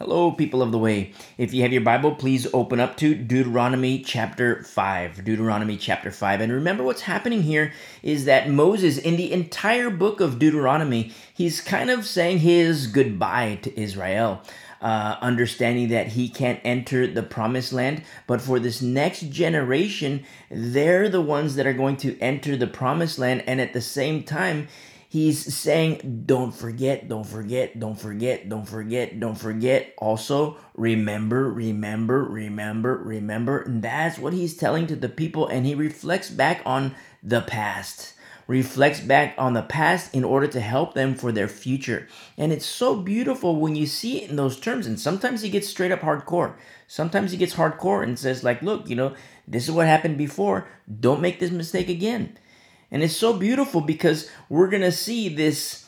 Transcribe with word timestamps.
Hello, 0.00 0.32
people 0.32 0.62
of 0.62 0.72
the 0.72 0.78
way. 0.78 1.12
If 1.36 1.52
you 1.52 1.60
have 1.60 1.74
your 1.74 1.82
Bible, 1.82 2.14
please 2.14 2.46
open 2.54 2.80
up 2.80 2.96
to 2.96 3.14
Deuteronomy 3.14 3.98
chapter 3.98 4.62
5. 4.62 5.22
Deuteronomy 5.22 5.76
chapter 5.76 6.10
5. 6.10 6.40
And 6.40 6.50
remember 6.50 6.82
what's 6.82 7.02
happening 7.02 7.42
here 7.42 7.74
is 8.02 8.24
that 8.24 8.48
Moses, 8.48 8.96
in 8.96 9.16
the 9.16 9.30
entire 9.30 9.90
book 9.90 10.20
of 10.20 10.38
Deuteronomy, 10.38 11.12
he's 11.34 11.60
kind 11.60 11.90
of 11.90 12.06
saying 12.06 12.38
his 12.38 12.86
goodbye 12.86 13.58
to 13.60 13.78
Israel. 13.78 14.40
Uh, 14.80 15.18
understanding 15.20 15.88
that 15.88 16.06
he 16.06 16.30
can't 16.30 16.60
enter 16.64 17.06
the 17.06 17.22
promised 17.22 17.70
land. 17.70 18.02
But 18.26 18.40
for 18.40 18.58
this 18.58 18.80
next 18.80 19.28
generation, 19.28 20.24
they're 20.50 21.10
the 21.10 21.20
ones 21.20 21.56
that 21.56 21.66
are 21.66 21.74
going 21.74 21.98
to 21.98 22.18
enter 22.20 22.56
the 22.56 22.66
promised 22.66 23.18
land. 23.18 23.44
And 23.46 23.60
at 23.60 23.74
the 23.74 23.82
same 23.82 24.22
time, 24.22 24.68
he's 25.10 25.52
saying, 25.52 26.22
don't 26.24 26.54
forget, 26.54 27.08
don't 27.08 27.26
forget, 27.26 27.78
don't 27.78 27.98
forget, 27.98 28.48
don't 28.48 28.64
forget, 28.64 29.18
don't 29.18 29.34
forget. 29.34 29.92
Also, 29.98 30.56
remember, 30.74 31.52
remember, 31.52 32.24
remember, 32.24 32.96
remember. 32.96 33.60
And 33.60 33.82
that's 33.82 34.18
what 34.18 34.32
he's 34.32 34.56
telling 34.56 34.86
to 34.86 34.96
the 34.96 35.08
people. 35.08 35.48
And 35.48 35.66
he 35.66 35.74
reflects 35.74 36.30
back 36.30 36.62
on 36.64 36.94
the 37.22 37.42
past 37.42 38.14
reflects 38.50 38.98
back 38.98 39.32
on 39.38 39.52
the 39.52 39.62
past 39.62 40.12
in 40.12 40.24
order 40.24 40.48
to 40.48 40.58
help 40.58 40.92
them 40.92 41.14
for 41.14 41.30
their 41.30 41.46
future. 41.46 42.08
And 42.36 42.52
it's 42.52 42.66
so 42.66 42.96
beautiful 42.96 43.54
when 43.54 43.76
you 43.76 43.86
see 43.86 44.22
it 44.22 44.28
in 44.28 44.34
those 44.34 44.58
terms. 44.58 44.88
And 44.88 44.98
sometimes 44.98 45.42
he 45.42 45.50
gets 45.50 45.68
straight 45.68 45.92
up 45.92 46.00
hardcore. 46.00 46.56
Sometimes 46.88 47.30
he 47.30 47.38
gets 47.38 47.54
hardcore 47.54 48.02
and 48.02 48.18
says, 48.18 48.42
like, 48.42 48.60
look, 48.60 48.88
you 48.88 48.96
know, 48.96 49.14
this 49.46 49.68
is 49.68 49.70
what 49.70 49.86
happened 49.86 50.18
before. 50.18 50.66
Don't 50.98 51.20
make 51.20 51.38
this 51.38 51.52
mistake 51.52 51.88
again. 51.88 52.36
And 52.90 53.02
it's 53.02 53.16
so 53.16 53.32
beautiful 53.32 53.80
because 53.80 54.28
we're 54.48 54.68
going 54.68 54.82
to 54.82 54.92
see 54.92 55.28
this 55.28 55.86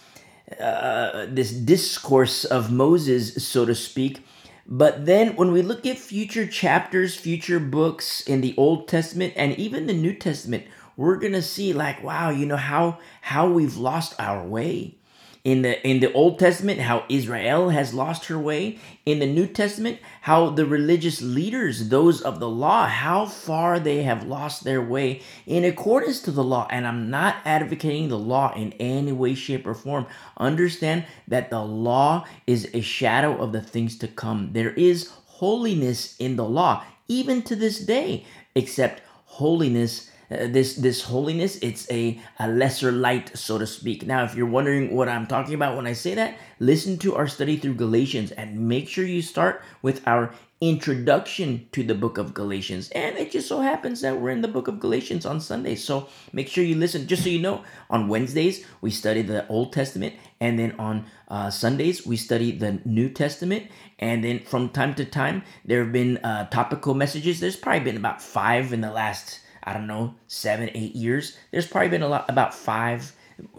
uh, 0.61 1.27
this 1.29 1.51
discourse 1.51 2.45
of 2.45 2.71
Moses, 2.71 3.47
so 3.47 3.65
to 3.65 3.75
speak. 3.75 4.25
But 4.67 5.07
then 5.07 5.35
when 5.37 5.51
we 5.51 5.63
look 5.63 5.87
at 5.87 5.99
future 5.99 6.47
chapters, 6.47 7.17
future 7.17 7.59
books 7.59 8.21
in 8.21 8.43
the 8.43 8.55
Old 8.57 8.87
Testament 8.87 9.33
and 9.37 9.57
even 9.59 9.87
the 9.87 9.95
New 9.95 10.15
Testament, 10.15 10.65
we're 10.97 11.17
going 11.17 11.33
to 11.33 11.43
see 11.43 11.73
like 11.73 12.03
wow, 12.03 12.31
you 12.31 12.47
know 12.47 12.57
how 12.57 12.99
how 13.23 13.49
we've 13.49 13.77
lost 13.77 14.15
our 14.19 14.47
way 14.47 14.97
in 15.45 15.63
the 15.63 15.85
in 15.87 15.99
the 15.99 16.13
Old 16.13 16.39
Testament 16.39 16.81
how 16.81 17.05
Israel 17.09 17.71
has 17.71 17.93
lost 17.93 18.27
her 18.27 18.39
way. 18.39 18.79
In 19.05 19.19
the 19.19 19.27
New 19.27 19.47
Testament 19.47 19.99
how 20.23 20.51
the 20.51 20.67
religious 20.67 21.21
leaders 21.21 21.89
those 21.89 22.21
of 22.21 22.39
the 22.39 22.49
law 22.49 22.87
how 22.87 23.27
far 23.27 23.81
they 23.81 24.05
have 24.05 24.27
lost 24.27 24.63
their 24.63 24.81
way 24.81 25.21
in 25.47 25.65
accordance 25.65 26.21
to 26.23 26.31
the 26.31 26.45
law. 26.45 26.69
And 26.71 26.87
I'm 26.87 27.11
not 27.11 27.37
advocating 27.45 28.09
the 28.09 28.19
law 28.19 28.55
in 28.55 28.73
any 28.75 29.13
way 29.13 29.35
shape 29.35 29.67
or 29.67 29.75
form. 29.75 30.07
Understand 30.37 31.07
that 31.27 31.51
the 31.51 31.63
law 31.63 32.25
is 32.47 32.71
a 32.73 32.81
shadow 32.81 33.37
of 33.39 33.53
the 33.53 33.63
things 33.63 33.99
to 33.99 34.09
come. 34.09 34.51
There 34.53 34.73
is 34.75 35.11
holiness 35.27 36.17
in 36.19 36.37
the 36.37 36.45
law 36.45 36.85
even 37.09 37.43
to 37.43 37.57
this 37.57 37.81
day 37.81 38.25
except 38.55 39.03
holiness 39.25 40.12
uh, 40.33 40.47
this 40.47 40.75
this 40.77 41.03
holiness 41.03 41.57
it's 41.57 41.91
a, 41.91 42.21
a 42.39 42.49
lesser 42.49 42.93
light 42.93 43.37
so 43.37 43.59
to 43.59 43.67
speak. 43.67 44.07
Now 44.07 44.25
if 44.25 44.35
you're 44.35 44.47
wondering 44.47 44.95
what 44.95 45.09
i'm 45.09 45.27
talking 45.27 45.55
about 45.55 45.77
when 45.77 45.87
i 45.87 45.93
say 45.93 46.15
that 46.15 46.37
listen 46.59 46.99
to 46.99 47.15
our 47.15 47.29
study 47.29 47.57
through 47.57 47.75
galatians 47.75 48.31
and 48.33 48.69
make 48.69 48.89
sure 48.89 49.05
you 49.05 49.23
start 49.23 49.63
with 49.83 50.07
our 50.07 50.33
introduction 50.63 51.69
to 51.73 51.83
the 51.83 51.95
book 51.95 52.19
of 52.19 52.33
galatians. 52.33 52.89
And 52.91 53.17
it 53.17 53.33
just 53.33 53.49
so 53.49 53.61
happens 53.61 54.01
that 54.03 54.21
we're 54.21 54.31
in 54.31 54.43
the 54.43 54.49
book 54.49 54.69
of 54.69 54.79
galatians 54.79 55.27
on 55.27 55.41
sundays 55.41 55.85
so 55.85 56.09
make 56.33 56.49
sure 56.49 56.63
you 56.63 56.77
listen. 56.77 57.09
Just 57.09 57.25
so 57.25 57.31
you 57.31 57.41
know 57.41 57.65
on 57.91 58.07
wednesdays 58.07 58.65
we 58.81 58.93
study 58.93 59.23
the 59.23 59.47
old 59.49 59.73
testament. 59.73 60.15
And 60.41 60.57
then 60.61 60.77
on 60.79 61.07
uh, 61.27 61.51
sundays 61.51 62.07
we 62.07 62.17
study 62.17 62.53
the 62.53 62.81
new 62.85 63.09
testament. 63.11 63.73
And 63.99 64.23
then 64.23 64.39
from 64.39 64.69
time 64.69 64.95
to 64.95 65.05
time 65.05 65.43
there 65.65 65.83
have 65.83 65.93
been 65.93 66.19
uh, 66.19 66.49
topical 66.51 66.95
messages. 66.95 67.41
There's 67.41 67.57
probably 67.57 67.81
been 67.81 67.97
about 67.97 68.23
five 68.23 68.73
in 68.73 68.83
the 68.83 68.93
last 68.93 69.41
I 69.65 69.73
don't 69.73 69.87
know, 69.87 70.15
seven, 70.27 70.71
eight 70.75 70.95
years. 70.95 71.37
There's 71.51 71.67
probably 71.67 71.91
been 71.91 72.03
a 72.03 72.09
lot, 72.09 72.29
about 72.29 72.55
five, 72.55 73.13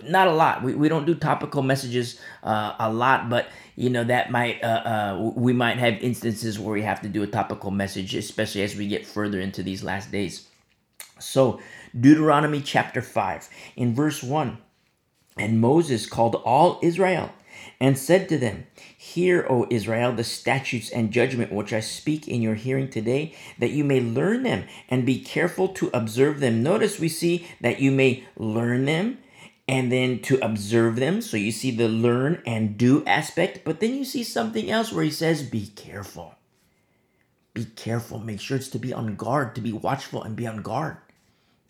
not 0.04 0.28
a 0.28 0.34
lot. 0.34 0.64
We, 0.64 0.76
we 0.76 0.90
don't 0.90 1.06
do 1.06 1.16
topical 1.16 1.62
messages 1.62 2.20
uh, 2.44 2.76
a 2.80 2.92
lot, 2.92 3.30
but 3.30 3.48
you 3.76 3.90
know 3.90 4.04
that 4.04 4.32
might 4.32 4.64
uh, 4.64 4.68
uh, 4.68 5.32
we 5.36 5.54
might 5.54 5.78
have 5.78 5.96
instances 6.02 6.60
where 6.60 6.74
we 6.74 6.84
have 6.84 7.02
to 7.02 7.10
do 7.10 7.24
a 7.24 7.28
topical 7.28 7.72
message, 7.72 8.16
especially 8.16 8.62
as 8.64 8.76
we 8.76 8.88
get 8.88 9.06
further 9.06 9.40
into 9.40 9.64
these 9.64 9.84
last 9.84 10.12
days. 10.12 10.48
So 11.20 11.60
Deuteronomy 12.00 12.62
chapter 12.62 13.02
five 13.02 13.50
in 13.76 13.96
verse 13.96 14.22
one, 14.22 14.58
and 15.38 15.60
Moses 15.60 16.06
called 16.06 16.36
all 16.36 16.80
Israel 16.84 17.32
and 17.80 17.98
said 17.98 18.30
to 18.30 18.38
them, 18.38 18.66
Hear, 19.14 19.46
O 19.48 19.68
Israel, 19.70 20.12
the 20.12 20.24
statutes 20.24 20.90
and 20.90 21.12
judgment 21.12 21.52
which 21.52 21.72
I 21.72 21.82
speak 21.82 22.28
in 22.28 22.42
your 22.42 22.56
hearing 22.56 22.90
today, 22.90 23.36
that 23.60 23.70
you 23.70 23.84
may 23.84 24.02
learn 24.02 24.42
them 24.42 24.64
and 24.90 25.06
be 25.06 25.20
careful 25.20 25.68
to 25.68 25.92
observe 25.94 26.40
them. 26.40 26.64
Notice 26.64 27.00
we 27.00 27.10
see 27.10 27.46
that 27.62 27.80
you 27.80 27.92
may 27.92 28.24
learn 28.36 28.86
them 28.86 29.20
and 29.68 29.92
then 29.92 30.20
to 30.24 30.44
observe 30.44 30.96
them. 30.96 31.22
So 31.22 31.38
you 31.38 31.52
see 31.52 31.70
the 31.70 31.88
learn 31.88 32.42
and 32.44 32.76
do 32.76 33.06
aspect, 33.06 33.60
but 33.64 33.80
then 33.80 33.94
you 33.94 34.04
see 34.04 34.24
something 34.24 34.72
else 34.72 34.92
where 34.92 35.04
he 35.04 35.12
says, 35.12 35.44
Be 35.44 35.68
careful. 35.68 36.34
Be 37.54 37.66
careful. 37.66 38.18
Make 38.18 38.40
sure 38.40 38.58
it's 38.58 38.68
to 38.70 38.80
be 38.80 38.94
on 38.94 39.16
guard, 39.16 39.54
to 39.54 39.62
be 39.62 39.72
watchful 39.74 40.24
and 40.24 40.36
be 40.36 40.48
on 40.48 40.64
guard. 40.64 40.98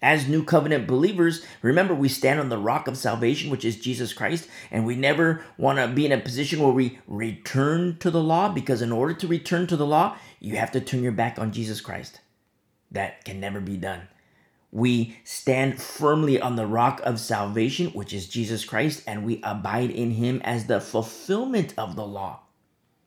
As 0.04 0.28
new 0.28 0.44
covenant 0.44 0.86
believers, 0.86 1.46
remember 1.62 1.96
we 1.96 2.10
stand 2.10 2.42
on 2.42 2.50
the 2.50 2.58
rock 2.58 2.90
of 2.90 2.98
salvation, 2.98 3.50
which 3.50 3.64
is 3.64 3.80
Jesus 3.80 4.12
Christ, 4.12 4.50
and 4.70 4.86
we 4.86 4.98
never 4.98 5.46
want 5.58 5.80
to 5.80 5.88
be 5.88 6.06
in 6.06 6.12
a 6.12 6.20
position 6.20 6.60
where 6.60 6.74
we 6.74 7.00
return 7.08 7.96
to 8.00 8.12
the 8.12 8.22
law 8.22 8.50
because, 8.50 8.82
in 8.82 8.92
order 8.92 9.14
to 9.14 9.28
return 9.28 9.66
to 9.68 9.78
the 9.78 9.86
law, 9.86 10.18
you 10.42 10.58
have 10.58 10.74
to 10.74 10.82
turn 10.82 11.04
your 11.04 11.14
back 11.14 11.40
on 11.40 11.54
Jesus 11.54 11.80
Christ. 11.80 12.20
That 12.92 13.24
can 13.24 13.40
never 13.40 13.62
be 13.62 13.78
done. 13.78 14.10
We 14.74 15.20
stand 15.24 15.82
firmly 15.82 16.42
on 16.42 16.58
the 16.58 16.68
rock 16.68 17.00
of 17.06 17.18
salvation, 17.18 17.92
which 17.92 18.12
is 18.12 18.28
Jesus 18.28 18.66
Christ, 18.66 19.04
and 19.08 19.24
we 19.24 19.40
abide 19.42 19.90
in 19.90 20.12
him 20.12 20.42
as 20.44 20.66
the 20.66 20.82
fulfillment 20.82 21.74
of 21.78 21.96
the 21.96 22.06
law. 22.06 22.43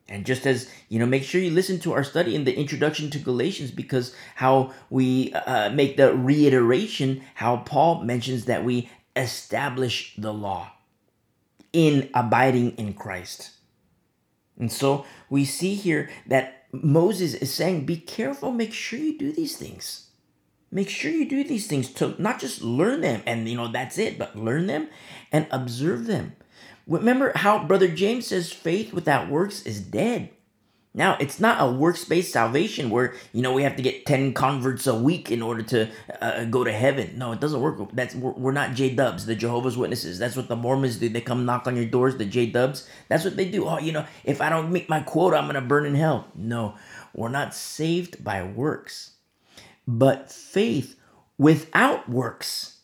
And 0.09 0.25
just 0.25 0.47
as, 0.47 0.69
you 0.87 0.99
know, 0.99 1.05
make 1.05 1.23
sure 1.23 1.41
you 1.41 1.51
listen 1.51 1.79
to 1.81 1.93
our 1.93 2.03
study 2.03 2.33
in 2.33 2.45
the 2.45 2.57
introduction 2.57 3.09
to 3.09 3.19
Galatians 3.19 3.71
because 3.71 4.15
how 4.35 4.73
we 4.89 5.33
uh, 5.33 5.69
make 5.71 5.97
the 5.97 6.15
reiteration, 6.15 7.23
how 7.35 7.57
Paul 7.57 8.03
mentions 8.03 8.45
that 8.45 8.63
we 8.63 8.89
establish 9.15 10.15
the 10.17 10.33
law 10.33 10.71
in 11.73 12.09
abiding 12.13 12.71
in 12.77 12.93
Christ. 12.93 13.51
And 14.57 14.71
so 14.71 15.05
we 15.29 15.43
see 15.43 15.75
here 15.75 16.09
that 16.25 16.67
Moses 16.71 17.33
is 17.33 17.53
saying, 17.53 17.85
be 17.85 17.97
careful, 17.97 18.51
make 18.51 18.73
sure 18.73 18.99
you 18.99 19.17
do 19.17 19.31
these 19.33 19.57
things. 19.57 20.07
Make 20.71 20.89
sure 20.89 21.11
you 21.11 21.27
do 21.27 21.43
these 21.43 21.67
things 21.67 21.91
to 21.93 22.15
not 22.21 22.39
just 22.39 22.61
learn 22.61 23.01
them 23.01 23.23
and, 23.25 23.47
you 23.47 23.55
know, 23.55 23.71
that's 23.71 23.97
it, 23.97 24.17
but 24.17 24.37
learn 24.37 24.67
them 24.67 24.87
and 25.31 25.47
observe 25.51 26.07
them. 26.07 26.36
Remember 26.87 27.33
how 27.35 27.63
Brother 27.63 27.89
James 27.89 28.27
says 28.27 28.51
faith 28.51 28.93
without 28.93 29.29
works 29.29 29.65
is 29.65 29.81
dead. 29.81 30.29
Now, 30.97 31.15
it's 31.19 31.39
not 31.39 31.61
a 31.61 31.71
works-based 31.71 32.33
salvation 32.33 32.89
where, 32.89 33.13
you 33.31 33.43
know, 33.43 33.53
we 33.53 33.61
have 33.61 33.75
to 33.75 33.83
get 33.83 34.07
10 34.07 34.33
converts 34.33 34.87
a 34.87 34.95
week 34.95 35.29
in 35.29 35.43
order 35.43 35.61
to 35.61 35.89
uh, 36.19 36.45
go 36.45 36.63
to 36.63 36.71
heaven. 36.71 37.19
No, 37.19 37.33
it 37.33 37.39
doesn't 37.39 37.61
work. 37.61 37.91
That's 37.93 38.15
we're, 38.15 38.51
not 38.51 38.73
J-dubs, 38.73 39.27
the 39.27 39.35
Jehovah's 39.35 39.77
Witnesses. 39.77 40.17
That's 40.17 40.35
what 40.35 40.47
the 40.47 40.55
Mormons 40.55 40.97
do. 40.97 41.07
They 41.07 41.21
come 41.21 41.45
knock 41.45 41.67
on 41.67 41.75
your 41.75 41.85
doors, 41.85 42.17
the 42.17 42.25
J-dubs. 42.25 42.89
That's 43.09 43.23
what 43.23 43.35
they 43.35 43.47
do. 43.47 43.67
Oh, 43.67 43.77
you 43.77 43.91
know, 43.91 44.07
if 44.23 44.41
I 44.41 44.49
don't 44.49 44.71
meet 44.71 44.89
my 44.89 45.01
quota, 45.01 45.37
I'm 45.37 45.43
going 45.43 45.53
to 45.53 45.61
burn 45.61 45.85
in 45.85 45.93
hell. 45.93 46.29
No, 46.33 46.73
we're 47.13 47.29
not 47.29 47.53
saved 47.53 48.23
by 48.23 48.41
works. 48.41 49.11
But 49.87 50.31
faith 50.31 50.99
without 51.37 52.09
works 52.09 52.79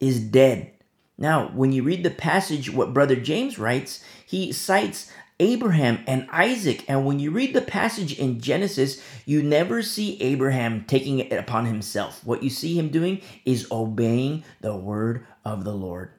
is 0.00 0.20
dead. 0.20 0.72
Now, 1.18 1.48
when 1.48 1.72
you 1.72 1.82
read 1.82 2.04
the 2.04 2.10
passage, 2.10 2.70
what 2.70 2.94
Brother 2.94 3.16
James 3.16 3.58
writes, 3.58 4.04
he 4.24 4.52
cites 4.52 5.10
Abraham 5.40 6.02
and 6.06 6.28
Isaac. 6.30 6.84
And 6.88 7.04
when 7.04 7.18
you 7.18 7.32
read 7.32 7.54
the 7.54 7.60
passage 7.60 8.18
in 8.18 8.40
Genesis, 8.40 9.02
you 9.26 9.42
never 9.42 9.82
see 9.82 10.20
Abraham 10.22 10.84
taking 10.84 11.18
it 11.18 11.32
upon 11.32 11.66
himself. 11.66 12.24
What 12.24 12.42
you 12.42 12.50
see 12.50 12.78
him 12.78 12.88
doing 12.88 13.20
is 13.44 13.70
obeying 13.70 14.44
the 14.60 14.76
word 14.76 15.26
of 15.44 15.64
the 15.64 15.74
Lord. 15.74 16.12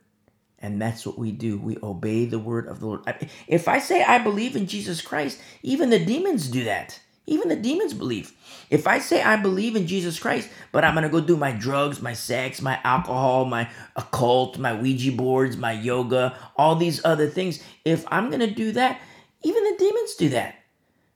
And 0.62 0.82
that's 0.82 1.06
what 1.06 1.18
we 1.18 1.32
do. 1.32 1.58
We 1.58 1.78
obey 1.82 2.26
the 2.26 2.40
word 2.40 2.68
of 2.68 2.82
the 2.82 2.88
Lord. 2.88 3.28
If 3.48 3.70
I 3.70 3.80
say 3.80 4.04
I 4.04 4.20
believe 4.20 4.58
in 4.58 4.68
Jesus 4.68 5.02
Christ, 5.02 5.40
even 5.64 5.90
the 5.90 6.04
demons 6.04 6.50
do 6.50 6.66
that. 6.66 7.00
Even 7.26 7.50
the 7.50 7.56
demons 7.56 7.94
believe. 7.94 8.34
If 8.70 8.88
I 8.88 9.00
say 9.00 9.22
I 9.22 9.36
believe 9.36 9.76
in 9.76 9.88
Jesus 9.88 10.20
Christ, 10.20 10.50
but 10.72 10.84
I'm 10.84 10.96
gonna 10.96 11.10
go 11.10 11.22
do 11.22 11.38
my 11.38 11.52
drugs, 11.52 12.02
my 12.02 12.14
sex, 12.14 12.62
my 12.62 12.80
alcohol, 12.84 13.46
my 13.46 13.70
occult, 13.96 14.58
my 14.58 14.74
Ouija 14.74 15.12
boards, 15.12 15.58
my 15.58 15.74
yoga, 15.74 16.36
all 16.56 16.76
these 16.76 17.04
other 17.06 17.28
things, 17.28 17.62
if 17.86 18.06
I'm 18.10 18.32
gonna 18.32 18.50
do 18.50 18.72
that, 18.72 19.00
even 19.44 19.64
the 19.64 19.76
demons 19.78 20.16
do 20.16 20.30
that. 20.30 20.56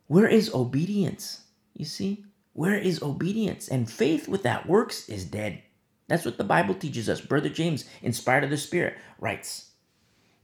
Where 0.08 0.28
is 0.28 0.54
obedience? 0.54 1.42
You 1.76 1.86
see? 1.86 2.26
Where 2.54 2.76
is 2.76 3.02
obedience? 3.02 3.68
And 3.68 3.90
faith 3.90 4.28
without 4.28 4.68
works 4.68 5.10
is 5.10 5.26
dead. 5.26 5.64
That's 6.08 6.26
what 6.26 6.38
the 6.38 6.44
Bible 6.44 6.76
teaches 6.76 7.10
us. 7.10 7.22
Brother 7.22 7.50
James, 7.50 7.86
inspired 8.02 8.44
of 8.44 8.50
the 8.50 8.58
Spirit, 8.58 8.98
writes. 9.20 9.72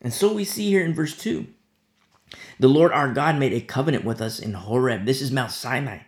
And 0.02 0.14
so 0.14 0.34
we 0.34 0.44
see 0.46 0.70
here 0.70 0.84
in 0.84 0.94
verse 0.94 1.16
2 1.18 1.46
The 2.60 2.68
Lord 2.68 2.92
our 2.92 3.14
God 3.14 3.38
made 3.38 3.54
a 3.54 3.62
covenant 3.62 4.04
with 4.04 4.22
us 4.22 4.40
in 4.40 4.54
Horeb. 4.54 5.06
This 5.06 5.22
is 5.22 5.32
Mount 5.32 5.52
Sinai. 5.52 6.00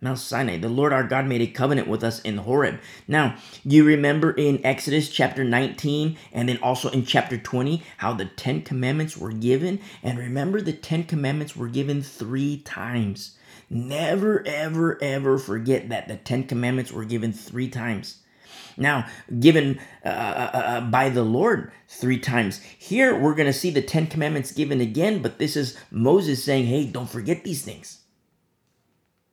Mount 0.00 0.18
Sinai. 0.18 0.58
The 0.58 0.68
Lord 0.68 0.92
our 0.92 1.02
God 1.02 1.26
made 1.26 1.40
a 1.40 1.46
covenant 1.48 1.88
with 1.88 2.04
us 2.04 2.20
in 2.20 2.38
Horeb. 2.38 2.78
Now, 3.08 3.36
you 3.64 3.84
remember 3.84 4.30
in 4.30 4.64
Exodus 4.64 5.08
chapter 5.08 5.42
19 5.42 6.16
and 6.32 6.48
then 6.48 6.58
also 6.62 6.88
in 6.90 7.04
chapter 7.04 7.36
20 7.36 7.82
how 7.96 8.12
the 8.12 8.26
10 8.26 8.62
commandments 8.62 9.16
were 9.16 9.32
given? 9.32 9.80
And 10.02 10.18
remember, 10.18 10.60
the 10.60 10.72
10 10.72 11.04
commandments 11.04 11.56
were 11.56 11.68
given 11.68 12.02
three 12.02 12.58
times. 12.58 13.36
Never, 13.68 14.46
ever, 14.46 15.02
ever 15.02 15.36
forget 15.36 15.88
that 15.88 16.06
the 16.08 16.16
10 16.16 16.44
commandments 16.44 16.92
were 16.92 17.04
given 17.04 17.32
three 17.32 17.68
times. 17.68 18.20
Now, 18.78 19.06
given 19.40 19.80
uh, 20.04 20.08
uh, 20.08 20.50
uh, 20.54 20.80
by 20.82 21.10
the 21.10 21.24
Lord 21.24 21.72
three 21.88 22.18
times. 22.18 22.60
Here, 22.78 23.18
we're 23.18 23.34
going 23.34 23.46
to 23.46 23.52
see 23.52 23.70
the 23.70 23.82
Ten 23.82 24.06
Commandments 24.06 24.52
given 24.52 24.80
again, 24.80 25.20
but 25.20 25.38
this 25.38 25.56
is 25.56 25.76
Moses 25.90 26.42
saying, 26.44 26.66
hey, 26.66 26.86
don't 26.86 27.10
forget 27.10 27.44
these 27.44 27.62
things. 27.62 27.98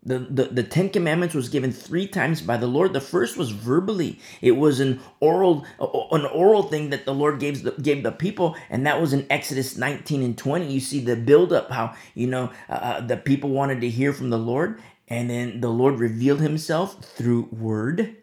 The, 0.04 0.20
the, 0.20 0.44
the 0.46 0.64
Ten 0.64 0.90
Commandments 0.90 1.34
was 1.34 1.50
given 1.50 1.72
three 1.72 2.08
times 2.08 2.42
by 2.42 2.58
the 2.58 2.68
Lord. 2.68 2.94
The 2.94 3.02
first 3.02 3.38
was 3.38 3.50
verbally. 3.52 4.20
It 4.40 4.52
was 4.52 4.80
an 4.80 5.00
oral 5.20 5.66
an 5.80 6.26
oral 6.28 6.64
thing 6.64 6.92
that 6.92 7.06
the 7.06 7.14
Lord 7.14 7.40
gave 7.40 7.64
the, 7.64 7.72
gave 7.72 8.04
the 8.04 8.12
people, 8.12 8.56
and 8.70 8.86
that 8.86 9.02
was 9.02 9.14
in 9.14 9.26
Exodus 9.32 9.78
19 9.78 10.22
and 10.22 10.38
20. 10.38 10.72
You 10.72 10.80
see 10.80 11.00
the 11.00 11.16
build 11.16 11.52
up, 11.52 11.72
how 11.72 11.96
you 12.14 12.28
know 12.28 12.52
uh, 12.70 12.74
uh, 12.74 13.02
the 13.02 13.18
people 13.18 13.50
wanted 13.50 13.82
to 13.82 13.90
hear 13.90 14.14
from 14.14 14.30
the 14.30 14.38
Lord, 14.38 14.80
and 15.08 15.28
then 15.28 15.60
the 15.60 15.70
Lord 15.70 16.00
revealed 16.00 16.40
Himself 16.42 17.04
through 17.04 17.50
word. 17.52 18.16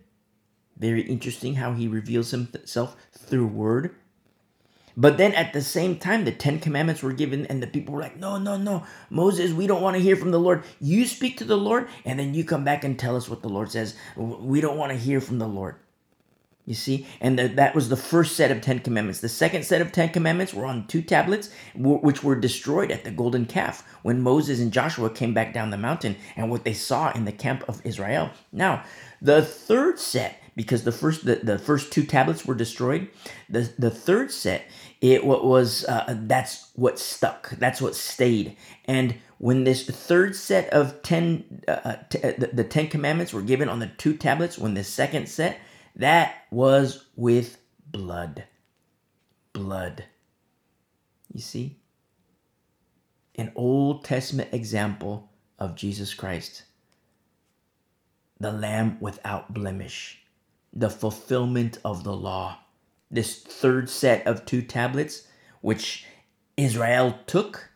Very 0.83 1.03
interesting 1.03 1.55
how 1.55 1.75
He 1.75 1.87
reveals 1.87 2.33
Himself 2.33 2.97
through 3.13 3.47
word. 3.47 3.95
But 4.97 5.17
then 5.17 5.33
at 5.33 5.53
the 5.53 5.63
same 5.63 5.97
time, 5.97 6.25
the 6.25 6.33
Ten 6.33 6.59
Commandments 6.59 7.05
were 7.05 7.13
given, 7.13 7.47
and 7.47 7.63
the 7.63 7.69
people 7.69 7.95
were 7.95 8.01
like, 8.01 8.19
No, 8.19 8.37
no, 8.37 8.57
no, 8.57 8.85
Moses, 9.09 9.53
we 9.53 9.69
don't 9.69 9.81
want 9.81 9.97
to 9.97 10.03
hear 10.03 10.17
from 10.17 10.33
the 10.33 10.41
Lord. 10.41 10.65
You 10.81 11.07
speak 11.07 11.39
to 11.39 11.45
the 11.45 11.57
Lord, 11.57 11.87
and 12.05 12.19
then 12.19 12.35
you 12.35 12.45
come 12.45 12.65
back 12.65 12.83
and 12.83 12.99
tell 12.99 13.15
us 13.15 13.29
what 13.29 13.43
the 13.43 13.49
Lord 13.49 13.71
says. 13.71 13.95
We 14.17 14.61
don't 14.61 14.77
want 14.77 14.91
to 14.91 14.99
hear 14.99 15.21
from 15.21 15.39
the 15.39 15.47
Lord. 15.47 15.77
You 16.67 16.75
see? 16.75 17.07
And 17.21 17.39
the, 17.39 17.49
that 17.49 17.75
was 17.75 17.89
the 17.89 17.97
first 17.97 18.37
set 18.37 18.53
of 18.53 18.61
Ten 18.61 18.79
Commandments. 18.79 19.21
The 19.21 19.29
second 19.29 19.65
set 19.65 19.81
of 19.81 19.91
Ten 19.91 20.11
Commandments 20.11 20.55
were 20.55 20.65
on 20.65 20.87
two 20.87 21.03
tablets, 21.03 21.51
which 21.75 22.23
were 22.23 22.37
destroyed 22.37 22.93
at 22.93 23.03
the 23.03 23.11
golden 23.11 23.47
calf 23.47 23.85
when 24.03 24.21
Moses 24.21 24.61
and 24.61 24.73
Joshua 24.73 25.11
came 25.11 25.35
back 25.35 25.53
down 25.53 25.71
the 25.71 25.79
mountain 25.79 26.17
and 26.37 26.51
what 26.51 26.65
they 26.65 26.75
saw 26.75 27.11
in 27.13 27.25
the 27.25 27.33
camp 27.33 27.65
of 27.69 27.85
Israel. 27.85 28.31
Now, 28.53 28.85
the 29.21 29.43
third 29.43 29.99
set 29.99 30.42
because 30.55 30.85
the 30.85 30.93
first 30.93 31.25
the, 31.25 31.37
the 31.37 31.59
first 31.59 31.93
two 31.93 32.05
tablets 32.05 32.45
were 32.45 32.55
destroyed. 32.55 33.09
The 33.49 33.73
the 33.79 33.91
third 33.91 34.31
set 34.31 34.65
it 35.01 35.25
what 35.25 35.45
was 35.45 35.85
uh, 35.85 36.17
that's 36.27 36.71
what 36.75 36.99
stuck. 36.99 37.51
That's 37.51 37.81
what 37.81 37.95
stayed. 37.95 38.57
And 38.85 39.17
when 39.39 39.65
this 39.65 39.87
third 39.87 40.37
set 40.37 40.73
of 40.73 41.03
ten 41.03 41.63
uh, 41.67 41.71
uh 41.71 41.97
t- 42.09 42.23
uh, 42.23 42.33
the, 42.39 42.51
the 42.53 42.65
ten 42.65 42.89
commandments 42.89 43.33
were 43.33 43.43
given 43.43 43.69
on 43.69 43.81
the 43.81 43.89
two 43.89 44.17
tablets, 44.17 44.59
when 44.59 44.75
the 44.75 44.85
second 44.85 45.29
set 45.29 45.59
that 45.97 46.45
was 46.51 47.07
with 47.17 47.59
blood, 47.87 48.45
blood. 49.53 50.05
You 51.33 51.41
see, 51.41 51.79
an 53.37 53.53
Old 53.55 54.05
Testament 54.05 54.51
example 54.53 55.31
of 55.59 55.75
Jesus 55.75 56.15
Christ, 56.15 56.65
the 58.39 58.53
Lamb 58.53 58.99
without 59.01 59.55
blemish 59.55 60.22
the 60.73 60.91
fulfillment 60.91 61.79
of 61.85 62.05
the 62.05 62.15
law. 62.15 62.59
This 63.11 63.39
third 63.39 63.91
set 63.91 64.27
of 64.27 64.47
two 64.47 64.63
tablets, 64.63 65.27
which 65.61 66.07
Israel 66.57 67.19
took, 67.27 67.71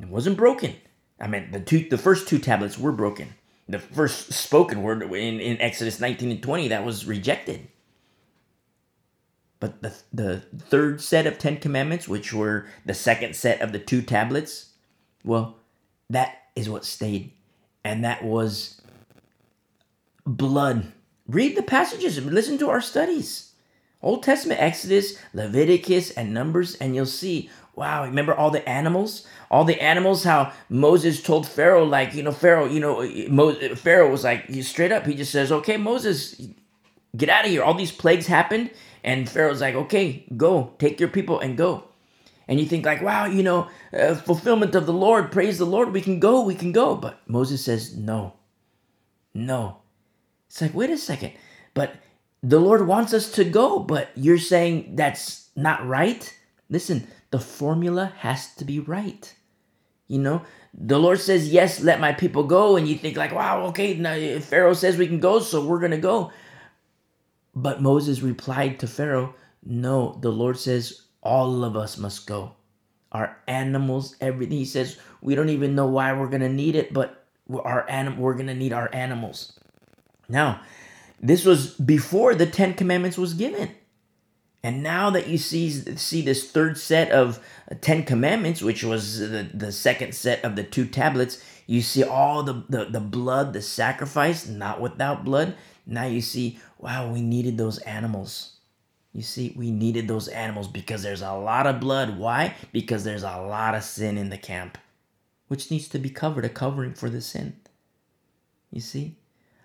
it 0.00 0.08
wasn't 0.08 0.36
broken. 0.36 0.76
I 1.20 1.26
mean, 1.26 1.50
the 1.50 1.60
two, 1.60 1.88
the 1.88 1.98
first 1.98 2.28
two 2.28 2.38
tablets 2.38 2.78
were 2.78 2.92
broken. 2.92 3.34
The 3.68 3.78
first 3.78 4.32
spoken 4.32 4.82
word 4.82 5.02
in, 5.02 5.40
in 5.40 5.60
Exodus 5.60 6.00
19 6.00 6.30
and 6.30 6.42
20 6.42 6.68
that 6.68 6.84
was 6.84 7.06
rejected. 7.06 7.68
But 9.60 9.82
the, 9.82 9.94
the 10.12 10.42
third 10.58 11.00
set 11.00 11.26
of 11.26 11.38
Ten 11.38 11.58
Commandments, 11.58 12.08
which 12.08 12.32
were 12.32 12.66
the 12.86 12.94
second 12.94 13.34
set 13.34 13.60
of 13.60 13.72
the 13.72 13.78
two 13.78 14.02
tablets, 14.02 14.70
well, 15.24 15.56
that 16.08 16.38
is 16.54 16.70
what 16.70 16.84
stayed. 16.84 17.32
And 17.84 18.04
that 18.04 18.24
was 18.24 18.80
blood 20.24 20.92
Read 21.28 21.56
the 21.56 21.62
passages 21.62 22.16
and 22.16 22.32
listen 22.32 22.58
to 22.58 22.70
our 22.70 22.80
studies. 22.80 23.52
Old 24.00 24.22
Testament 24.22 24.60
Exodus, 24.60 25.18
Leviticus, 25.34 26.10
and 26.12 26.32
Numbers, 26.32 26.76
and 26.76 26.94
you'll 26.94 27.04
see, 27.04 27.50
wow, 27.74 28.04
remember 28.04 28.34
all 28.34 28.50
the 28.50 28.66
animals? 28.68 29.26
All 29.50 29.64
the 29.64 29.80
animals, 29.80 30.24
how 30.24 30.52
Moses 30.68 31.22
told 31.22 31.46
Pharaoh, 31.48 31.84
like, 31.84 32.14
you 32.14 32.22
know, 32.22 32.32
Pharaoh, 32.32 32.66
you 32.66 32.80
know, 32.80 33.02
Mo- 33.28 33.74
Pharaoh 33.74 34.10
was 34.10 34.24
like, 34.24 34.46
straight 34.62 34.92
up, 34.92 35.04
he 35.04 35.14
just 35.14 35.32
says, 35.32 35.50
okay, 35.50 35.76
Moses, 35.76 36.40
get 37.16 37.28
out 37.28 37.44
of 37.44 37.50
here. 37.50 37.62
All 37.62 37.74
these 37.74 37.92
plagues 37.92 38.26
happened, 38.26 38.70
and 39.02 39.28
Pharaoh's 39.28 39.60
like, 39.60 39.74
okay, 39.74 40.24
go, 40.36 40.74
take 40.78 41.00
your 41.00 41.08
people 41.08 41.40
and 41.40 41.56
go. 41.58 41.84
And 42.46 42.58
you 42.58 42.66
think, 42.66 42.86
like, 42.86 43.02
wow, 43.02 43.26
you 43.26 43.42
know, 43.42 43.68
uh, 43.92 44.14
fulfillment 44.14 44.74
of 44.74 44.86
the 44.86 44.92
Lord, 44.92 45.30
praise 45.32 45.58
the 45.58 45.66
Lord, 45.66 45.92
we 45.92 46.00
can 46.00 46.20
go, 46.20 46.42
we 46.42 46.54
can 46.54 46.72
go. 46.72 46.94
But 46.94 47.20
Moses 47.28 47.64
says, 47.64 47.96
no, 47.96 48.34
no, 49.34 49.78
it's 50.48 50.60
like, 50.60 50.74
wait 50.74 50.90
a 50.90 50.98
second, 50.98 51.32
but 51.74 51.94
the 52.42 52.60
Lord 52.60 52.86
wants 52.86 53.12
us 53.12 53.30
to 53.32 53.44
go, 53.44 53.78
but 53.78 54.10
you're 54.14 54.38
saying 54.38 54.96
that's 54.96 55.50
not 55.56 55.86
right? 55.86 56.34
Listen, 56.70 57.06
the 57.30 57.40
formula 57.40 58.12
has 58.18 58.54
to 58.56 58.64
be 58.64 58.80
right. 58.80 59.34
You 60.06 60.18
know, 60.18 60.42
the 60.72 60.98
Lord 60.98 61.20
says, 61.20 61.52
Yes, 61.52 61.80
let 61.82 62.00
my 62.00 62.12
people 62.12 62.44
go. 62.44 62.76
And 62.76 62.88
you 62.88 62.96
think, 62.96 63.16
like, 63.16 63.32
wow, 63.32 63.66
okay, 63.66 63.94
now 63.94 64.12
eh, 64.12 64.40
Pharaoh 64.40 64.74
says 64.74 64.96
we 64.96 65.06
can 65.06 65.20
go, 65.20 65.40
so 65.40 65.64
we're 65.64 65.80
going 65.80 65.90
to 65.90 65.98
go. 65.98 66.32
But 67.54 67.82
Moses 67.82 68.22
replied 68.22 68.78
to 68.80 68.86
Pharaoh, 68.86 69.34
No, 69.64 70.18
the 70.22 70.30
Lord 70.30 70.58
says, 70.58 71.02
all 71.22 71.64
of 71.64 71.76
us 71.76 71.98
must 71.98 72.26
go. 72.26 72.52
Our 73.12 73.36
animals, 73.48 74.16
everything. 74.20 74.58
He 74.58 74.64
says, 74.64 74.98
We 75.20 75.34
don't 75.34 75.50
even 75.50 75.74
know 75.74 75.86
why 75.86 76.12
we're 76.12 76.28
going 76.28 76.40
to 76.42 76.48
need 76.48 76.76
it, 76.76 76.92
but 76.92 77.26
our 77.52 77.88
anim- 77.88 78.18
we're 78.18 78.34
going 78.34 78.46
to 78.46 78.54
need 78.54 78.72
our 78.72 78.88
animals. 78.94 79.57
Now, 80.28 80.60
this 81.20 81.44
was 81.44 81.74
before 81.74 82.34
the 82.34 82.46
Ten 82.46 82.74
Commandments 82.74 83.18
was 83.18 83.34
given. 83.34 83.70
And 84.62 84.82
now 84.82 85.10
that 85.10 85.28
you 85.28 85.38
see 85.38 85.70
see 85.70 86.20
this 86.20 86.50
third 86.50 86.78
set 86.78 87.10
of 87.12 87.38
uh, 87.70 87.76
Ten 87.80 88.04
Commandments, 88.04 88.60
which 88.60 88.82
was 88.82 89.20
the, 89.20 89.48
the 89.54 89.72
second 89.72 90.14
set 90.14 90.44
of 90.44 90.56
the 90.56 90.64
two 90.64 90.84
tablets, 90.84 91.42
you 91.66 91.80
see 91.80 92.02
all 92.02 92.42
the, 92.42 92.64
the, 92.68 92.86
the 92.86 93.00
blood, 93.00 93.52
the 93.52 93.62
sacrifice, 93.62 94.48
not 94.48 94.80
without 94.80 95.24
blood. 95.24 95.54
Now 95.86 96.06
you 96.06 96.20
see, 96.20 96.58
wow, 96.78 97.10
we 97.10 97.22
needed 97.22 97.56
those 97.56 97.78
animals. 97.78 98.56
You 99.12 99.22
see, 99.22 99.54
we 99.56 99.70
needed 99.70 100.08
those 100.08 100.28
animals 100.28 100.68
because 100.68 101.02
there's 101.02 101.22
a 101.22 101.32
lot 101.32 101.66
of 101.66 101.80
blood. 101.80 102.18
Why? 102.18 102.54
Because 102.72 103.04
there's 103.04 103.22
a 103.22 103.38
lot 103.38 103.74
of 103.74 103.84
sin 103.84 104.18
in 104.18 104.28
the 104.28 104.38
camp, 104.38 104.76
which 105.46 105.70
needs 105.70 105.88
to 105.88 105.98
be 105.98 106.10
covered, 106.10 106.44
a 106.44 106.48
covering 106.48 106.94
for 106.94 107.08
the 107.08 107.20
sin. 107.20 107.56
You 108.70 108.80
see? 108.80 109.17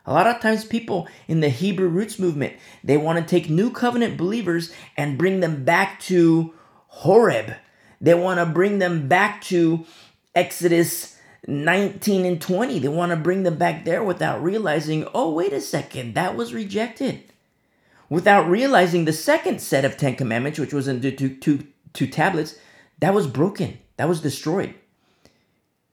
A 0.05 0.13
lot 0.13 0.27
of 0.27 0.41
times, 0.41 0.65
people 0.65 1.07
in 1.27 1.39
the 1.39 1.49
Hebrew 1.49 1.87
roots 1.87 2.19
movement, 2.19 2.53
they 2.83 2.97
want 2.97 3.19
to 3.19 3.25
take 3.25 3.49
new 3.49 3.71
covenant 3.71 4.17
believers 4.17 4.73
and 4.97 5.17
bring 5.17 5.39
them 5.39 5.63
back 5.63 5.99
to 6.01 6.53
Horeb. 6.87 7.55
They 8.01 8.13
want 8.13 8.39
to 8.39 8.45
bring 8.45 8.79
them 8.79 9.07
back 9.07 9.41
to 9.43 9.85
Exodus 10.35 11.17
19 11.47 12.25
and 12.25 12.41
20. 12.41 12.79
They 12.79 12.87
want 12.87 13.11
to 13.11 13.15
bring 13.15 13.43
them 13.43 13.57
back 13.57 13.85
there 13.85 14.03
without 14.03 14.43
realizing, 14.43 15.07
oh, 15.13 15.31
wait 15.31 15.53
a 15.53 15.61
second, 15.61 16.15
that 16.15 16.35
was 16.35 16.53
rejected. 16.53 17.23
Without 18.09 18.49
realizing 18.49 19.05
the 19.05 19.13
second 19.13 19.61
set 19.61 19.85
of 19.85 19.97
Ten 19.97 20.15
Commandments, 20.15 20.59
which 20.59 20.73
was 20.73 20.87
in 20.87 21.01
the 21.01 21.11
two, 21.11 21.35
two, 21.35 21.65
two 21.93 22.07
tablets, 22.07 22.55
that 22.99 23.13
was 23.13 23.27
broken, 23.27 23.79
that 23.97 24.09
was 24.09 24.21
destroyed. 24.21 24.75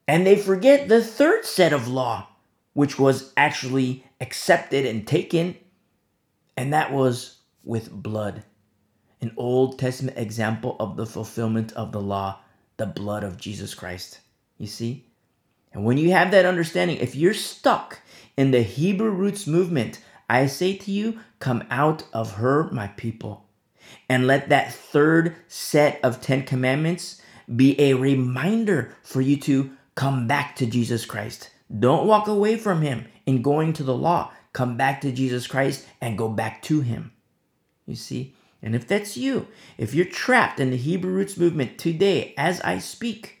And 0.07 0.25
they 0.25 0.35
forget 0.35 0.87
the 0.87 1.03
third 1.03 1.45
set 1.45 1.73
of 1.73 1.87
law, 1.87 2.27
which 2.73 2.97
was 2.97 3.33
actually 3.35 4.05
accepted 4.19 4.85
and 4.85 5.05
taken, 5.05 5.55
and 6.55 6.73
that 6.73 6.91
was 6.91 7.37
with 7.63 7.91
blood. 7.91 8.43
An 9.21 9.33
Old 9.37 9.77
Testament 9.77 10.17
example 10.17 10.75
of 10.79 10.97
the 10.97 11.05
fulfillment 11.05 11.73
of 11.73 11.91
the 11.91 12.01
law, 12.01 12.39
the 12.77 12.87
blood 12.87 13.23
of 13.23 13.37
Jesus 13.37 13.75
Christ. 13.75 14.19
You 14.57 14.67
see? 14.67 15.05
And 15.73 15.85
when 15.85 15.97
you 15.97 16.11
have 16.11 16.31
that 16.31 16.45
understanding, 16.45 16.97
if 16.97 17.15
you're 17.15 17.33
stuck 17.33 17.99
in 18.35 18.51
the 18.51 18.63
Hebrew 18.63 19.11
roots 19.11 19.47
movement, 19.47 19.99
I 20.29 20.47
say 20.47 20.75
to 20.77 20.91
you, 20.91 21.19
come 21.39 21.63
out 21.69 22.03
of 22.13 22.35
her, 22.35 22.69
my 22.71 22.87
people. 22.87 23.45
And 24.09 24.27
let 24.27 24.49
that 24.49 24.73
third 24.73 25.35
set 25.47 25.99
of 26.03 26.21
Ten 26.21 26.43
Commandments 26.43 27.21
be 27.53 27.79
a 27.79 27.93
reminder 27.93 28.95
for 29.03 29.21
you 29.21 29.37
to 29.41 29.71
come 29.95 30.27
back 30.27 30.55
to 30.55 30.65
Jesus 30.65 31.05
Christ. 31.05 31.50
Don't 31.79 32.07
walk 32.07 32.27
away 32.27 32.57
from 32.57 32.81
him 32.81 33.05
in 33.25 33.41
going 33.41 33.73
to 33.73 33.83
the 33.83 33.95
law. 33.95 34.31
Come 34.53 34.77
back 34.77 35.01
to 35.01 35.11
Jesus 35.11 35.47
Christ 35.47 35.87
and 36.01 36.17
go 36.17 36.27
back 36.27 36.61
to 36.63 36.81
him. 36.81 37.13
You 37.85 37.95
see? 37.95 38.35
And 38.61 38.75
if 38.75 38.87
that's 38.87 39.17
you, 39.17 39.47
if 39.77 39.93
you're 39.93 40.05
trapped 40.05 40.59
in 40.59 40.69
the 40.69 40.77
Hebrew 40.77 41.11
roots 41.11 41.37
movement 41.37 41.77
today 41.77 42.33
as 42.37 42.61
I 42.61 42.79
speak, 42.79 43.39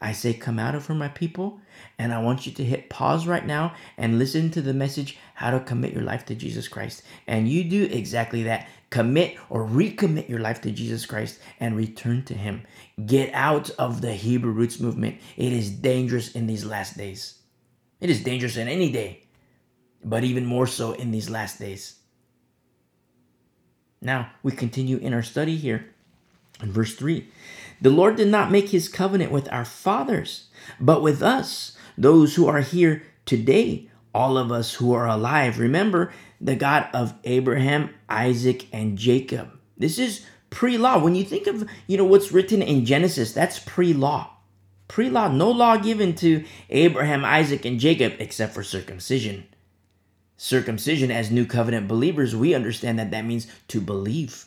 I 0.00 0.12
say, 0.12 0.32
come 0.32 0.58
out 0.58 0.74
of 0.74 0.86
her, 0.86 0.94
my 0.94 1.08
people. 1.08 1.60
And 1.98 2.12
I 2.12 2.22
want 2.22 2.46
you 2.46 2.52
to 2.52 2.64
hit 2.64 2.88
pause 2.88 3.26
right 3.26 3.46
now 3.46 3.74
and 3.98 4.18
listen 4.18 4.50
to 4.52 4.62
the 4.62 4.72
message, 4.72 5.18
how 5.34 5.50
to 5.50 5.60
commit 5.60 5.92
your 5.92 6.02
life 6.02 6.24
to 6.26 6.34
Jesus 6.34 6.68
Christ. 6.68 7.02
And 7.26 7.48
you 7.48 7.64
do 7.64 7.84
exactly 7.84 8.42
that. 8.44 8.66
Commit 8.90 9.36
or 9.48 9.66
recommit 9.66 10.28
your 10.28 10.40
life 10.40 10.60
to 10.62 10.72
Jesus 10.72 11.06
Christ 11.06 11.38
and 11.60 11.76
return 11.76 12.24
to 12.24 12.34
Him. 12.34 12.66
Get 13.06 13.32
out 13.32 13.70
of 13.78 14.00
the 14.00 14.14
Hebrew 14.14 14.50
roots 14.50 14.80
movement. 14.80 15.18
It 15.36 15.52
is 15.52 15.70
dangerous 15.70 16.32
in 16.32 16.46
these 16.46 16.64
last 16.64 16.96
days. 16.96 17.38
It 18.00 18.10
is 18.10 18.24
dangerous 18.24 18.56
in 18.56 18.66
any 18.66 18.90
day, 18.90 19.24
but 20.04 20.24
even 20.24 20.44
more 20.44 20.66
so 20.66 20.92
in 20.92 21.12
these 21.12 21.30
last 21.30 21.58
days. 21.58 22.00
Now, 24.00 24.30
we 24.42 24.52
continue 24.52 24.96
in 24.96 25.12
our 25.12 25.22
study 25.22 25.56
here 25.56 25.86
in 26.62 26.72
verse 26.72 26.94
3. 26.94 27.28
The 27.80 27.90
Lord 27.90 28.16
did 28.16 28.28
not 28.28 28.50
make 28.50 28.70
his 28.70 28.88
covenant 28.88 29.30
with 29.30 29.50
our 29.52 29.64
fathers, 29.64 30.48
but 30.80 31.02
with 31.02 31.22
us, 31.22 31.76
those 31.96 32.34
who 32.34 32.46
are 32.46 32.60
here 32.60 33.02
today, 33.24 33.88
all 34.14 34.36
of 34.36 34.50
us 34.50 34.74
who 34.74 34.92
are 34.92 35.06
alive. 35.06 35.58
Remember 35.58 36.12
the 36.40 36.56
God 36.56 36.88
of 36.94 37.14
Abraham, 37.24 37.90
Isaac, 38.08 38.66
and 38.72 38.96
Jacob. 38.96 39.50
This 39.76 39.98
is 39.98 40.24
pre-law. 40.48 41.02
When 41.02 41.14
you 41.14 41.24
think 41.24 41.46
of, 41.46 41.68
you 41.86 41.96
know, 41.96 42.04
what's 42.04 42.32
written 42.32 42.62
in 42.62 42.86
Genesis, 42.86 43.32
that's 43.32 43.58
pre-law. 43.58 44.30
Pre-law, 44.88 45.28
no 45.28 45.50
law 45.50 45.76
given 45.76 46.14
to 46.16 46.44
Abraham, 46.68 47.24
Isaac, 47.24 47.64
and 47.64 47.78
Jacob 47.78 48.14
except 48.18 48.54
for 48.54 48.62
circumcision. 48.62 49.44
Circumcision 50.36 51.10
as 51.10 51.30
new 51.30 51.44
covenant 51.44 51.86
believers, 51.86 52.34
we 52.34 52.54
understand 52.54 52.98
that 52.98 53.10
that 53.10 53.26
means 53.26 53.46
to 53.68 53.80
believe. 53.80 54.46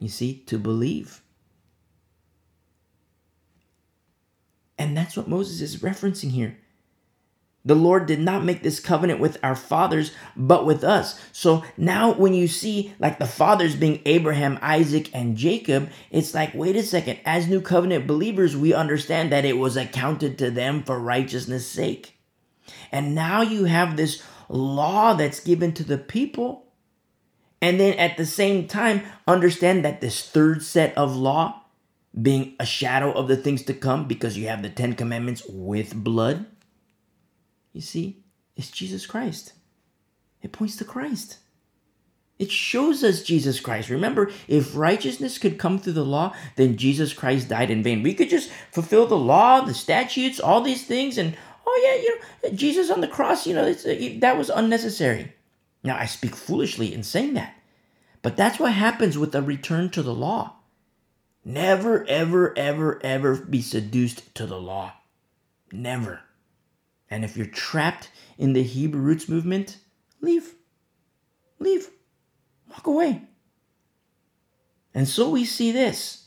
You 0.00 0.08
see, 0.08 0.42
to 0.46 0.58
believe. 0.58 1.22
And 4.78 4.96
that's 4.96 5.16
what 5.16 5.28
Moses 5.28 5.60
is 5.60 5.76
referencing 5.82 6.30
here. 6.30 6.56
The 7.64 7.74
Lord 7.76 8.06
did 8.06 8.18
not 8.18 8.44
make 8.44 8.62
this 8.62 8.80
covenant 8.80 9.20
with 9.20 9.38
our 9.42 9.54
fathers, 9.54 10.10
but 10.36 10.66
with 10.66 10.82
us. 10.82 11.20
So 11.30 11.64
now, 11.76 12.12
when 12.12 12.34
you 12.34 12.48
see 12.48 12.92
like 12.98 13.18
the 13.18 13.26
fathers 13.26 13.76
being 13.76 14.02
Abraham, 14.04 14.58
Isaac, 14.60 15.10
and 15.14 15.36
Jacob, 15.36 15.88
it's 16.10 16.34
like, 16.34 16.54
wait 16.54 16.74
a 16.74 16.82
second. 16.82 17.20
As 17.24 17.46
new 17.46 17.60
covenant 17.60 18.06
believers, 18.06 18.56
we 18.56 18.74
understand 18.74 19.30
that 19.30 19.44
it 19.44 19.58
was 19.58 19.76
accounted 19.76 20.38
to 20.38 20.50
them 20.50 20.82
for 20.82 20.98
righteousness' 20.98 21.66
sake. 21.66 22.18
And 22.90 23.14
now 23.14 23.42
you 23.42 23.64
have 23.64 23.96
this 23.96 24.22
law 24.48 25.14
that's 25.14 25.40
given 25.40 25.72
to 25.74 25.84
the 25.84 25.98
people. 25.98 26.66
And 27.60 27.78
then 27.78 27.94
at 27.94 28.16
the 28.16 28.26
same 28.26 28.66
time, 28.66 29.02
understand 29.28 29.84
that 29.84 30.00
this 30.00 30.28
third 30.28 30.64
set 30.64 30.98
of 30.98 31.14
law 31.14 31.62
being 32.20 32.56
a 32.58 32.66
shadow 32.66 33.12
of 33.12 33.28
the 33.28 33.36
things 33.36 33.62
to 33.62 33.72
come 33.72 34.08
because 34.08 34.36
you 34.36 34.48
have 34.48 34.62
the 34.62 34.68
Ten 34.68 34.94
Commandments 34.94 35.44
with 35.48 35.94
blood 35.94 36.46
you 37.72 37.80
see, 37.80 38.22
it's 38.56 38.70
Jesus 38.70 39.06
Christ. 39.06 39.54
It 40.42 40.52
points 40.52 40.76
to 40.76 40.84
Christ. 40.84 41.38
It 42.38 42.50
shows 42.50 43.04
us 43.04 43.22
Jesus 43.22 43.60
Christ. 43.60 43.88
Remember, 43.88 44.30
if 44.48 44.76
righteousness 44.76 45.38
could 45.38 45.58
come 45.58 45.78
through 45.78 45.92
the 45.92 46.04
law, 46.04 46.34
then 46.56 46.76
Jesus 46.76 47.12
Christ 47.12 47.48
died 47.48 47.70
in 47.70 47.82
vain. 47.82 48.02
We 48.02 48.14
could 48.14 48.30
just 48.30 48.50
fulfill 48.72 49.06
the 49.06 49.16
law, 49.16 49.60
the 49.60 49.74
statutes, 49.74 50.40
all 50.40 50.60
these 50.60 50.84
things, 50.84 51.18
and 51.18 51.36
oh 51.64 51.80
yeah, 51.84 52.02
you 52.02 52.18
know, 52.50 52.56
Jesus 52.56 52.90
on 52.90 53.00
the 53.00 53.08
cross, 53.08 53.46
you 53.46 53.54
know, 53.54 53.68
uh, 53.68 54.18
that 54.18 54.36
was 54.36 54.50
unnecessary. 54.50 55.32
Now 55.84 55.96
I 55.96 56.06
speak 56.06 56.34
foolishly 56.34 56.92
in 56.92 57.04
saying 57.04 57.34
that, 57.34 57.54
but 58.22 58.36
that's 58.36 58.58
what 58.58 58.72
happens 58.72 59.16
with 59.16 59.34
a 59.34 59.42
return 59.42 59.90
to 59.90 60.02
the 60.02 60.14
law. 60.14 60.56
Never, 61.44 62.04
ever, 62.06 62.56
ever, 62.56 63.00
ever 63.04 63.36
be 63.36 63.62
seduced 63.62 64.34
to 64.34 64.46
the 64.46 64.60
law. 64.60 64.94
Never. 65.70 66.22
And 67.12 67.26
if 67.26 67.36
you're 67.36 67.44
trapped 67.44 68.10
in 68.38 68.54
the 68.54 68.62
Hebrew 68.62 69.02
roots 69.02 69.28
movement, 69.28 69.76
leave. 70.22 70.54
Leave. 71.58 71.90
Walk 72.70 72.86
away. 72.86 73.24
And 74.94 75.06
so 75.06 75.28
we 75.28 75.44
see 75.44 75.72
this 75.72 76.26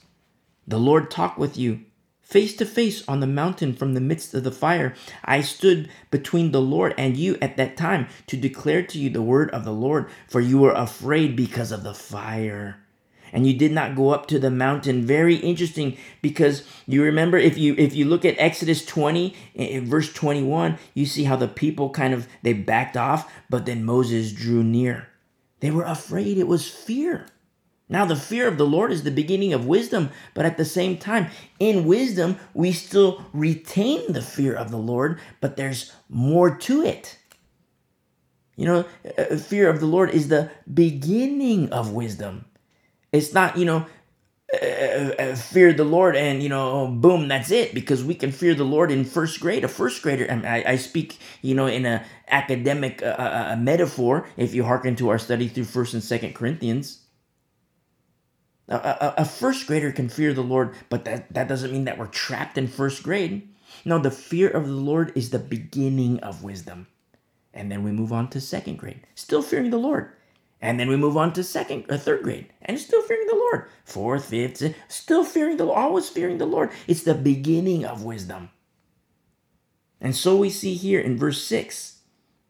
the 0.68 0.78
Lord 0.78 1.10
talked 1.10 1.40
with 1.40 1.58
you 1.58 1.82
face 2.22 2.56
to 2.58 2.68
face 2.68 3.04
on 3.08 3.20
the 3.20 3.28
mountain 3.28 3.74
from 3.74 3.96
the 3.96 4.02
midst 4.02 4.36
of 4.36 4.44
the 4.44 4.52
fire. 4.52 4.94
I 5.24 5.42
stood 5.42 5.90
between 6.12 6.52
the 6.52 6.62
Lord 6.62 6.94
and 7.00 7.18
you 7.18 7.38
at 7.42 7.58
that 7.58 7.78
time 7.78 8.08
to 8.28 8.38
declare 8.38 8.84
to 8.84 9.00
you 9.00 9.10
the 9.10 9.24
word 9.24 9.50
of 9.50 9.66
the 9.66 9.74
Lord, 9.74 10.08
for 10.28 10.40
you 10.40 10.60
were 10.60 10.72
afraid 10.72 11.36
because 11.36 11.72
of 11.72 11.84
the 11.84 11.96
fire 11.96 12.85
and 13.34 13.48
you 13.48 13.54
did 13.54 13.72
not 13.72 13.96
go 13.96 14.10
up 14.10 14.28
to 14.28 14.40
the 14.40 14.52
mountain 14.52 15.06
very 15.06 15.36
interesting 15.36 15.98
because 16.22 16.64
you 16.88 17.04
remember 17.04 17.38
if 17.38 17.58
you 17.58 17.76
if 17.78 17.96
you 17.96 18.06
look 18.06 18.26
at 18.26 18.36
exodus 18.38 18.86
20 18.86 19.36
in 19.56 19.86
verse 19.86 20.12
21 20.14 20.78
you 20.94 21.06
see 21.06 21.24
how 21.24 21.36
the 21.36 21.48
people 21.48 21.90
kind 21.90 22.14
of 22.14 22.28
they 22.44 22.54
backed 22.54 22.98
off 22.98 23.32
but 23.50 23.66
then 23.66 23.84
moses 23.84 24.32
drew 24.32 24.64
near 24.64 25.08
they 25.60 25.72
were 25.72 25.84
afraid 25.84 26.38
it 26.38 26.48
was 26.48 26.70
fear 26.70 27.28
now, 27.88 28.06
the 28.06 28.16
fear 28.16 28.48
of 28.48 28.58
the 28.58 28.66
Lord 28.66 28.92
is 28.92 29.04
the 29.04 29.12
beginning 29.12 29.54
of 29.54 29.68
wisdom, 29.68 30.10
but 30.34 30.46
at 30.46 30.58
the 30.58 30.66
same 30.66 30.98
time, 30.98 31.28
in 31.60 31.86
wisdom, 31.86 32.38
we 32.54 32.72
still 32.72 33.24
retain 33.32 34.12
the 34.12 34.24
fear 34.24 34.56
of 34.56 34.72
the 34.72 34.78
Lord, 34.78 35.20
but 35.40 35.56
there's 35.56 35.92
more 36.10 36.56
to 36.58 36.84
it. 36.84 37.20
You 38.56 38.66
know, 38.66 38.86
uh, 39.18 39.36
fear 39.36 39.70
of 39.70 39.80
the 39.80 39.86
Lord 39.86 40.10
is 40.10 40.30
the 40.30 40.50
beginning 40.72 41.72
of 41.72 41.92
wisdom. 41.92 42.46
It's 43.16 43.34
not, 43.34 43.58
you 43.58 43.66
know, 43.66 43.86
uh, 44.54 44.66
uh, 44.66 45.36
fear 45.36 45.74
the 45.74 45.84
Lord 45.84 46.16
and, 46.16 46.44
you 46.44 46.50
know, 46.50 46.88
boom, 46.88 47.28
that's 47.28 47.52
it. 47.52 47.74
Because 47.74 48.04
we 48.04 48.14
can 48.14 48.32
fear 48.32 48.54
the 48.54 48.64
Lord 48.64 48.92
in 48.92 49.04
first 49.04 49.40
grade. 49.40 49.64
A 49.64 49.68
first 49.68 50.02
grader, 50.02 50.30
I, 50.30 50.36
mean, 50.36 50.46
I, 50.46 50.72
I 50.72 50.76
speak, 50.76 51.18
you 51.42 51.56
know, 51.56 51.68
in 51.68 51.86
a 51.86 52.06
academic 52.30 53.02
uh, 53.02 53.16
uh, 53.18 53.52
uh 53.52 53.56
metaphor, 53.56 54.28
if 54.38 54.54
you 54.54 54.64
hearken 54.64 54.96
to 54.98 55.10
our 55.10 55.20
study 55.20 55.48
through 55.48 55.66
1st 55.66 55.94
and 55.96 56.04
2nd 56.04 56.36
Corinthians. 56.36 57.02
A, 58.68 58.76
a, 58.76 59.14
a, 59.20 59.26
first 59.26 59.68
grader 59.68 59.92
can 59.92 60.10
fear 60.10 60.34
the 60.34 60.42
Lord, 60.42 60.74
but 60.90 61.06
that, 61.06 61.32
that 61.34 61.48
doesn't 61.48 61.72
mean 61.72 61.86
that 61.86 62.00
we're 62.00 62.08
trapped 62.08 62.58
in 62.58 62.68
first 62.68 63.04
grade. 63.04 63.48
No, 63.84 64.00
the 64.00 64.10
fear 64.10 64.50
of 64.50 64.66
the 64.66 64.74
Lord 64.74 65.12
is 65.16 65.30
the 65.30 65.40
beginning 65.40 66.20
of 66.22 66.44
wisdom. 66.44 66.88
And 67.54 67.72
then 67.72 67.84
we 67.84 67.92
move 67.92 68.12
on 68.12 68.30
to 68.30 68.42
second 68.42 68.78
grade, 68.78 69.02
still 69.14 69.42
fearing 69.42 69.70
the 69.70 69.78
Lord. 69.78 70.12
And 70.66 70.80
then 70.80 70.90
we 70.90 70.96
move 70.96 71.16
on 71.16 71.32
to 71.34 71.44
second 71.44 71.86
or 71.90 71.94
uh, 71.94 71.98
third 72.00 72.24
grade 72.24 72.52
and 72.64 72.80
still 72.80 73.04
fearing 73.04 73.28
the 73.28 73.36
Lord. 73.36 73.70
Fourth, 73.84 74.26
fifth, 74.26 74.74
still 74.88 75.24
fearing 75.24 75.58
the 75.58 75.66
Lord, 75.66 75.78
always 75.78 76.10
fearing 76.10 76.40
the 76.40 76.48
Lord. 76.48 76.72
It's 76.88 77.04
the 77.04 77.14
beginning 77.14 77.86
of 77.86 78.04
wisdom. 78.04 78.50
And 80.02 80.16
so 80.16 80.36
we 80.36 80.50
see 80.50 80.74
here 80.74 81.00
in 81.00 81.20
verse 81.20 81.44
6 81.44 81.95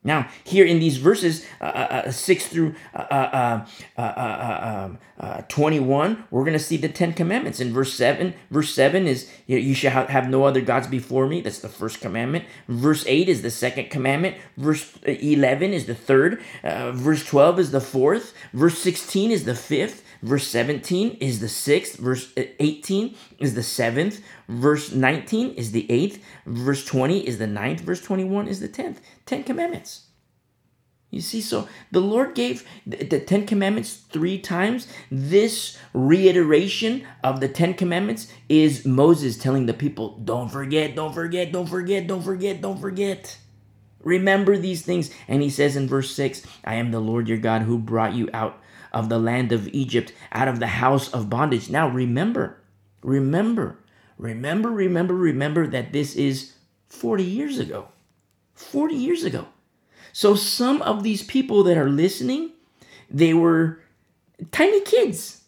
now, 0.05 0.29
here 0.43 0.65
in 0.65 0.79
these 0.79 0.97
verses, 0.97 1.45
uh, 1.59 1.63
uh, 1.63 2.03
uh 2.05 2.11
6 2.11 2.47
through 2.47 2.75
uh, 2.93 3.65
uh, 3.97 4.87
um, 5.19 5.43
21, 5.49 6.25
we're 6.29 6.43
going 6.43 6.53
to 6.53 6.59
see 6.59 6.77
the 6.77 6.87
Ten 6.87 7.11
Commandments. 7.11 7.59
In 7.59 7.73
verse 7.73 7.91
7, 7.95 8.35
verse 8.51 8.71
7 8.73 9.07
is, 9.07 9.31
you 9.47 9.73
shall 9.73 10.05
have 10.05 10.29
no 10.29 10.43
other 10.43 10.61
gods 10.61 10.85
before 10.85 11.27
me. 11.27 11.41
That's 11.41 11.59
the 11.59 11.69
first 11.69 12.01
commandment. 12.01 12.45
Verse 12.67 13.03
8 13.07 13.27
is 13.27 13.41
the 13.41 13.49
second 13.49 13.89
commandment. 13.89 14.35
Verse 14.57 14.95
11 15.05 15.73
is 15.73 15.87
the 15.87 15.95
third. 15.95 16.39
verse 16.63 17.25
12 17.25 17.59
is 17.59 17.71
the 17.71 17.81
fourth. 17.81 18.35
Verse 18.53 18.77
16 18.77 19.31
is 19.31 19.45
the 19.45 19.55
fifth. 19.55 20.03
Verse 20.21 20.47
17 20.47 21.17
is 21.19 21.39
the 21.39 21.47
sixth. 21.49 21.97
Verse 21.97 22.31
18 22.35 23.15
is 23.39 23.53
the 23.53 23.63
seventh. 23.63 24.21
Verse 24.47 24.91
19 24.91 25.53
is 25.53 25.71
the 25.71 25.89
eighth. 25.91 26.23
Verse 26.45 26.85
20 26.85 27.27
is 27.27 27.37
the 27.37 27.47
ninth. 27.47 27.81
Verse 27.81 28.01
21 28.01 28.47
is 28.47 28.59
the 28.59 28.67
tenth. 28.67 29.01
Ten 29.25 29.43
Commandments. 29.43 30.05
You 31.11 31.21
see, 31.21 31.39
so 31.39 31.69
the 31.91 32.01
Lord 32.01 32.35
gave 32.35 32.67
the 32.85 33.21
Ten 33.21 33.47
Commandments 33.47 34.03
three 34.09 34.37
times. 34.37 34.87
This 35.09 35.77
reiteration 35.93 37.07
of 37.23 37.39
the 37.39 37.47
Ten 37.47 37.73
Commandments 37.73 38.27
is 38.49 38.85
Moses 38.85 39.37
telling 39.37 39.65
the 39.65 39.73
people, 39.73 40.19
don't 40.25 40.49
forget, 40.49 40.95
don't 40.95 41.13
forget, 41.13 41.53
don't 41.53 41.67
forget, 41.67 42.05
don't 42.07 42.21
forget, 42.21 42.61
don't 42.61 42.81
forget. 42.81 43.37
Remember 44.03 44.57
these 44.57 44.81
things. 44.81 45.09
And 45.27 45.41
he 45.41 45.49
says 45.49 45.77
in 45.77 45.87
verse 45.87 46.11
6 46.11 46.45
I 46.65 46.75
am 46.75 46.91
the 46.91 46.99
Lord 46.99 47.29
your 47.29 47.37
God 47.37 47.61
who 47.61 47.77
brought 47.77 48.13
you 48.13 48.29
out 48.33 48.61
of 48.91 49.07
the 49.07 49.19
land 49.19 49.51
of 49.51 49.67
Egypt, 49.69 50.11
out 50.31 50.47
of 50.47 50.59
the 50.59 50.67
house 50.67 51.09
of 51.13 51.29
bondage. 51.29 51.69
Now 51.69 51.87
remember, 51.87 52.61
remember, 53.01 53.79
remember, 54.17 54.69
remember, 54.69 55.13
remember 55.13 55.67
that 55.67 55.93
this 55.93 56.15
is 56.15 56.53
40 56.89 57.23
years 57.23 57.57
ago. 57.57 57.87
40 58.55 58.95
years 58.95 59.23
ago. 59.23 59.47
So 60.13 60.35
some 60.35 60.81
of 60.81 61.03
these 61.03 61.23
people 61.23 61.63
that 61.63 61.77
are 61.77 61.89
listening, 61.89 62.51
they 63.09 63.33
were 63.33 63.79
tiny 64.51 64.81
kids, 64.81 65.43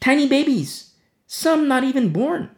tiny 0.00 0.28
babies, 0.28 0.94
some 1.26 1.68
not 1.68 1.84
even 1.84 2.12
born. 2.12 2.50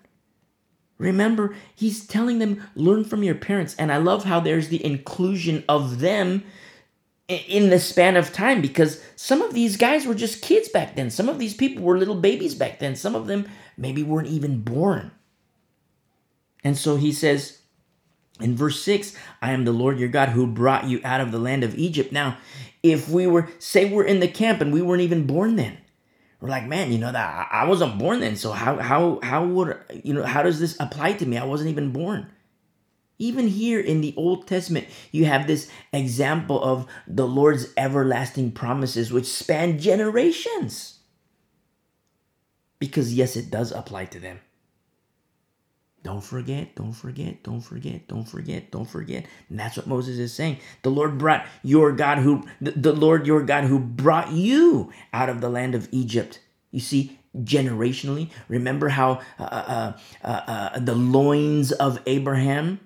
Remember, 0.98 1.54
he's 1.74 2.06
telling 2.06 2.38
them, 2.38 2.62
learn 2.74 3.04
from 3.04 3.22
your 3.22 3.34
parents. 3.34 3.74
And 3.78 3.92
I 3.92 3.98
love 3.98 4.24
how 4.24 4.40
there's 4.40 4.68
the 4.68 4.84
inclusion 4.84 5.64
of 5.68 6.00
them 6.00 6.44
in 7.28 7.70
the 7.70 7.80
span 7.80 8.16
of 8.16 8.32
time 8.32 8.60
because 8.60 9.02
some 9.16 9.42
of 9.42 9.52
these 9.52 9.76
guys 9.76 10.06
were 10.06 10.14
just 10.14 10.42
kids 10.42 10.68
back 10.68 10.94
then. 10.94 11.10
Some 11.10 11.28
of 11.28 11.38
these 11.38 11.54
people 11.54 11.82
were 11.82 11.98
little 11.98 12.14
babies 12.14 12.54
back 12.54 12.78
then. 12.78 12.96
Some 12.96 13.14
of 13.14 13.26
them 13.26 13.48
maybe 13.76 14.02
weren't 14.02 14.28
even 14.28 14.60
born. 14.60 15.10
And 16.62 16.76
so 16.78 16.96
he 16.96 17.12
says 17.12 17.60
in 18.40 18.56
verse 18.56 18.82
6, 18.82 19.14
I 19.40 19.52
am 19.52 19.64
the 19.64 19.72
Lord 19.72 19.98
your 19.98 20.08
God 20.08 20.30
who 20.30 20.46
brought 20.46 20.84
you 20.84 21.00
out 21.04 21.20
of 21.20 21.32
the 21.32 21.38
land 21.38 21.64
of 21.64 21.76
Egypt. 21.76 22.12
Now, 22.12 22.38
if 22.82 23.08
we 23.08 23.26
were, 23.26 23.48
say 23.58 23.90
we're 23.90 24.04
in 24.04 24.20
the 24.20 24.28
camp 24.28 24.60
and 24.60 24.72
we 24.72 24.82
weren't 24.82 25.02
even 25.02 25.26
born 25.26 25.56
then, 25.56 25.78
we're 26.40 26.50
like, 26.50 26.66
man, 26.66 26.92
you 26.92 26.98
know 26.98 27.12
that 27.12 27.48
I 27.50 27.64
wasn't 27.64 27.98
born 27.98 28.20
then. 28.20 28.36
So 28.36 28.52
how 28.52 28.76
how 28.76 29.20
how 29.22 29.44
would 29.46 29.78
you 30.04 30.12
know 30.12 30.22
how 30.22 30.42
does 30.42 30.60
this 30.60 30.76
apply 30.78 31.14
to 31.14 31.26
me? 31.26 31.38
I 31.38 31.44
wasn't 31.44 31.70
even 31.70 31.92
born. 31.92 32.30
Even 33.18 33.48
here 33.48 33.80
in 33.80 34.02
the 34.02 34.12
Old 34.16 34.46
Testament, 34.46 34.86
you 35.10 35.24
have 35.24 35.46
this 35.46 35.70
example 35.92 36.62
of 36.62 36.86
the 37.08 37.26
Lord's 37.26 37.72
everlasting 37.76 38.52
promises 38.52 39.10
which 39.10 39.24
span 39.24 39.78
generations. 39.78 40.98
Because, 42.78 43.14
yes, 43.14 43.36
it 43.36 43.50
does 43.50 43.72
apply 43.72 44.04
to 44.06 44.20
them. 44.20 44.40
Don't 46.06 46.20
forget, 46.20 46.76
don't 46.76 46.92
forget, 46.92 47.42
don't 47.42 47.60
forget, 47.60 48.06
don't 48.06 48.24
forget, 48.24 48.70
don't 48.70 48.84
forget. 48.84 49.26
And 49.50 49.58
that's 49.58 49.76
what 49.76 49.88
Moses 49.88 50.18
is 50.18 50.32
saying. 50.32 50.58
The 50.82 50.88
Lord 50.88 51.18
brought 51.18 51.44
your 51.64 51.90
God 51.90 52.18
who, 52.18 52.44
the 52.60 52.92
Lord 52.92 53.26
your 53.26 53.42
God 53.42 53.64
who 53.64 53.80
brought 53.80 54.30
you 54.30 54.92
out 55.12 55.28
of 55.28 55.40
the 55.40 55.48
land 55.48 55.74
of 55.74 55.88
Egypt. 55.90 56.38
You 56.70 56.78
see, 56.78 57.18
generationally, 57.36 58.30
remember 58.46 58.90
how 58.90 59.20
uh, 59.40 59.42
uh, 59.42 59.92
uh, 60.22 60.28
uh 60.28 60.78
the 60.78 60.94
loins 60.94 61.72
of 61.72 61.98
Abraham 62.06 62.78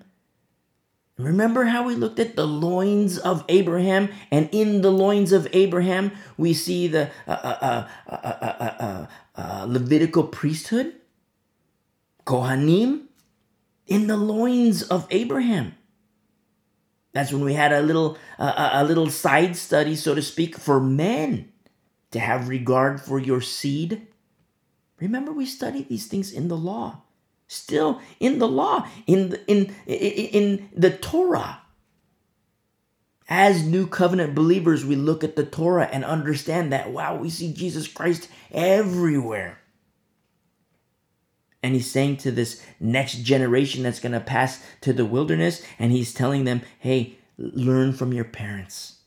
Remember 1.19 1.65
how 1.65 1.83
we 1.83 1.93
looked 1.93 2.17
at 2.17 2.35
the 2.35 2.47
loins 2.47 3.19
of 3.19 3.45
Abraham, 3.47 4.09
and 4.31 4.49
in 4.51 4.81
the 4.81 4.89
loins 4.89 5.31
of 5.31 5.47
Abraham, 5.53 6.13
we 6.35 6.55
see 6.55 6.87
the 6.87 7.11
uh, 7.27 7.85
uh, 8.09 9.05
uh, 9.35 9.65
Levitical 9.67 10.23
priesthood? 10.23 10.95
Kohanim? 12.25 13.09
In 13.87 14.07
the 14.07 14.17
loins 14.17 14.83
of 14.83 15.07
Abraham. 15.09 15.75
That's 17.13 17.33
when 17.33 17.43
we 17.43 17.53
had 17.53 17.73
a 17.73 17.81
little, 17.81 18.17
a 18.39 18.85
little 18.85 19.09
side 19.09 19.57
study, 19.57 19.95
so 19.95 20.15
to 20.15 20.21
speak, 20.21 20.57
for 20.57 20.79
men 20.79 21.51
to 22.11 22.19
have 22.19 22.47
regard 22.47 23.01
for 23.01 23.19
your 23.19 23.41
seed. 23.41 24.07
Remember, 24.99 25.33
we 25.33 25.45
studied 25.45 25.89
these 25.89 26.07
things 26.07 26.31
in 26.31 26.47
the 26.47 26.55
law 26.55 27.01
still 27.51 27.99
in 28.21 28.39
the 28.39 28.47
law, 28.47 28.87
in 29.05 29.29
the, 29.29 29.45
in, 29.45 29.75
in 29.85 30.69
the 30.73 30.89
Torah. 30.89 31.61
As 33.27 33.63
new 33.63 33.87
covenant 33.87 34.35
believers, 34.35 34.85
we 34.85 34.95
look 34.95 35.21
at 35.23 35.35
the 35.35 35.45
Torah 35.45 35.89
and 35.91 36.05
understand 36.05 36.71
that, 36.71 36.91
wow, 36.91 37.15
we 37.15 37.29
see 37.29 37.53
Jesus 37.53 37.87
Christ 37.87 38.29
everywhere. 38.51 39.59
And 41.63 41.75
he's 41.75 41.91
saying 41.91 42.17
to 42.17 42.31
this 42.31 42.63
next 42.79 43.21
generation 43.23 43.83
that's 43.83 43.99
going 43.99 44.13
to 44.13 44.19
pass 44.19 44.63
to 44.81 44.93
the 44.93 45.05
wilderness, 45.05 45.63
and 45.77 45.91
he's 45.91 46.13
telling 46.13 46.43
them, 46.43 46.61
hey, 46.79 47.17
learn 47.37 47.93
from 47.93 48.13
your 48.13 48.25
parents. 48.25 48.97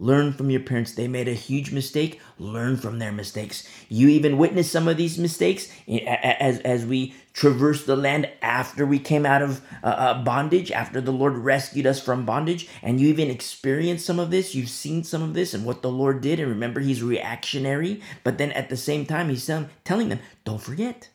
Learn 0.00 0.32
from 0.32 0.48
your 0.48 0.60
parents. 0.60 0.94
They 0.94 1.08
made 1.08 1.26
a 1.26 1.34
huge 1.34 1.72
mistake. 1.72 2.20
Learn 2.38 2.76
from 2.76 3.00
their 3.00 3.10
mistakes. 3.10 3.68
You 3.88 4.08
even 4.08 4.38
witnessed 4.38 4.70
some 4.70 4.86
of 4.86 4.96
these 4.96 5.18
mistakes 5.18 5.72
as, 5.88 6.60
as 6.60 6.86
we 6.86 7.16
traversed 7.32 7.86
the 7.86 7.96
land 7.96 8.30
after 8.40 8.86
we 8.86 9.00
came 9.00 9.26
out 9.26 9.42
of 9.42 9.60
uh, 9.82 9.86
uh, 9.88 10.22
bondage, 10.22 10.70
after 10.70 11.00
the 11.00 11.10
Lord 11.10 11.36
rescued 11.36 11.84
us 11.84 12.00
from 12.00 12.24
bondage. 12.24 12.68
And 12.80 13.00
you 13.00 13.08
even 13.08 13.28
experienced 13.28 14.06
some 14.06 14.20
of 14.20 14.30
this. 14.30 14.54
You've 14.54 14.70
seen 14.70 15.02
some 15.02 15.22
of 15.24 15.34
this 15.34 15.52
and 15.52 15.64
what 15.64 15.82
the 15.82 15.90
Lord 15.90 16.20
did. 16.20 16.38
And 16.38 16.48
remember, 16.48 16.78
He's 16.78 17.02
reactionary. 17.02 18.00
But 18.22 18.38
then 18.38 18.52
at 18.52 18.68
the 18.68 18.76
same 18.76 19.04
time, 19.04 19.28
He's 19.28 19.50
telling 19.82 20.10
them, 20.10 20.20
don't 20.44 20.62
forget. 20.62 21.08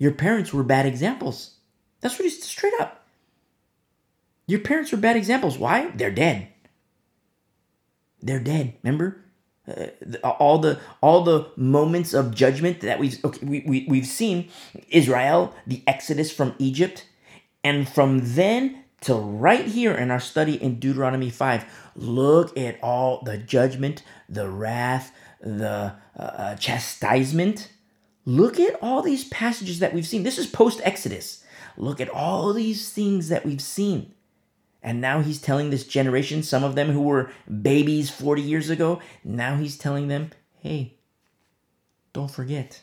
Your 0.00 0.12
parents 0.12 0.52
were 0.52 0.64
bad 0.64 0.86
examples. 0.86 1.56
That's 2.00 2.18
what 2.18 2.24
He's 2.24 2.42
straight 2.42 2.72
up. 2.80 3.06
Your 4.46 4.60
parents 4.60 4.90
were 4.90 4.98
bad 4.98 5.14
examples. 5.14 5.58
Why? 5.58 5.90
They're 5.94 6.10
dead. 6.10 6.48
They're 8.22 8.40
dead. 8.40 8.74
Remember, 8.82 9.22
uh, 9.68 10.16
all 10.24 10.58
the 10.58 10.80
all 11.02 11.22
the 11.22 11.50
moments 11.54 12.14
of 12.14 12.34
judgment 12.34 12.80
that 12.80 12.98
we've 12.98 13.22
okay, 13.22 13.46
we, 13.46 13.62
we 13.66 13.86
we've 13.88 14.06
seen 14.06 14.48
Israel, 14.88 15.54
the 15.66 15.82
exodus 15.86 16.32
from 16.32 16.54
Egypt, 16.58 17.06
and 17.62 17.86
from 17.86 18.20
then 18.22 18.82
to 19.02 19.14
right 19.14 19.66
here 19.66 19.94
in 19.94 20.10
our 20.10 20.18
study 20.18 20.60
in 20.60 20.80
Deuteronomy 20.80 21.28
five. 21.28 21.66
Look 21.94 22.56
at 22.56 22.78
all 22.82 23.22
the 23.22 23.36
judgment, 23.36 24.02
the 24.30 24.48
wrath, 24.48 25.12
the 25.42 25.94
uh, 26.18 26.22
uh 26.22 26.56
chastisement. 26.56 27.70
Look 28.24 28.60
at 28.60 28.78
all 28.82 29.02
these 29.02 29.24
passages 29.24 29.78
that 29.78 29.94
we've 29.94 30.06
seen. 30.06 30.22
This 30.22 30.38
is 30.38 30.46
post 30.46 30.80
Exodus. 30.84 31.44
Look 31.76 32.00
at 32.00 32.10
all 32.10 32.52
these 32.52 32.90
things 32.90 33.28
that 33.28 33.46
we've 33.46 33.62
seen. 33.62 34.14
And 34.82 35.00
now 35.00 35.20
he's 35.20 35.40
telling 35.40 35.70
this 35.70 35.86
generation, 35.86 36.42
some 36.42 36.64
of 36.64 36.74
them 36.74 36.90
who 36.90 37.02
were 37.02 37.30
babies 37.62 38.10
40 38.10 38.42
years 38.42 38.70
ago, 38.70 39.00
now 39.24 39.56
he's 39.56 39.76
telling 39.76 40.08
them, 40.08 40.30
hey, 40.54 40.94
don't 42.12 42.30
forget. 42.30 42.82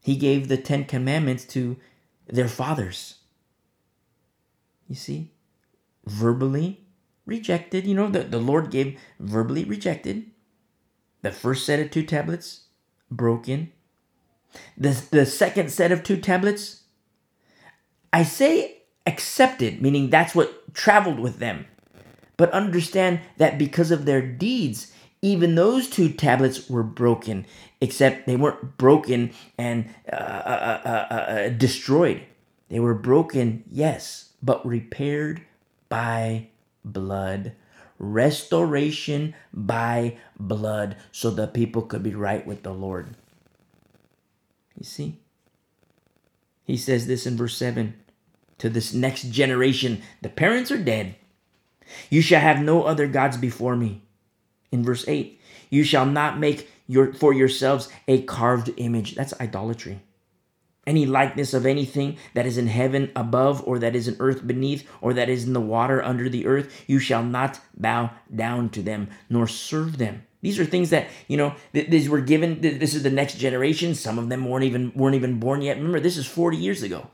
He 0.00 0.16
gave 0.16 0.48
the 0.48 0.56
Ten 0.56 0.84
Commandments 0.84 1.44
to 1.46 1.76
their 2.26 2.48
fathers. 2.48 3.18
You 4.88 4.94
see? 4.94 5.32
Verbally 6.06 6.84
rejected. 7.26 7.86
You 7.86 7.94
know, 7.94 8.08
the, 8.08 8.20
the 8.20 8.38
Lord 8.38 8.70
gave 8.70 8.98
verbally 9.20 9.64
rejected. 9.64 10.26
The 11.22 11.30
first 11.30 11.66
set 11.66 11.78
of 11.78 11.90
two 11.90 12.02
tablets, 12.02 12.62
broken. 13.10 13.72
The, 14.76 15.00
the 15.10 15.26
second 15.26 15.70
set 15.70 15.92
of 15.92 16.02
two 16.02 16.16
tablets, 16.16 16.82
I 18.12 18.24
say 18.24 18.82
accepted, 19.06 19.80
meaning 19.80 20.10
that's 20.10 20.34
what 20.34 20.74
traveled 20.74 21.20
with 21.20 21.38
them. 21.38 21.66
But 22.36 22.52
understand 22.52 23.20
that 23.36 23.58
because 23.58 23.90
of 23.90 24.04
their 24.04 24.22
deeds, 24.22 24.92
even 25.22 25.54
those 25.54 25.88
two 25.88 26.08
tablets 26.08 26.70
were 26.70 26.82
broken, 26.82 27.46
except 27.80 28.26
they 28.26 28.36
weren't 28.36 28.78
broken 28.78 29.32
and 29.58 29.86
uh, 30.10 30.16
uh, 30.16 30.80
uh, 30.84 31.14
uh, 31.14 31.48
destroyed. 31.50 32.22
They 32.70 32.80
were 32.80 32.94
broken, 32.94 33.64
yes, 33.70 34.30
but 34.42 34.66
repaired 34.66 35.42
by 35.88 36.48
blood. 36.84 37.52
Restoration 38.02 39.34
by 39.52 40.16
blood, 40.38 40.96
so 41.12 41.30
the 41.30 41.46
people 41.46 41.82
could 41.82 42.02
be 42.02 42.14
right 42.14 42.46
with 42.46 42.62
the 42.62 42.72
Lord. 42.72 43.14
You 44.76 44.84
see? 44.84 45.20
He 46.64 46.78
says 46.78 47.06
this 47.06 47.26
in 47.26 47.36
verse 47.36 47.56
7 47.56 47.94
to 48.56 48.70
this 48.70 48.94
next 48.94 49.30
generation. 49.30 50.02
The 50.22 50.30
parents 50.30 50.70
are 50.70 50.82
dead. 50.82 51.16
You 52.08 52.22
shall 52.22 52.40
have 52.40 52.62
no 52.62 52.84
other 52.84 53.06
gods 53.06 53.36
before 53.36 53.76
me. 53.76 54.02
In 54.72 54.82
verse 54.82 55.06
8, 55.06 55.40
you 55.68 55.84
shall 55.84 56.06
not 56.06 56.38
make 56.38 56.70
your 56.86 57.12
for 57.12 57.34
yourselves 57.34 57.88
a 58.08 58.22
carved 58.22 58.70
image. 58.76 59.14
That's 59.14 59.38
idolatry. 59.40 60.00
Any 60.86 61.06
likeness 61.06 61.52
of 61.54 61.66
anything 61.66 62.16
that 62.34 62.46
is 62.46 62.56
in 62.56 62.66
heaven 62.66 63.12
above, 63.14 63.62
or 63.66 63.78
that 63.78 63.94
is 63.94 64.08
in 64.08 64.16
earth 64.18 64.46
beneath, 64.46 64.88
or 65.00 65.12
that 65.12 65.28
is 65.28 65.44
in 65.44 65.52
the 65.52 65.60
water 65.60 66.02
under 66.02 66.28
the 66.28 66.46
earth, 66.46 66.84
you 66.86 66.98
shall 66.98 67.22
not 67.22 67.60
bow 67.76 68.10
down 68.34 68.70
to 68.70 68.82
them, 68.82 69.08
nor 69.28 69.46
serve 69.46 69.98
them. 69.98 70.24
These 70.42 70.58
are 70.58 70.64
things 70.64 70.90
that 70.90 71.08
you 71.28 71.36
know. 71.36 71.54
Th- 71.74 71.88
these 71.88 72.08
were 72.08 72.20
given. 72.20 72.62
Th- 72.62 72.80
this 72.80 72.94
is 72.94 73.02
the 73.02 73.10
next 73.10 73.36
generation. 73.36 73.94
Some 73.94 74.18
of 74.18 74.30
them 74.30 74.48
weren't 74.48 74.64
even 74.64 74.90
weren't 74.94 75.14
even 75.16 75.38
born 75.38 75.60
yet. 75.60 75.76
Remember, 75.76 76.00
this 76.00 76.16
is 76.16 76.26
forty 76.26 76.56
years 76.56 76.82
ago, 76.82 77.08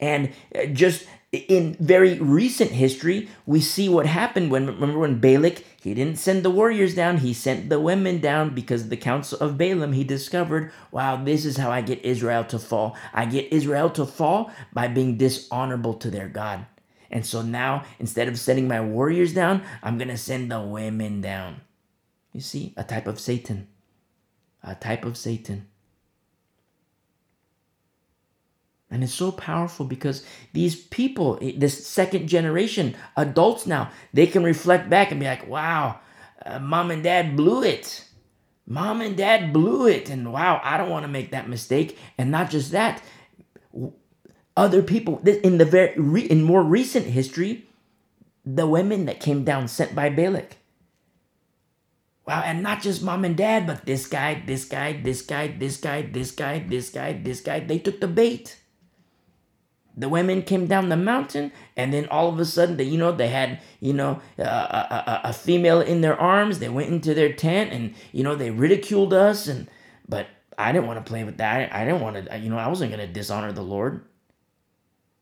and 0.00 0.32
uh, 0.58 0.66
just 0.66 1.06
in 1.32 1.76
very 1.80 2.18
recent 2.18 2.72
history, 2.72 3.28
we 3.46 3.60
see 3.60 3.88
what 3.88 4.04
happened 4.04 4.50
when 4.50 4.66
remember 4.66 4.98
when 4.98 5.18
Balak 5.18 5.64
he 5.80 5.94
didn't 5.94 6.18
send 6.18 6.44
the 6.44 6.50
warriors 6.50 6.94
down, 6.94 7.18
he 7.18 7.32
sent 7.32 7.70
the 7.70 7.80
women 7.80 8.20
down 8.20 8.54
because 8.54 8.88
the 8.88 8.98
counsel 8.98 9.38
of 9.40 9.56
Balaam 9.56 9.94
he 9.94 10.04
discovered, 10.04 10.70
wow, 10.90 11.16
this 11.16 11.46
is 11.46 11.56
how 11.56 11.70
I 11.70 11.80
get 11.80 12.04
Israel 12.04 12.44
to 12.44 12.58
fall. 12.58 12.96
I 13.14 13.24
get 13.24 13.52
Israel 13.52 13.88
to 13.90 14.04
fall 14.04 14.52
by 14.74 14.88
being 14.88 15.16
dishonorable 15.16 15.94
to 15.94 16.10
their 16.10 16.28
God. 16.28 16.66
And 17.10 17.24
so 17.24 17.40
now 17.40 17.84
instead 17.98 18.28
of 18.28 18.38
sending 18.38 18.68
my 18.68 18.82
warriors 18.82 19.32
down, 19.32 19.62
I'm 19.82 19.96
going 19.96 20.08
to 20.08 20.18
send 20.18 20.52
the 20.52 20.60
women 20.60 21.22
down. 21.22 21.62
You 22.32 22.42
see, 22.42 22.74
a 22.76 22.84
type 22.84 23.06
of 23.06 23.18
Satan. 23.18 23.68
A 24.62 24.74
type 24.74 25.04
of 25.04 25.16
Satan. 25.16 25.66
And 28.92 29.02
it's 29.02 29.14
so 29.14 29.32
powerful 29.32 29.86
because 29.86 30.24
these 30.52 30.76
people, 30.76 31.38
this 31.56 31.86
second 31.86 32.28
generation, 32.28 32.94
adults 33.16 33.66
now, 33.66 33.90
they 34.12 34.26
can 34.26 34.44
reflect 34.44 34.90
back 34.90 35.10
and 35.10 35.18
be 35.18 35.26
like, 35.26 35.48
wow, 35.48 36.00
uh, 36.44 36.58
mom 36.58 36.90
and 36.90 37.02
dad 37.02 37.36
blew 37.36 37.62
it. 37.62 38.04
Mom 38.66 39.00
and 39.00 39.16
dad 39.16 39.52
blew 39.52 39.86
it. 39.86 40.10
And 40.10 40.32
wow, 40.32 40.60
I 40.62 40.76
don't 40.76 40.90
want 40.90 41.04
to 41.04 41.10
make 41.10 41.30
that 41.30 41.48
mistake. 41.48 41.98
And 42.18 42.30
not 42.30 42.50
just 42.50 42.72
that, 42.72 43.02
other 44.56 44.82
people 44.82 45.20
in 45.24 45.58
the 45.58 45.64
very 45.64 46.26
in 46.26 46.42
more 46.42 46.62
recent 46.62 47.06
history, 47.06 47.66
the 48.44 48.66
women 48.66 49.06
that 49.06 49.20
came 49.20 49.44
down 49.44 49.68
sent 49.68 49.94
by 49.94 50.10
Balak. 50.10 50.58
Wow, 52.26 52.42
and 52.44 52.62
not 52.62 52.82
just 52.82 53.02
mom 53.02 53.24
and 53.24 53.36
dad, 53.36 53.66
but 53.66 53.84
this 53.84 54.06
guy, 54.06 54.42
this 54.46 54.64
guy, 54.64 54.92
this 55.02 55.22
guy, 55.22 55.48
this 55.48 55.76
guy, 55.76 56.02
this 56.02 56.30
guy, 56.30 56.58
this 56.60 56.90
guy, 56.90 57.12
this 57.14 57.40
guy. 57.40 57.60
They 57.60 57.78
took 57.78 58.00
the 58.00 58.06
bait. 58.06 58.58
The 59.96 60.08
women 60.08 60.42
came 60.42 60.66
down 60.66 60.88
the 60.88 60.96
mountain, 60.96 61.52
and 61.76 61.92
then 61.92 62.08
all 62.08 62.28
of 62.28 62.38
a 62.38 62.44
sudden, 62.44 62.78
they, 62.78 62.84
you 62.84 62.96
know, 62.96 63.12
they 63.12 63.28
had, 63.28 63.60
you 63.80 63.92
know, 63.92 64.20
a, 64.38 64.42
a, 64.42 65.20
a 65.24 65.32
female 65.32 65.80
in 65.80 66.00
their 66.00 66.18
arms. 66.18 66.58
They 66.58 66.70
went 66.70 66.90
into 66.90 67.12
their 67.12 67.32
tent, 67.32 67.72
and 67.72 67.94
you 68.10 68.24
know, 68.24 68.34
they 68.34 68.50
ridiculed 68.50 69.12
us. 69.12 69.46
And 69.46 69.68
but 70.08 70.28
I 70.56 70.72
didn't 70.72 70.86
want 70.86 71.04
to 71.04 71.08
play 71.08 71.24
with 71.24 71.36
that. 71.38 71.74
I 71.74 71.84
didn't 71.84 72.00
want 72.00 72.26
to, 72.26 72.38
you 72.38 72.48
know, 72.48 72.58
I 72.58 72.68
wasn't 72.68 72.90
going 72.90 73.06
to 73.06 73.12
dishonor 73.12 73.52
the 73.52 73.62
Lord. 73.62 74.04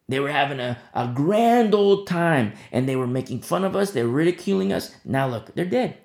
They 0.09 0.21
were 0.21 0.31
having 0.31 0.59
a, 0.61 0.79
a 0.93 1.09
grand 1.15 1.75
old 1.75 2.07
time, 2.07 2.53
and 2.73 2.89
they 2.89 2.97
were 2.97 3.07
making 3.07 3.43
fun 3.43 3.65
of 3.65 3.77
us. 3.77 3.93
They 3.93 4.03
were 4.03 4.09
ridiculing 4.09 4.73
us. 4.73 4.95
Now 5.05 5.29
look, 5.29 5.55
they're 5.55 5.65
dead. 5.65 5.99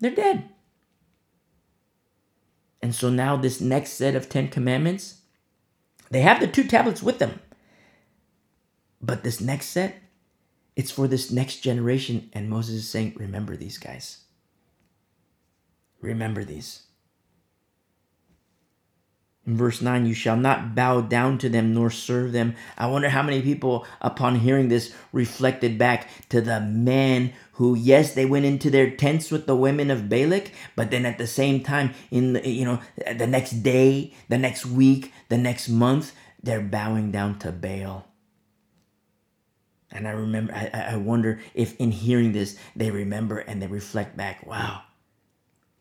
They're 0.00 0.14
dead. 0.14 0.48
And 2.80 2.94
so 2.94 3.10
now, 3.10 3.36
this 3.36 3.60
next 3.60 3.92
set 3.92 4.14
of 4.14 4.28
Ten 4.28 4.48
Commandments, 4.48 5.22
they 6.10 6.20
have 6.22 6.40
the 6.40 6.46
two 6.46 6.64
tablets 6.64 7.02
with 7.02 7.18
them. 7.18 7.40
But 9.00 9.22
this 9.22 9.40
next 9.40 9.66
set, 9.66 10.02
it's 10.76 10.90
for 10.90 11.08
this 11.08 11.30
next 11.30 11.56
generation. 11.56 12.30
And 12.32 12.50
Moses 12.50 12.76
is 12.76 12.88
saying, 12.88 13.14
Remember 13.16 13.56
these 13.56 13.78
guys. 13.78 14.20
Remember 16.00 16.44
these. 16.44 16.84
In 19.48 19.56
verse 19.56 19.80
9, 19.80 20.04
you 20.04 20.12
shall 20.12 20.36
not 20.36 20.74
bow 20.74 21.00
down 21.00 21.38
to 21.38 21.48
them 21.48 21.72
nor 21.72 21.90
serve 21.90 22.32
them. 22.32 22.54
I 22.76 22.86
wonder 22.86 23.08
how 23.08 23.22
many 23.22 23.40
people, 23.40 23.86
upon 24.02 24.40
hearing 24.40 24.68
this, 24.68 24.94
reflected 25.10 25.78
back 25.78 26.10
to 26.28 26.42
the 26.42 26.60
men 26.60 27.32
who, 27.52 27.74
yes, 27.74 28.12
they 28.12 28.26
went 28.26 28.44
into 28.44 28.68
their 28.68 28.90
tents 28.90 29.30
with 29.30 29.46
the 29.46 29.56
women 29.56 29.90
of 29.90 30.10
Balak, 30.10 30.52
but 30.76 30.90
then 30.90 31.06
at 31.06 31.16
the 31.16 31.26
same 31.26 31.62
time, 31.62 31.94
in 32.10 32.34
the, 32.34 32.46
you 32.46 32.66
know, 32.66 32.78
the 33.16 33.26
next 33.26 33.62
day, 33.62 34.12
the 34.28 34.36
next 34.36 34.66
week, 34.66 35.14
the 35.30 35.38
next 35.38 35.70
month, 35.70 36.12
they're 36.42 36.60
bowing 36.60 37.10
down 37.10 37.38
to 37.38 37.50
Baal. 37.50 38.07
And 39.90 40.06
I 40.06 40.10
remember, 40.10 40.54
I, 40.54 40.92
I 40.92 40.96
wonder 40.96 41.40
if 41.54 41.78
in 41.80 41.90
hearing 41.90 42.32
this, 42.32 42.58
they 42.76 42.90
remember 42.90 43.38
and 43.38 43.62
they 43.62 43.66
reflect 43.66 44.16
back, 44.16 44.46
wow, 44.46 44.82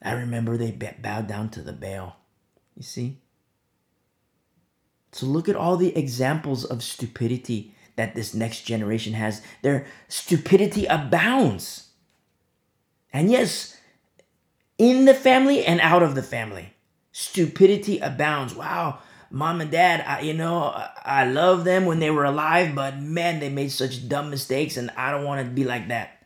I 0.02 0.14
remember 0.14 0.58
they 0.58 0.72
bowed 0.72 1.28
down 1.28 1.50
to 1.50 1.62
the 1.62 1.74
Baal. 1.74 2.16
You 2.76 2.84
see? 2.84 3.20
So 5.12 5.26
look 5.26 5.50
at 5.50 5.56
all 5.56 5.78
the 5.78 5.98
examples 5.98 6.64
of 6.64 6.84
stupidity 6.84 7.74
that 7.96 8.16
this 8.16 8.34
next 8.34 8.62
generation 8.62 9.14
has. 9.14 9.42
Their 9.62 9.88
stupidity 10.08 10.86
abounds. 10.86 11.90
And 13.12 13.32
yes, 13.32 13.78
in 14.78 15.06
the 15.06 15.14
family 15.14 15.66
and 15.66 15.82
out 15.82 16.04
of 16.04 16.14
the 16.16 16.24
family, 16.24 16.74
stupidity 17.12 17.98
abounds. 18.00 18.54
Wow, 18.54 19.00
mom 19.30 19.62
and 19.62 19.72
dad, 19.72 20.04
I, 20.06 20.22
you 20.22 20.34
know, 20.34 20.74
I 21.04 21.26
love 21.26 21.64
them 21.64 21.86
when 21.86 22.00
they 22.00 22.12
were 22.12 22.26
alive, 22.26 22.76
but 22.76 23.00
man, 23.00 23.40
they 23.40 23.50
made 23.50 23.72
such 23.72 24.08
dumb 24.08 24.30
mistakes, 24.30 24.78
and 24.78 24.92
I 24.98 25.12
don't 25.12 25.26
want 25.26 25.46
to 25.46 25.52
be 25.52 25.64
like 25.64 25.88
that. 25.90 26.26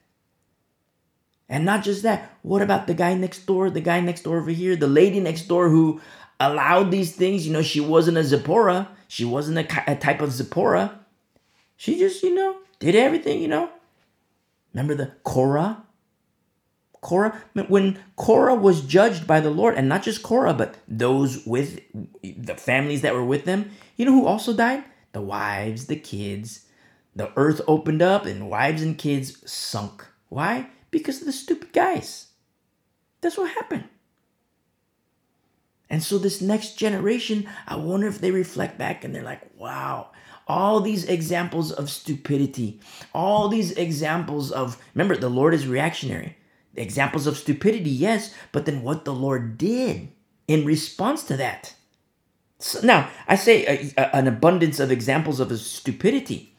And 1.50 1.66
not 1.66 1.84
just 1.84 2.04
that, 2.04 2.38
what 2.44 2.62
about 2.62 2.88
the 2.88 2.94
guy 2.94 3.14
next 3.14 3.46
door, 3.46 3.70
the 3.70 3.82
guy 3.82 4.00
next 4.00 4.22
door 4.22 4.40
over 4.40 4.52
here, 4.52 4.76
the 4.76 4.88
lady 4.88 5.20
next 5.20 5.50
door 5.50 5.70
who 5.70 6.00
allowed 6.40 6.92
these 6.92 7.16
things. 7.16 7.46
You 7.46 7.54
know, 7.54 7.62
she 7.62 7.80
wasn't 7.80 8.18
a 8.18 8.24
Zipporah. 8.24 8.90
She 9.08 9.26
wasn't 9.26 9.58
a, 9.60 9.92
a 9.92 9.96
type 9.96 10.22
of 10.22 10.32
Zipporah. 10.32 11.00
She 11.78 12.00
just, 12.00 12.24
you 12.24 12.34
know, 12.34 12.58
did 12.80 12.96
everything, 12.96 13.42
you 13.42 13.48
know. 13.48 13.70
Remember 14.74 14.96
the 14.96 15.12
Korah? 15.24 15.84
Korah, 17.02 17.42
when 17.68 18.00
Korah 18.16 18.56
was 18.56 18.82
judged 18.82 19.26
by 19.26 19.40
the 19.40 19.50
Lord, 19.50 19.76
and 19.76 19.90
not 19.90 20.04
just 20.04 20.22
Korah, 20.22 20.54
but 20.54 20.76
those 20.88 21.46
with 21.46 21.80
the 22.24 22.56
families 22.56 23.02
that 23.02 23.16
were 23.16 23.26
with 23.26 23.46
them, 23.46 23.72
you 23.98 24.06
know 24.06 24.12
who 24.12 24.28
also 24.28 24.54
died? 24.54 24.84
The 25.12 25.22
wives, 25.22 25.88
the 25.88 25.96
kids. 25.96 26.66
The 27.16 27.32
earth 27.36 27.62
opened 27.68 28.02
up, 28.02 28.26
and 28.26 28.50
wives 28.50 28.82
and 28.82 28.98
kids 28.98 29.52
sunk. 29.52 30.06
Why? 30.30 30.68
Because 30.92 31.20
of 31.20 31.26
the 31.26 31.34
stupid 31.34 31.74
guys. 31.74 32.28
That's 33.20 33.38
what 33.38 33.52
happened. 33.52 33.86
And 35.90 36.02
so, 36.02 36.18
this 36.18 36.40
next 36.40 36.78
generation, 36.78 37.50
I 37.68 37.76
wonder 37.76 38.08
if 38.08 38.22
they 38.22 38.32
reflect 38.32 38.78
back 38.78 39.04
and 39.04 39.14
they're 39.14 39.24
like, 39.24 39.42
wow, 39.58 40.12
all 40.48 40.80
these 40.80 41.04
examples 41.06 41.72
of 41.72 41.90
stupidity, 41.90 42.80
all 43.14 43.50
these 43.50 43.72
examples 43.74 44.52
of, 44.52 44.82
remember, 44.94 45.18
the 45.18 45.30
Lord 45.30 45.54
is 45.54 45.68
reactionary. 45.68 46.38
Examples 46.76 47.28
of 47.28 47.38
stupidity, 47.38 47.90
yes, 47.90 48.34
but 48.52 48.66
then 48.66 48.82
what 48.82 49.04
the 49.04 49.14
Lord 49.14 49.58
did 49.58 50.10
in 50.48 50.66
response 50.66 51.24
to 51.24 51.38
that. 51.38 51.74
So 52.60 52.80
now, 52.82 53.10
I 53.28 53.36
say 53.36 53.66
a, 53.66 54.02
a, 54.02 54.16
an 54.16 54.28
abundance 54.28 54.80
of 54.80 54.92
examples 54.92 55.40
of 55.40 55.52
stupidity. 55.60 56.56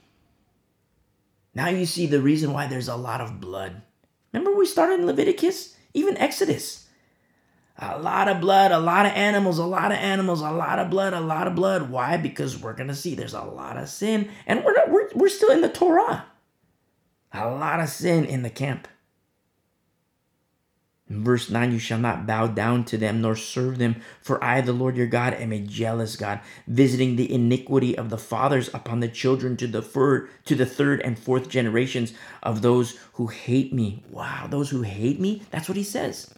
Now 1.54 1.68
you 1.68 1.86
see 1.86 2.06
the 2.06 2.20
reason 2.20 2.52
why 2.52 2.66
there's 2.66 2.88
a 2.88 2.96
lot 2.96 3.20
of 3.20 3.40
blood. 3.40 3.82
Remember, 4.32 4.56
we 4.56 4.66
started 4.66 5.00
in 5.00 5.06
Leviticus, 5.06 5.76
even 5.94 6.16
Exodus. 6.16 6.88
A 7.78 7.98
lot 7.98 8.28
of 8.28 8.40
blood, 8.40 8.70
a 8.70 8.78
lot 8.78 9.06
of 9.06 9.12
animals, 9.12 9.58
a 9.58 9.64
lot 9.64 9.92
of 9.92 9.98
animals, 9.98 10.40
a 10.40 10.50
lot 10.50 10.78
of 10.78 10.90
blood, 10.90 11.14
a 11.14 11.20
lot 11.20 11.46
of 11.46 11.54
blood. 11.54 11.90
Why? 11.90 12.16
Because 12.16 12.60
we're 12.60 12.74
gonna 12.74 12.94
see 12.94 13.14
there's 13.14 13.34
a 13.34 13.42
lot 13.42 13.76
of 13.76 13.88
sin, 13.88 14.30
and 14.46 14.64
we're 14.64 14.74
not, 14.74 14.90
we're 14.90 15.08
we're 15.14 15.28
still 15.28 15.50
in 15.50 15.62
the 15.62 15.68
Torah. 15.68 16.26
A 17.32 17.48
lot 17.48 17.80
of 17.80 17.88
sin 17.88 18.24
in 18.24 18.42
the 18.42 18.50
camp. 18.50 18.88
In 21.12 21.22
verse 21.22 21.50
9, 21.50 21.72
you 21.72 21.78
shall 21.78 21.98
not 21.98 22.26
bow 22.26 22.46
down 22.46 22.84
to 22.86 22.96
them 22.96 23.20
nor 23.20 23.36
serve 23.36 23.76
them, 23.76 23.96
for 24.22 24.42
I, 24.42 24.62
the 24.62 24.72
Lord 24.72 24.96
your 24.96 25.06
God, 25.06 25.34
am 25.34 25.52
a 25.52 25.58
jealous 25.58 26.16
God, 26.16 26.40
visiting 26.66 27.16
the 27.16 27.30
iniquity 27.30 27.98
of 27.98 28.08
the 28.08 28.16
fathers 28.16 28.70
upon 28.72 29.00
the 29.00 29.08
children 29.08 29.58
to 29.58 29.66
the 29.66 29.82
third, 29.82 30.30
to 30.46 30.54
the 30.54 30.64
third 30.64 31.02
and 31.02 31.18
fourth 31.18 31.50
generations 31.50 32.14
of 32.42 32.62
those 32.62 32.98
who 33.12 33.26
hate 33.26 33.74
me. 33.74 34.02
Wow, 34.08 34.46
those 34.48 34.70
who 34.70 34.80
hate 34.80 35.20
me? 35.20 35.42
That's 35.50 35.68
what 35.68 35.76
he 35.76 35.84
says. 35.84 36.32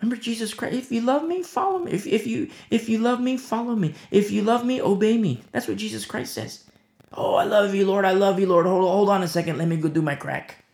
Remember 0.00 0.16
Jesus 0.16 0.54
Christ. 0.54 0.76
If 0.76 0.90
you 0.90 1.02
love 1.02 1.24
me, 1.24 1.42
follow 1.42 1.80
me. 1.80 1.92
If, 1.92 2.06
if 2.06 2.26
you 2.26 2.48
if 2.70 2.88
you 2.88 2.98
love 2.98 3.20
me, 3.20 3.36
follow 3.36 3.76
me. 3.76 3.94
If 4.10 4.30
you 4.30 4.40
love 4.40 4.64
me, 4.64 4.80
obey 4.80 5.18
me. 5.18 5.42
That's 5.52 5.68
what 5.68 5.76
Jesus 5.76 6.06
Christ 6.06 6.32
says. 6.32 6.64
Oh, 7.12 7.34
I 7.34 7.44
love 7.44 7.74
you, 7.74 7.84
Lord. 7.84 8.06
I 8.06 8.12
love 8.12 8.40
you, 8.40 8.46
Lord. 8.46 8.64
Hold, 8.64 8.88
hold 8.88 9.10
on 9.10 9.22
a 9.22 9.28
second. 9.28 9.58
Let 9.58 9.68
me 9.68 9.76
go 9.76 9.88
do 9.90 10.00
my 10.00 10.14
crack. 10.14 10.64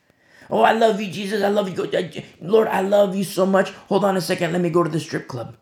Oh, 0.50 0.62
I 0.62 0.72
love 0.72 1.00
you, 1.00 1.11
Jesus. 1.11 1.42
I 1.42 1.48
love 1.48 1.68
you. 1.68 1.85
Uh, 1.85 2.02
Lord, 2.40 2.68
I 2.68 2.80
love 2.80 3.16
you 3.16 3.24
so 3.24 3.46
much. 3.46 3.70
Hold 3.88 4.04
on 4.04 4.16
a 4.16 4.20
second. 4.20 4.52
Let 4.52 4.61
me 4.61 4.70
go 4.70 4.83
to 4.83 4.90
the 4.90 5.00
strip 5.00 5.28
club. 5.28 5.57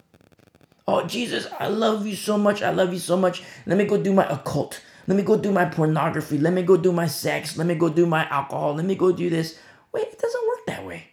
Oh, 0.86 1.06
Jesus, 1.06 1.46
I 1.58 1.68
love 1.68 2.06
you 2.06 2.16
so 2.16 2.36
much. 2.36 2.62
I 2.62 2.70
love 2.70 2.92
you 2.92 2.98
so 2.98 3.16
much. 3.16 3.42
Let 3.66 3.78
me 3.78 3.84
go 3.84 3.96
do 4.02 4.12
my 4.12 4.26
occult. 4.28 4.82
Let 5.06 5.16
me 5.16 5.22
go 5.22 5.36
do 5.36 5.52
my 5.52 5.64
pornography. 5.64 6.38
Let 6.38 6.52
me 6.52 6.62
go 6.62 6.76
do 6.76 6.92
my 6.92 7.06
sex. 7.06 7.56
Let 7.56 7.66
me 7.66 7.74
go 7.74 7.88
do 7.88 8.06
my 8.06 8.28
alcohol. 8.28 8.74
Let 8.74 8.84
me 8.84 8.94
go 8.94 9.12
do 9.12 9.30
this. 9.30 9.58
Wait, 9.92 10.08
it 10.08 10.18
doesn't 10.18 10.48
work 10.48 10.66
that 10.66 10.84
way. 10.84 11.08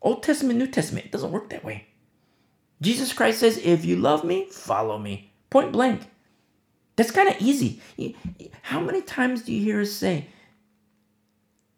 Old 0.00 0.22
Testament, 0.22 0.58
New 0.58 0.66
Testament, 0.66 1.06
it 1.06 1.12
doesn't 1.12 1.32
work 1.32 1.48
that 1.50 1.64
way. 1.64 1.86
Jesus 2.80 3.12
Christ 3.12 3.40
says, 3.40 3.56
if 3.58 3.84
you 3.84 3.96
love 3.96 4.24
me, 4.24 4.46
follow 4.50 4.98
me. 4.98 5.32
Point 5.48 5.72
blank. 5.72 6.02
That's 6.96 7.10
kind 7.10 7.28
of 7.28 7.40
easy. 7.40 7.80
How 8.62 8.80
many 8.80 9.00
times 9.00 9.42
do 9.42 9.52
you 9.52 9.62
hear 9.62 9.80
us 9.80 9.92
say, 9.92 10.28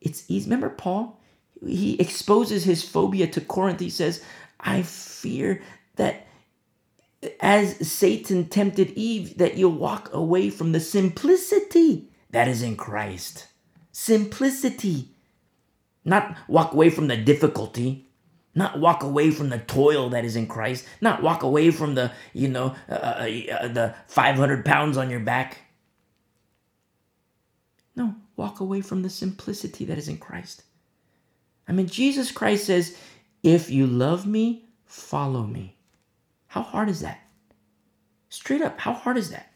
it's 0.06 0.24
easy? 0.28 0.46
Remember 0.46 0.70
Paul? 0.70 1.20
He 1.66 2.00
exposes 2.00 2.64
his 2.64 2.82
phobia 2.82 3.26
to 3.28 3.40
Corinth. 3.40 3.80
He 3.80 3.90
says, 3.90 4.22
I 4.60 4.82
fear 4.82 5.62
that 5.96 6.26
as 7.40 7.76
Satan 7.86 8.48
tempted 8.48 8.92
Eve, 8.92 9.38
that 9.38 9.56
you'll 9.56 9.72
walk 9.72 10.12
away 10.12 10.50
from 10.50 10.72
the 10.72 10.80
simplicity 10.80 12.10
that 12.30 12.46
is 12.46 12.62
in 12.62 12.76
Christ. 12.76 13.48
Simplicity. 13.90 15.10
Not 16.04 16.36
walk 16.46 16.72
away 16.72 16.90
from 16.90 17.08
the 17.08 17.16
difficulty, 17.16 18.08
not 18.54 18.78
walk 18.78 19.02
away 19.02 19.32
from 19.32 19.48
the 19.48 19.58
toil 19.58 20.08
that 20.10 20.24
is 20.24 20.36
in 20.36 20.46
Christ, 20.46 20.86
not 21.00 21.20
walk 21.20 21.42
away 21.42 21.72
from 21.72 21.96
the, 21.96 22.12
you 22.32 22.46
know, 22.46 22.76
uh, 22.88 22.92
uh, 22.92 23.28
uh 23.50 23.68
the 23.68 23.94
500 24.06 24.64
pounds 24.64 24.96
on 24.96 25.10
your 25.10 25.20
back. 25.20 25.58
No, 27.96 28.14
walk 28.36 28.60
away 28.60 28.80
from 28.80 29.02
the 29.02 29.10
simplicity 29.10 29.84
that 29.86 29.98
is 29.98 30.08
in 30.08 30.18
Christ. 30.18 30.62
I 31.68 31.72
mean, 31.72 31.86
Jesus 31.86 32.30
Christ 32.30 32.64
says, 32.64 32.96
if 33.42 33.70
you 33.70 33.86
love 33.86 34.26
me, 34.26 34.68
follow 34.84 35.44
me. 35.44 35.76
How 36.46 36.62
hard 36.62 36.88
is 36.88 37.00
that? 37.00 37.20
Straight 38.28 38.62
up, 38.62 38.78
how 38.78 38.92
hard 38.92 39.16
is 39.16 39.30
that? 39.30 39.52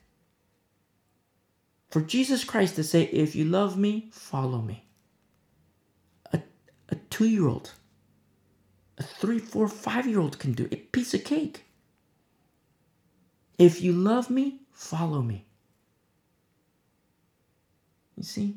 For 1.90 2.00
Jesus 2.00 2.44
Christ 2.44 2.76
to 2.76 2.84
say, 2.84 3.02
if 3.04 3.34
you 3.34 3.44
love 3.44 3.76
me, 3.76 4.08
follow 4.12 4.60
me. 4.60 4.84
A, 6.32 6.40
a 6.88 6.94
two 7.10 7.26
year 7.26 7.46
old 7.46 7.72
a 9.00 9.02
three, 9.02 9.38
four, 9.38 9.66
five 9.66 10.06
year 10.06 10.20
old 10.20 10.38
can 10.38 10.52
do 10.52 10.68
it. 10.70 10.92
Piece 10.92 11.14
of 11.14 11.24
cake. 11.24 11.64
If 13.58 13.80
you 13.80 13.92
love 13.92 14.28
me, 14.28 14.60
follow 14.72 15.22
me. 15.22 15.46
You 18.16 18.22
see? 18.22 18.56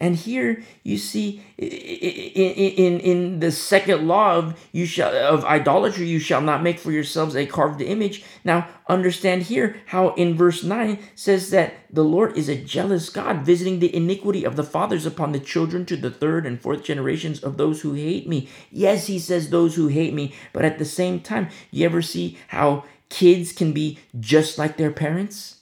And 0.00 0.16
here 0.16 0.62
you 0.82 0.98
see 0.98 1.42
in, 1.56 1.66
in, 1.66 3.00
in 3.00 3.40
the 3.40 3.52
second 3.52 4.08
law 4.08 4.34
of 4.34 4.58
you 4.72 4.86
shall 4.86 5.14
of 5.14 5.44
idolatry, 5.44 6.06
you 6.06 6.18
shall 6.18 6.40
not 6.40 6.64
make 6.64 6.80
for 6.80 6.90
yourselves 6.90 7.36
a 7.36 7.46
carved 7.46 7.80
image. 7.80 8.24
Now 8.44 8.68
understand 8.88 9.42
here 9.42 9.76
how 9.86 10.08
in 10.14 10.36
verse 10.36 10.64
9 10.64 10.98
says 11.14 11.50
that 11.50 11.74
the 11.90 12.02
Lord 12.02 12.36
is 12.36 12.48
a 12.48 12.56
jealous 12.56 13.08
God, 13.08 13.46
visiting 13.46 13.78
the 13.78 13.94
iniquity 13.94 14.44
of 14.44 14.56
the 14.56 14.64
fathers 14.64 15.06
upon 15.06 15.30
the 15.30 15.38
children 15.38 15.86
to 15.86 15.96
the 15.96 16.10
third 16.10 16.44
and 16.44 16.60
fourth 16.60 16.82
generations 16.82 17.42
of 17.42 17.56
those 17.56 17.82
who 17.82 17.94
hate 17.94 18.28
me. 18.28 18.48
Yes, 18.72 19.06
he 19.06 19.20
says 19.20 19.48
those 19.48 19.76
who 19.76 19.86
hate 19.88 20.12
me, 20.12 20.34
but 20.52 20.64
at 20.64 20.78
the 20.78 20.84
same 20.84 21.20
time, 21.20 21.48
you 21.70 21.86
ever 21.86 22.02
see 22.02 22.36
how 22.48 22.84
kids 23.10 23.52
can 23.52 23.72
be 23.72 24.00
just 24.18 24.58
like 24.58 24.76
their 24.76 24.90
parents? 24.90 25.60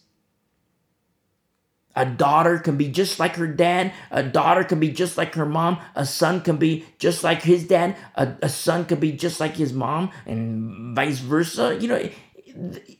A 1.95 2.07
daughter 2.07 2.59
can 2.59 2.77
be 2.77 2.89
just 2.89 3.19
like 3.19 3.37
her 3.37 3.47
dad. 3.47 3.93
A 4.11 4.23
daughter 4.23 4.65
can 4.65 4.81
be 4.81 4.91
just 4.91 5.19
like 5.19 5.35
her 5.35 5.45
mom. 5.45 5.79
A 5.95 6.07
son 6.07 6.41
can 6.41 6.57
be 6.57 6.87
just 6.99 7.23
like 7.23 7.43
his 7.43 7.67
dad. 7.67 7.97
A, 8.15 8.35
a 8.43 8.49
son 8.49 8.87
can 8.87 8.99
be 8.99 9.13
just 9.13 9.41
like 9.41 9.57
his 9.57 9.73
mom, 9.73 10.11
and 10.25 10.97
vice 10.97 11.19
versa. 11.19 11.77
You 11.79 11.89
know, 11.89 12.11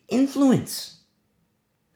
influence. 0.09 1.01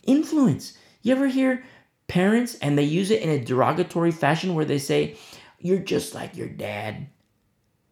Influence. 0.05 0.77
You 1.03 1.15
ever 1.15 1.27
hear 1.27 1.65
parents 2.09 2.57
and 2.57 2.79
they 2.79 2.85
use 2.85 3.11
it 3.11 3.23
in 3.23 3.31
a 3.31 3.45
derogatory 3.45 4.13
fashion 4.13 4.55
where 4.55 4.65
they 4.65 4.79
say, 4.79 5.17
You're 5.59 5.79
just 5.79 6.15
like 6.15 6.37
your 6.37 6.49
dad. 6.49 7.09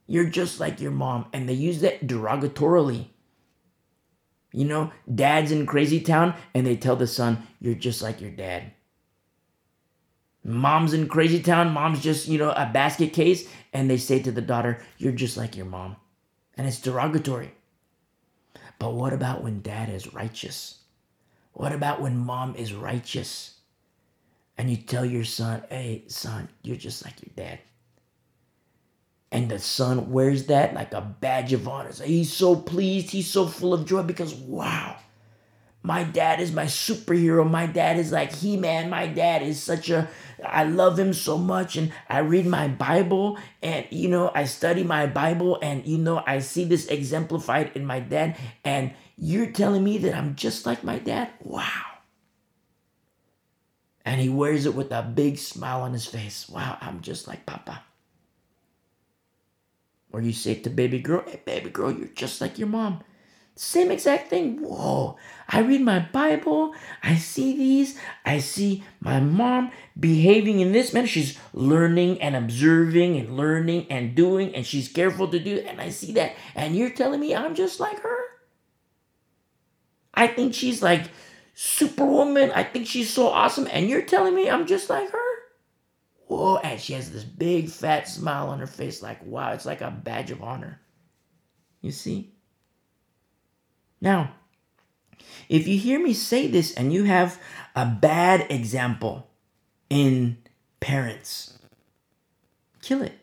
You're 0.07 0.29
just 0.29 0.61
like 0.61 0.81
your 0.81 0.91
mom. 0.93 1.27
And 1.33 1.49
they 1.49 1.55
use 1.55 1.81
that 1.81 2.07
derogatorily. 2.07 3.09
You 4.53 4.65
know, 4.65 4.93
dad's 5.13 5.51
in 5.51 5.67
crazy 5.67 6.01
town 6.01 6.35
and 6.55 6.67
they 6.67 6.77
tell 6.77 6.97
the 6.97 7.07
son, 7.07 7.47
You're 7.61 7.75
just 7.75 8.03
like 8.03 8.21
your 8.21 8.31
dad. 8.31 8.73
Mom's 10.45 10.93
in 10.93 11.09
crazy 11.09 11.43
town, 11.43 11.73
mom's 11.73 12.03
just, 12.03 12.29
you 12.29 12.37
know, 12.39 12.51
a 12.51 12.71
basket 12.71 13.15
case, 13.15 13.49
and 13.73 13.89
they 13.89 13.97
say 13.97 14.21
to 14.21 14.31
the 14.31 14.43
daughter, 14.43 14.79
You're 14.99 15.13
just 15.13 15.39
like 15.39 15.57
your 15.57 15.67
mom. 15.67 15.97
And 16.57 16.67
it's 16.67 16.81
derogatory. 16.81 17.53
But 18.79 18.93
what 18.93 19.15
about 19.15 19.43
when 19.43 19.63
dad 19.63 19.89
is 19.89 20.13
righteous? 20.13 20.81
What 21.55 21.73
about 21.73 22.03
when 22.03 22.19
mom 22.19 22.55
is 22.57 22.75
righteous? 22.75 23.55
And 24.59 24.71
you 24.71 24.77
tell 24.77 25.05
your 25.05 25.25
son, 25.25 25.65
Hey, 25.71 26.05
son, 26.09 26.51
you're 26.63 26.77
just 26.77 27.05
like 27.05 27.15
your 27.23 27.33
dad. 27.35 27.61
And 29.33 29.51
the 29.51 29.59
son 29.59 30.13
wears 30.13 30.47
that 30.47 30.75
like 30.75 30.93
a 30.93 31.01
badge 31.01 31.55
of 31.55 31.67
honor. 31.67 31.91
He's 32.05 32.33
so 32.33 32.55
pleased, 32.55 33.11
he's 33.11 33.31
so 33.31 33.47
full 33.47 33.73
of 33.73 33.87
joy 33.87 34.03
because, 34.03 34.35
wow, 34.35 34.97
my 35.87 36.03
dad 36.03 36.41
is 36.41 36.51
my 36.51 36.65
superhero. 36.65 37.49
My 37.49 37.67
dad 37.67 37.99
is 37.99 38.11
like 38.11 38.33
He 38.33 38.57
Man. 38.57 38.89
My 38.89 39.07
dad 39.07 39.43
is 39.43 39.63
such 39.63 39.91
a, 39.91 40.09
I 40.43 40.65
love 40.65 40.99
him 40.99 41.13
so 41.13 41.37
much. 41.37 41.77
And 41.77 41.93
I 42.09 42.21
read 42.21 42.47
my 42.47 42.69
Bible 42.69 43.39
and, 43.63 43.87
you 43.91 44.09
know, 44.09 44.33
I 44.35 44.47
study 44.47 44.83
my 44.83 45.07
Bible 45.07 45.59
and, 45.61 45.87
you 45.87 45.99
know, 45.99 46.25
I 46.27 46.39
see 46.39 46.65
this 46.65 46.87
exemplified 46.87 47.73
in 47.75 47.85
my 47.85 48.01
dad. 48.01 48.39
And 48.65 48.95
you're 49.19 49.51
telling 49.51 49.85
me 49.85 49.99
that 49.99 50.15
I'm 50.15 50.37
just 50.37 50.65
like 50.65 50.85
my 50.85 50.99
dad? 50.99 51.29
Wow. 51.43 51.69
And 54.07 54.23
he 54.23 54.31
wears 54.31 54.65
it 54.65 54.75
with 54.75 54.91
a 54.91 55.03
big 55.03 55.37
smile 55.37 55.83
on 55.83 55.93
his 55.93 56.07
face. 56.07 56.49
Wow, 56.49 56.79
I'm 56.81 57.03
just 57.03 57.29
like 57.29 57.45
Papa. 57.45 57.83
Or 60.13 60.23
you 60.23 60.33
say 60.33 60.55
to 60.55 60.71
baby 60.71 61.01
girl, 61.01 61.25
hey, 61.27 61.43
baby 61.45 61.69
girl, 61.69 61.93
you're 61.93 62.09
just 62.09 62.41
like 62.41 62.59
your 62.59 62.69
mom. 62.69 63.03
Same 63.57 63.93
exact 63.93 64.31
thing. 64.31 64.61
Whoa. 64.63 65.17
I 65.49 65.61
read 65.61 65.83
my 65.83 66.01
Bible. 66.01 66.75
I 67.03 67.15
see 67.15 67.57
these. 67.57 67.97
I 68.25 68.39
see 68.39 68.83
my 68.99 69.21
mom 69.21 69.71
behaving 69.99 70.59
in 70.59 70.73
this 70.73 70.93
manner. 70.93 71.07
She's 71.07 71.39
learning 71.53 72.21
and 72.21 72.35
observing 72.35 73.17
and 73.17 73.37
learning 73.37 73.87
and 73.91 74.17
doing, 74.17 74.55
and 74.57 74.67
she's 74.67 74.89
careful 74.89 75.29
to 75.29 75.39
do. 75.39 75.59
And 75.59 75.81
I 75.81 75.91
see 75.91 76.13
that. 76.15 76.35
And 76.57 76.75
you're 76.75 76.91
telling 76.91 77.21
me 77.21 77.35
I'm 77.35 77.55
just 77.55 77.79
like 77.79 78.01
her? 78.01 78.17
I 80.13 80.27
think 80.27 80.55
she's 80.55 80.83
like 80.83 81.05
superwoman. 81.55 82.51
I 82.51 82.65
think 82.65 82.89
she's 82.89 83.11
so 83.11 83.29
awesome. 83.29 83.69
And 83.71 83.89
you're 83.89 84.03
telling 84.03 84.35
me 84.35 84.51
I'm 84.51 84.67
just 84.67 84.91
like 84.91 85.11
her? 85.11 85.19
Whoa. 86.27 86.57
And 86.57 86.81
she 86.81 86.95
has 86.95 87.13
this 87.13 87.25
big 87.25 87.69
fat 87.69 88.09
smile 88.09 88.49
on 88.49 88.59
her 88.59 88.67
face, 88.67 89.01
like, 89.01 89.25
wow, 89.25 89.53
it's 89.53 89.67
like 89.67 89.81
a 89.81 89.93
badge 89.93 90.33
of 90.33 90.43
honor. 90.43 90.81
You 91.83 91.93
see? 91.93 92.34
Now, 94.05 94.35
if 95.49 95.67
you 95.67 95.79
hear 95.79 95.99
me 95.99 96.13
say 96.13 96.47
this 96.47 96.75
and 96.75 96.93
you 96.93 97.05
have 97.05 97.41
a 97.75 97.87
bad 97.87 98.47
example 98.51 99.31
in 99.89 100.37
parents, 100.79 101.59
kill 102.83 103.01
it. 103.01 103.19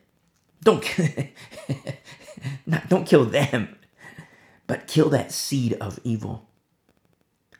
Don't 0.63 0.81
kill 0.81 1.05
it. 1.05 1.99
Not, 2.65 2.89
don't 2.89 3.05
kill 3.05 3.25
them, 3.25 3.75
but 4.65 4.87
kill 4.87 5.09
that 5.09 5.31
seed 5.31 5.73
of 5.73 5.99
evil. 6.03 6.49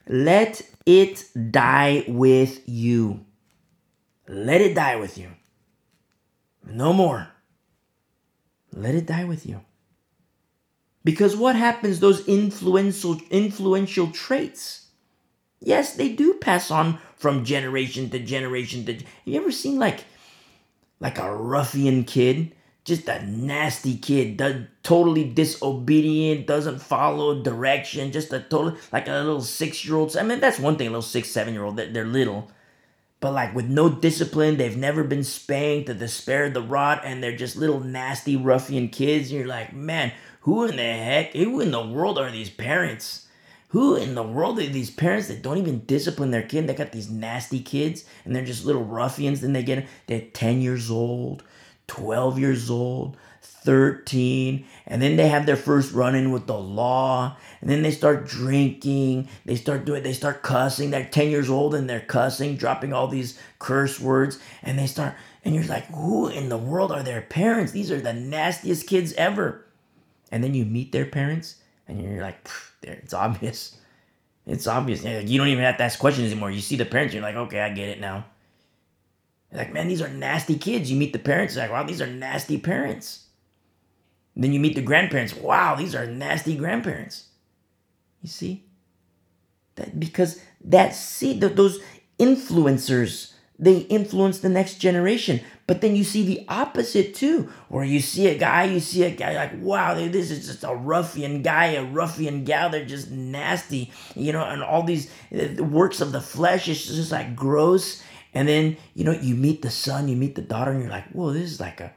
Let 0.07 0.63
it 0.87 1.23
die 1.51 2.03
with 2.07 2.67
you. 2.67 3.23
Let 4.27 4.61
it 4.61 4.73
die 4.73 4.95
with 4.95 5.19
you. 5.19 5.29
No 6.65 6.91
more. 6.91 7.27
Let 8.73 8.95
it 8.95 9.05
die 9.05 9.25
with 9.25 9.45
you. 9.45 9.61
Because 11.03 11.35
what 11.35 11.55
happens, 11.55 11.99
those 11.99 12.27
influential, 12.27 13.19
influential 13.29 14.11
traits, 14.11 14.87
yes, 15.59 15.95
they 15.95 16.09
do 16.09 16.35
pass 16.35 16.69
on 16.69 16.99
from 17.15 17.43
generation 17.43 18.09
to 18.11 18.19
generation 18.19 18.85
to. 18.85 18.93
Have 18.93 19.03
you 19.25 19.39
ever 19.39 19.51
seen 19.51 19.79
like, 19.79 20.05
like 20.99 21.17
a 21.17 21.35
ruffian 21.35 22.03
kid? 22.03 22.53
Just 22.83 23.07
a 23.07 23.23
nasty 23.27 23.95
kid, 23.95 24.41
totally 24.81 25.23
disobedient, 25.23 26.47
doesn't 26.47 26.81
follow 26.81 27.43
direction, 27.43 28.11
just 28.11 28.33
a 28.33 28.39
total, 28.39 28.75
like 28.91 29.07
a 29.07 29.11
little 29.11 29.41
six 29.41 29.85
year 29.85 29.97
old. 29.97 30.17
I 30.17 30.23
mean, 30.23 30.39
that's 30.39 30.57
one 30.57 30.77
thing, 30.77 30.87
a 30.87 30.89
little 30.89 31.03
six, 31.03 31.29
seven 31.29 31.53
year 31.53 31.63
old, 31.63 31.77
they're 31.77 32.05
little 32.05 32.49
but 33.21 33.33
like 33.33 33.53
with 33.55 33.67
no 33.67 33.87
discipline, 33.87 34.57
they've 34.57 34.75
never 34.75 35.03
been 35.03 35.23
spanked 35.23 35.87
to 35.87 35.93
the 35.93 36.07
spare 36.07 36.49
the 36.49 36.61
rod, 36.61 37.01
and 37.03 37.23
they're 37.23 37.37
just 37.37 37.55
little 37.55 37.79
nasty 37.79 38.35
ruffian 38.35 38.89
kids. 38.89 39.29
And 39.29 39.39
you're 39.39 39.47
like, 39.47 39.73
man, 39.73 40.11
who 40.41 40.65
in 40.65 40.75
the 40.75 40.83
heck, 40.83 41.35
eh, 41.35 41.43
who 41.43 41.59
in 41.59 41.71
the 41.71 41.85
world 41.85 42.17
are 42.17 42.31
these 42.31 42.49
parents? 42.49 43.27
Who 43.69 43.95
in 43.95 44.15
the 44.15 44.23
world 44.23 44.59
are 44.59 44.67
these 44.67 44.89
parents 44.89 45.27
that 45.27 45.41
don't 45.41 45.57
even 45.57 45.85
discipline 45.85 46.31
their 46.31 46.41
kid? 46.41 46.67
They 46.67 46.73
got 46.73 46.91
these 46.91 47.09
nasty 47.09 47.61
kids 47.61 48.05
and 48.25 48.35
they're 48.35 48.43
just 48.43 48.65
little 48.65 48.83
ruffians. 48.83 49.41
Then 49.41 49.53
they 49.53 49.63
get, 49.63 49.87
they're 50.07 50.21
10 50.33 50.61
years 50.61 50.91
old, 50.91 51.43
12 51.87 52.39
years 52.39 52.69
old, 52.69 53.17
13, 53.41 54.65
and 54.87 55.01
then 55.01 55.15
they 55.15 55.27
have 55.27 55.45
their 55.45 55.55
first 55.55 55.93
run 55.93 56.15
in 56.15 56.31
with 56.31 56.47
the 56.47 56.57
law, 56.57 57.37
and 57.61 57.69
then 57.69 57.83
they 57.83 57.91
start 57.91 58.27
drinking, 58.27 59.29
they 59.45 59.55
start 59.55 59.85
doing, 59.85 60.01
they 60.01 60.13
start 60.13 60.41
cussing. 60.41 60.89
They're 60.89 61.05
10 61.05 61.29
years 61.29 61.49
old 61.49 61.75
and 61.75 61.87
they're 61.87 62.01
cussing, 62.01 62.57
dropping 62.57 62.93
all 62.93 63.07
these 63.07 63.39
curse 63.59 63.99
words, 63.99 64.39
and 64.63 64.79
they 64.79 64.87
start, 64.87 65.13
and 65.45 65.53
you're 65.53 65.63
like, 65.65 65.85
who 65.85 66.27
in 66.27 66.49
the 66.49 66.57
world 66.57 66.91
are 66.91 67.03
their 67.03 67.21
parents? 67.21 67.71
These 67.71 67.91
are 67.91 68.01
the 68.01 68.13
nastiest 68.13 68.87
kids 68.87 69.13
ever 69.13 69.65
and 70.31 70.43
then 70.43 70.53
you 70.53 70.65
meet 70.65 70.91
their 70.91 71.05
parents 71.05 71.55
and 71.87 72.01
you're 72.01 72.21
like, 72.21 72.49
it's 72.81 73.13
obvious. 73.13 73.77
It's 74.47 74.65
obvious. 74.65 75.03
You 75.03 75.37
don't 75.37 75.49
even 75.49 75.63
have 75.63 75.77
to 75.77 75.83
ask 75.83 75.99
questions 75.99 76.31
anymore. 76.31 76.51
You 76.51 76.61
see 76.61 76.75
the 76.75 76.85
parents, 76.85 77.13
you're 77.13 77.23
like, 77.23 77.35
okay, 77.35 77.61
I 77.61 77.69
get 77.69 77.89
it 77.89 77.99
now. 77.99 78.25
Like, 79.51 79.73
man, 79.73 79.87
these 79.87 80.01
are 80.01 80.07
nasty 80.07 80.57
kids. 80.57 80.89
You 80.89 80.97
meet 80.97 81.13
the 81.13 81.19
parents, 81.19 81.57
like, 81.57 81.71
wow, 81.71 81.83
these 81.83 82.01
are 82.01 82.07
nasty 82.07 82.57
parents. 82.57 83.25
And 84.33 84.43
then 84.43 84.53
you 84.53 84.59
meet 84.61 84.75
the 84.75 84.81
grandparents. 84.81 85.35
Wow, 85.35 85.75
these 85.75 85.93
are 85.93 86.07
nasty 86.07 86.55
grandparents. 86.55 87.25
You 88.21 88.29
see? 88.29 88.63
That 89.75 89.99
because 89.99 90.41
that 90.63 90.95
see 90.95 91.37
those 91.37 91.79
influencers 92.19 93.30
they 93.61 93.77
influence 93.81 94.39
the 94.39 94.49
next 94.49 94.79
generation. 94.79 95.39
But 95.67 95.81
then 95.81 95.95
you 95.95 96.03
see 96.03 96.25
the 96.25 96.43
opposite 96.49 97.13
too, 97.13 97.49
where 97.69 97.85
you 97.85 98.01
see 98.01 98.27
a 98.27 98.37
guy, 98.37 98.63
you 98.63 98.79
see 98.79 99.03
a 99.03 99.11
guy 99.11 99.35
like, 99.35 99.51
wow, 99.61 99.93
this 99.93 100.31
is 100.31 100.47
just 100.47 100.63
a 100.63 100.75
ruffian 100.75 101.43
guy, 101.43 101.67
a 101.67 101.83
ruffian 101.85 102.43
gal. 102.43 102.71
They're 102.71 102.83
just 102.83 103.11
nasty, 103.11 103.93
you 104.15 104.33
know, 104.33 104.43
and 104.43 104.63
all 104.63 104.83
these 104.83 105.09
works 105.31 106.01
of 106.01 106.11
the 106.11 106.19
flesh 106.19 106.67
It's 106.67 106.87
just 106.87 107.11
like 107.11 107.35
gross. 107.35 108.03
And 108.33 108.47
then, 108.47 108.77
you 108.95 109.03
know, 109.03 109.11
you 109.11 109.35
meet 109.35 109.61
the 109.61 109.69
son, 109.69 110.07
you 110.07 110.15
meet 110.15 110.35
the 110.35 110.41
daughter, 110.41 110.71
and 110.71 110.81
you're 110.81 110.89
like, 110.89 111.09
whoa, 111.11 111.31
this 111.31 111.51
is 111.51 111.59
like 111.59 111.81
a, 111.81 111.93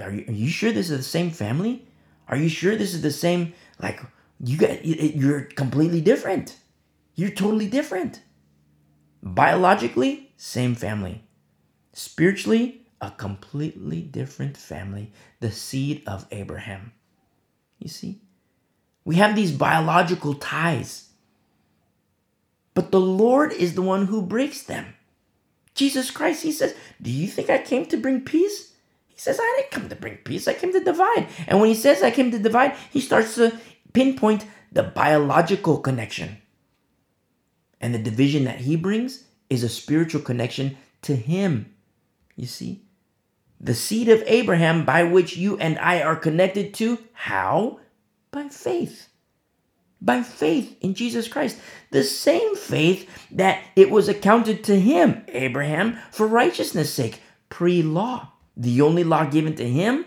are 0.00 0.10
you, 0.10 0.24
are 0.26 0.32
you 0.32 0.48
sure 0.48 0.72
this 0.72 0.88
is 0.88 0.96
the 0.96 1.02
same 1.04 1.30
family? 1.30 1.86
Are 2.28 2.36
you 2.36 2.48
sure 2.48 2.76
this 2.76 2.94
is 2.94 3.02
the 3.02 3.10
same, 3.10 3.52
like, 3.80 4.00
you 4.40 4.56
got, 4.56 4.84
you're 4.84 5.42
completely 5.42 6.00
different. 6.00 6.56
You're 7.14 7.30
totally 7.30 7.68
different. 7.68 8.20
Biologically, 9.22 10.25
same 10.36 10.74
family. 10.74 11.24
Spiritually, 11.92 12.86
a 13.00 13.10
completely 13.10 14.00
different 14.00 14.56
family, 14.56 15.12
the 15.40 15.50
seed 15.50 16.02
of 16.06 16.26
Abraham. 16.30 16.92
You 17.78 17.88
see? 17.88 18.20
We 19.04 19.16
have 19.16 19.36
these 19.36 19.52
biological 19.52 20.34
ties, 20.34 21.10
but 22.74 22.90
the 22.90 23.00
Lord 23.00 23.52
is 23.52 23.74
the 23.74 23.82
one 23.82 24.06
who 24.06 24.20
breaks 24.20 24.62
them. 24.62 24.94
Jesus 25.74 26.10
Christ, 26.10 26.42
he 26.42 26.50
says, 26.50 26.74
Do 27.00 27.10
you 27.10 27.28
think 27.28 27.48
I 27.48 27.58
came 27.58 27.86
to 27.86 27.96
bring 27.96 28.22
peace? 28.22 28.72
He 29.08 29.20
says, 29.20 29.38
I 29.40 29.56
didn't 29.60 29.70
come 29.70 29.88
to 29.88 29.94
bring 29.94 30.16
peace, 30.18 30.48
I 30.48 30.54
came 30.54 30.72
to 30.72 30.80
divide. 30.80 31.28
And 31.46 31.60
when 31.60 31.68
he 31.68 31.74
says 31.74 32.02
I 32.02 32.10
came 32.10 32.30
to 32.32 32.38
divide, 32.38 32.74
he 32.90 33.00
starts 33.00 33.36
to 33.36 33.58
pinpoint 33.92 34.46
the 34.72 34.82
biological 34.82 35.78
connection. 35.78 36.38
And 37.80 37.94
the 37.94 37.98
division 37.98 38.44
that 38.44 38.60
he 38.60 38.74
brings 38.74 39.25
is 39.48 39.62
a 39.62 39.68
spiritual 39.68 40.20
connection 40.20 40.76
to 41.02 41.14
him. 41.14 41.72
You 42.36 42.46
see? 42.46 42.82
The 43.60 43.74
seed 43.74 44.08
of 44.08 44.22
Abraham 44.26 44.84
by 44.84 45.04
which 45.04 45.36
you 45.36 45.56
and 45.58 45.78
I 45.78 46.02
are 46.02 46.16
connected 46.16 46.74
to. 46.74 46.98
How? 47.12 47.80
By 48.30 48.48
faith. 48.48 49.08
By 50.00 50.22
faith 50.22 50.76
in 50.82 50.94
Jesus 50.94 51.26
Christ. 51.26 51.58
The 51.90 52.04
same 52.04 52.54
faith 52.54 53.08
that 53.32 53.62
it 53.74 53.90
was 53.90 54.08
accounted 54.08 54.64
to 54.64 54.78
him, 54.78 55.24
Abraham, 55.28 55.98
for 56.10 56.26
righteousness' 56.26 56.92
sake, 56.92 57.22
pre 57.48 57.82
law. 57.82 58.32
The 58.56 58.82
only 58.82 59.04
law 59.04 59.24
given 59.24 59.54
to 59.56 59.68
him 59.68 60.04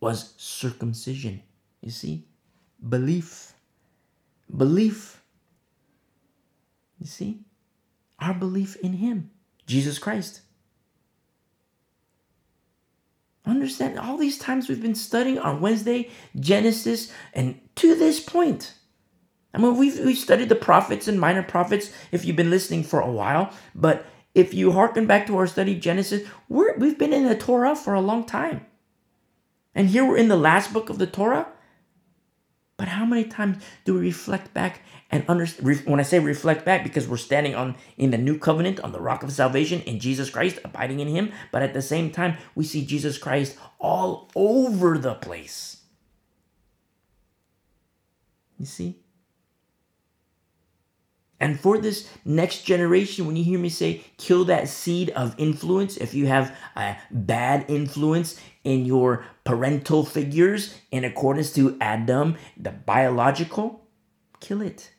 was 0.00 0.34
circumcision. 0.36 1.42
You 1.80 1.90
see? 1.90 2.26
Belief. 2.88 3.54
Belief. 4.56 5.20
You 7.00 7.06
see? 7.06 7.40
Our 8.24 8.32
belief 8.32 8.76
in 8.76 8.94
him, 8.94 9.30
Jesus 9.66 9.98
Christ. 9.98 10.40
Understand 13.44 13.98
all 13.98 14.16
these 14.16 14.38
times 14.38 14.66
we've 14.66 14.80
been 14.80 14.94
studying 14.94 15.38
on 15.38 15.60
Wednesday, 15.60 16.08
Genesis, 16.40 17.12
and 17.34 17.60
to 17.76 17.94
this 17.94 18.20
point. 18.20 18.72
I 19.52 19.58
mean, 19.58 19.76
we've, 19.76 19.98
we've 20.00 20.16
studied 20.16 20.48
the 20.48 20.54
prophets 20.54 21.06
and 21.06 21.20
minor 21.20 21.42
prophets 21.42 21.92
if 22.12 22.24
you've 22.24 22.34
been 22.34 22.48
listening 22.48 22.82
for 22.82 22.98
a 22.98 23.10
while, 23.10 23.52
but 23.74 24.06
if 24.34 24.54
you 24.54 24.72
harken 24.72 25.06
back 25.06 25.26
to 25.26 25.36
our 25.36 25.46
study 25.46 25.78
Genesis, 25.78 26.26
we're, 26.48 26.78
we've 26.78 26.98
been 26.98 27.12
in 27.12 27.28
the 27.28 27.36
Torah 27.36 27.76
for 27.76 27.92
a 27.92 28.00
long 28.00 28.24
time. 28.24 28.64
And 29.74 29.90
here 29.90 30.06
we're 30.06 30.16
in 30.16 30.28
the 30.28 30.36
last 30.36 30.72
book 30.72 30.88
of 30.88 30.96
the 30.96 31.06
Torah. 31.06 31.48
But 32.76 32.88
how 32.88 33.04
many 33.04 33.24
times 33.24 33.62
do 33.84 33.94
we 33.94 34.00
reflect 34.00 34.52
back 34.52 34.80
and 35.10 35.24
understand? 35.28 35.86
When 35.86 36.00
I 36.00 36.02
say 36.02 36.18
reflect 36.18 36.64
back, 36.64 36.82
because 36.82 37.06
we're 37.06 37.16
standing 37.16 37.54
on 37.54 37.76
in 37.96 38.10
the 38.10 38.18
new 38.18 38.38
covenant 38.38 38.80
on 38.80 38.92
the 38.92 39.00
rock 39.00 39.22
of 39.22 39.32
salvation 39.32 39.80
in 39.82 40.00
Jesus 40.00 40.28
Christ, 40.28 40.58
abiding 40.64 41.00
in 41.00 41.08
Him. 41.08 41.32
But 41.52 41.62
at 41.62 41.72
the 41.72 41.82
same 41.82 42.10
time, 42.10 42.36
we 42.54 42.64
see 42.64 42.84
Jesus 42.84 43.16
Christ 43.16 43.56
all 43.78 44.30
over 44.34 44.98
the 44.98 45.14
place. 45.14 45.82
You 48.58 48.66
see, 48.66 49.04
and 51.44 51.60
for 51.60 51.78
this 51.78 52.08
next 52.24 52.62
generation, 52.62 53.26
when 53.26 53.36
you 53.36 53.44
hear 53.44 53.58
me 53.58 53.68
say 53.68 54.02
kill 54.16 54.46
that 54.46 54.68
seed 54.68 55.10
of 55.10 55.34
influence, 55.36 55.96
if 55.96 56.14
you 56.14 56.26
have 56.26 56.56
a 56.76 56.96
bad 57.10 57.66
influence 57.68 58.40
in 58.64 58.86
your 58.86 59.24
parental 59.44 60.04
figures 60.04 60.74
in 60.90 61.04
accordance 61.04 61.52
to 61.52 61.76
Adam, 61.80 62.36
the 62.56 62.70
biological, 62.70 63.86
kill 64.40 64.62
it. 64.62 64.90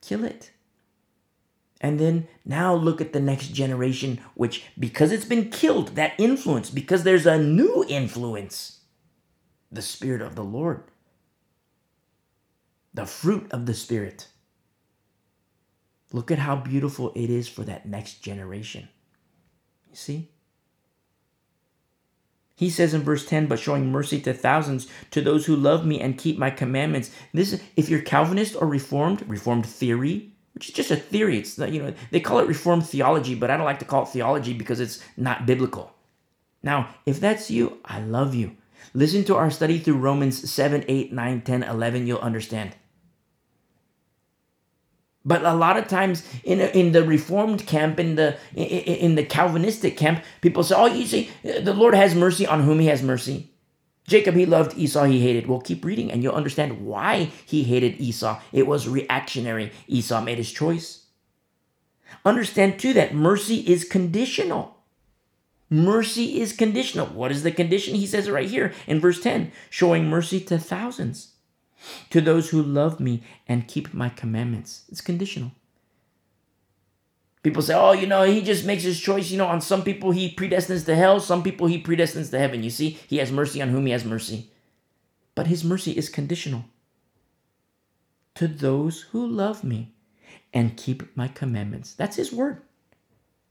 Kill 0.00 0.24
it. 0.24 0.52
And 1.80 2.00
then 2.00 2.28
now 2.44 2.74
look 2.74 3.00
at 3.00 3.12
the 3.12 3.20
next 3.20 3.48
generation, 3.48 4.20
which 4.34 4.64
because 4.78 5.12
it's 5.12 5.24
been 5.24 5.50
killed, 5.50 5.96
that 5.96 6.14
influence, 6.18 6.70
because 6.70 7.02
there's 7.02 7.26
a 7.26 7.38
new 7.38 7.84
influence, 7.88 8.80
the 9.70 9.82
Spirit 9.82 10.22
of 10.22 10.36
the 10.36 10.44
Lord, 10.44 10.84
the 12.94 13.04
fruit 13.04 13.46
of 13.50 13.66
the 13.66 13.74
Spirit. 13.74 14.28
Look 16.12 16.30
at 16.30 16.38
how 16.38 16.56
beautiful 16.56 17.12
it 17.14 17.28
is 17.28 17.48
for 17.48 17.64
that 17.64 17.86
next 17.86 18.22
generation. 18.22 18.88
You 19.90 19.96
see? 19.96 20.30
He 22.56 22.70
says 22.70 22.94
in 22.94 23.02
verse 23.02 23.26
10, 23.26 23.46
but 23.46 23.58
showing 23.58 23.92
mercy 23.92 24.18
to 24.22 24.32
thousands, 24.32 24.88
to 25.10 25.20
those 25.20 25.44
who 25.44 25.54
love 25.54 25.84
me 25.84 26.00
and 26.00 26.16
keep 26.16 26.38
my 26.38 26.50
commandments. 26.50 27.10
This 27.34 27.60
if 27.76 27.90
you're 27.90 28.00
Calvinist 28.00 28.56
or 28.58 28.66
Reformed, 28.66 29.22
Reformed 29.28 29.66
theory, 29.66 30.32
which 30.54 30.70
is 30.70 30.74
just 30.74 30.90
a 30.90 30.96
theory. 30.96 31.38
It's 31.38 31.58
not, 31.58 31.70
you 31.70 31.82
know, 31.82 31.92
they 32.10 32.20
call 32.20 32.38
it 32.38 32.48
Reformed 32.48 32.86
theology, 32.86 33.34
but 33.34 33.50
I 33.50 33.58
don't 33.58 33.66
like 33.66 33.78
to 33.80 33.84
call 33.84 34.04
it 34.04 34.08
theology 34.08 34.54
because 34.54 34.80
it's 34.80 35.04
not 35.18 35.44
biblical. 35.44 35.92
Now, 36.62 36.94
if 37.04 37.20
that's 37.20 37.50
you, 37.50 37.78
I 37.84 38.00
love 38.00 38.34
you. 38.34 38.56
Listen 38.94 39.22
to 39.24 39.36
our 39.36 39.50
study 39.50 39.78
through 39.78 39.98
Romans 39.98 40.50
7, 40.50 40.86
8, 40.88 41.12
9, 41.12 41.40
10, 41.42 41.62
11, 41.62 42.06
you'll 42.06 42.18
understand. 42.18 42.74
But 45.26 45.44
a 45.44 45.54
lot 45.54 45.76
of 45.76 45.88
times 45.88 46.22
in 46.44 46.60
in 46.60 46.92
the 46.92 47.02
Reformed 47.02 47.66
camp, 47.66 47.98
in 47.98 48.14
the 48.14 48.38
in 48.54 49.16
the 49.16 49.24
Calvinistic 49.24 49.96
camp, 49.96 50.22
people 50.40 50.62
say, 50.62 50.76
"Oh, 50.78 50.86
you 50.86 51.04
see, 51.04 51.30
the 51.42 51.74
Lord 51.74 51.94
has 51.94 52.14
mercy 52.14 52.46
on 52.46 52.62
whom 52.62 52.78
He 52.78 52.86
has 52.86 53.02
mercy." 53.02 53.50
Jacob 54.06 54.36
he 54.36 54.46
loved 54.46 54.78
Esau 54.78 55.04
he 55.04 55.20
hated. 55.20 55.48
Well, 55.48 55.60
keep 55.60 55.84
reading 55.84 56.12
and 56.12 56.22
you'll 56.22 56.34
understand 56.34 56.86
why 56.86 57.30
he 57.44 57.64
hated 57.64 58.00
Esau. 58.00 58.40
It 58.52 58.68
was 58.68 58.86
reactionary. 58.86 59.72
Esau 59.88 60.20
made 60.20 60.38
his 60.38 60.52
choice. 60.52 61.06
Understand 62.24 62.78
too 62.78 62.92
that 62.92 63.14
mercy 63.14 63.56
is 63.66 63.82
conditional. 63.82 64.76
Mercy 65.68 66.40
is 66.40 66.52
conditional. 66.52 67.06
What 67.06 67.32
is 67.32 67.42
the 67.42 67.50
condition? 67.50 67.96
He 67.96 68.06
says 68.06 68.28
it 68.28 68.32
right 68.32 68.48
here 68.48 68.72
in 68.86 69.00
verse 69.00 69.20
10 69.20 69.50
showing 69.70 70.08
mercy 70.08 70.38
to 70.38 70.56
thousands 70.56 71.32
to 72.10 72.20
those 72.20 72.50
who 72.50 72.62
love 72.62 73.00
me 73.00 73.22
and 73.46 73.68
keep 73.68 73.94
my 73.94 74.08
commandments. 74.08 74.84
It's 74.88 75.00
conditional. 75.00 75.52
People 77.42 77.62
say, 77.62 77.74
oh, 77.74 77.92
you 77.92 78.08
know, 78.08 78.24
he 78.24 78.42
just 78.42 78.64
makes 78.64 78.82
his 78.82 79.00
choice. 79.00 79.30
You 79.30 79.38
know, 79.38 79.46
on 79.46 79.60
some 79.60 79.84
people 79.84 80.10
he 80.10 80.34
predestines 80.34 80.84
to 80.86 80.96
hell, 80.96 81.20
some 81.20 81.44
people 81.44 81.68
he 81.68 81.80
predestines 81.80 82.30
to 82.30 82.38
heaven. 82.40 82.64
You 82.64 82.70
see, 82.70 82.98
he 83.06 83.18
has 83.18 83.30
mercy 83.30 83.62
on 83.62 83.68
whom 83.68 83.86
he 83.86 83.92
has 83.92 84.04
mercy. 84.04 84.50
But 85.36 85.46
his 85.46 85.62
mercy 85.62 85.92
is 85.92 86.08
conditional. 86.08 86.64
To 88.34 88.48
those 88.48 89.02
who 89.12 89.24
love 89.24 89.62
me 89.62 89.94
and 90.52 90.76
keep 90.76 91.16
my 91.16 91.28
commandments. 91.28 91.94
That's 91.94 92.16
his 92.16 92.32
word. 92.32 92.62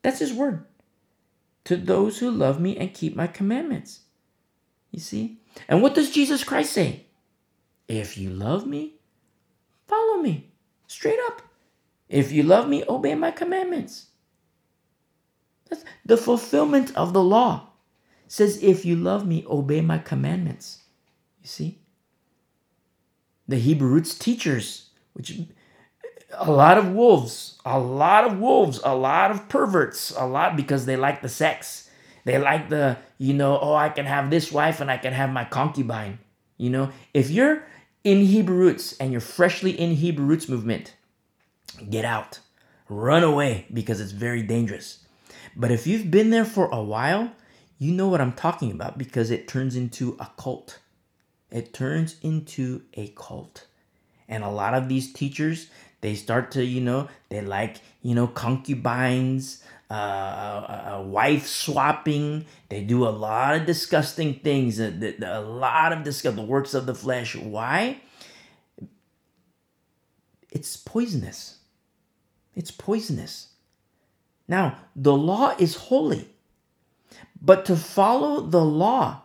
That's 0.02 0.20
his 0.20 0.34
word. 0.34 0.66
To 1.64 1.78
those 1.78 2.20
who 2.20 2.30
love 2.30 2.60
me 2.60 2.76
and 2.76 2.94
keep 2.94 3.16
my 3.16 3.28
commandments. 3.28 4.02
You 4.92 5.00
see? 5.00 5.40
And 5.70 5.82
what 5.82 5.96
does 5.96 6.12
Jesus 6.12 6.44
Christ 6.44 6.74
say? 6.74 7.05
If 7.88 8.18
you 8.18 8.30
love 8.30 8.66
me, 8.66 8.96
follow 9.88 10.18
me. 10.18 10.52
Straight 10.88 11.20
up. 11.28 11.42
If 12.10 12.32
you 12.32 12.44
love 12.44 12.68
me, 12.68 12.84
obey 12.88 13.16
my 13.16 13.32
commandments. 13.32 14.08
That's 15.70 15.84
the 16.06 16.18
fulfillment 16.18 16.96
of 16.96 17.14
the 17.14 17.24
law 17.24 17.70
says, 18.28 18.62
if 18.62 18.86
you 18.86 18.96
love 18.96 19.26
me, 19.26 19.46
obey 19.50 19.82
my 19.82 19.98
commandments. 19.98 20.80
You 21.42 21.48
see? 21.48 21.80
The 23.48 23.58
Hebrew 23.58 23.88
roots 23.88 24.18
teachers, 24.18 24.90
which 25.14 25.40
a 26.34 26.52
lot 26.52 26.78
of 26.78 26.92
wolves, 26.92 27.60
a 27.66 27.80
lot 27.80 28.26
of 28.26 28.40
wolves, 28.40 28.80
a 28.84 28.96
lot 28.96 29.32
of 29.32 29.48
perverts, 29.48 30.12
a 30.18 30.26
lot 30.26 30.56
because 30.56 30.86
they 30.86 30.96
like 30.96 31.22
the 31.22 31.30
sex. 31.30 31.90
They 32.24 32.40
like 32.40 32.70
the, 32.70 32.98
you 33.20 33.34
know, 33.34 33.60
oh, 33.60 33.76
I 33.76 33.90
can 33.90 34.06
have 34.06 34.32
this 34.32 34.52
wife 34.52 34.82
and 34.82 34.90
I 34.90 34.98
can 34.98 35.14
have 35.14 35.30
my 35.30 35.46
concubine. 35.46 36.18
You 36.58 36.72
know, 36.72 36.92
if 37.14 37.30
you're 37.30 37.64
in 38.06 38.22
Hebrew 38.22 38.56
roots 38.56 38.96
and 39.00 39.12
you're 39.12 39.20
freshly 39.20 39.72
in 39.72 39.96
Hebrew 39.96 40.26
roots 40.26 40.48
movement, 40.48 40.94
get 41.90 42.06
out. 42.06 42.40
Run 42.88 43.24
away 43.24 43.66
because 43.74 44.00
it's 44.00 44.12
very 44.12 44.44
dangerous. 44.44 45.00
But 45.56 45.72
if 45.72 45.88
you've 45.88 46.12
been 46.12 46.30
there 46.30 46.46
for 46.46 46.68
a 46.68 46.82
while, 46.82 47.32
you 47.80 47.92
know 47.92 48.08
what 48.08 48.22
I'm 48.22 48.34
talking 48.34 48.72
about 48.72 49.00
because 49.00 49.32
it 49.32 49.48
turns 49.48 49.76
into 49.76 50.16
a 50.20 50.30
cult. 50.38 50.80
It 51.50 51.74
turns 51.74 52.18
into 52.22 52.84
a 52.94 53.08
cult. 53.18 53.66
And 54.28 54.44
a 54.44 54.50
lot 54.50 54.76
of 54.76 54.88
these 54.88 55.12
teachers, 55.12 55.68
they 56.02 56.14
start 56.14 56.52
to, 56.52 56.64
you 56.64 56.82
know, 56.82 57.10
they 57.30 57.42
like, 57.42 57.78
you 58.04 58.14
know, 58.14 58.28
concubines, 58.28 59.64
uh, 59.90 59.94
uh, 59.94 60.96
uh, 60.98 61.02
wife 61.04 61.46
swapping. 61.46 62.46
They 62.70 62.84
do 62.84 63.08
a 63.08 63.10
lot 63.10 63.56
of 63.56 63.66
disgusting 63.66 64.36
things, 64.40 64.80
a, 64.80 65.16
a 65.22 65.42
lot 65.42 65.94
of 65.94 66.04
disgust, 66.04 66.36
the 66.36 66.42
works 66.42 66.74
of 66.74 66.86
the 66.86 66.96
flesh. 66.96 67.36
Why? 67.36 68.02
It's 70.52 70.76
poisonous. 70.76 71.60
It's 72.56 72.72
poisonous. 72.72 73.50
Now, 74.48 74.78
the 74.96 75.14
law 75.14 75.56
is 75.60 75.76
holy, 75.76 76.30
but 77.42 77.66
to 77.66 77.76
follow 77.76 78.42
the 78.42 78.64
law, 78.64 79.22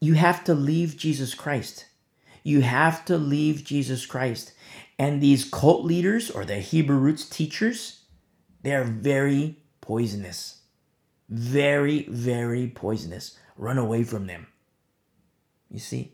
you 0.00 0.14
have 0.14 0.44
to 0.44 0.54
leave 0.54 0.96
Jesus 0.96 1.34
Christ. 1.34 1.86
You 2.42 2.60
have 2.60 3.04
to 3.06 3.18
leave 3.18 3.64
Jesus 3.64 4.06
Christ. 4.06 4.52
And 4.98 5.20
these 5.20 5.44
cult 5.44 5.84
leaders 5.84 6.30
or 6.30 6.44
the 6.44 6.58
Hebrew 6.58 6.96
roots 6.96 7.28
teachers, 7.28 8.02
they're 8.62 8.84
very 8.84 9.56
poisonous. 9.86 10.60
Very, 11.28 12.06
very 12.08 12.68
poisonous. 12.68 13.38
Run 13.56 13.78
away 13.78 14.04
from 14.04 14.26
them. 14.26 14.46
You 15.70 15.78
see? 15.78 16.12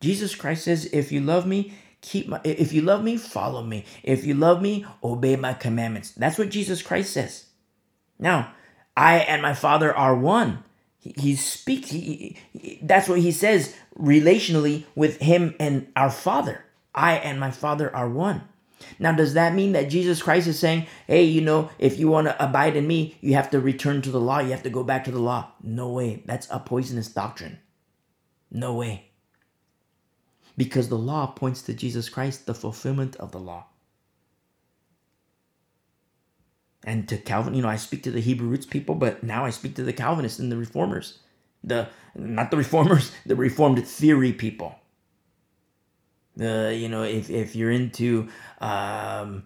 Jesus 0.00 0.34
Christ 0.34 0.64
says, 0.64 0.86
If 0.86 1.12
you 1.12 1.20
love 1.20 1.46
me, 1.46 1.74
keep 2.00 2.28
my 2.28 2.40
if 2.44 2.72
you 2.72 2.82
love 2.82 3.02
me, 3.02 3.16
follow 3.16 3.62
me. 3.62 3.84
If 4.02 4.24
you 4.24 4.34
love 4.34 4.62
me, 4.62 4.86
obey 5.02 5.36
my 5.36 5.54
commandments. 5.54 6.12
That's 6.12 6.38
what 6.38 6.50
Jesus 6.50 6.82
Christ 6.82 7.12
says. 7.12 7.46
Now, 8.18 8.52
I 8.96 9.18
and 9.18 9.42
my 9.42 9.54
Father 9.54 9.94
are 9.94 10.16
one. 10.16 10.64
He, 10.98 11.14
he 11.16 11.36
speaks, 11.36 11.90
he, 11.90 12.36
he, 12.52 12.80
that's 12.82 13.08
what 13.08 13.20
he 13.20 13.30
says 13.30 13.74
relationally 13.98 14.84
with 14.94 15.20
him 15.20 15.54
and 15.60 15.88
our 15.94 16.10
Father. 16.10 16.64
I 16.94 17.14
and 17.14 17.38
my 17.38 17.50
Father 17.50 17.94
are 17.94 18.08
one. 18.08 18.42
Now, 18.98 19.12
does 19.12 19.34
that 19.34 19.54
mean 19.54 19.72
that 19.72 19.90
Jesus 19.90 20.22
Christ 20.22 20.46
is 20.46 20.58
saying, 20.58 20.86
hey, 21.06 21.24
you 21.24 21.40
know, 21.40 21.70
if 21.78 21.98
you 21.98 22.08
want 22.08 22.26
to 22.26 22.44
abide 22.44 22.76
in 22.76 22.86
me, 22.86 23.16
you 23.20 23.34
have 23.34 23.50
to 23.50 23.60
return 23.60 24.02
to 24.02 24.10
the 24.10 24.20
law, 24.20 24.40
you 24.40 24.50
have 24.50 24.62
to 24.64 24.70
go 24.70 24.82
back 24.82 25.04
to 25.04 25.10
the 25.10 25.20
law? 25.20 25.52
No 25.62 25.90
way. 25.90 26.22
That's 26.26 26.48
a 26.50 26.58
poisonous 26.58 27.08
doctrine. 27.08 27.58
No 28.50 28.74
way. 28.74 29.10
Because 30.56 30.88
the 30.88 30.98
law 30.98 31.26
points 31.26 31.62
to 31.62 31.74
Jesus 31.74 32.08
Christ, 32.08 32.46
the 32.46 32.54
fulfillment 32.54 33.16
of 33.16 33.32
the 33.32 33.38
law. 33.38 33.66
And 36.84 37.08
to 37.08 37.18
Calvin, 37.18 37.54
you 37.54 37.62
know, 37.62 37.68
I 37.68 37.76
speak 37.76 38.02
to 38.04 38.10
the 38.10 38.20
Hebrew 38.20 38.48
roots 38.48 38.66
people, 38.66 38.94
but 38.94 39.22
now 39.22 39.44
I 39.44 39.50
speak 39.50 39.74
to 39.76 39.82
the 39.82 39.92
Calvinists 39.92 40.38
and 40.38 40.50
the 40.50 40.56
reformers. 40.56 41.18
The 41.62 41.88
not 42.14 42.50
the 42.50 42.56
reformers, 42.56 43.12
the 43.26 43.36
reformed 43.36 43.86
theory 43.86 44.32
people. 44.32 44.76
Uh, 46.40 46.68
you 46.68 46.88
know, 46.88 47.02
if, 47.02 47.30
if 47.30 47.56
you're 47.56 47.70
into 47.70 48.28
um, 48.60 49.44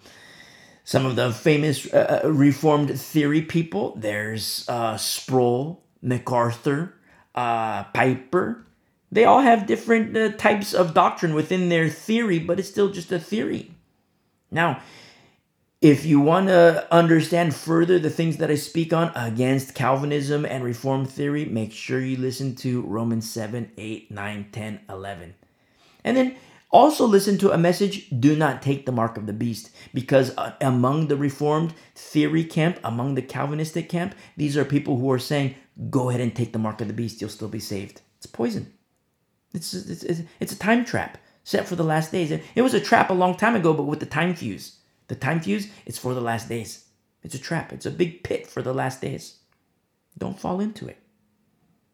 some 0.85 1.07
of 1.07 1.17
the 1.17 1.33
famous 1.33 1.93
uh, 1.93 2.23
uh, 2.25 2.29
Reformed 2.31 2.99
theory 2.99 3.43
people, 3.43 3.95
there's 3.97 4.69
uh, 4.69 4.97
Sproul, 4.97 5.83
MacArthur, 6.03 6.95
uh, 7.35 7.85
Piper. 7.85 8.67
They 9.11 9.25
all 9.25 9.41
have 9.41 9.67
different 9.67 10.17
uh, 10.17 10.33
types 10.33 10.75
of 10.75 10.95
doctrine 10.95 11.35
within 11.35 11.69
their 11.69 11.89
theory, 11.89 12.39
but 12.39 12.59
it's 12.59 12.69
still 12.69 12.91
just 12.91 13.13
a 13.13 13.19
theory. 13.19 13.73
Now, 14.51 14.83
if 15.81 16.07
you 16.07 16.21
want 16.21 16.47
to 16.47 16.87
understand 16.95 17.55
further 17.55 17.99
the 17.99 18.09
things 18.09 18.37
that 18.37 18.51
I 18.51 18.55
speak 18.55 18.93
on 18.93 19.11
against 19.17 19.75
Calvinism 19.75 20.45
and 20.45 20.63
Reformed 20.63 21.11
theory, 21.11 21.45
make 21.45 21.73
sure 21.73 22.01
you 22.01 22.17
listen 22.17 22.55
to 22.57 22.83
Romans 22.83 23.29
7, 23.29 23.73
8, 23.77 24.11
9, 24.11 24.49
10, 24.53 24.81
11. 24.89 25.35
And 26.05 26.17
then 26.17 26.37
also, 26.73 27.07
listen 27.07 27.37
to 27.39 27.53
a 27.53 27.59
message 27.59 28.09
do 28.19 28.35
not 28.35 28.63
take 28.63 28.87
the 28.87 28.93
mark 28.93 29.19
of 29.19 29.27
the 29.27 29.33
beast, 29.33 29.71
because 29.93 30.37
uh, 30.39 30.55
among 30.61 31.09
the 31.09 31.17
Reformed 31.17 31.75
theory 31.95 32.45
camp, 32.45 32.81
among 32.83 33.15
the 33.15 33.23
Calvinistic 33.23 33.91
camp, 33.91 34.15
these 34.39 34.57
are 34.57 34.65
people 34.65 34.97
who 34.97 35.11
are 35.13 35.19
saying, 35.19 35.55
go 35.91 36.09
ahead 36.09 36.23
and 36.23 36.35
take 36.35 36.53
the 36.53 36.59
mark 36.59 36.81
of 36.81 36.89
the 36.89 36.95
beast, 36.95 37.21
you'll 37.21 37.31
still 37.31 37.49
be 37.49 37.61
saved. 37.61 38.01
It's 38.17 38.27
poison. 38.27 38.73
It's, 39.53 39.75
it's, 39.75 40.03
it's, 40.03 40.23
it's 40.41 40.53
a 40.53 40.59
time 40.59 40.85
trap 40.85 41.19
set 41.45 41.67
for 41.67 41.77
the 41.77 41.85
last 41.85 42.11
days. 42.11 42.31
It 42.31 42.63
was 42.63 42.73
a 42.73 42.81
trap 42.81 43.11
a 43.11 43.15
long 43.15 43.37
time 43.37 43.55
ago, 43.55 43.75
but 43.75 43.83
with 43.83 44.01
the 44.01 44.07
time 44.07 44.35
fuse. 44.35 44.79
The 45.09 45.15
time 45.15 45.41
fuse, 45.41 45.69
it's 45.85 45.99
for 45.99 46.15
the 46.15 46.21
last 46.21 46.49
days. 46.49 46.87
It's 47.23 47.35
a 47.35 47.39
trap, 47.39 47.73
it's 47.73 47.87
a 47.87 47.91
big 47.91 48.25
pit 48.25 48.47
for 48.47 48.63
the 48.63 48.73
last 48.73 49.01
days. 49.01 49.37
Don't 50.17 50.39
fall 50.39 50.61
into 50.61 50.89
it. 50.89 50.99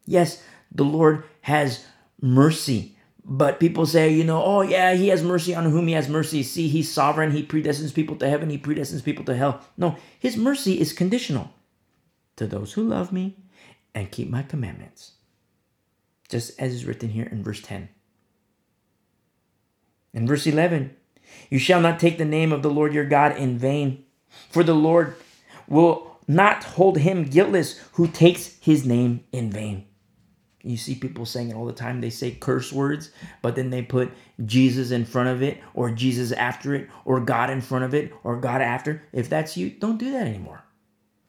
Yes, 0.05 0.43
the 0.70 0.85
Lord 0.85 1.24
has 1.41 1.85
mercy 2.20 2.97
but 3.31 3.61
people 3.61 3.85
say, 3.85 4.11
you 4.11 4.24
know, 4.24 4.43
oh 4.43 4.62
yeah, 4.62 4.95
he 4.95 5.09
has 5.09 5.22
mercy 5.22 5.55
on 5.55 5.66
whom 5.66 5.87
he 5.87 5.93
has 5.93 6.09
mercy. 6.09 6.43
See, 6.43 6.66
he's 6.66 6.91
sovereign. 6.91 7.31
He 7.31 7.45
predestines 7.45 7.93
people 7.93 8.16
to 8.16 8.29
heaven. 8.29 8.49
He 8.49 8.57
predestines 8.57 9.05
people 9.05 9.24
to 9.26 9.37
hell. 9.37 9.61
No, 9.76 9.97
his 10.18 10.39
mercy 10.39 10.81
is 10.81 10.95
conditional 10.95 11.51
to 12.37 12.47
those 12.47 12.72
who 12.72 12.83
love 12.83 13.12
me 13.12 13.37
and 13.95 14.11
keep 14.11 14.31
my 14.31 14.43
commandments. 14.43 15.12
Just 16.31 16.59
as 16.59 16.72
is 16.72 16.87
written 16.87 17.11
here 17.11 17.29
in 17.31 17.45
verse 17.45 17.61
10. 17.61 17.91
In 20.14 20.26
verse 20.26 20.47
11, 20.47 20.97
you 21.51 21.59
shall 21.59 21.83
not 21.83 22.01
take 22.01 22.16
the 22.16 22.24
name 22.24 22.51
of 22.51 22.62
the 22.62 22.70
Lord 22.70 22.95
your 22.95 23.05
God 23.05 23.37
in 23.37 23.59
vain, 23.59 24.05
for 24.49 24.64
the 24.64 24.74
Lord 24.74 25.16
will 25.68 26.18
not 26.26 26.64
hold 26.64 26.99
him 26.99 27.24
guiltless 27.24 27.79
who 27.93 28.09
takes 28.09 28.57
his 28.61 28.87
name 28.87 29.24
in 29.33 29.51
vain. 29.51 29.85
You 30.68 30.76
see 30.76 30.94
people 30.94 31.24
saying 31.24 31.50
it 31.50 31.56
all 31.56 31.64
the 31.64 31.72
time. 31.72 32.00
They 32.00 32.10
say 32.10 32.32
curse 32.32 32.72
words, 32.72 33.10
but 33.40 33.56
then 33.56 33.70
they 33.70 33.80
put 33.80 34.12
Jesus 34.44 34.90
in 34.90 35.06
front 35.06 35.30
of 35.30 35.42
it, 35.42 35.58
or 35.72 35.90
Jesus 35.90 36.30
after 36.32 36.74
it, 36.74 36.88
or 37.06 37.20
God 37.20 37.48
in 37.48 37.62
front 37.62 37.84
of 37.84 37.94
it, 37.94 38.12
or 38.22 38.36
God 38.36 38.60
after. 38.60 39.02
If 39.12 39.30
that's 39.30 39.56
you, 39.56 39.70
don't 39.70 39.98
do 39.98 40.12
that 40.12 40.26
anymore. 40.26 40.62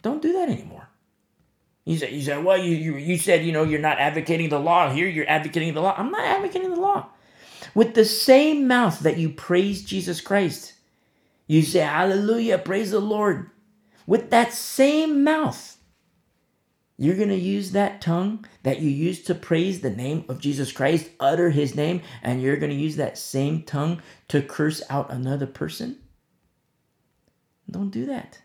Don't 0.02 0.22
do 0.22 0.34
that 0.34 0.50
anymore. 0.50 0.90
You 1.86 1.98
say, 1.98 2.14
you 2.14 2.22
say, 2.22 2.38
well, 2.38 2.58
you, 2.58 2.76
you, 2.76 2.98
you 2.98 3.18
said, 3.18 3.46
you 3.46 3.52
know, 3.52 3.64
you're 3.64 3.80
not 3.80 4.00
advocating 4.00 4.50
the 4.50 4.60
law. 4.60 4.92
Here, 4.92 5.08
you're 5.08 5.30
advocating 5.30 5.74
the 5.74 5.82
law. 5.82 5.96
I'm 5.98 6.12
not 6.12 6.26
advocating 6.26 6.72
the 6.72 6.80
law. 6.80 7.08
With 7.74 7.96
the 7.96 8.06
same 8.06 8.68
mouth 8.68 9.00
that 9.00 9.18
you 9.18 9.30
praise 9.30 9.84
Jesus 9.84 10.22
Christ, 10.22 10.74
you 11.48 11.62
say, 11.62 11.80
Hallelujah, 11.80 12.58
praise 12.58 12.92
the 12.92 13.00
Lord. 13.00 13.50
With 14.06 14.30
that 14.32 14.54
same 14.54 15.24
mouth, 15.24 15.78
you're 17.00 17.16
going 17.16 17.30
to 17.30 17.36
use 17.36 17.72
that 17.72 18.02
tongue 18.02 18.46
that 18.64 18.82
you 18.82 18.90
used 18.90 19.26
to 19.28 19.34
praise 19.34 19.80
the 19.80 19.90
name 19.90 20.26
of 20.28 20.42
Jesus 20.42 20.74
Christ, 20.74 21.10
utter 21.18 21.50
his 21.50 21.74
name, 21.74 22.02
and 22.22 22.42
you're 22.42 22.58
going 22.58 22.72
to 22.72 22.76
use 22.76 22.98
that 22.98 23.18
same 23.18 23.64
tongue 23.64 24.02
to 24.28 24.42
curse 24.42 24.82
out 24.90 25.10
another 25.10 25.48
person? 25.48 25.98
Don't 27.72 27.90
do 27.90 28.06
that. 28.08 28.42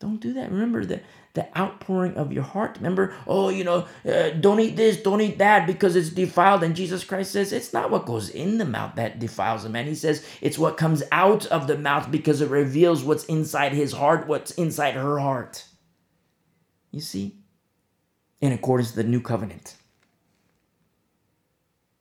Don't 0.00 0.20
do 0.20 0.32
that. 0.32 0.50
Remember 0.50 0.84
the, 0.84 1.00
the 1.34 1.46
outpouring 1.56 2.14
of 2.14 2.32
your 2.32 2.42
heart. 2.42 2.76
Remember, 2.78 3.14
oh, 3.24 3.50
you 3.50 3.62
know, 3.62 3.86
uh, 4.04 4.30
don't 4.30 4.58
eat 4.58 4.74
this, 4.74 4.96
don't 5.00 5.20
eat 5.20 5.38
that 5.38 5.64
because 5.68 5.94
it's 5.94 6.10
defiled. 6.10 6.64
And 6.64 6.74
Jesus 6.74 7.04
Christ 7.04 7.30
says 7.30 7.52
it's 7.52 7.72
not 7.72 7.92
what 7.92 8.06
goes 8.06 8.30
in 8.30 8.58
the 8.58 8.64
mouth 8.64 8.96
that 8.96 9.20
defiles 9.20 9.64
a 9.64 9.68
man. 9.68 9.86
He 9.86 9.94
says 9.94 10.26
it's 10.40 10.58
what 10.58 10.76
comes 10.76 11.04
out 11.12 11.46
of 11.46 11.68
the 11.68 11.78
mouth 11.78 12.10
because 12.10 12.40
it 12.40 12.50
reveals 12.50 13.04
what's 13.04 13.26
inside 13.26 13.72
his 13.72 13.92
heart, 13.92 14.26
what's 14.26 14.50
inside 14.50 14.94
her 14.94 15.20
heart 15.20 15.64
you 16.96 17.02
see, 17.02 17.36
in 18.40 18.52
accordance 18.52 18.90
to 18.90 18.96
the 18.96 19.04
new 19.04 19.20
covenant. 19.20 19.76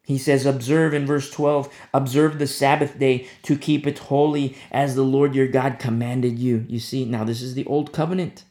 He 0.03 0.17
says, 0.17 0.45
Observe 0.45 0.93
in 0.93 1.05
verse 1.05 1.29
12, 1.29 1.73
observe 1.93 2.39
the 2.39 2.47
Sabbath 2.47 2.97
day 2.97 3.27
to 3.43 3.57
keep 3.57 3.85
it 3.85 3.99
holy 3.99 4.55
as 4.71 4.95
the 4.95 5.03
Lord 5.03 5.35
your 5.35 5.47
God 5.47 5.79
commanded 5.79 6.39
you. 6.39 6.65
You 6.69 6.79
see, 6.79 7.03
now 7.03 7.25
this 7.25 7.41
is 7.41 7.55
the 7.55 7.65
old 7.65 7.91
covenant. 7.91 8.45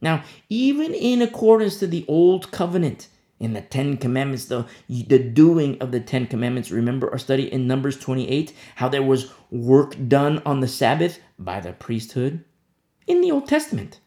Now, 0.00 0.22
even 0.48 0.94
in 0.94 1.20
accordance 1.20 1.78
to 1.80 1.88
the 1.88 2.04
old 2.06 2.52
covenant, 2.52 3.08
in 3.40 3.54
the 3.54 3.60
Ten 3.60 3.96
Commandments, 3.96 4.44
the, 4.44 4.68
the 4.88 5.18
doing 5.18 5.76
of 5.80 5.90
the 5.90 5.98
Ten 5.98 6.28
Commandments, 6.28 6.70
remember 6.70 7.10
our 7.10 7.18
study 7.18 7.52
in 7.52 7.66
Numbers 7.66 7.98
28, 7.98 8.54
how 8.76 8.88
there 8.88 9.02
was 9.02 9.32
work 9.50 9.96
done 10.06 10.40
on 10.46 10.60
the 10.60 10.68
Sabbath 10.68 11.18
by 11.40 11.58
the 11.58 11.72
priesthood 11.72 12.44
in 13.08 13.20
the 13.20 13.32
Old 13.32 13.48
Testament. 13.48 13.98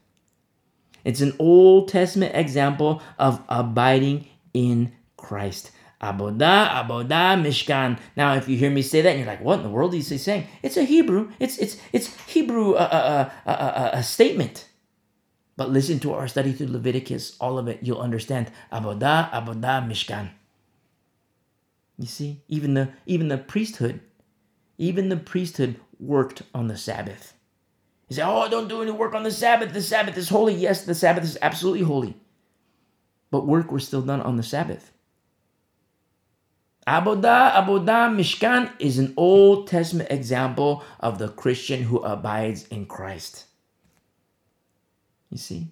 It's 1.06 1.22
an 1.22 1.34
Old 1.40 1.88
Testament 1.88 2.36
example 2.36 3.02
of 3.18 3.42
abiding 3.48 4.28
in 4.54 4.92
Christ. 5.16 5.72
Abodah, 6.02 6.70
Abodah, 6.70 7.42
Mishkan. 7.42 7.98
Now, 8.18 8.34
if 8.34 8.50
you 8.50 8.58
hear 8.58 8.70
me 8.70 8.82
say 8.82 9.02
that, 9.02 9.18
you're 9.18 9.26
like, 9.26 9.42
"What 9.42 9.60
in 9.60 9.64
the 9.64 9.70
world 9.70 9.94
is 9.94 10.10
he 10.10 10.18
saying?" 10.18 10.48
It's 10.62 10.78
a 10.78 10.84
Hebrew. 10.84 11.32
It's 11.40 11.58
it's 11.58 11.78
it's 11.94 12.14
Hebrew 12.26 12.74
uh, 12.74 13.30
uh, 13.46 13.50
uh, 13.50 13.50
uh, 13.50 13.90
a 13.94 14.04
statement. 14.04 14.68
But 15.56 15.70
listen 15.70 16.00
to 16.02 16.14
our 16.14 16.28
study 16.28 16.52
through 16.52 16.68
Leviticus. 16.68 17.38
All 17.40 17.58
of 17.58 17.70
it, 17.70 17.80
you'll 17.82 18.02
understand. 18.02 18.52
Abodah, 18.74 19.32
Abodah, 19.32 19.88
Mishkan. 19.88 20.32
You 21.98 22.08
see, 22.08 22.42
even 22.50 22.74
the 22.74 22.90
even 23.06 23.30
the 23.30 23.38
priesthood, 23.38 24.02
even 24.78 25.08
the 25.10 25.18
priesthood 25.18 25.80
worked 25.98 26.42
on 26.54 26.68
the 26.68 26.78
Sabbath. 26.78 27.35
You 28.10 28.16
say, 28.16 28.24
oh, 28.24 28.48
don't 28.50 28.68
do 28.68 28.82
any 28.82 28.92
work 28.92 29.16
on 29.16 29.24
the 29.24 29.32
Sabbath. 29.32 29.74
The 29.74 29.82
Sabbath 29.82 30.18
is 30.18 30.30
holy. 30.30 30.54
Yes, 30.54 30.86
the 30.86 30.94
Sabbath 30.94 31.24
is 31.24 31.38
absolutely 31.42 31.82
holy. 31.82 32.16
But 33.32 33.48
work 33.48 33.72
was 33.72 33.88
still 33.88 34.02
done 34.02 34.22
on 34.22 34.38
the 34.38 34.44
Sabbath. 34.44 34.92
Abodah, 36.88 37.54
Abodah, 37.54 38.16
Mishkan 38.16 38.72
is 38.78 39.00
an 39.00 39.14
Old 39.18 39.68
Testament 39.68 40.12
example 40.12 40.84
of 41.00 41.18
the 41.18 41.30
Christian 41.30 41.82
who 41.82 41.98
abides 42.00 42.68
in 42.68 42.86
Christ. 42.86 43.46
You 45.32 45.40
see? 45.40 45.68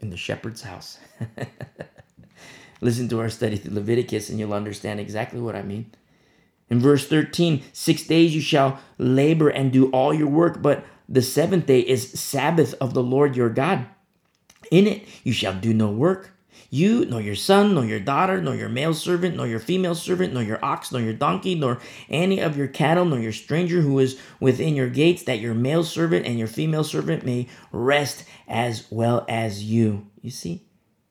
In 0.00 0.08
the 0.08 0.16
shepherd's 0.16 0.62
house. 0.62 0.98
Listen 2.80 3.06
to 3.10 3.20
our 3.20 3.28
study 3.28 3.56
through 3.56 3.74
Leviticus 3.74 4.30
and 4.30 4.38
you'll 4.38 4.54
understand 4.54 4.98
exactly 4.98 5.40
what 5.40 5.56
I 5.56 5.62
mean. 5.62 5.92
In 6.70 6.80
verse 6.80 7.06
13, 7.06 7.62
six 7.72 8.04
days 8.04 8.34
you 8.34 8.40
shall 8.40 8.80
labor 8.98 9.48
and 9.48 9.72
do 9.72 9.90
all 9.90 10.14
your 10.14 10.28
work, 10.28 10.62
but 10.62 10.84
the 11.08 11.22
seventh 11.22 11.66
day 11.66 11.80
is 11.80 12.18
Sabbath 12.18 12.74
of 12.80 12.94
the 12.94 13.02
Lord 13.02 13.36
your 13.36 13.50
God. 13.50 13.86
In 14.70 14.86
it 14.86 15.06
you 15.22 15.32
shall 15.32 15.54
do 15.54 15.74
no 15.74 15.90
work. 15.90 16.30
You, 16.70 17.04
nor 17.04 17.20
your 17.20 17.36
son, 17.36 17.74
nor 17.74 17.84
your 17.84 18.00
daughter, 18.00 18.42
nor 18.42 18.56
your 18.56 18.68
male 18.68 18.94
servant, 18.94 19.36
nor 19.36 19.46
your 19.46 19.60
female 19.60 19.94
servant, 19.94 20.32
nor 20.32 20.42
your 20.42 20.64
ox, 20.64 20.90
nor 20.90 21.00
your 21.00 21.12
donkey, 21.12 21.54
nor 21.54 21.80
any 22.08 22.40
of 22.40 22.56
your 22.56 22.66
cattle, 22.66 23.04
nor 23.04 23.20
your 23.20 23.32
stranger 23.32 23.80
who 23.80 23.98
is 24.00 24.18
within 24.40 24.74
your 24.74 24.88
gates, 24.88 25.22
that 25.24 25.38
your 25.38 25.54
male 25.54 25.84
servant 25.84 26.26
and 26.26 26.36
your 26.36 26.48
female 26.48 26.82
servant 26.82 27.24
may 27.24 27.46
rest 27.70 28.24
as 28.48 28.88
well 28.90 29.24
as 29.28 29.62
you. 29.62 30.08
You 30.20 30.30
see? 30.30 30.66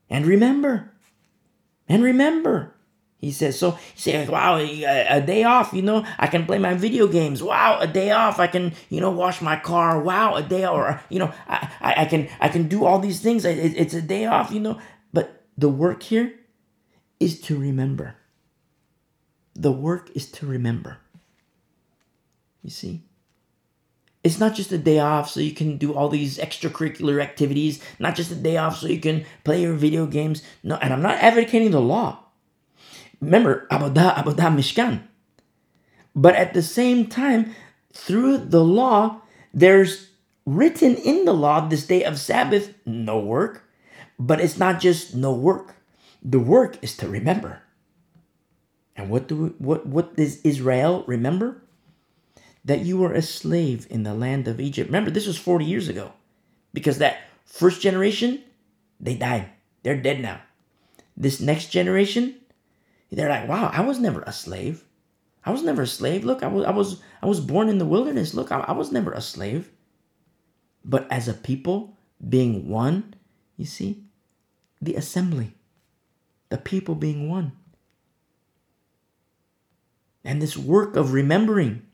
And 0.09 0.25
remember, 0.25 0.91
and 1.87 2.03
remember, 2.03 2.72
He 3.23 3.31
says, 3.31 3.57
so 3.57 3.71
he 3.71 4.01
says, 4.01 4.27
wow, 4.27 4.55
uh, 4.55 5.05
a 5.07 5.21
day 5.21 5.43
off, 5.45 5.71
you 5.71 5.81
know, 5.81 6.05
I 6.19 6.27
can 6.27 6.45
play 6.45 6.59
my 6.59 6.73
video 6.73 7.07
games. 7.07 7.41
Wow, 7.41 7.79
a 7.79 7.87
day 7.87 8.11
off, 8.11 8.37
I 8.37 8.47
can, 8.47 8.73
you 8.89 8.99
know, 8.99 9.11
wash 9.11 9.41
my 9.41 9.55
car. 9.55 10.01
Wow, 10.01 10.35
a 10.35 10.43
day, 10.43 10.67
or 10.67 10.99
you 11.07 11.19
know, 11.19 11.31
I, 11.47 11.71
I, 11.79 11.93
I 12.01 12.05
can, 12.05 12.27
I 12.41 12.49
can 12.49 12.67
do 12.67 12.83
all 12.83 12.99
these 12.99 13.21
things. 13.21 13.45
It, 13.45 13.77
it's 13.77 13.93
a 13.93 14.01
day 14.01 14.25
off, 14.25 14.51
you 14.51 14.59
know. 14.59 14.77
But 15.13 15.41
the 15.57 15.69
work 15.69 16.03
here 16.03 16.33
is 17.21 17.39
to 17.43 17.57
remember. 17.57 18.17
The 19.55 19.71
work 19.71 20.11
is 20.13 20.29
to 20.31 20.45
remember. 20.45 20.97
You 22.61 22.71
see, 22.71 23.03
it's 24.21 24.37
not 24.37 24.53
just 24.53 24.73
a 24.73 24.77
day 24.77 24.99
off 24.99 25.29
so 25.29 25.39
you 25.39 25.53
can 25.53 25.77
do 25.77 25.93
all 25.93 26.09
these 26.09 26.39
extracurricular 26.39 27.21
activities. 27.21 27.81
Not 27.99 28.15
just 28.15 28.31
a 28.31 28.35
day 28.35 28.57
off 28.57 28.79
so 28.79 28.87
you 28.87 28.99
can 28.99 29.23
play 29.45 29.61
your 29.61 29.75
video 29.75 30.07
games. 30.07 30.43
No, 30.61 30.75
and 30.75 30.91
I'm 30.91 31.01
not 31.01 31.19
advocating 31.19 31.71
the 31.71 31.79
law. 31.79 32.19
Remember, 33.23 33.67
Abodah, 33.71 34.15
Abodah 34.15 34.51
Mishkan. 34.51 35.03
But 36.15 36.35
at 36.35 36.53
the 36.53 36.61
same 36.61 37.07
time, 37.07 37.55
through 37.93 38.37
the 38.37 38.63
law, 38.63 39.21
there's 39.53 40.09
written 40.45 40.95
in 40.95 41.25
the 41.25 41.33
law 41.33 41.67
this 41.67 41.87
day 41.87 42.03
of 42.03 42.19
Sabbath, 42.19 42.73
no 42.85 43.19
work. 43.19 43.63
But 44.19 44.41
it's 44.41 44.57
not 44.57 44.79
just 44.79 45.15
no 45.15 45.33
work. 45.33 45.75
The 46.21 46.39
work 46.39 46.77
is 46.81 46.95
to 46.97 47.07
remember. 47.07 47.63
And 48.95 49.09
what 49.09 49.27
do 49.27 49.55
what 49.57 49.87
what 49.87 50.15
does 50.15 50.39
Israel 50.43 51.03
remember? 51.07 51.63
That 52.63 52.85
you 52.85 52.97
were 52.97 53.13
a 53.13 53.21
slave 53.21 53.87
in 53.89 54.03
the 54.03 54.13
land 54.13 54.47
of 54.47 54.61
Egypt. 54.61 54.87
Remember, 54.87 55.11
this 55.11 55.27
was 55.27 55.37
40 55.37 55.65
years 55.65 55.89
ago. 55.89 56.13
Because 56.73 56.99
that 56.99 57.27
first 57.45 57.81
generation, 57.81 58.43
they 58.99 59.15
died. 59.15 59.49
They're 59.81 59.99
dead 59.99 60.21
now. 60.21 60.41
This 61.17 61.41
next 61.41 61.67
generation, 61.67 62.35
they're 63.15 63.29
like, 63.29 63.47
wow, 63.47 63.69
I 63.71 63.81
was 63.81 63.99
never 63.99 64.21
a 64.21 64.31
slave. 64.31 64.83
I 65.45 65.51
was 65.51 65.63
never 65.63 65.83
a 65.83 65.87
slave. 65.87 66.23
Look, 66.23 66.41
I 66.41 66.47
was 66.47 66.65
I 66.65 66.71
was 66.71 67.01
I 67.21 67.25
was 67.25 67.39
born 67.39 67.69
in 67.69 67.77
the 67.77 67.85
wilderness. 67.85 68.33
Look, 68.33 68.51
I, 68.51 68.59
I 68.59 68.71
was 68.71 68.91
never 68.91 69.11
a 69.11 69.21
slave. 69.21 69.71
But 70.85 71.09
as 71.11 71.27
a 71.27 71.33
people 71.33 71.97
being 72.27 72.69
one, 72.69 73.15
you 73.57 73.65
see, 73.65 74.03
the 74.81 74.95
assembly, 74.95 75.55
the 76.49 76.57
people 76.57 76.95
being 76.95 77.29
one. 77.29 77.53
And 80.25 80.41
this 80.41 80.57
work 80.57 80.95
of 80.95 81.13
remembering 81.13 81.85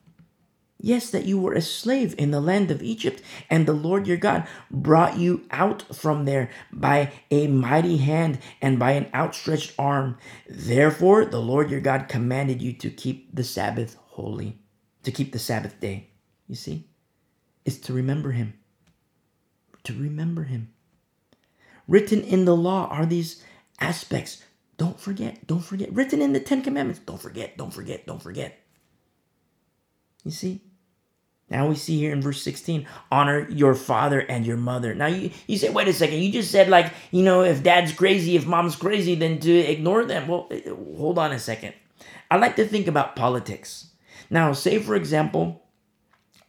Yes, 0.81 1.09
that 1.09 1.25
you 1.25 1.37
were 1.37 1.53
a 1.53 1.61
slave 1.61 2.15
in 2.17 2.31
the 2.31 2.39
land 2.39 2.71
of 2.71 2.81
Egypt, 2.81 3.21
and 3.49 3.65
the 3.65 3.73
Lord 3.73 4.07
your 4.07 4.15
God 4.15 4.47
brought 4.71 5.17
you 5.17 5.45
out 5.51 5.93
from 5.93 6.23
there 6.23 6.49
by 6.71 7.11
a 7.29 7.47
mighty 7.47 7.97
hand 7.97 8.39
and 8.61 8.79
by 8.79 8.91
an 8.93 9.07
outstretched 9.13 9.73
arm. 9.77 10.17
Therefore, 10.47 11.25
the 11.25 11.41
Lord 11.41 11.69
your 11.69 11.81
God 11.81 12.07
commanded 12.07 12.61
you 12.61 12.71
to 12.73 12.89
keep 12.89 13.35
the 13.35 13.43
Sabbath 13.43 13.97
holy, 14.07 14.57
to 15.03 15.11
keep 15.11 15.33
the 15.33 15.39
Sabbath 15.39 15.81
day. 15.81 16.11
You 16.47 16.55
see, 16.55 16.87
it's 17.65 17.77
to 17.79 17.93
remember 17.93 18.31
Him. 18.31 18.53
To 19.83 19.93
remember 19.93 20.43
Him. 20.43 20.71
Written 21.89 22.21
in 22.21 22.45
the 22.45 22.55
law 22.55 22.87
are 22.87 23.05
these 23.05 23.43
aspects. 23.81 24.43
Don't 24.77 24.99
forget, 24.99 25.45
don't 25.45 25.59
forget. 25.59 25.91
Written 25.91 26.21
in 26.21 26.31
the 26.31 26.39
Ten 26.39 26.61
Commandments. 26.61 27.01
Don't 27.05 27.21
forget, 27.21 27.57
don't 27.57 27.73
forget, 27.73 28.05
don't 28.07 28.21
forget. 28.21 28.57
You 30.23 30.31
see? 30.31 30.61
Now 31.49 31.67
we 31.67 31.75
see 31.75 31.97
here 31.97 32.13
in 32.13 32.21
verse 32.21 32.41
16, 32.41 32.87
honor 33.11 33.49
your 33.49 33.73
father 33.73 34.19
and 34.19 34.45
your 34.45 34.57
mother. 34.57 34.93
Now 34.93 35.07
you, 35.07 35.31
you 35.47 35.57
say, 35.57 35.69
wait 35.69 35.87
a 35.87 35.93
second, 35.93 36.19
you 36.19 36.31
just 36.31 36.51
said 36.51 36.69
like, 36.69 36.93
you 37.11 37.23
know, 37.23 37.41
if 37.41 37.63
dad's 37.63 37.91
crazy, 37.91 38.35
if 38.35 38.45
mom's 38.45 38.75
crazy, 38.75 39.15
then 39.15 39.39
to 39.39 39.51
ignore 39.51 40.05
them. 40.05 40.27
Well, 40.27 40.49
hold 40.97 41.17
on 41.17 41.31
a 41.31 41.39
second. 41.39 41.73
I 42.29 42.37
like 42.37 42.55
to 42.57 42.67
think 42.67 42.87
about 42.87 43.15
politics. 43.15 43.87
Now, 44.29 44.53
say 44.53 44.77
for 44.77 44.95
example, 44.95 45.63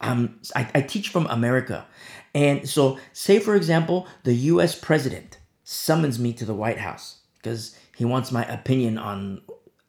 um, 0.02 0.38
I, 0.54 0.70
I 0.74 0.80
teach 0.82 1.08
from 1.08 1.26
America. 1.26 1.86
And 2.34 2.68
so 2.68 2.98
say 3.12 3.38
for 3.38 3.56
example, 3.56 4.06
the 4.24 4.34
US 4.34 4.78
president 4.78 5.38
summons 5.64 6.18
me 6.18 6.34
to 6.34 6.44
the 6.44 6.54
White 6.54 6.78
House 6.78 7.20
because 7.36 7.76
he 7.96 8.04
wants 8.04 8.30
my 8.30 8.44
opinion 8.44 8.98
on 8.98 9.40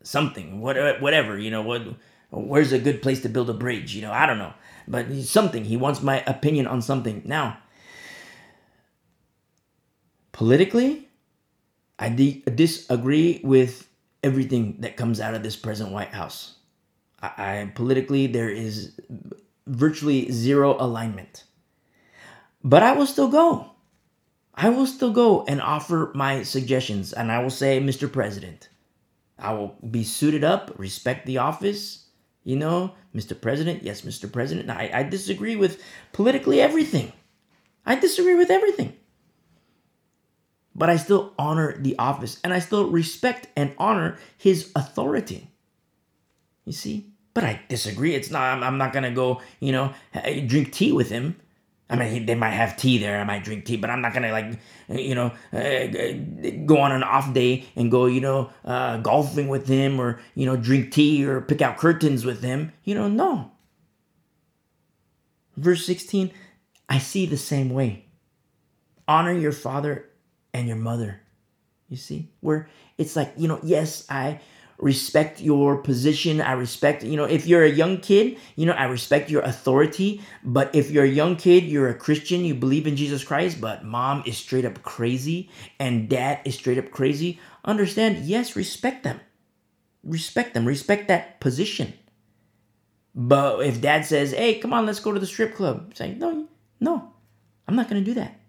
something, 0.03 0.61
whatever, 0.61 1.37
you 1.37 1.51
know, 1.51 1.61
what, 1.61 1.81
where's 2.29 2.71
a 2.71 2.79
good 2.79 3.01
place 3.01 3.21
to 3.23 3.29
build 3.29 3.49
a 3.49 3.53
bridge? 3.53 3.93
You 3.93 4.03
know, 4.03 4.13
I 4.13 4.25
don't 4.25 4.37
know 4.37 4.53
but 4.91 5.11
something. 5.23 5.63
He 5.65 5.77
wants 5.77 6.01
my 6.01 6.23
opinion 6.27 6.67
on 6.67 6.81
something. 6.81 7.21
Now, 7.25 7.57
politically, 10.33 11.07
I 11.97 12.09
de- 12.09 12.43
disagree 12.53 13.41
with 13.43 13.87
everything 14.23 14.81
that 14.81 14.97
comes 14.97 15.19
out 15.19 15.33
of 15.33 15.43
this 15.43 15.55
present 15.55 15.91
White 15.91 16.13
House. 16.13 16.55
I, 17.21 17.31
I 17.37 17.71
politically 17.73 18.27
there 18.27 18.49
is 18.49 18.99
virtually 19.67 20.31
zero 20.31 20.75
alignment. 20.79 21.45
But 22.63 22.83
I 22.83 22.91
will 22.91 23.07
still 23.07 23.29
go. 23.29 23.71
I 24.53 24.69
will 24.69 24.85
still 24.85 25.11
go 25.11 25.45
and 25.45 25.61
offer 25.61 26.11
my 26.13 26.43
suggestions 26.43 27.13
and 27.13 27.31
I 27.31 27.39
will 27.41 27.49
say, 27.49 27.79
Mr. 27.79 28.11
President, 28.11 28.69
I 29.39 29.53
will 29.53 29.75
be 29.89 30.03
suited 30.03 30.43
up, 30.43 30.71
respect 30.77 31.25
the 31.25 31.37
office, 31.39 32.00
you 32.43 32.55
know, 32.55 32.93
Mr. 33.15 33.39
President, 33.39 33.83
yes, 33.83 34.01
Mr. 34.01 34.31
President. 34.31 34.69
I, 34.69 34.89
I 34.93 35.03
disagree 35.03 35.55
with 35.55 35.81
politically 36.13 36.59
everything. 36.59 37.13
I 37.85 37.95
disagree 37.95 38.35
with 38.35 38.49
everything. 38.49 38.93
But 40.73 40.89
I 40.89 40.95
still 40.95 41.33
honor 41.37 41.77
the 41.77 41.97
office 41.99 42.39
and 42.43 42.53
I 42.53 42.59
still 42.59 42.89
respect 42.89 43.47
and 43.55 43.75
honor 43.77 44.17
his 44.37 44.71
authority. 44.75 45.49
You 46.65 46.73
see? 46.73 47.07
But 47.33 47.43
I 47.43 47.61
disagree. 47.67 48.15
It's 48.15 48.31
not, 48.31 48.57
I'm, 48.57 48.63
I'm 48.63 48.77
not 48.77 48.93
going 48.93 49.03
to 49.03 49.11
go, 49.11 49.41
you 49.59 49.71
know, 49.71 49.93
drink 50.47 50.71
tea 50.71 50.91
with 50.91 51.09
him. 51.09 51.35
I 51.91 51.97
mean, 51.97 52.25
they 52.25 52.35
might 52.35 52.51
have 52.51 52.77
tea 52.77 52.97
there. 52.97 53.19
I 53.19 53.25
might 53.25 53.43
drink 53.43 53.65
tea, 53.65 53.75
but 53.75 53.89
I'm 53.89 54.01
not 54.01 54.13
gonna 54.13 54.31
like, 54.31 54.57
you 54.87 55.13
know, 55.13 55.33
uh, 55.51 56.57
go 56.65 56.77
on 56.77 56.93
an 56.93 57.03
off 57.03 57.33
day 57.33 57.65
and 57.75 57.91
go, 57.91 58.05
you 58.05 58.21
know, 58.21 58.49
uh, 58.63 58.97
golfing 58.97 59.49
with 59.49 59.67
him 59.67 59.99
or 59.99 60.21
you 60.33 60.45
know, 60.45 60.55
drink 60.55 60.91
tea 60.91 61.25
or 61.25 61.41
pick 61.41 61.61
out 61.61 61.77
curtains 61.77 62.23
with 62.23 62.41
him. 62.41 62.71
You 62.85 62.95
know, 62.95 63.09
no. 63.09 63.51
Verse 65.57 65.85
16, 65.85 66.31
I 66.87 66.97
see 66.97 67.25
the 67.25 67.37
same 67.37 67.69
way. 67.69 68.05
Honor 69.07 69.33
your 69.33 69.51
father 69.51 70.09
and 70.53 70.67
your 70.67 70.77
mother. 70.77 71.21
You 71.89 71.97
see, 71.97 72.29
where 72.39 72.69
it's 72.97 73.17
like, 73.17 73.33
you 73.35 73.49
know, 73.49 73.59
yes, 73.63 74.05
I 74.09 74.39
respect 74.81 75.39
your 75.39 75.77
position. 75.77 76.41
I 76.41 76.53
respect, 76.53 77.03
you 77.03 77.15
know, 77.15 77.25
if 77.25 77.45
you're 77.45 77.63
a 77.63 77.69
young 77.69 77.99
kid, 77.99 78.37
you 78.55 78.65
know, 78.65 78.73
I 78.73 78.85
respect 78.85 79.29
your 79.29 79.43
authority. 79.43 80.21
But 80.43 80.75
if 80.75 80.89
you're 80.91 81.05
a 81.05 81.09
young 81.09 81.35
kid, 81.35 81.63
you're 81.63 81.89
a 81.89 81.95
Christian, 81.95 82.43
you 82.43 82.55
believe 82.55 82.87
in 82.87 82.95
Jesus 82.95 83.23
Christ, 83.23 83.61
but 83.61 83.85
mom 83.85 84.23
is 84.25 84.37
straight 84.37 84.65
up 84.65 84.81
crazy 84.81 85.49
and 85.79 86.09
dad 86.09 86.39
is 86.43 86.55
straight 86.55 86.79
up 86.79 86.91
crazy, 86.91 87.39
understand, 87.63 88.25
yes, 88.25 88.55
respect 88.55 89.03
them. 89.03 89.19
Respect 90.03 90.55
them, 90.55 90.65
respect 90.65 91.07
that 91.09 91.39
position. 91.39 91.93
But 93.13 93.59
if 93.59 93.81
dad 93.81 94.05
says, 94.05 94.31
hey, 94.31 94.57
come 94.59 94.73
on, 94.73 94.85
let's 94.85 94.99
go 94.99 95.11
to 95.11 95.19
the 95.19 95.27
strip 95.27 95.53
club, 95.53 95.95
say, 95.95 96.15
no, 96.15 96.47
no, 96.79 97.13
I'm 97.67 97.75
not 97.75 97.87
going 97.87 98.03
to 98.03 98.09
do 98.09 98.15
that. 98.15 98.39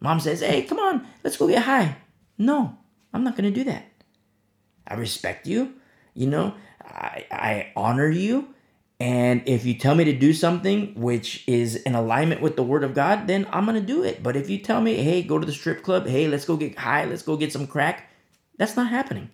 Mom 0.00 0.20
says, 0.20 0.40
hey, 0.40 0.62
come 0.62 0.78
on, 0.78 1.06
let's 1.24 1.36
go 1.36 1.48
get 1.48 1.62
high. 1.62 1.96
No, 2.36 2.76
I'm 3.12 3.24
not 3.24 3.36
going 3.36 3.52
to 3.52 3.58
do 3.58 3.64
that. 3.64 3.87
I 4.88 4.94
respect 4.94 5.46
you. 5.46 5.74
You 6.14 6.26
know, 6.26 6.54
I, 6.82 7.26
I 7.30 7.72
honor 7.76 8.08
you. 8.08 8.54
And 9.00 9.42
if 9.46 9.64
you 9.64 9.74
tell 9.74 9.94
me 9.94 10.04
to 10.04 10.12
do 10.12 10.32
something 10.32 10.94
which 10.96 11.44
is 11.46 11.76
in 11.76 11.94
alignment 11.94 12.40
with 12.40 12.56
the 12.56 12.64
word 12.64 12.82
of 12.82 12.94
God, 12.94 13.28
then 13.28 13.46
I'm 13.52 13.64
going 13.64 13.80
to 13.80 13.86
do 13.86 14.02
it. 14.02 14.22
But 14.22 14.34
if 14.34 14.50
you 14.50 14.58
tell 14.58 14.80
me, 14.80 14.94
hey, 14.94 15.22
go 15.22 15.38
to 15.38 15.46
the 15.46 15.52
strip 15.52 15.84
club, 15.84 16.08
hey, 16.08 16.26
let's 16.26 16.44
go 16.44 16.56
get 16.56 16.76
high, 16.76 17.04
let's 17.04 17.22
go 17.22 17.36
get 17.36 17.52
some 17.52 17.68
crack, 17.68 18.10
that's 18.56 18.74
not 18.74 18.88
happening. 18.88 19.30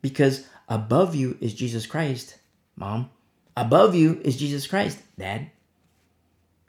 Because 0.00 0.46
above 0.66 1.14
you 1.14 1.36
is 1.42 1.52
Jesus 1.52 1.84
Christ, 1.86 2.38
mom. 2.76 3.10
Above 3.54 3.94
you 3.94 4.20
is 4.24 4.36
Jesus 4.38 4.66
Christ, 4.66 4.98
dad. 5.18 5.50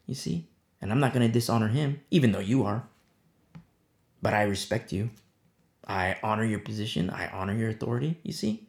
You 0.06 0.16
see? 0.16 0.50
And 0.82 0.92
I'm 0.92 1.00
not 1.00 1.14
going 1.14 1.26
to 1.26 1.32
dishonor 1.32 1.70
him, 1.70 2.02
even 2.12 2.34
though 2.34 2.40
you 2.40 2.66
are. 2.66 2.88
But 4.22 4.34
I 4.34 4.44
respect 4.44 4.92
you. 4.92 5.12
I 5.88 6.18
honor 6.24 6.44
your 6.44 6.60
position. 6.60 7.10
I 7.10 7.28
honor 7.28 7.54
your 7.54 7.70
authority. 7.70 8.20
You 8.24 8.34
see? 8.34 8.68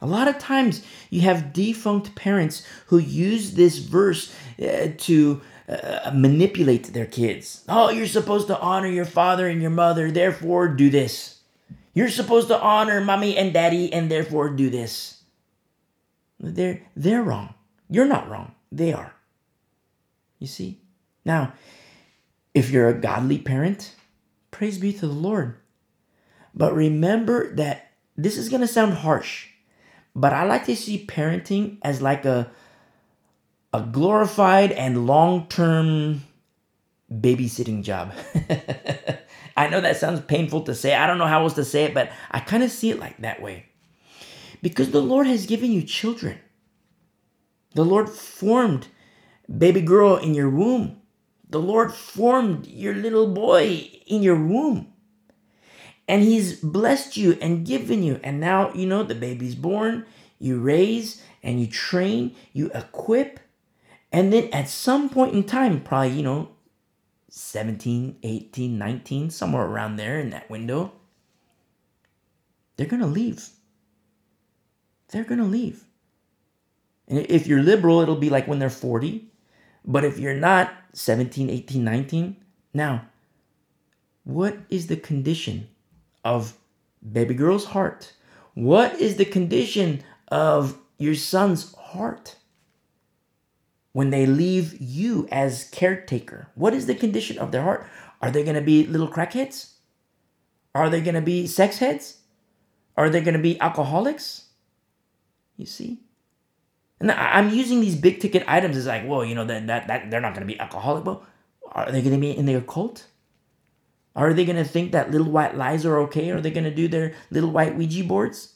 A 0.00 0.06
lot 0.06 0.28
of 0.28 0.38
times 0.38 0.82
you 1.10 1.22
have 1.22 1.52
defunct 1.52 2.14
parents 2.14 2.64
who 2.86 2.98
use 2.98 3.54
this 3.54 3.78
verse 3.78 4.32
uh, 4.62 4.88
to 4.96 5.40
uh, 5.68 6.12
manipulate 6.14 6.92
their 6.92 7.06
kids. 7.06 7.64
Oh, 7.68 7.90
you're 7.90 8.06
supposed 8.06 8.46
to 8.46 8.58
honor 8.60 8.88
your 8.88 9.04
father 9.04 9.48
and 9.48 9.60
your 9.60 9.70
mother, 9.70 10.10
therefore 10.10 10.68
do 10.68 10.88
this. 10.88 11.40
You're 11.94 12.08
supposed 12.10 12.48
to 12.48 12.60
honor 12.60 13.00
mommy 13.00 13.36
and 13.36 13.52
daddy, 13.52 13.92
and 13.92 14.08
therefore 14.08 14.50
do 14.50 14.70
this. 14.70 15.20
They're, 16.38 16.82
they're 16.94 17.22
wrong. 17.22 17.54
You're 17.90 18.06
not 18.06 18.30
wrong. 18.30 18.52
They 18.70 18.92
are. 18.92 19.12
You 20.38 20.46
see? 20.46 20.80
Now, 21.24 21.54
if 22.54 22.70
you're 22.70 22.88
a 22.88 22.94
godly 22.94 23.38
parent, 23.38 23.94
praise 24.52 24.78
be 24.78 24.92
to 24.92 25.06
the 25.08 25.12
Lord. 25.12 25.56
But 26.58 26.74
remember 26.74 27.54
that 27.54 27.92
this 28.16 28.36
is 28.36 28.48
going 28.48 28.62
to 28.62 28.66
sound 28.66 28.94
harsh, 28.94 29.46
but 30.14 30.32
I 30.32 30.42
like 30.42 30.66
to 30.66 30.76
see 30.76 31.06
parenting 31.06 31.78
as 31.82 32.02
like 32.02 32.24
a 32.24 32.50
a 33.72 33.82
glorified 33.82 34.72
and 34.72 35.06
long-term 35.06 36.22
babysitting 37.12 37.82
job. 37.82 38.12
I 39.56 39.68
know 39.68 39.80
that 39.80 39.98
sounds 39.98 40.20
painful 40.22 40.62
to 40.62 40.74
say. 40.74 40.94
I 40.94 41.06
don't 41.06 41.18
know 41.18 41.26
how 41.26 41.42
else 41.42 41.54
to 41.54 41.64
say 41.64 41.84
it, 41.84 41.94
but 41.94 42.10
I 42.30 42.40
kind 42.40 42.62
of 42.62 42.70
see 42.70 42.90
it 42.90 42.98
like 42.98 43.18
that 43.18 43.42
way. 43.42 43.66
Because 44.62 44.90
the 44.90 45.02
Lord 45.02 45.26
has 45.26 45.46
given 45.46 45.70
you 45.70 45.82
children. 45.82 46.38
The 47.74 47.84
Lord 47.84 48.08
formed 48.08 48.88
baby 49.54 49.82
girl 49.82 50.16
in 50.16 50.34
your 50.34 50.48
womb. 50.48 51.02
The 51.50 51.60
Lord 51.60 51.92
formed 51.92 52.66
your 52.66 52.94
little 52.94 53.32
boy 53.32 53.90
in 54.06 54.22
your 54.22 54.42
womb. 54.42 54.92
And 56.08 56.22
He's 56.22 56.58
blessed 56.58 57.16
you 57.16 57.38
and 57.40 57.66
given 57.66 58.02
you. 58.02 58.18
And 58.24 58.40
now, 58.40 58.72
you 58.72 58.86
know, 58.86 59.02
the 59.02 59.14
baby's 59.14 59.54
born, 59.54 60.06
you 60.38 60.58
raise 60.58 61.22
and 61.42 61.60
you 61.60 61.66
train, 61.66 62.34
you 62.52 62.70
equip. 62.74 63.38
And 64.10 64.32
then 64.32 64.48
at 64.52 64.68
some 64.68 65.10
point 65.10 65.34
in 65.34 65.44
time, 65.44 65.82
probably, 65.82 66.16
you 66.16 66.22
know, 66.22 66.48
17, 67.28 68.16
18, 68.22 68.78
19, 68.78 69.30
somewhere 69.30 69.66
around 69.66 69.96
there 69.96 70.18
in 70.18 70.30
that 70.30 70.48
window, 70.48 70.92
they're 72.76 72.86
going 72.86 73.02
to 73.02 73.06
leave. 73.06 73.50
They're 75.08 75.24
going 75.24 75.40
to 75.40 75.44
leave. 75.44 75.84
And 77.06 77.18
if 77.18 77.46
you're 77.46 77.62
liberal, 77.62 78.00
it'll 78.00 78.16
be 78.16 78.30
like 78.30 78.48
when 78.48 78.58
they're 78.58 78.70
40. 78.70 79.30
But 79.84 80.04
if 80.04 80.18
you're 80.18 80.34
not 80.34 80.72
17, 80.92 81.50
18, 81.50 81.84
19, 81.84 82.36
now, 82.74 83.06
what 84.24 84.58
is 84.68 84.86
the 84.86 84.96
condition 84.96 85.68
of 86.28 86.54
baby 87.12 87.34
girl's 87.34 87.64
heart? 87.64 88.12
What 88.54 89.00
is 89.00 89.16
the 89.16 89.24
condition 89.24 90.02
of 90.28 90.76
your 90.98 91.14
son's 91.14 91.74
heart 91.74 92.36
when 93.92 94.10
they 94.10 94.26
leave 94.26 94.76
you 94.80 95.26
as 95.32 95.68
caretaker? 95.70 96.48
What 96.54 96.74
is 96.74 96.86
the 96.86 96.94
condition 96.94 97.38
of 97.38 97.50
their 97.50 97.62
heart? 97.62 97.86
Are 98.20 98.30
they 98.30 98.42
going 98.42 98.56
to 98.56 98.68
be 98.72 98.86
little 98.86 99.08
crackheads? 99.08 99.72
Are 100.74 100.90
they 100.90 101.00
going 101.00 101.14
to 101.14 101.22
be 101.22 101.46
sex 101.46 101.78
heads? 101.78 102.18
Are 102.96 103.08
they 103.08 103.20
going 103.20 103.36
to 103.36 103.42
be 103.42 103.58
alcoholics? 103.60 104.46
You 105.56 105.66
see? 105.66 106.00
And 107.00 107.12
I'm 107.12 107.50
using 107.50 107.80
these 107.80 107.96
big 107.96 108.20
ticket 108.20 108.44
items 108.46 108.76
as 108.76 108.86
like, 108.86 109.06
well, 109.06 109.24
you 109.24 109.34
know, 109.34 109.44
that, 109.46 109.66
that, 109.68 109.86
that 109.86 110.10
they're 110.10 110.20
not 110.20 110.34
going 110.34 110.46
to 110.46 110.52
be 110.52 110.58
alcoholic. 110.60 111.06
Well, 111.06 111.24
are 111.72 111.90
they 111.92 112.02
going 112.02 112.14
to 112.14 112.20
be 112.20 112.36
in 112.36 112.44
the 112.44 112.54
occult? 112.54 113.06
Are 114.18 114.34
they 114.34 114.44
going 114.44 114.56
to 114.56 114.64
think 114.64 114.90
that 114.90 115.12
little 115.12 115.30
white 115.30 115.56
lies 115.56 115.86
are 115.86 115.96
okay? 116.00 116.30
Are 116.30 116.40
they 116.40 116.50
going 116.50 116.64
to 116.64 116.74
do 116.74 116.88
their 116.88 117.14
little 117.30 117.52
white 117.52 117.76
Ouija 117.76 118.02
boards? 118.02 118.54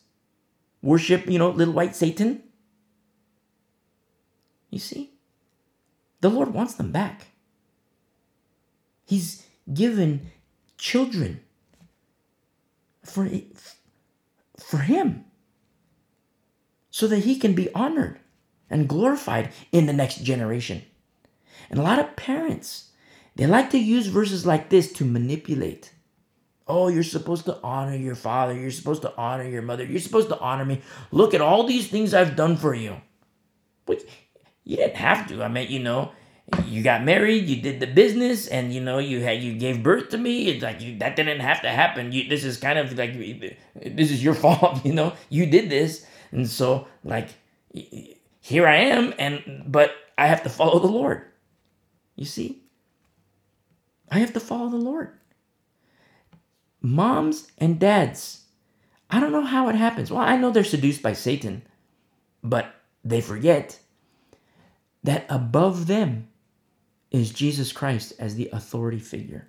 Worship, 0.83 1.29
you 1.29 1.39
know, 1.39 1.51
little 1.51 1.73
white 1.73 1.95
Satan? 1.95 2.43
You 4.71 4.81
see? 4.81 5.13
The 6.21 6.31
Lord 6.31 6.53
wants 6.53 6.75
them 6.75 6.91
back. 6.91 7.29
He's 9.07 9.47
given 9.73 10.33
children 10.79 11.41
for, 13.05 13.31
for 14.59 14.79
Him 14.79 15.27
so 16.91 17.07
that 17.07 17.21
He 17.21 17.39
can 17.39 17.55
be 17.55 17.73
honored 17.73 18.19
and 18.69 18.89
glorified 18.89 19.53
in 19.71 19.87
the 19.87 19.93
next 19.93 20.25
generation. 20.25 20.83
And 21.71 21.79
a 21.79 21.85
lot 21.85 22.01
of 22.01 22.17
parents, 22.17 22.89
they 23.37 23.47
like 23.47 23.70
to 23.70 23.78
use 23.78 24.07
verses 24.07 24.45
like 24.45 24.68
this 24.68 24.93
to 24.95 25.05
manipulate. 25.05 25.93
Oh, 26.68 26.89
you're 26.89 27.03
supposed 27.03 27.45
to 27.47 27.59
honor 27.62 27.97
your 27.97 28.14
father. 28.14 28.55
You're 28.55 28.70
supposed 28.70 29.03
to 29.03 29.12
honor 29.16 29.49
your 29.49 29.62
mother. 29.62 29.85
You're 29.85 30.01
supposed 30.01 30.28
to 30.28 30.39
honor 30.39 30.64
me. 30.64 30.80
Look 31.11 31.35
at 31.35 31.41
all 31.41 31.64
these 31.64 31.89
things 31.89 32.14
I've 32.14 32.37
done 32.37 32.57
for 32.57 32.74
you. 32.74 32.97
But 33.85 34.03
you 34.64 34.76
didn't 34.76 34.97
have 34.97 35.28
to. 35.28 35.43
I 35.43 35.49
mean, 35.49 35.70
you 35.70 35.80
know, 35.80 36.12
you 36.66 36.83
got 36.83 37.05
married, 37.05 37.49
you 37.49 37.61
did 37.61 37.80
the 37.80 37.87
business, 37.87 38.47
and 38.47 38.72
you 38.72 38.80
know, 38.80 38.99
you 38.99 39.20
had 39.20 39.43
you 39.43 39.55
gave 39.55 39.83
birth 39.83 40.11
to 40.11 40.18
me. 40.18 40.49
It's 40.49 40.62
like 40.62 40.80
you, 40.80 40.99
that 40.99 41.16
didn't 41.16 41.41
have 41.41 41.62
to 41.62 41.70
happen. 41.70 42.12
You, 42.12 42.28
this 42.28 42.45
is 42.45 42.57
kind 42.59 42.78
of 42.78 42.97
like 42.97 43.14
this 43.14 44.11
is 44.11 44.22
your 44.22 44.35
fault. 44.43 44.85
You 44.85 44.93
know, 44.93 45.14
you 45.30 45.47
did 45.47 45.70
this, 45.70 46.07
and 46.30 46.49
so 46.49 46.87
like 47.05 47.28
here 48.41 48.66
I 48.66 48.76
am, 48.76 49.14
and 49.18 49.64
but 49.66 49.93
I 50.18 50.26
have 50.26 50.43
to 50.45 50.51
follow 50.51 50.78
the 50.78 50.89
Lord. 50.89 51.22
You 52.16 52.24
see? 52.24 52.62
I 54.13 54.19
have 54.19 54.35
to 54.35 54.41
follow 54.41 54.69
the 54.69 54.77
Lord. 54.77 55.09
Moms 56.83 57.51
and 57.57 57.81
dads, 57.81 58.43
I 59.09 59.21
don't 59.21 59.33
know 59.33 59.47
how 59.47 59.71
it 59.71 59.75
happens. 59.75 60.11
Well, 60.11 60.21
I 60.21 60.37
know 60.37 60.51
they're 60.51 60.65
seduced 60.65 61.01
by 61.01 61.15
Satan, 61.15 61.63
but 62.45 62.75
they 63.03 63.23
forget 63.23 63.79
that 65.03 65.25
above 65.31 65.87
them 65.87 66.29
is 67.11 67.33
Jesus 67.33 67.73
Christ 67.73 68.13
as 68.19 68.35
the 68.35 68.51
authority 68.53 68.99
figure. 68.99 69.49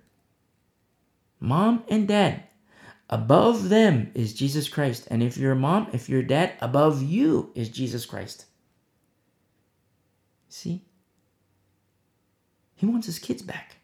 Mom 1.40 1.84
and 1.90 2.08
dad, 2.08 2.44
above 3.10 3.68
them 3.68 4.12
is 4.14 4.32
Jesus 4.32 4.66
Christ. 4.66 5.06
And 5.10 5.22
if 5.22 5.36
you're 5.36 5.52
a 5.52 5.56
mom, 5.56 5.88
if 5.92 6.08
you're 6.08 6.20
a 6.20 6.26
dad, 6.26 6.54
above 6.62 7.02
you 7.02 7.52
is 7.54 7.68
Jesus 7.68 8.06
Christ. 8.06 8.46
See? 10.48 10.86
He 12.76 12.86
wants 12.86 13.06
his 13.06 13.18
kids 13.18 13.42
back. 13.42 13.76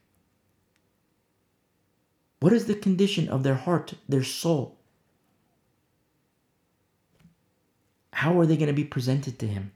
What 2.41 2.53
is 2.53 2.67
the 2.67 2.75
condition 2.75 3.29
of 3.29 3.43
their 3.43 3.55
heart, 3.55 3.95
their 4.09 4.25
soul? 4.25 4.79
How 8.13 8.39
are 8.41 8.47
they 8.47 8.57
going 8.57 8.67
to 8.69 8.73
be 8.73 8.85
presented 8.85 9.39
to 9.39 9.47
him? 9.47 9.73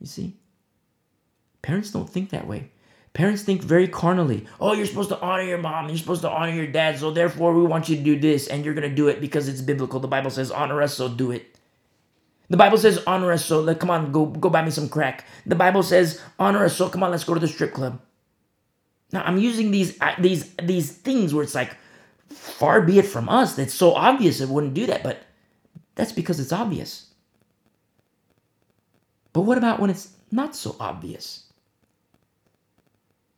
You 0.00 0.06
see? 0.06 0.36
Parents 1.60 1.90
don't 1.90 2.08
think 2.08 2.30
that 2.30 2.46
way. 2.46 2.70
Parents 3.12 3.42
think 3.42 3.62
very 3.62 3.86
carnally. 3.86 4.46
Oh, 4.60 4.72
you're 4.72 4.86
supposed 4.86 5.10
to 5.10 5.20
honor 5.20 5.42
your 5.42 5.58
mom. 5.58 5.88
You're 5.88 5.98
supposed 5.98 6.22
to 6.22 6.30
honor 6.30 6.52
your 6.52 6.66
dad. 6.66 6.98
So 6.98 7.10
therefore, 7.10 7.52
we 7.54 7.62
want 7.64 7.88
you 7.88 7.96
to 7.96 8.02
do 8.02 8.18
this, 8.18 8.46
and 8.46 8.64
you're 8.64 8.74
going 8.74 8.88
to 8.88 8.94
do 8.94 9.08
it 9.08 9.20
because 9.20 9.48
it's 9.48 9.60
biblical. 9.60 10.00
The 10.00 10.08
Bible 10.08 10.30
says, 10.30 10.50
honor 10.50 10.80
us, 10.80 10.94
so 10.94 11.08
do 11.08 11.30
it. 11.30 11.58
The 12.48 12.56
Bible 12.56 12.76
says 12.78 13.02
honor 13.06 13.32
us, 13.32 13.46
so 13.46 13.60
like, 13.60 13.80
come 13.80 13.90
on, 13.90 14.12
go 14.12 14.26
go 14.26 14.50
buy 14.50 14.62
me 14.62 14.70
some 14.70 14.88
crack. 14.88 15.24
The 15.46 15.54
Bible 15.54 15.82
says 15.82 16.20
honor 16.38 16.66
us, 16.66 16.76
so 16.76 16.88
come 16.90 17.02
on, 17.02 17.10
let's 17.10 17.24
go 17.24 17.32
to 17.32 17.40
the 17.40 17.48
strip 17.48 17.72
club. 17.72 17.98
Now 19.12 19.22
I'm 19.22 19.38
using 19.38 19.70
these 19.70 19.98
these 20.18 20.54
these 20.56 20.90
things 20.92 21.34
where 21.34 21.44
it's 21.44 21.54
like, 21.54 21.76
far 22.28 22.80
be 22.80 22.98
it 22.98 23.06
from 23.06 23.28
us. 23.28 23.54
That's 23.54 23.74
so 23.74 23.92
obvious 23.92 24.40
it 24.40 24.48
wouldn't 24.48 24.74
do 24.74 24.86
that, 24.86 25.02
but 25.02 25.24
that's 25.94 26.12
because 26.12 26.40
it's 26.40 26.52
obvious. 26.52 27.08
But 29.32 29.42
what 29.42 29.58
about 29.58 29.80
when 29.80 29.90
it's 29.90 30.10
not 30.30 30.56
so 30.56 30.76
obvious? 30.80 31.44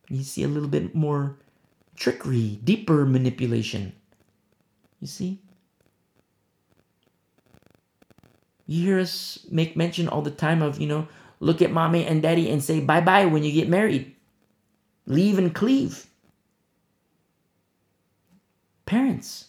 You 0.08 0.22
see 0.22 0.42
a 0.42 0.48
little 0.48 0.68
bit 0.68 0.94
more 0.94 1.36
trickery, 1.96 2.58
deeper 2.62 3.06
manipulation. 3.06 3.92
You 5.00 5.06
see? 5.06 5.40
You 8.66 8.82
hear 8.82 9.00
us 9.00 9.46
make 9.50 9.76
mention 9.76 10.08
all 10.08 10.22
the 10.22 10.30
time 10.30 10.62
of, 10.62 10.80
you 10.80 10.86
know, 10.86 11.08
look 11.40 11.60
at 11.62 11.70
mommy 11.70 12.06
and 12.06 12.22
daddy 12.22 12.50
and 12.50 12.62
say 12.62 12.80
bye 12.80 13.00
bye 13.00 13.26
when 13.26 13.44
you 13.44 13.52
get 13.52 13.68
married. 13.68 14.13
Leave 15.07 15.38
and 15.38 15.55
cleave. 15.55 16.07
Parents, 18.86 19.48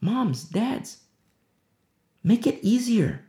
moms, 0.00 0.44
dads, 0.44 0.98
make 2.22 2.46
it 2.46 2.58
easier. 2.62 3.22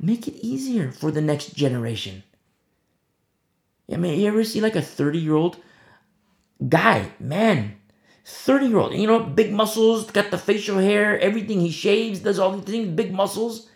Make 0.00 0.26
it 0.26 0.34
easier 0.34 0.90
for 0.90 1.10
the 1.10 1.20
next 1.20 1.54
generation. 1.54 2.22
I 3.92 3.96
mean, 3.96 4.18
you 4.18 4.26
ever 4.26 4.44
see 4.44 4.60
like 4.60 4.76
a 4.76 4.82
30 4.82 5.18
year 5.18 5.34
old 5.34 5.56
guy, 6.68 7.10
man, 7.20 7.76
30 8.24 8.66
year 8.66 8.78
old, 8.78 8.94
you 8.94 9.06
know, 9.06 9.20
big 9.20 9.52
muscles, 9.52 10.10
got 10.10 10.30
the 10.30 10.38
facial 10.38 10.78
hair, 10.78 11.18
everything. 11.20 11.60
He 11.60 11.70
shaves, 11.70 12.20
does 12.20 12.38
all 12.38 12.52
these 12.52 12.64
things, 12.64 12.88
big 12.88 13.12
muscles. 13.12 13.68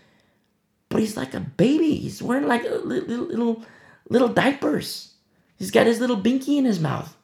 But 0.89 1.01
he's 1.01 1.17
like 1.17 1.35
a 1.35 1.41
baby. 1.41 1.97
He's 1.97 2.23
wearing 2.23 2.47
like 2.47 2.63
little, 2.63 3.25
little, 3.25 3.63
little 4.09 4.29
diapers. 4.29 5.08
He's 5.59 5.71
got 5.73 5.87
his 5.87 6.01
little 6.01 6.17
binky 6.17 6.57
in 6.57 6.65
his 6.65 6.81
mouth. 6.81 7.17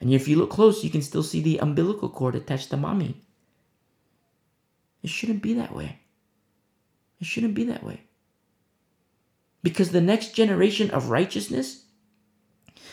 And 0.00 0.12
if 0.12 0.26
you 0.26 0.36
look 0.36 0.50
close, 0.50 0.82
you 0.82 0.90
can 0.90 1.02
still 1.02 1.22
see 1.22 1.40
the 1.40 1.58
umbilical 1.58 2.08
cord 2.08 2.34
attached 2.34 2.70
to 2.70 2.76
mommy. 2.76 3.22
It 5.02 5.10
shouldn't 5.10 5.42
be 5.42 5.54
that 5.54 5.74
way. 5.74 6.00
It 7.20 7.26
shouldn't 7.26 7.54
be 7.54 7.64
that 7.64 7.84
way. 7.84 8.00
Because 9.62 9.90
the 9.90 10.00
next 10.00 10.34
generation 10.34 10.90
of 10.90 11.10
righteousness, 11.10 11.84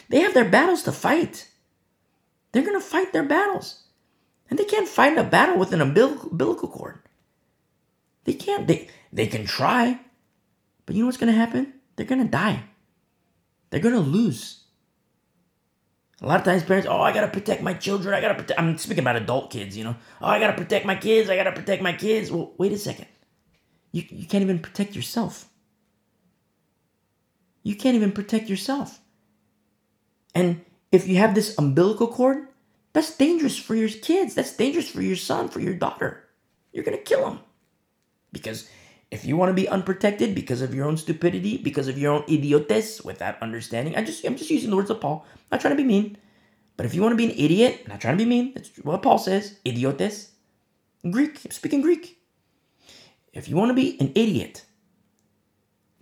they 0.09 0.19
have 0.19 0.33
their 0.33 0.49
battles 0.49 0.83
to 0.83 0.91
fight. 0.91 1.49
They're 2.51 2.63
going 2.63 2.79
to 2.79 2.85
fight 2.85 3.13
their 3.13 3.23
battles. 3.23 3.83
And 4.49 4.59
they 4.59 4.65
can't 4.65 4.87
fight 4.87 5.17
a 5.17 5.23
battle 5.23 5.57
with 5.57 5.71
an 5.71 5.81
umbilical 5.81 6.67
cord. 6.67 6.99
They 8.25 8.33
can't. 8.33 8.67
They, 8.67 8.89
they 9.11 9.27
can 9.27 9.45
try. 9.45 9.99
But 10.85 10.95
you 10.95 11.03
know 11.03 11.07
what's 11.07 11.17
going 11.17 11.31
to 11.31 11.37
happen? 11.37 11.73
They're 11.95 12.05
going 12.05 12.23
to 12.23 12.29
die. 12.29 12.63
They're 13.69 13.79
going 13.79 13.95
to 13.95 14.01
lose. 14.01 14.60
A 16.21 16.27
lot 16.27 16.39
of 16.39 16.45
times 16.45 16.63
parents, 16.63 16.87
oh, 16.87 17.01
I 17.01 17.13
gotta 17.13 17.27
protect 17.27 17.63
my 17.63 17.73
children. 17.73 18.13
I 18.13 18.21
gotta 18.21 18.35
protect. 18.35 18.59
I'm 18.59 18.77
speaking 18.77 19.03
about 19.03 19.15
adult 19.15 19.49
kids, 19.49 19.75
you 19.75 19.83
know. 19.83 19.95
Oh, 20.21 20.27
I 20.27 20.39
gotta 20.39 20.53
protect 20.53 20.85
my 20.85 20.95
kids. 20.95 21.29
I 21.29 21.35
gotta 21.35 21.51
protect 21.51 21.81
my 21.81 21.93
kids. 21.93 22.31
Well, 22.31 22.53
wait 22.57 22.71
a 22.71 22.77
second. 22.77 23.07
You, 23.91 24.03
you 24.07 24.27
can't 24.27 24.43
even 24.43 24.59
protect 24.59 24.95
yourself. 24.95 25.49
You 27.63 27.75
can't 27.75 27.95
even 27.95 28.11
protect 28.11 28.49
yourself. 28.49 28.99
And 30.35 30.63
if 30.91 31.07
you 31.07 31.17
have 31.17 31.33
this 31.33 31.57
umbilical 31.57 32.07
cord, 32.07 32.47
that's 32.93 33.15
dangerous 33.17 33.57
for 33.57 33.75
your 33.75 33.89
kids. 33.89 34.35
That's 34.35 34.55
dangerous 34.55 34.89
for 34.89 35.01
your 35.01 35.15
son, 35.15 35.49
for 35.49 35.59
your 35.59 35.73
daughter. 35.73 36.23
You're 36.71 36.83
gonna 36.83 36.97
kill 36.97 37.25
them. 37.25 37.39
Because 38.31 38.69
if 39.11 39.25
you 39.25 39.35
want 39.35 39.49
to 39.49 39.53
be 39.53 39.67
unprotected 39.67 40.33
because 40.33 40.61
of 40.61 40.73
your 40.73 40.85
own 40.87 40.95
stupidity, 40.95 41.57
because 41.57 41.89
of 41.89 41.97
your 41.97 42.13
own 42.13 42.23
idiotes 42.29 43.01
without 43.03 43.41
understanding, 43.41 43.95
I 43.95 44.03
just 44.03 44.23
I'm 44.25 44.37
just 44.37 44.49
using 44.49 44.69
the 44.69 44.77
words 44.77 44.89
of 44.89 45.01
Paul. 45.01 45.25
I'm 45.29 45.39
not 45.51 45.61
trying 45.61 45.75
to 45.75 45.83
be 45.83 45.87
mean. 45.87 46.17
But 46.77 46.85
if 46.85 46.95
you 46.95 47.01
want 47.01 47.11
to 47.11 47.17
be 47.17 47.25
an 47.25 47.37
idiot, 47.37 47.81
I'm 47.83 47.91
not 47.91 48.01
trying 48.01 48.17
to 48.17 48.23
be 48.23 48.29
mean. 48.29 48.53
That's 48.53 48.69
what 48.77 49.03
Paul 49.03 49.17
says. 49.17 49.59
Idiotes. 49.65 50.31
Greek. 51.11 51.39
I'm 51.43 51.51
speaking 51.51 51.81
Greek. 51.81 52.17
If 53.33 53.49
you 53.49 53.55
want 53.55 53.69
to 53.69 53.75
be 53.75 53.99
an 53.99 54.13
idiot, 54.15 54.65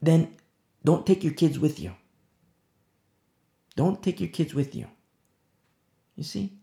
then 0.01 0.35
don't 0.85 1.05
take 1.05 1.23
your 1.23 1.33
kids 1.33 1.59
with 1.59 1.79
you. 1.79 1.95
Don't 3.75 4.01
take 4.03 4.19
your 4.19 4.29
kids 4.29 4.53
with 4.53 4.75
you. 4.75 4.87
You 6.15 6.23
see? 6.23 6.53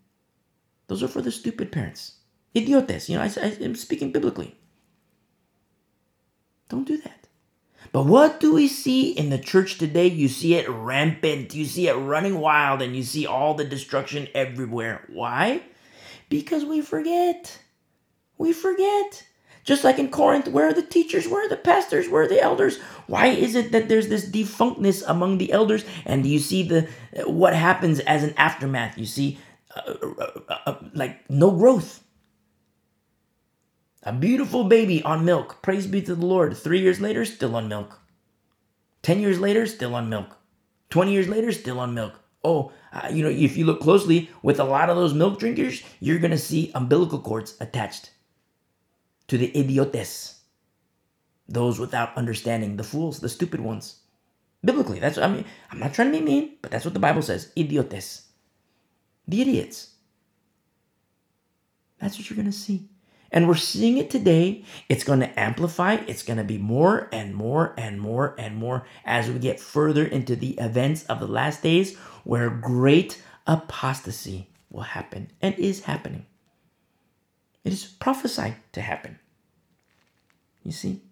Those 0.87 1.03
are 1.03 1.09
for 1.09 1.23
the 1.23 1.33
stupid 1.33 1.73
parents. 1.73 2.17
Idiotes. 2.55 3.09
You 3.09 3.17
know, 3.17 3.25
I, 3.25 3.31
I, 3.43 3.57
I'm 3.63 3.75
speaking 3.75 4.13
biblically. 4.13 4.57
Don't 6.69 6.87
do 6.87 6.97
that. 6.99 7.27
But 7.93 8.05
what 8.07 8.41
do 8.41 8.53
we 8.53 8.69
see 8.69 9.11
in 9.11 9.31
the 9.31 9.39
church 9.39 9.79
today? 9.79 10.09
You 10.09 10.29
see 10.29 10.55
it 10.55 10.69
rampant. 10.69 11.55
You 11.55 11.65
see 11.65 11.89
it 11.89 11.95
running 11.95 12.41
wild 12.41 12.83
and 12.83 12.97
you 12.97 13.03
see 13.03 13.27
all 13.27 13.55
the 13.55 13.65
destruction 13.65 14.29
everywhere. 14.35 15.05
Why? 15.09 15.63
Because 16.29 16.65
we 16.65 16.81
forget. 16.81 17.59
We 18.39 18.53
forget. 18.53 19.27
Just 19.65 19.83
like 19.83 19.99
in 19.99 20.11
Corinth, 20.11 20.47
where 20.49 20.69
are 20.69 20.73
the 20.73 20.83
teachers? 20.83 21.27
Where 21.27 21.45
are 21.45 21.49
the 21.49 21.57
pastors? 21.57 22.09
Where 22.09 22.23
are 22.23 22.29
the 22.29 22.41
elders? 22.41 22.79
Why 23.09 23.27
is 23.27 23.57
it 23.57 23.73
that 23.73 23.89
there's 23.89 24.09
this 24.09 24.29
defunctness 24.29 25.03
among 25.09 25.39
the 25.39 25.51
elders? 25.51 25.85
And 26.05 26.25
you 26.25 26.39
see 26.39 26.63
the 26.63 26.83
what 27.27 27.55
happens 27.55 27.99
as 28.01 28.23
an 28.23 28.33
aftermath? 28.37 28.97
You 28.97 29.07
see, 29.07 29.39
uh, 29.75 29.95
uh, 30.19 30.59
uh, 30.67 30.75
like 30.95 31.29
no 31.29 31.51
growth. 31.51 32.01
A 34.07 34.13
beautiful 34.13 34.63
baby 34.63 35.03
on 35.03 35.25
milk. 35.25 35.61
Praise 35.63 35.89
be 35.89 36.01
to 36.03 36.15
the 36.15 36.25
Lord. 36.25 36.57
Three 36.57 36.79
years 36.79 37.01
later, 37.01 37.25
still 37.25 37.57
on 37.57 37.67
milk. 37.67 37.99
Ten 39.03 39.19
years 39.19 39.41
later, 39.41 39.67
still 39.67 39.97
on 39.97 40.09
milk. 40.09 40.39
Twenty 40.91 41.13
years 41.13 41.27
later, 41.27 41.51
still 41.51 41.81
on 41.81 41.93
milk. 41.93 42.15
Oh, 42.45 42.71
uh, 42.93 43.09
you 43.11 43.25
know, 43.25 43.29
if 43.29 43.57
you 43.57 43.67
look 43.67 43.81
closely 43.81 44.31
with 44.45 44.61
a 44.61 44.65
lot 44.65 44.91
of 44.91 44.97
those 44.97 45.13
milk 45.13 45.41
drinkers, 45.41 45.83
you're 45.99 46.21
going 46.21 46.31
to 46.31 46.39
see 46.39 46.71
umbilical 46.77 47.19
cords 47.19 47.57
attached 47.61 48.13
to 49.27 49.37
the 49.37 49.51
idiotes. 49.59 50.41
Those 51.49 51.81
without 51.81 52.17
understanding, 52.17 52.77
the 52.77 52.85
fools, 52.85 53.19
the 53.19 53.29
stupid 53.29 53.59
ones. 53.59 54.03
Biblically, 54.65 55.01
that's 55.01 55.19
I 55.19 55.27
mean, 55.27 55.45
I'm 55.73 55.81
not 55.81 55.95
trying 55.95 56.13
to 56.13 56.19
be 56.21 56.25
mean, 56.25 56.59
but 56.63 56.71
that's 56.71 56.85
what 56.85 56.95
the 56.95 57.01
Bible 57.01 57.23
says. 57.23 57.51
Idiotes. 57.57 58.23
The 59.27 59.43
idiots. 59.43 59.95
That's 61.99 62.17
what 62.17 62.31
you're 62.31 62.37
going 62.37 62.47
to 62.47 62.53
see. 62.57 62.89
And 63.37 63.47
we're 63.47 63.57
seeing 63.57 63.99
it 63.99 64.09
today. 64.09 64.65
It's 64.89 65.05
going 65.05 65.21
to 65.21 65.39
amplify. 65.39 65.97
It's 66.07 66.23
going 66.23 66.39
to 66.39 66.43
be 66.43 66.57
more 66.57 67.07
and 67.13 67.35
more 67.35 67.75
and 67.77 68.01
more 68.01 68.35
and 68.39 68.57
more 68.57 68.87
as 69.05 69.29
we 69.29 69.39
get 69.39 69.61
further 69.61 70.07
into 70.07 70.37
the 70.37 70.53
events 70.53 71.05
of 71.05 71.21
the 71.21 71.27
last 71.27 71.63
days 71.63 71.99
where 72.25 72.49
great 72.49 73.23
apostasy 73.47 74.49
will 74.71 74.85
happen 74.85 75.31
and 75.43 75.55
is 75.57 75.85
happening. 75.85 76.25
It 77.63 77.75
is 77.75 77.85
prophesied 77.85 78.57
to 78.73 78.81
happen. 78.81 79.19
You 80.63 80.73
see? 80.73 81.03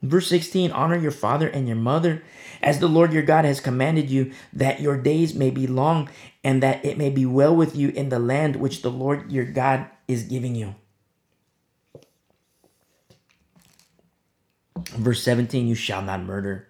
Verse 0.00 0.28
16 0.28 0.70
Honor 0.70 0.96
your 0.96 1.10
father 1.10 1.48
and 1.48 1.66
your 1.66 1.76
mother, 1.76 2.22
as 2.62 2.78
the 2.78 2.88
Lord 2.88 3.12
your 3.12 3.22
God 3.22 3.44
has 3.44 3.60
commanded 3.60 4.08
you, 4.08 4.32
that 4.54 4.80
your 4.80 4.96
days 4.96 5.34
may 5.34 5.50
be 5.50 5.66
long 5.66 6.08
and 6.42 6.62
that 6.62 6.82
it 6.82 6.96
may 6.96 7.10
be 7.10 7.26
well 7.26 7.54
with 7.54 7.76
you 7.76 7.90
in 7.90 8.08
the 8.08 8.18
land 8.18 8.56
which 8.56 8.80
the 8.80 8.90
Lord 8.90 9.30
your 9.30 9.44
God 9.44 9.84
is 10.08 10.22
giving 10.22 10.54
you. 10.54 10.76
Verse 14.90 15.22
17, 15.22 15.66
you 15.66 15.74
shall 15.74 16.02
not 16.02 16.22
murder. 16.22 16.68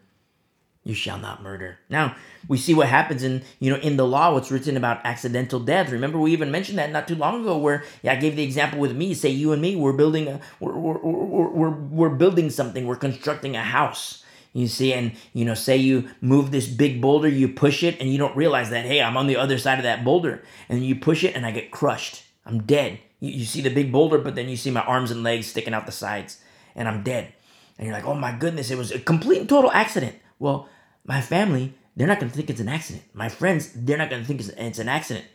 You 0.87 0.95
shall 0.95 1.19
not 1.19 1.43
murder. 1.43 1.81
Now, 1.91 2.15
we 2.47 2.57
see 2.57 2.73
what 2.73 2.87
happens 2.87 3.25
in, 3.25 3.43
you 3.59 3.71
know, 3.71 3.81
in 3.81 3.97
the 3.97 4.07
law, 4.07 4.33
what's 4.33 4.53
written 4.53 4.77
about 4.77 5.01
accidental 5.05 5.59
death. 5.59 5.91
Remember, 5.91 6.17
we 6.17 6.33
even 6.33 6.53
mentioned 6.53 6.79
that 6.79 6.93
not 6.93 7.09
too 7.09 7.17
long 7.17 7.43
ago 7.43 7.59
where 7.59 7.83
yeah, 8.03 8.13
I 8.13 8.17
gave 8.17 8.37
the 8.37 8.45
example 8.45 8.79
with 8.79 8.95
me, 8.95 9.13
say 9.13 9.31
you 9.31 9.53
and 9.53 9.61
me, 9.61 9.75
we're 9.75 9.93
building 9.93 10.29
a, 10.29 10.41
we're, 10.61 10.77
we're, 10.79 10.99
we're, 10.99 11.49
we're, 11.49 11.71
we're 11.71 12.09
building 12.11 12.51
something, 12.51 12.87
we're 12.87 12.95
constructing 12.95 13.57
a 13.57 13.65
house. 13.65 14.23
You 14.53 14.69
see, 14.69 14.93
and 14.93 15.13
you 15.33 15.45
know, 15.45 15.55
say 15.55 15.77
you 15.77 16.09
move 16.21 16.53
this 16.53 16.69
big 16.69 17.03
boulder, 17.03 17.29
you 17.29 17.49
push 17.49 17.83
it, 17.83 18.01
and 18.01 18.09
you 18.11 18.17
don't 18.17 18.37
realize 18.37 18.71
that, 18.71 18.87
hey, 18.87 19.03
I'm 19.03 19.17
on 19.17 19.27
the 19.27 19.37
other 19.37 19.59
side 19.59 19.79
of 19.79 19.83
that 19.83 20.05
boulder. 20.05 20.45
And 20.69 20.87
you 20.87 20.95
push 20.95 21.25
it 21.25 21.35
and 21.35 21.45
I 21.45 21.51
get 21.51 21.73
crushed. 21.73 22.23
I'm 22.47 22.63
dead. 22.63 23.01
You, 23.19 23.33
you 23.33 23.45
see 23.45 23.61
the 23.61 23.75
big 23.75 23.91
boulder, 23.91 24.19
but 24.19 24.37
then 24.37 24.49
you 24.49 24.57
see 24.57 24.71
my 24.71 24.83
arms 24.83 25.11
and 25.11 25.25
legs 25.25 25.49
sticking 25.49 25.75
out 25.75 25.85
the 25.85 25.93
sides, 25.93 26.41
and 26.77 26.87
I'm 26.87 27.03
dead 27.03 27.35
and 27.79 27.87
you're 27.87 27.97
like, 27.97 28.07
oh 28.07 28.15
my 28.15 28.33
goodness, 28.33 28.71
it 28.71 28.79
was 28.79 28.91
a 28.91 28.99
complete 28.99 29.41
and 29.41 29.49
total 29.49 29.71
accident. 29.73 30.17
Well, 30.39 30.69
my 31.05 31.21
family, 31.21 31.75
they're 31.95 32.07
not 32.07 32.21
going 32.21 32.31
to 32.31 32.37
think 32.37 32.51
it's 32.51 32.61
an 32.61 32.69
accident. 32.69 33.05
My 33.15 33.29
friends, 33.29 33.73
they're 33.75 33.99
not 33.99 34.11
going 34.11 34.23
to 34.23 34.27
think 34.27 34.41
it's 34.41 34.79
an 34.79 34.89
accident. 34.89 35.27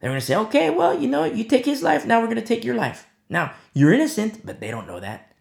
They're 0.00 0.10
going 0.10 0.20
to 0.20 0.26
say, 0.26 0.36
okay, 0.36 0.70
well, 0.70 0.98
you 0.98 1.08
know, 1.08 1.24
you 1.24 1.44
take 1.44 1.64
his 1.64 1.82
life, 1.82 2.04
now 2.04 2.20
we're 2.20 2.26
going 2.26 2.36
to 2.36 2.42
take 2.42 2.64
your 2.64 2.74
life. 2.74 3.06
Now, 3.28 3.54
you're 3.72 3.92
innocent, 3.92 4.44
but 4.44 4.60
they 4.60 4.70
don't 4.70 4.86
know 4.86 5.00
that. 5.00 5.32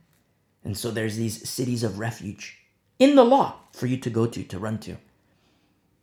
And 0.63 0.77
so 0.77 0.91
there's 0.91 1.17
these 1.17 1.49
cities 1.49 1.83
of 1.83 1.99
refuge 1.99 2.57
in 2.99 3.15
the 3.15 3.25
law 3.25 3.55
for 3.73 3.87
you 3.87 3.97
to 3.97 4.09
go 4.09 4.27
to, 4.27 4.43
to 4.43 4.59
run 4.59 4.77
to. 4.79 4.97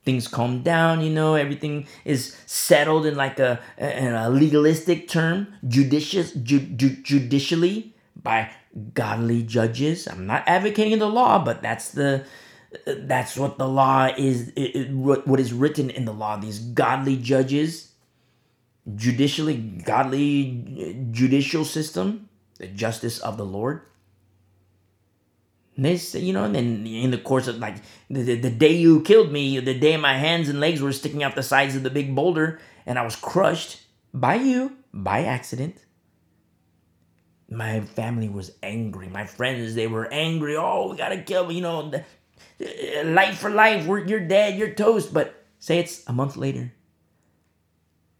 Things 0.03 0.27
calm 0.27 0.61
down, 0.61 1.01
you 1.01 1.09
know, 1.09 1.35
everything 1.35 1.87
is 2.03 2.35
settled 2.45 3.05
in 3.05 3.15
like 3.15 3.39
a, 3.39 3.59
a 3.77 4.29
legalistic 4.29 5.07
term, 5.07 5.47
judicious, 5.67 6.33
ju, 6.33 6.59
ju, 6.59 6.89
judicially 7.01 7.95
by 8.21 8.51
godly 8.93 9.43
judges. 9.43 10.07
I'm 10.07 10.27
not 10.27 10.43
advocating 10.47 10.99
the 10.99 11.09
law, 11.09 11.43
but 11.43 11.61
that's 11.61 11.91
the 11.91 12.25
that's 12.85 13.35
what 13.35 13.57
the 13.57 13.67
law 13.67 14.09
is 14.17 14.49
it, 14.49 14.75
it, 14.75 14.91
what 14.91 15.39
is 15.39 15.53
written 15.53 15.89
in 15.89 16.05
the 16.05 16.13
law 16.13 16.37
these 16.37 16.59
godly 16.59 17.17
judges 17.17 17.93
judicially 18.95 19.57
godly 19.57 20.63
uh, 20.79 21.11
judicial 21.11 21.65
system 21.65 22.29
the 22.57 22.67
justice 22.67 23.19
of 23.19 23.37
the 23.37 23.45
lord 23.45 23.81
this 25.77 26.13
you 26.13 26.31
know 26.31 26.43
and 26.43 26.55
then 26.55 26.85
in 26.85 27.09
the 27.09 27.17
course 27.17 27.47
of 27.47 27.57
like 27.57 27.77
the, 28.09 28.21
the, 28.21 28.35
the 28.35 28.51
day 28.51 28.73
you 28.73 29.01
killed 29.01 29.31
me 29.31 29.59
the 29.59 29.77
day 29.77 29.97
my 29.97 30.17
hands 30.17 30.49
and 30.49 30.59
legs 30.59 30.81
were 30.81 30.91
sticking 30.91 31.23
out 31.23 31.35
the 31.35 31.43
sides 31.43 31.75
of 31.75 31.83
the 31.83 31.89
big 31.89 32.13
boulder 32.13 32.59
and 32.85 32.99
i 32.99 33.03
was 33.03 33.15
crushed 33.15 33.81
by 34.13 34.35
you 34.35 34.77
by 34.93 35.23
accident 35.23 35.85
my 37.49 37.81
family 37.81 38.29
was 38.29 38.51
angry. 38.61 39.07
My 39.07 39.25
friends, 39.25 39.75
they 39.75 39.87
were 39.87 40.11
angry. 40.11 40.55
Oh, 40.55 40.91
we 40.91 40.97
gotta 40.97 41.21
kill, 41.21 41.51
you 41.51 41.61
know, 41.61 41.89
the, 41.89 42.03
uh, 42.61 43.05
life 43.05 43.39
for 43.39 43.49
life. 43.49 43.85
We're, 43.85 44.05
you're 44.05 44.19
dead. 44.19 44.57
You're 44.57 44.73
toast. 44.73 45.13
But 45.13 45.43
say 45.59 45.79
it's 45.79 46.03
a 46.07 46.13
month 46.13 46.37
later. 46.37 46.73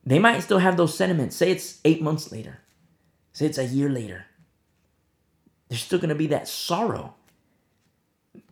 They 0.05 0.17
might 0.19 0.41
still 0.41 0.59
have 0.59 0.77
those 0.77 0.97
sentiments. 0.97 1.35
Say 1.35 1.51
it's 1.51 1.79
eight 1.85 2.01
months 2.01 2.31
later. 2.31 2.59
Say 3.33 3.45
it's 3.45 3.57
a 3.57 3.65
year 3.65 3.89
later. 3.89 4.25
There's 5.67 5.83
still 5.83 5.99
gonna 5.99 6.15
be 6.15 6.27
that 6.27 6.47
sorrow. 6.47 7.13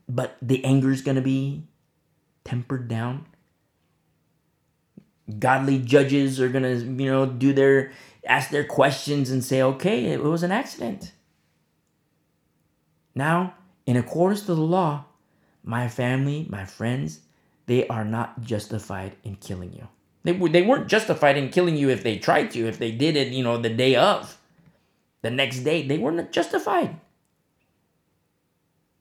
But 0.08 0.38
the 0.42 0.64
anger 0.64 0.92
is 0.92 1.02
gonna 1.02 1.22
be 1.22 1.64
tempered 2.46 2.88
down. 2.88 3.26
Godly 5.40 5.80
judges 5.80 6.40
are 6.40 6.50
gonna, 6.50 6.76
you 6.76 7.12
know, 7.12 7.26
do 7.26 7.52
their 7.52 7.92
ask 8.28 8.50
their 8.50 8.64
questions 8.64 9.30
and 9.32 9.44
say, 9.44 9.62
okay, 9.62 10.06
it 10.06 10.24
was 10.24 10.44
an 10.44 10.52
accident. 10.52 11.14
Now, 13.16 13.56
in 13.86 13.98
accordance 13.98 14.42
to 14.42 14.54
the 14.54 14.62
law, 14.62 15.06
my 15.64 15.88
family, 15.88 16.46
my 16.50 16.66
friends, 16.66 17.22
they 17.66 17.88
are 17.88 18.06
not 18.06 18.42
justified 18.42 19.16
in 19.24 19.36
killing 19.36 19.74
you. 19.74 19.88
They, 20.24 20.34
they 20.34 20.62
weren't 20.62 20.88
justified 20.88 21.38
in 21.38 21.50
killing 21.50 21.78
you 21.78 21.90
if 21.90 22.04
they 22.04 22.18
tried 22.18 22.52
to, 22.52 22.68
if 22.68 22.80
they 22.80 22.92
did 22.92 23.16
it, 23.16 23.34
you 23.34 23.44
know, 23.44 23.58
the 23.58 23.70
day 23.70 23.96
of, 23.96 24.38
the 25.22 25.32
next 25.32 25.60
day. 25.60 25.86
They 25.86 25.98
weren't 25.98 26.32
justified. 26.32 27.00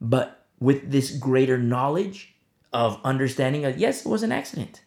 But 0.01 0.47
with 0.61 0.91
this 0.91 1.11
greater 1.11 1.59
knowledge 1.59 2.35
of 2.72 3.01
understanding 3.05 3.64
of, 3.64 3.79
yes, 3.79 4.05
it 4.05 4.09
was 4.09 4.22
an 4.22 4.33
accident, 4.33 4.83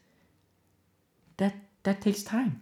that, 1.38 1.56
that 1.84 2.02
takes 2.02 2.24
time. 2.24 2.62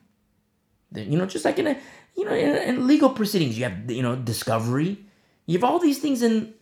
You 0.93 1.17
know, 1.17 1.25
just 1.25 1.45
like 1.45 1.59
in 1.59 1.67
a 1.67 1.77
you 2.15 2.25
know 2.25 2.33
in, 2.33 2.55
in 2.55 2.88
legal 2.88 3.09
proceedings, 3.09 3.57
you 3.57 3.65
have 3.65 3.89
you 3.91 4.01
know 4.01 4.15
discovery. 4.15 5.05
You 5.45 5.57
have 5.57 5.63
all 5.63 5.79
these 5.79 5.99
things 5.99 6.21
in 6.21 6.53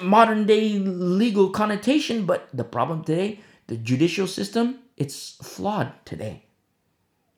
modern 0.00 0.46
day 0.46 0.78
legal 0.78 1.50
connotation, 1.50 2.26
but 2.26 2.48
the 2.52 2.64
problem 2.64 3.04
today, 3.04 3.40
the 3.66 3.76
judicial 3.76 4.26
system, 4.26 4.78
it's 4.96 5.36
flawed 5.42 5.92
today. 6.04 6.44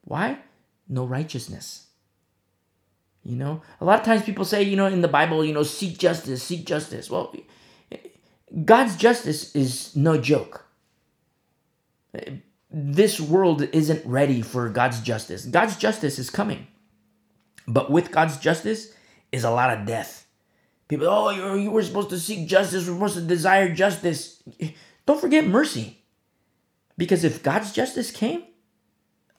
Why? 0.03 0.39
No 0.89 1.05
righteousness. 1.05 1.87
You 3.25 3.37
know, 3.37 3.63
a 3.81 3.85
lot 3.85 4.01
of 4.01 4.07
times 4.07 4.23
people 4.23 4.45
say, 4.45 4.63
you 4.63 4.77
know, 4.77 4.87
in 4.87 5.03
the 5.03 5.09
Bible, 5.09 5.45
you 5.45 5.53
know, 5.53 5.63
seek 5.63 5.99
justice, 5.99 6.43
seek 6.43 6.65
justice. 6.65 7.11
Well, 7.11 7.35
God's 8.65 8.97
justice 8.97 9.55
is 9.55 9.95
no 9.95 10.19
joke. 10.19 10.65
This 12.71 13.19
world 13.21 13.63
isn't 13.73 14.05
ready 14.05 14.43
for 14.43 14.69
God's 14.69 15.01
justice. 15.01 15.47
God's 15.47 15.77
justice 15.77 16.19
is 16.19 16.29
coming. 16.29 16.67
But 17.67 17.91
with 17.91 18.11
God's 18.11 18.39
justice 18.39 18.93
is 19.33 19.45
a 19.45 19.51
lot 19.51 19.77
of 19.77 19.87
death. 19.87 20.27
People, 20.89 21.07
oh, 21.09 21.31
you, 21.31 21.55
you 21.63 21.71
were 21.71 21.83
supposed 21.83 22.11
to 22.11 22.19
seek 22.19 22.49
justice, 22.49 22.89
we're 22.89 22.95
supposed 22.95 23.15
to 23.17 23.21
desire 23.23 23.75
justice. 23.75 24.43
Don't 25.07 25.21
forget 25.21 25.47
mercy. 25.47 25.99
Because 26.97 27.25
if 27.25 27.43
God's 27.43 27.73
justice 27.73 28.11
came, 28.11 28.45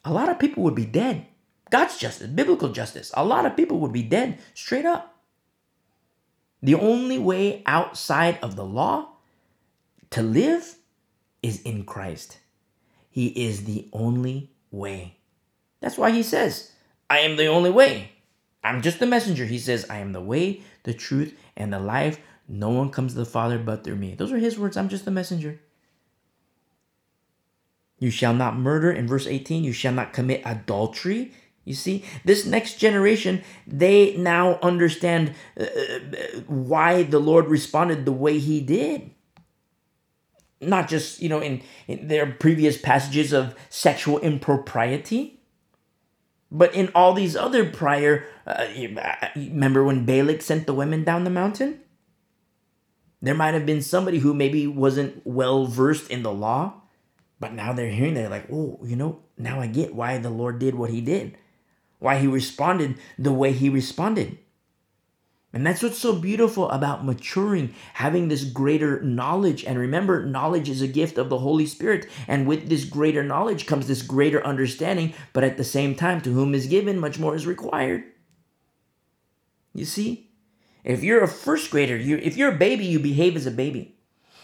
a 0.05 0.13
lot 0.13 0.29
of 0.29 0.39
people 0.39 0.63
would 0.63 0.75
be 0.75 0.85
dead. 0.85 1.25
God's 1.69 1.97
justice, 1.97 2.27
biblical 2.27 2.69
justice, 2.69 3.11
a 3.13 3.25
lot 3.25 3.45
of 3.45 3.55
people 3.55 3.79
would 3.79 3.93
be 3.93 4.03
dead 4.03 4.39
straight 4.53 4.85
up. 4.85 5.19
The 6.61 6.75
only 6.75 7.17
way 7.17 7.63
outside 7.65 8.39
of 8.41 8.55
the 8.55 8.65
law 8.65 9.09
to 10.11 10.21
live 10.21 10.75
is 11.43 11.61
in 11.61 11.83
Christ. 11.83 12.39
He 13.19 13.27
is 13.47 13.65
the 13.65 13.85
only 13.91 14.49
way. 14.71 15.17
That's 15.81 15.97
why 15.97 16.11
he 16.11 16.23
says, 16.23 16.71
I 17.09 17.19
am 17.19 17.35
the 17.35 17.47
only 17.47 17.69
way. 17.69 18.11
I'm 18.63 18.81
just 18.81 18.99
the 18.99 19.05
messenger. 19.05 19.43
He 19.43 19.59
says, 19.59 19.85
I 19.89 19.97
am 19.97 20.13
the 20.13 20.21
way, 20.21 20.61
the 20.83 20.93
truth, 20.93 21.37
and 21.57 21.73
the 21.73 21.81
life. 21.81 22.21
No 22.47 22.69
one 22.69 22.91
comes 22.91 23.11
to 23.11 23.19
the 23.19 23.25
Father 23.25 23.59
but 23.59 23.83
through 23.83 23.97
me. 23.97 24.15
Those 24.15 24.31
are 24.31 24.37
his 24.37 24.57
words. 24.57 24.77
I'm 24.77 24.87
just 24.87 25.03
the 25.03 25.11
messenger. 25.11 25.59
You 27.97 28.09
shall 28.09 28.33
not 28.33 28.55
murder. 28.55 28.89
In 28.89 29.05
verse 29.05 29.27
18, 29.27 29.65
you 29.65 29.73
shall 29.73 29.91
not 29.91 30.13
commit 30.13 30.41
adultery. 30.45 31.33
You 31.65 31.73
see, 31.73 32.05
this 32.23 32.45
next 32.45 32.75
generation, 32.75 33.43
they 33.67 34.15
now 34.15 34.59
understand 34.61 35.33
uh, 35.59 35.63
uh 35.65 36.39
why 36.47 37.03
the 37.03 37.19
Lord 37.19 37.47
responded 37.47 38.05
the 38.05 38.13
way 38.13 38.39
he 38.39 38.61
did. 38.61 39.11
Not 40.61 40.89
just, 40.89 41.21
you 41.21 41.29
know, 41.29 41.39
in, 41.39 41.61
in 41.87 42.07
their 42.07 42.25
previous 42.25 42.77
passages 42.77 43.31
of 43.31 43.55
sexual 43.69 44.19
impropriety, 44.19 45.39
but 46.51 46.73
in 46.73 46.89
all 46.95 47.13
these 47.13 47.35
other 47.35 47.69
prior, 47.69 48.25
uh, 48.45 48.67
remember 49.35 49.83
when 49.83 50.05
Balak 50.05 50.41
sent 50.41 50.65
the 50.65 50.73
women 50.73 51.03
down 51.03 51.23
the 51.23 51.29
mountain? 51.29 51.79
There 53.21 53.35
might 53.35 53.53
have 53.53 53.65
been 53.65 53.81
somebody 53.81 54.19
who 54.19 54.33
maybe 54.33 54.65
wasn't 54.65 55.21
well 55.25 55.65
versed 55.65 56.09
in 56.09 56.23
the 56.23 56.31
law, 56.31 56.81
but 57.39 57.53
now 57.53 57.73
they're 57.73 57.89
hearing 57.89 58.13
they're 58.13 58.29
like, 58.29 58.47
oh, 58.51 58.79
you 58.83 58.95
know, 58.95 59.19
now 59.37 59.59
I 59.59 59.67
get 59.67 59.95
why 59.95 60.17
the 60.17 60.29
Lord 60.29 60.59
did 60.59 60.75
what 60.75 60.89
he 60.89 61.01
did, 61.01 61.37
why 61.99 62.17
he 62.17 62.27
responded 62.27 62.97
the 63.17 63.33
way 63.33 63.51
he 63.51 63.69
responded. 63.69 64.37
And 65.51 65.65
that's 65.65 65.81
what's 65.81 65.97
so 65.97 66.15
beautiful 66.15 66.69
about 66.69 67.03
maturing, 67.03 67.73
having 67.95 68.27
this 68.27 68.43
greater 68.43 69.01
knowledge. 69.01 69.65
And 69.65 69.79
remember, 69.79 70.23
knowledge 70.25 70.69
is 70.69 70.81
a 70.81 70.87
gift 70.87 71.17
of 71.17 71.29
the 71.29 71.39
Holy 71.39 71.65
Spirit. 71.65 72.07
And 72.27 72.47
with 72.47 72.69
this 72.69 72.85
greater 72.85 73.23
knowledge 73.23 73.65
comes 73.65 73.87
this 73.87 74.03
greater 74.03 74.45
understanding. 74.45 75.13
But 75.33 75.43
at 75.43 75.57
the 75.57 75.63
same 75.63 75.95
time, 75.95 76.21
to 76.21 76.33
whom 76.33 76.53
is 76.53 76.67
given, 76.67 76.99
much 76.99 77.17
more 77.17 77.35
is 77.35 77.47
required. 77.47 78.03
You 79.73 79.85
see? 79.85 80.29
If 80.83 81.03
you're 81.03 81.23
a 81.23 81.27
first 81.27 81.71
grader, 81.71 81.97
you 81.97 82.17
if 82.17 82.37
you're 82.37 82.53
a 82.53 82.57
baby, 82.57 82.85
you 82.85 82.99
behave 82.99 83.35
as 83.35 83.45
a 83.45 83.51
baby. 83.51 83.95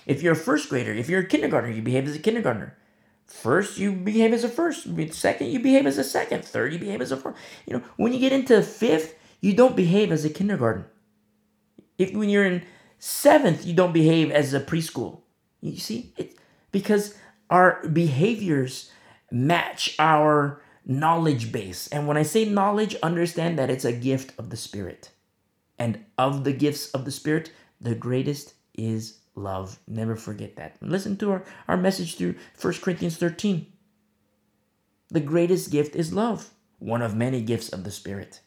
If 0.06 0.22
you're 0.22 0.34
a 0.34 0.36
first 0.36 0.70
grader, 0.70 0.94
if 0.94 1.08
you're 1.08 1.22
a 1.22 1.28
kindergartner, 1.28 1.72
you 1.72 1.82
behave 1.82 2.08
as 2.08 2.16
a 2.16 2.20
kindergartner. 2.20 2.78
First, 3.26 3.78
you 3.78 3.92
behave 3.92 4.34
as 4.34 4.44
a 4.44 4.50
first. 4.50 4.88
Second, 5.14 5.48
you 5.48 5.60
behave 5.60 5.88
as 5.88 5.98
a 5.98 6.04
second. 6.04 6.46
Third, 6.46 6.74
you 6.74 6.80
behave 6.80 7.02
as 7.02 7.12
a 7.12 7.18
fourth. 7.18 7.36
You 7.66 7.78
know, 7.78 7.84
when 7.96 8.14
you 8.14 8.20
get 8.20 8.34
into 8.34 8.62
fifth, 8.62 9.16
you 9.40 9.54
don't 9.54 9.76
behave 9.76 10.12
as 10.12 10.26
a 10.26 10.30
kindergarten. 10.30 10.86
If 11.98 12.14
when 12.14 12.30
you're 12.30 12.46
in 12.46 12.64
seventh, 13.00 13.66
you 13.66 13.74
don't 13.74 13.94
behave 13.94 14.32
as 14.32 14.54
a 14.54 14.60
preschool. 14.60 15.22
You 15.62 15.78
see, 15.78 16.14
it 16.18 16.38
because 16.72 17.16
our 17.50 17.88
behaviors 17.88 18.92
match 19.32 19.96
our 20.00 20.62
knowledge 20.86 21.52
base. 21.52 21.88
And 21.88 22.08
when 22.08 22.18
I 22.18 22.24
say 22.24 22.46
knowledge, 22.46 22.96
understand 23.02 23.58
that 23.58 23.70
it's 23.70 23.86
a 23.86 23.94
gift 23.94 24.34
of 24.38 24.50
the 24.50 24.58
Spirit. 24.58 25.12
And 25.78 26.06
of 26.18 26.44
the 26.44 26.54
gifts 26.54 26.92
of 26.92 27.06
the 27.06 27.12
Spirit, 27.12 27.52
the 27.82 27.96
greatest 27.96 28.54
is 28.74 29.20
love. 29.36 29.80
Never 29.88 30.16
forget 30.16 30.56
that. 30.56 30.78
Listen 30.82 31.18
to 31.18 31.32
our, 31.32 31.44
our 31.68 31.78
message 31.78 32.18
through 32.18 32.36
1 32.60 32.74
Corinthians 32.76 33.18
13. 33.18 33.66
The 35.10 35.20
greatest 35.20 35.72
gift 35.72 35.96
is 35.96 36.14
love, 36.14 36.50
one 36.80 37.02
of 37.02 37.16
many 37.16 37.42
gifts 37.42 37.70
of 37.70 37.84
the 37.84 37.92
Spirit. 37.92 38.42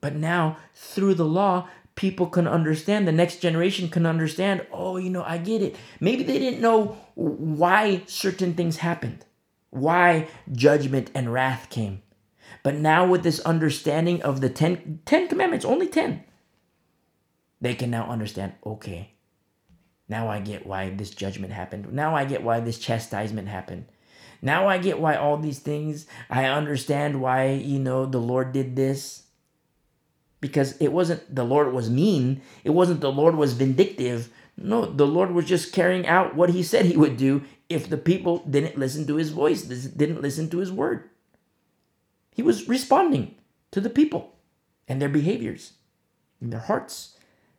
But 0.00 0.14
now, 0.14 0.58
through 0.74 1.14
the 1.14 1.24
law, 1.24 1.68
people 1.94 2.26
can 2.26 2.46
understand, 2.46 3.08
the 3.08 3.12
next 3.12 3.36
generation 3.40 3.88
can 3.88 4.06
understand, 4.06 4.64
oh, 4.72 4.96
you 4.96 5.10
know, 5.10 5.24
I 5.24 5.38
get 5.38 5.62
it. 5.62 5.76
Maybe 5.98 6.22
they 6.22 6.38
didn't 6.38 6.60
know 6.60 6.96
why 7.14 8.02
certain 8.06 8.54
things 8.54 8.76
happened, 8.76 9.24
why 9.70 10.28
judgment 10.52 11.10
and 11.14 11.32
wrath 11.32 11.68
came. 11.70 12.02
But 12.62 12.76
now, 12.76 13.06
with 13.06 13.22
this 13.24 13.40
understanding 13.40 14.22
of 14.22 14.40
the 14.40 14.48
ten, 14.48 15.00
ten 15.04 15.26
commandments, 15.26 15.64
only 15.64 15.88
10, 15.88 16.22
they 17.60 17.74
can 17.74 17.90
now 17.90 18.08
understand, 18.08 18.52
okay, 18.64 19.14
now 20.08 20.28
I 20.28 20.40
get 20.40 20.66
why 20.66 20.90
this 20.90 21.10
judgment 21.10 21.52
happened. 21.52 21.92
Now 21.92 22.14
I 22.14 22.24
get 22.24 22.42
why 22.42 22.60
this 22.60 22.78
chastisement 22.78 23.48
happened. 23.48 23.86
Now 24.40 24.68
I 24.68 24.78
get 24.78 25.00
why 25.00 25.16
all 25.16 25.36
these 25.36 25.58
things, 25.58 26.06
I 26.30 26.44
understand 26.44 27.20
why, 27.20 27.50
you 27.50 27.78
know, 27.78 28.06
the 28.06 28.20
Lord 28.20 28.52
did 28.52 28.76
this 28.76 29.24
because 30.40 30.76
it 30.78 30.92
wasn't 30.92 31.34
the 31.34 31.44
Lord 31.44 31.72
was 31.72 31.90
mean, 31.90 32.42
it 32.64 32.70
wasn't 32.70 33.00
the 33.00 33.12
Lord 33.12 33.36
was 33.36 33.54
vindictive. 33.54 34.30
No, 34.56 34.84
the 34.84 35.06
Lord 35.06 35.30
was 35.32 35.44
just 35.44 35.72
carrying 35.72 36.06
out 36.06 36.34
what 36.34 36.50
he 36.50 36.62
said 36.62 36.86
he 36.86 36.96
would 36.96 37.16
do 37.16 37.42
if 37.68 37.88
the 37.88 37.96
people 37.96 38.38
didn't 38.48 38.78
listen 38.78 39.06
to 39.06 39.16
his 39.16 39.30
voice, 39.30 39.62
didn't 39.62 40.22
listen 40.22 40.48
to 40.50 40.58
his 40.58 40.72
word. 40.72 41.10
He 42.34 42.42
was 42.42 42.68
responding 42.68 43.34
to 43.72 43.80
the 43.80 43.90
people 43.90 44.36
and 44.88 45.02
their 45.02 45.08
behaviors, 45.08 45.72
and 46.40 46.52
their 46.52 46.60
hearts, 46.60 47.16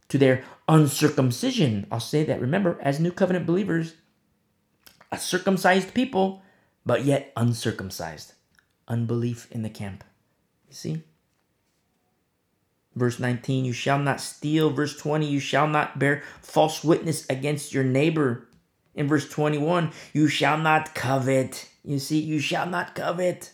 to 0.07 0.17
their 0.17 0.43
uncircumcision. 0.67 1.85
I'll 1.91 1.99
say 1.99 2.23
that. 2.23 2.41
Remember, 2.41 2.79
as 2.81 2.99
new 2.99 3.11
covenant 3.11 3.45
believers, 3.45 3.93
a 5.11 5.17
circumcised 5.17 5.93
people, 5.93 6.41
but 6.85 7.05
yet 7.05 7.31
uncircumcised. 7.37 8.33
Unbelief 8.87 9.47
in 9.51 9.61
the 9.61 9.69
camp. 9.69 10.03
You 10.67 10.73
see? 10.73 11.03
Verse 12.95 13.19
19, 13.19 13.65
you 13.65 13.73
shall 13.73 13.99
not 13.99 14.19
steal. 14.19 14.69
Verse 14.71 14.97
20, 14.97 15.25
you 15.25 15.39
shall 15.39 15.67
not 15.67 15.99
bear 15.99 16.23
false 16.41 16.83
witness 16.83 17.29
against 17.29 17.73
your 17.73 17.83
neighbor. 17.83 18.47
In 18.95 19.07
verse 19.07 19.29
21, 19.29 19.91
you 20.13 20.27
shall 20.27 20.57
not 20.57 20.95
covet. 20.95 21.69
You 21.83 21.99
see, 21.99 22.19
you 22.19 22.39
shall 22.39 22.65
not 22.65 22.95
covet. 22.95 23.53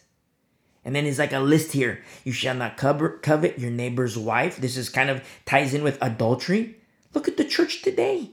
And 0.83 0.95
then 0.95 1.05
it's 1.05 1.19
like 1.19 1.33
a 1.33 1.39
list 1.39 1.71
here. 1.71 2.03
You 2.23 2.31
shall 2.31 2.55
not 2.55 2.77
covet 2.77 3.59
your 3.59 3.71
neighbor's 3.71 4.17
wife. 4.17 4.57
This 4.57 4.77
is 4.77 4.89
kind 4.89 5.09
of 5.09 5.23
ties 5.45 5.73
in 5.73 5.83
with 5.83 5.97
adultery. 6.01 6.77
Look 7.13 7.27
at 7.27 7.37
the 7.37 7.45
church 7.45 7.81
today. 7.81 8.31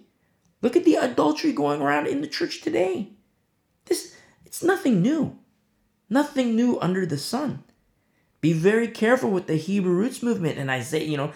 Look 0.60 0.76
at 0.76 0.84
the 0.84 0.94
adultery 0.94 1.52
going 1.52 1.80
around 1.80 2.06
in 2.06 2.20
the 2.20 2.26
church 2.26 2.60
today. 2.60 3.10
This 3.86 4.14
it's 4.44 4.62
nothing 4.62 5.02
new. 5.02 5.38
Nothing 6.10 6.54
new 6.54 6.78
under 6.80 7.06
the 7.06 7.18
sun. 7.18 7.64
Be 8.42 8.52
very 8.52 8.88
careful 8.88 9.30
with 9.30 9.46
the 9.46 9.56
Hebrew 9.56 9.94
roots 9.94 10.22
movement. 10.22 10.58
And 10.58 10.70
I 10.70 10.82
say, 10.82 11.02
you 11.04 11.16
know, 11.16 11.32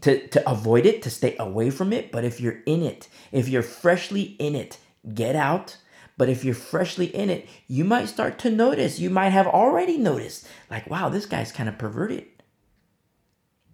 to, 0.00 0.26
to 0.28 0.50
avoid 0.50 0.86
it, 0.86 1.02
to 1.02 1.10
stay 1.10 1.36
away 1.38 1.70
from 1.70 1.92
it. 1.92 2.10
But 2.10 2.24
if 2.24 2.40
you're 2.40 2.62
in 2.66 2.82
it, 2.82 3.08
if 3.30 3.48
you're 3.48 3.62
freshly 3.62 4.34
in 4.40 4.56
it, 4.56 4.78
get 5.14 5.36
out. 5.36 5.76
But 6.18 6.30
if 6.30 6.44
you're 6.44 6.54
freshly 6.54 7.06
in 7.14 7.28
it, 7.28 7.46
you 7.68 7.84
might 7.84 8.08
start 8.08 8.38
to 8.40 8.50
notice, 8.50 8.98
you 8.98 9.10
might 9.10 9.30
have 9.30 9.46
already 9.46 9.98
noticed, 9.98 10.48
like, 10.70 10.88
wow, 10.88 11.10
this 11.10 11.26
guy's 11.26 11.52
kind 11.52 11.68
of 11.68 11.76
perverted. 11.76 12.24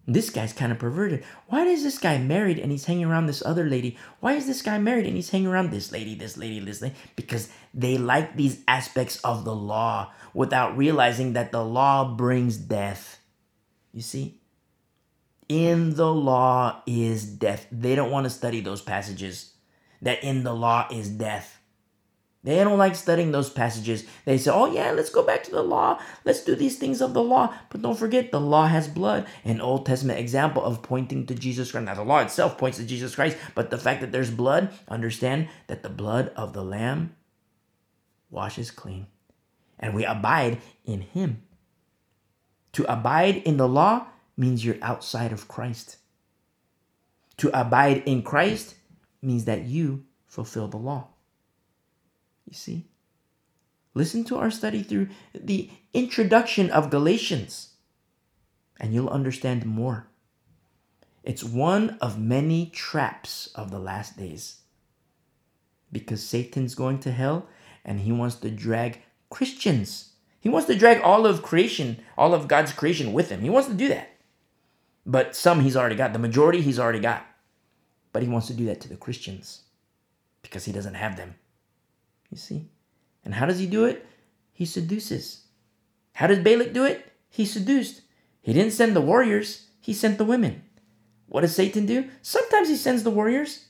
This 0.08 0.30
guy's 0.30 0.52
kind 0.52 0.72
of 0.72 0.80
perverted. 0.80 1.22
Why 1.46 1.64
is 1.64 1.84
this 1.84 1.98
guy 1.98 2.18
married 2.18 2.58
and 2.58 2.72
he's 2.72 2.86
hanging 2.86 3.04
around 3.04 3.26
this 3.26 3.46
other 3.46 3.66
lady? 3.66 3.96
Why 4.18 4.32
is 4.32 4.48
this 4.48 4.60
guy 4.60 4.76
married 4.78 5.06
and 5.06 5.14
he's 5.14 5.30
hanging 5.30 5.46
around 5.46 5.70
this 5.70 5.92
lady, 5.92 6.16
this 6.16 6.36
lady, 6.36 6.58
this 6.58 6.82
lady? 6.82 6.96
Because 7.14 7.48
they 7.72 7.96
like 7.96 8.36
these 8.36 8.64
aspects 8.66 9.20
of 9.20 9.44
the 9.44 9.54
law 9.54 10.10
without 10.34 10.76
realizing 10.76 11.32
that 11.34 11.52
the 11.52 11.64
law 11.64 12.14
brings 12.14 12.56
death. 12.56 13.20
You 13.92 14.02
see? 14.02 14.40
In 15.48 15.94
the 15.94 16.12
law 16.12 16.82
is 16.86 17.26
death. 17.26 17.66
They 17.70 17.94
don't 17.94 18.10
want 18.10 18.24
to 18.24 18.30
study 18.30 18.60
those 18.60 18.80
passages. 18.80 19.52
That 20.00 20.24
in 20.24 20.44
the 20.44 20.54
law 20.54 20.88
is 20.90 21.08
death. 21.08 21.58
They 22.44 22.56
don't 22.64 22.78
like 22.78 22.96
studying 22.96 23.30
those 23.30 23.50
passages. 23.50 24.04
They 24.24 24.36
say, 24.36 24.50
oh, 24.50 24.72
yeah, 24.72 24.90
let's 24.90 25.10
go 25.10 25.22
back 25.22 25.44
to 25.44 25.52
the 25.52 25.62
law. 25.62 26.00
Let's 26.24 26.42
do 26.42 26.56
these 26.56 26.76
things 26.76 27.00
of 27.00 27.14
the 27.14 27.22
law. 27.22 27.54
But 27.70 27.82
don't 27.82 27.96
forget, 27.96 28.32
the 28.32 28.40
law 28.40 28.66
has 28.66 28.88
blood. 28.88 29.26
An 29.44 29.60
Old 29.60 29.86
Testament 29.86 30.18
example 30.18 30.64
of 30.64 30.82
pointing 30.82 31.24
to 31.26 31.36
Jesus 31.36 31.70
Christ. 31.70 31.84
Now, 31.84 31.94
the 31.94 32.02
law 32.02 32.18
itself 32.18 32.58
points 32.58 32.78
to 32.78 32.84
Jesus 32.84 33.14
Christ, 33.14 33.36
but 33.54 33.70
the 33.70 33.78
fact 33.78 34.00
that 34.00 34.10
there's 34.10 34.30
blood, 34.30 34.72
understand 34.88 35.50
that 35.68 35.84
the 35.84 35.88
blood 35.88 36.32
of 36.34 36.52
the 36.52 36.64
Lamb 36.64 37.14
washes 38.28 38.72
clean. 38.72 39.06
And 39.82 39.92
we 39.92 40.06
abide 40.06 40.58
in 40.86 41.02
Him. 41.02 41.42
To 42.72 42.90
abide 42.90 43.36
in 43.38 43.58
the 43.58 43.68
law 43.68 44.06
means 44.36 44.64
you're 44.64 44.76
outside 44.80 45.32
of 45.32 45.48
Christ. 45.48 45.98
To 47.38 47.50
abide 47.58 48.04
in 48.06 48.22
Christ 48.22 48.76
means 49.20 49.44
that 49.44 49.64
you 49.64 50.04
fulfill 50.26 50.68
the 50.68 50.78
law. 50.78 51.08
You 52.46 52.54
see? 52.54 52.86
Listen 53.94 54.24
to 54.24 54.38
our 54.38 54.50
study 54.50 54.82
through 54.82 55.08
the 55.34 55.68
introduction 55.92 56.70
of 56.70 56.88
Galatians, 56.88 57.74
and 58.80 58.94
you'll 58.94 59.10
understand 59.10 59.66
more. 59.66 60.06
It's 61.22 61.44
one 61.44 61.98
of 62.00 62.18
many 62.18 62.66
traps 62.70 63.48
of 63.54 63.70
the 63.70 63.78
last 63.78 64.16
days. 64.16 64.60
Because 65.92 66.22
Satan's 66.22 66.74
going 66.74 67.00
to 67.00 67.12
hell 67.12 67.46
and 67.84 68.00
he 68.00 68.12
wants 68.12 68.36
to 68.36 68.50
drag 68.50 69.02
Christians. 69.32 70.10
He 70.40 70.50
wants 70.50 70.66
to 70.66 70.78
drag 70.78 71.00
all 71.00 71.24
of 71.24 71.42
creation, 71.42 71.98
all 72.18 72.34
of 72.34 72.48
God's 72.48 72.72
creation 72.72 73.14
with 73.14 73.30
him. 73.30 73.40
He 73.40 73.48
wants 73.48 73.66
to 73.68 73.74
do 73.74 73.88
that. 73.88 74.10
But 75.06 75.34
some 75.34 75.60
he's 75.60 75.76
already 75.76 75.96
got. 75.96 76.12
The 76.12 76.18
majority 76.18 76.60
he's 76.60 76.78
already 76.78 77.00
got. 77.00 77.24
But 78.12 78.22
he 78.22 78.28
wants 78.28 78.48
to 78.48 78.54
do 78.54 78.66
that 78.66 78.82
to 78.82 78.90
the 78.90 78.96
Christians 78.96 79.62
because 80.42 80.66
he 80.66 80.72
doesn't 80.72 80.94
have 80.94 81.16
them. 81.16 81.34
You 82.30 82.36
see? 82.36 82.68
And 83.24 83.32
how 83.32 83.46
does 83.46 83.58
he 83.58 83.66
do 83.66 83.86
it? 83.86 84.06
He 84.52 84.66
seduces. 84.66 85.46
How 86.12 86.26
does 86.26 86.40
Balak 86.40 86.74
do 86.74 86.84
it? 86.84 87.10
He 87.30 87.46
seduced. 87.46 88.02
He 88.42 88.52
didn't 88.52 88.74
send 88.74 88.94
the 88.94 89.00
warriors, 89.00 89.68
he 89.80 89.94
sent 89.94 90.18
the 90.18 90.26
women. 90.26 90.62
What 91.26 91.40
does 91.40 91.56
Satan 91.56 91.86
do? 91.86 92.10
Sometimes 92.20 92.68
he 92.68 92.76
sends 92.76 93.02
the 93.02 93.10
warriors, 93.10 93.68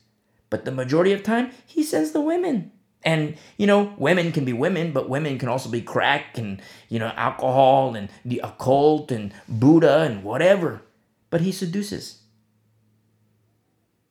but 0.51 0.65
the 0.65 0.73
majority 0.73 1.13
of 1.13 1.23
time 1.23 1.53
he 1.65 1.85
sends 1.85 2.11
the 2.11 2.21
women. 2.21 2.73
And 3.05 3.37
you 3.57 3.67
know, 3.67 3.95
women 3.99 4.33
can 4.33 4.45
be 4.45 4.53
women, 4.53 4.93
but 4.93 5.09
women 5.09 5.39
can 5.39 5.49
also 5.49 5.69
be 5.69 5.83
crack 5.83 6.39
and 6.39 6.61
you 6.89 6.99
know, 6.99 7.13
alcohol 7.17 7.95
and 7.95 8.11
the 8.25 8.41
occult 8.45 9.11
and 9.11 9.33
Buddha 9.49 10.01
and 10.01 10.23
whatever. 10.23 10.83
But 11.31 11.41
he 11.41 11.53
seduces. 11.53 12.23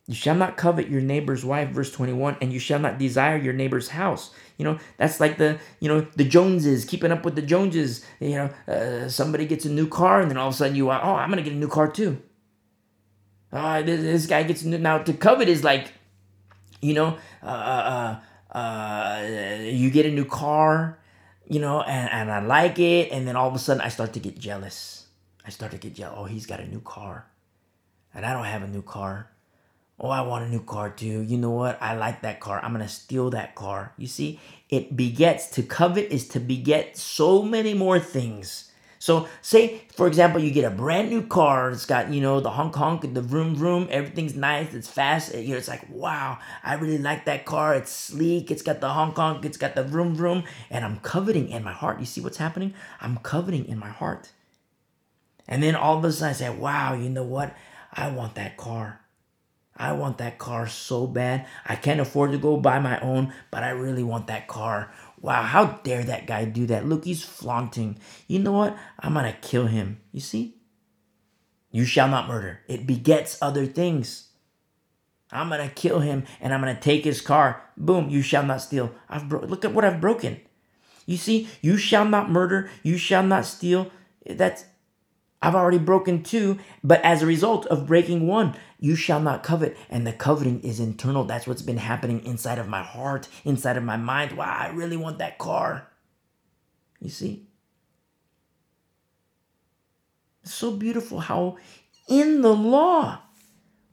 You 0.07 0.15
shall 0.15 0.35
not 0.35 0.57
covet 0.57 0.89
your 0.89 0.99
neighbor's 0.99 1.45
wife, 1.45 1.69
verse 1.69 1.91
21, 1.91 2.37
and 2.41 2.51
you 2.51 2.59
shall 2.59 2.79
not 2.79 2.97
desire 2.97 3.37
your 3.37 3.53
neighbor's 3.53 3.89
house. 3.89 4.31
You 4.57 4.65
know, 4.65 4.79
that's 4.97 5.19
like 5.19 5.37
the, 5.37 5.59
you 5.79 5.87
know, 5.87 6.01
the 6.15 6.25
Joneses, 6.25 6.85
keeping 6.85 7.11
up 7.11 7.23
with 7.23 7.35
the 7.35 7.41
Joneses. 7.41 8.03
You 8.19 8.35
know, 8.35 8.49
uh, 8.67 9.07
somebody 9.07 9.45
gets 9.45 9.63
a 9.63 9.69
new 9.69 9.87
car, 9.87 10.21
and 10.21 10.29
then 10.29 10.37
all 10.37 10.49
of 10.49 10.55
a 10.55 10.57
sudden 10.57 10.75
you 10.75 10.89
are, 10.89 10.99
oh, 11.01 11.15
I'm 11.15 11.29
going 11.29 11.41
to 11.41 11.49
get 11.49 11.53
a 11.53 11.59
new 11.59 11.69
car 11.69 11.89
too. 11.89 12.21
Uh, 13.53 13.83
this, 13.83 14.01
this 14.01 14.27
guy 14.27 14.43
gets 14.43 14.63
now 14.63 14.97
to 14.97 15.13
covet 15.13 15.47
is 15.47 15.63
like, 15.63 15.93
you 16.81 16.93
know, 16.93 17.17
uh, 17.43 17.45
uh, 17.45 18.19
uh, 18.51 19.23
you 19.61 19.89
get 19.89 20.05
a 20.05 20.11
new 20.11 20.25
car, 20.25 20.99
you 21.47 21.59
know, 21.59 21.81
and, 21.81 22.09
and 22.11 22.31
I 22.31 22.39
like 22.39 22.79
it, 22.79 23.11
and 23.11 23.27
then 23.27 23.35
all 23.35 23.47
of 23.47 23.55
a 23.55 23.59
sudden 23.59 23.81
I 23.81 23.89
start 23.89 24.13
to 24.13 24.19
get 24.19 24.37
jealous. 24.37 25.07
I 25.45 25.49
start 25.49 25.71
to 25.71 25.77
get 25.77 25.95
jealous. 25.95 26.15
Oh, 26.17 26.25
he's 26.25 26.45
got 26.45 26.59
a 26.59 26.67
new 26.67 26.81
car, 26.81 27.25
and 28.13 28.25
I 28.25 28.33
don't 28.33 28.45
have 28.45 28.63
a 28.63 28.67
new 28.67 28.81
car. 28.81 29.29
Oh, 29.99 30.09
I 30.09 30.21
want 30.21 30.45
a 30.45 30.49
new 30.49 30.63
car 30.63 30.89
too. 30.89 31.21
You 31.21 31.37
know 31.37 31.51
what? 31.51 31.77
I 31.81 31.95
like 31.95 32.23
that 32.23 32.39
car. 32.39 32.59
I'm 32.63 32.71
gonna 32.71 32.87
steal 32.87 33.29
that 33.31 33.55
car. 33.55 33.93
You 33.97 34.07
see, 34.07 34.39
it 34.69 34.95
begets 34.95 35.49
to 35.51 35.63
covet 35.63 36.11
is 36.11 36.27
to 36.29 36.39
beget 36.39 36.97
so 36.97 37.43
many 37.43 37.73
more 37.73 37.99
things 37.99 38.70
so 39.01 39.27
say, 39.41 39.81
for 39.95 40.05
example, 40.05 40.39
you 40.39 40.51
get 40.51 40.63
a 40.63 40.69
brand 40.69 41.09
new 41.09 41.25
car. 41.25 41.71
It's 41.71 41.87
got, 41.87 42.13
you 42.13 42.21
know, 42.21 42.39
the 42.39 42.51
honk 42.51 42.75
honk, 42.75 43.15
the 43.15 43.21
vroom 43.23 43.55
vroom. 43.55 43.87
Everything's 43.89 44.35
nice. 44.35 44.75
It's 44.75 44.87
fast. 44.87 45.33
You 45.33 45.49
know, 45.49 45.57
it's 45.57 45.67
like, 45.67 45.89
wow, 45.89 46.37
I 46.63 46.75
really 46.75 46.99
like 46.99 47.25
that 47.25 47.43
car. 47.43 47.73
It's 47.73 47.91
sleek. 47.91 48.51
It's 48.51 48.61
got 48.61 48.79
the 48.79 48.89
honk 48.89 49.15
honk. 49.15 49.43
It's 49.43 49.57
got 49.57 49.73
the 49.73 49.83
vroom 49.83 50.13
vroom. 50.13 50.43
And 50.69 50.85
I'm 50.85 50.99
coveting 50.99 51.49
in 51.49 51.63
my 51.63 51.71
heart. 51.71 51.99
You 51.99 52.05
see 52.05 52.21
what's 52.21 52.37
happening? 52.37 52.75
I'm 53.01 53.17
coveting 53.17 53.65
in 53.65 53.79
my 53.79 53.89
heart. 53.89 54.29
And 55.47 55.63
then 55.63 55.73
all 55.73 55.97
of 55.97 56.05
a 56.05 56.11
sudden 56.11 56.29
I 56.29 56.33
say, 56.33 56.49
wow, 56.51 56.93
you 56.93 57.09
know 57.09 57.23
what? 57.23 57.55
I 57.91 58.11
want 58.11 58.35
that 58.35 58.55
car. 58.55 59.01
I 59.75 59.93
want 59.93 60.19
that 60.19 60.37
car 60.37 60.67
so 60.67 61.07
bad. 61.07 61.47
I 61.65 61.75
can't 61.75 61.99
afford 61.99 62.33
to 62.33 62.37
go 62.37 62.55
buy 62.55 62.77
my 62.77 62.99
own, 62.99 63.33
but 63.49 63.63
I 63.63 63.71
really 63.71 64.03
want 64.03 64.27
that 64.27 64.47
car. 64.47 64.93
Wow, 65.21 65.43
how 65.43 65.65
dare 65.83 66.03
that 66.03 66.25
guy 66.25 66.45
do 66.45 66.65
that? 66.65 66.87
Look, 66.87 67.05
he's 67.05 67.23
flaunting. 67.23 67.99
You 68.27 68.39
know 68.39 68.53
what? 68.53 68.75
I'm 68.99 69.13
going 69.13 69.31
to 69.31 69.39
kill 69.39 69.67
him. 69.67 70.01
You 70.11 70.19
see? 70.19 70.57
You 71.69 71.85
shall 71.85 72.07
not 72.07 72.27
murder. 72.27 72.61
It 72.67 72.87
begets 72.87 73.37
other 73.41 73.65
things. 73.67 74.29
I'm 75.31 75.49
going 75.49 75.67
to 75.67 75.73
kill 75.73 75.99
him 75.99 76.25
and 76.41 76.53
I'm 76.53 76.61
going 76.61 76.75
to 76.75 76.81
take 76.81 77.05
his 77.05 77.21
car. 77.21 77.63
Boom, 77.77 78.09
you 78.09 78.21
shall 78.21 78.43
not 78.43 78.61
steal. 78.61 78.91
I've 79.07 79.29
bro- 79.29 79.45
look 79.45 79.63
at 79.63 79.73
what 79.73 79.85
I've 79.85 80.01
broken. 80.01 80.41
You 81.05 81.17
see, 81.17 81.47
you 81.61 81.77
shall 81.77 82.05
not 82.05 82.29
murder, 82.29 82.69
you 82.83 82.97
shall 82.97 83.23
not 83.23 83.45
steal. 83.45 83.91
That's 84.25 84.65
I've 85.41 85.55
already 85.55 85.79
broken 85.79 86.21
two, 86.21 86.59
but 86.83 87.01
as 87.01 87.21
a 87.21 87.25
result 87.25 87.65
of 87.67 87.87
breaking 87.87 88.27
one, 88.27 88.55
you 88.81 88.95
shall 88.95 89.21
not 89.21 89.43
covet. 89.43 89.77
And 89.89 90.05
the 90.05 90.11
coveting 90.11 90.59
is 90.61 90.81
internal. 90.81 91.23
That's 91.23 91.47
what's 91.47 91.61
been 91.61 91.77
happening 91.77 92.25
inside 92.25 92.59
of 92.59 92.67
my 92.67 92.83
heart, 92.83 93.29
inside 93.45 93.77
of 93.77 93.83
my 93.83 93.95
mind. 93.95 94.33
Wow, 94.33 94.53
I 94.59 94.71
really 94.71 94.97
want 94.97 95.19
that 95.19 95.37
car. 95.37 95.87
You 96.99 97.09
see? 97.09 97.47
It's 100.43 100.53
so 100.53 100.71
beautiful 100.71 101.21
how 101.21 101.57
in 102.09 102.41
the 102.41 102.53
law 102.53 103.21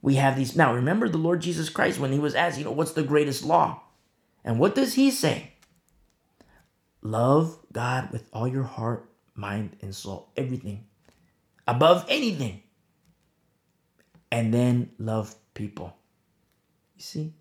we 0.03 0.16
have 0.16 0.36
these. 0.36 0.57
Now, 0.57 0.74
remember 0.74 1.09
the 1.09 1.18
Lord 1.18 1.41
Jesus 1.41 1.68
Christ 1.68 2.01
when 2.01 2.11
he 2.11 2.18
was 2.18 2.34
asked, 2.34 2.59
you 2.59 2.64
know, 2.64 2.72
what's 2.72 2.93
the 2.93 3.05
greatest 3.05 3.45
law? 3.45 3.82
And 4.45 4.59
what 4.59 4.74
does 4.74 4.95
he 4.95 5.12
say? 5.12 5.53
Love 7.03 7.59
God 7.70 8.11
with 8.11 8.28
all 8.32 8.49
your 8.49 8.64
heart, 8.64 9.09
mind, 9.34 9.76
and 9.82 9.95
soul, 9.95 10.30
everything 10.36 10.89
above 11.68 12.07
anything. 12.09 12.62
And 14.31 14.53
then 14.53 14.91
love 14.99 15.35
people. 15.55 15.97
You 16.97 17.03
see? 17.03 17.33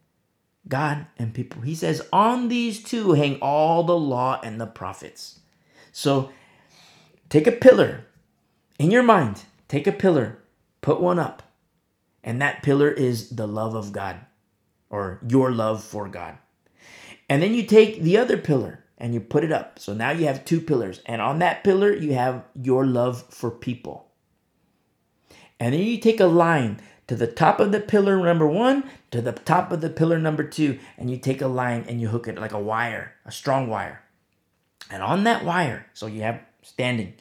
God 0.68 1.06
and 1.18 1.34
people. 1.34 1.62
He 1.62 1.76
says, 1.76 2.02
on 2.12 2.48
these 2.50 2.84
two 2.84 3.14
hang 3.14 3.40
all 3.42 3.84
the 3.84 3.98
law 3.98 4.40
and 4.44 4.60
the 4.60 4.66
prophets. 4.68 5.40
So 5.92 6.32
take 7.30 7.48
a 7.48 7.52
pillar 7.52 8.06
in 8.78 8.92
your 8.92 9.04
mind, 9.04 9.44
take 9.68 9.88
a 9.88 9.92
pillar, 9.92 10.40
put 10.82 11.00
one 11.00 11.20
up, 11.20 11.44
and 12.24 12.42
that 12.42 12.64
pillar 12.64 12.90
is 12.90 13.30
the 13.30 13.48
love 13.48 13.76
of 13.76 13.92
God 13.92 14.18
or 14.90 15.20
your 15.28 15.52
love 15.52 15.84
for 15.84 16.08
God. 16.08 16.38
And 17.30 17.42
then 17.42 17.54
you 17.54 17.64
take 17.64 18.02
the 18.02 18.18
other 18.18 18.38
pillar 18.38 18.84
and 18.98 19.14
you 19.14 19.20
put 19.20 19.44
it 19.44 19.52
up. 19.52 19.80
So 19.80 19.94
now 19.94 20.12
you 20.12 20.26
have 20.26 20.44
two 20.44 20.60
pillars, 20.60 21.02
and 21.06 21.22
on 21.22 21.40
that 21.40 21.64
pillar, 21.64 21.94
you 21.94 22.14
have 22.14 22.44
your 22.62 22.86
love 22.86 23.24
for 23.30 23.52
people. 23.52 24.07
And 25.60 25.74
then 25.74 25.82
you 25.82 25.98
take 25.98 26.20
a 26.20 26.28
line 26.28 26.80
to 27.08 27.16
the 27.16 27.28
top 27.28 27.60
of 27.60 27.72
the 27.72 27.80
pillar 27.80 28.18
number 28.24 28.46
one 28.46 28.84
to 29.12 29.22
the 29.22 29.32
top 29.32 29.72
of 29.72 29.82
the 29.82 29.90
pillar 29.90 30.20
number 30.20 30.44
two, 30.44 30.80
and 30.98 31.10
you 31.10 31.18
take 31.18 31.42
a 31.42 31.48
line 31.48 31.86
and 31.88 32.02
you 32.02 32.10
hook 32.10 32.28
it 32.28 32.38
like 32.38 32.52
a 32.52 32.60
wire, 32.60 33.14
a 33.26 33.32
strong 33.32 33.68
wire. 33.68 34.04
And 34.92 35.02
on 35.02 35.24
that 35.24 35.46
wire, 35.46 35.86
so 35.94 36.08
you 36.08 36.22
have 36.22 36.42
standing, 36.62 37.14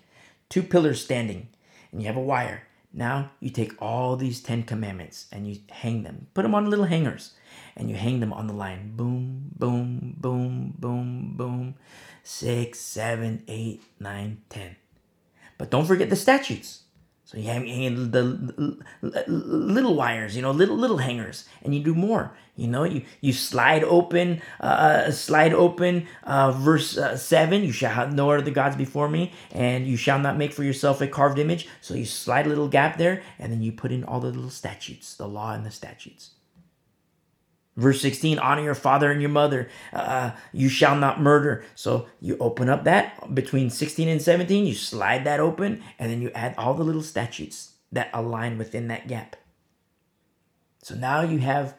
two 0.49 0.63
pillars 0.63 1.03
standing, 1.03 1.49
and 1.93 2.01
you 2.01 2.07
have 2.09 2.17
a 2.17 2.21
wire. 2.21 2.65
Now 2.93 3.31
you 3.41 3.51
take 3.51 3.81
all 3.81 4.17
these 4.17 4.41
Ten 4.41 4.63
Commandments 4.63 5.27
and 5.31 5.47
you 5.47 5.61
hang 5.71 6.03
them, 6.03 6.29
put 6.35 6.43
them 6.43 6.55
on 6.55 6.71
little 6.71 6.87
hangers, 6.87 7.35
and 7.77 7.91
you 7.91 7.97
hang 7.97 8.21
them 8.21 8.33
on 8.33 8.47
the 8.47 8.55
line. 8.55 8.97
Boom, 8.97 9.53
boom, 9.57 10.17
boom, 10.19 10.75
boom, 10.79 11.35
boom. 11.37 11.75
Six, 12.23 12.81
seven, 12.81 13.45
eight, 13.47 13.83
nine, 14.01 14.43
ten. 14.49 14.77
But 15.59 15.71
don't 15.71 15.87
forget 15.87 16.11
the 16.11 16.17
statutes. 16.17 16.83
So 17.27 17.39
you 17.39 17.49
hang 17.49 18.13
the 18.13 18.23
little 19.27 19.97
wires, 19.97 20.37
you 20.37 20.43
know, 20.43 20.53
little 20.53 20.77
little 20.77 20.99
hangers, 20.99 21.45
and 21.63 21.75
you 21.75 21.83
do 21.83 21.93
more. 21.93 22.31
You 22.55 22.69
know, 22.69 22.85
you 22.85 23.03
you 23.21 23.33
slide 23.33 23.83
open, 23.83 24.41
uh, 24.61 25.09
uh, 25.09 25.11
slide 25.11 25.53
open, 25.53 26.07
uh, 26.23 26.53
verse 26.53 26.97
uh, 26.97 27.17
seven. 27.17 27.65
You 27.65 27.73
shall 27.73 27.93
have 27.93 28.15
no 28.15 28.31
other 28.31 28.53
gods 28.53 28.77
before 28.77 29.09
me, 29.09 29.33
and 29.51 29.89
you 29.89 29.97
shall 29.97 30.21
not 30.21 30.39
make 30.39 30.53
for 30.53 30.63
yourself 30.63 31.01
a 31.01 31.09
carved 31.09 31.41
image. 31.41 31.67
So 31.81 31.95
you 31.95 32.05
slide 32.05 32.47
a 32.47 32.49
little 32.49 32.69
gap 32.69 32.97
there, 32.97 33.25
and 33.41 33.53
then 33.53 33.61
you 33.61 33.73
put 33.73 33.91
in 33.91 34.05
all 34.05 34.21
the 34.21 34.29
little 34.29 34.49
statutes, 34.49 35.17
the 35.17 35.27
law 35.27 35.53
and 35.53 35.67
the 35.67 35.73
statutes. 35.73 36.36
Verse 37.77 38.01
16, 38.01 38.39
honor 38.39 38.63
your 38.63 38.75
father 38.75 39.11
and 39.11 39.21
your 39.21 39.31
mother. 39.31 39.69
Uh, 39.93 40.31
you 40.53 40.71
shall 40.71 40.97
not 40.97 41.21
murder. 41.21 41.63
So 41.75 42.07
you 42.21 42.39
open 42.41 42.71
up 42.71 42.85
that 42.85 43.35
between 43.35 43.69
16 43.69 44.09
and 44.09 44.21
17, 44.21 44.67
you 44.67 44.75
slide 44.75 45.25
that 45.25 45.41
open, 45.41 45.83
and 45.99 46.11
then 46.11 46.23
you 46.23 46.31
add 46.35 46.55
all 46.57 46.73
the 46.73 46.85
little 46.85 47.03
statutes 47.03 47.75
that 47.93 48.09
align 48.15 48.57
within 48.57 48.89
that 48.89 49.09
gap. 49.09 49.37
So 50.83 50.95
now 50.95 51.21
you 51.21 51.39
have 51.39 51.77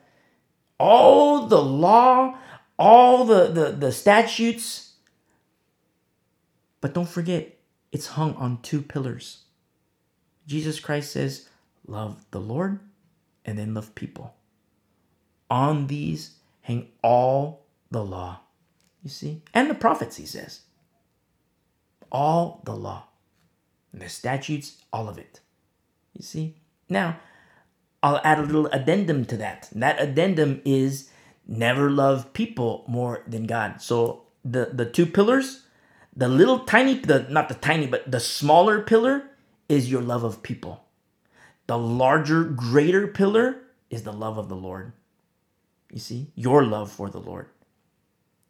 all 0.80 1.48
the 1.48 1.62
law, 1.62 2.38
all 2.78 3.26
the, 3.26 3.48
the, 3.48 3.72
the 3.72 3.92
statutes. 3.92 4.94
But 6.80 6.94
don't 6.94 7.10
forget, 7.10 7.58
it's 7.92 8.08
hung 8.08 8.36
on 8.36 8.62
two 8.62 8.84
pillars. 8.84 9.46
Jesus 10.46 10.80
Christ 10.80 11.12
says, 11.12 11.50
love 11.88 12.24
the 12.30 12.40
Lord 12.40 12.80
and 13.44 13.58
then 13.58 13.74
love 13.74 13.96
people. 13.96 14.37
On 15.50 15.88
these 15.88 16.36
hang 16.62 16.90
all 17.02 17.66
the 17.92 18.04
law. 18.04 18.42
You 19.04 19.10
see? 19.10 19.44
And 19.54 19.70
the 19.70 19.76
prophets, 19.76 20.18
he 20.18 20.26
says. 20.26 20.62
All 22.12 22.62
the 22.66 22.76
law. 22.76 23.06
The 23.94 24.10
statutes, 24.10 24.84
all 24.92 25.08
of 25.08 25.18
it. 25.18 25.40
You 26.14 26.24
see? 26.24 26.56
Now, 26.90 27.20
I'll 28.04 28.22
add 28.24 28.40
a 28.40 28.44
little 28.44 28.68
addendum 28.68 29.26
to 29.26 29.38
that. 29.38 29.70
And 29.72 29.82
that 29.84 30.02
addendum 30.02 30.62
is 30.66 31.10
never 31.48 31.90
love 31.90 32.34
people 32.34 32.84
more 32.88 33.24
than 33.28 33.46
God. 33.46 33.82
So 33.82 34.24
the 34.44 34.70
the 34.72 34.86
two 34.86 35.06
pillars, 35.06 35.64
the 36.16 36.28
little 36.28 36.60
tiny 36.60 36.96
the 37.00 37.28
not 37.30 37.50
the 37.50 37.56
tiny 37.56 37.88
but 37.88 38.10
the 38.10 38.20
smaller 38.20 38.82
pillar 38.82 39.24
is 39.70 39.92
your 39.92 40.02
love 40.02 40.24
of 40.24 40.44
people. 40.44 40.84
The 41.68 41.78
larger 41.78 42.44
greater 42.44 43.08
pillar 43.08 43.58
is 43.90 44.04
the 44.04 44.14
love 44.14 44.38
of 44.38 44.50
the 44.50 44.56
Lord. 44.56 44.94
You 45.92 46.00
see? 46.00 46.32
Your 46.36 46.66
love 46.66 46.92
for 46.92 47.10
the 47.10 47.20
Lord. 47.20 47.48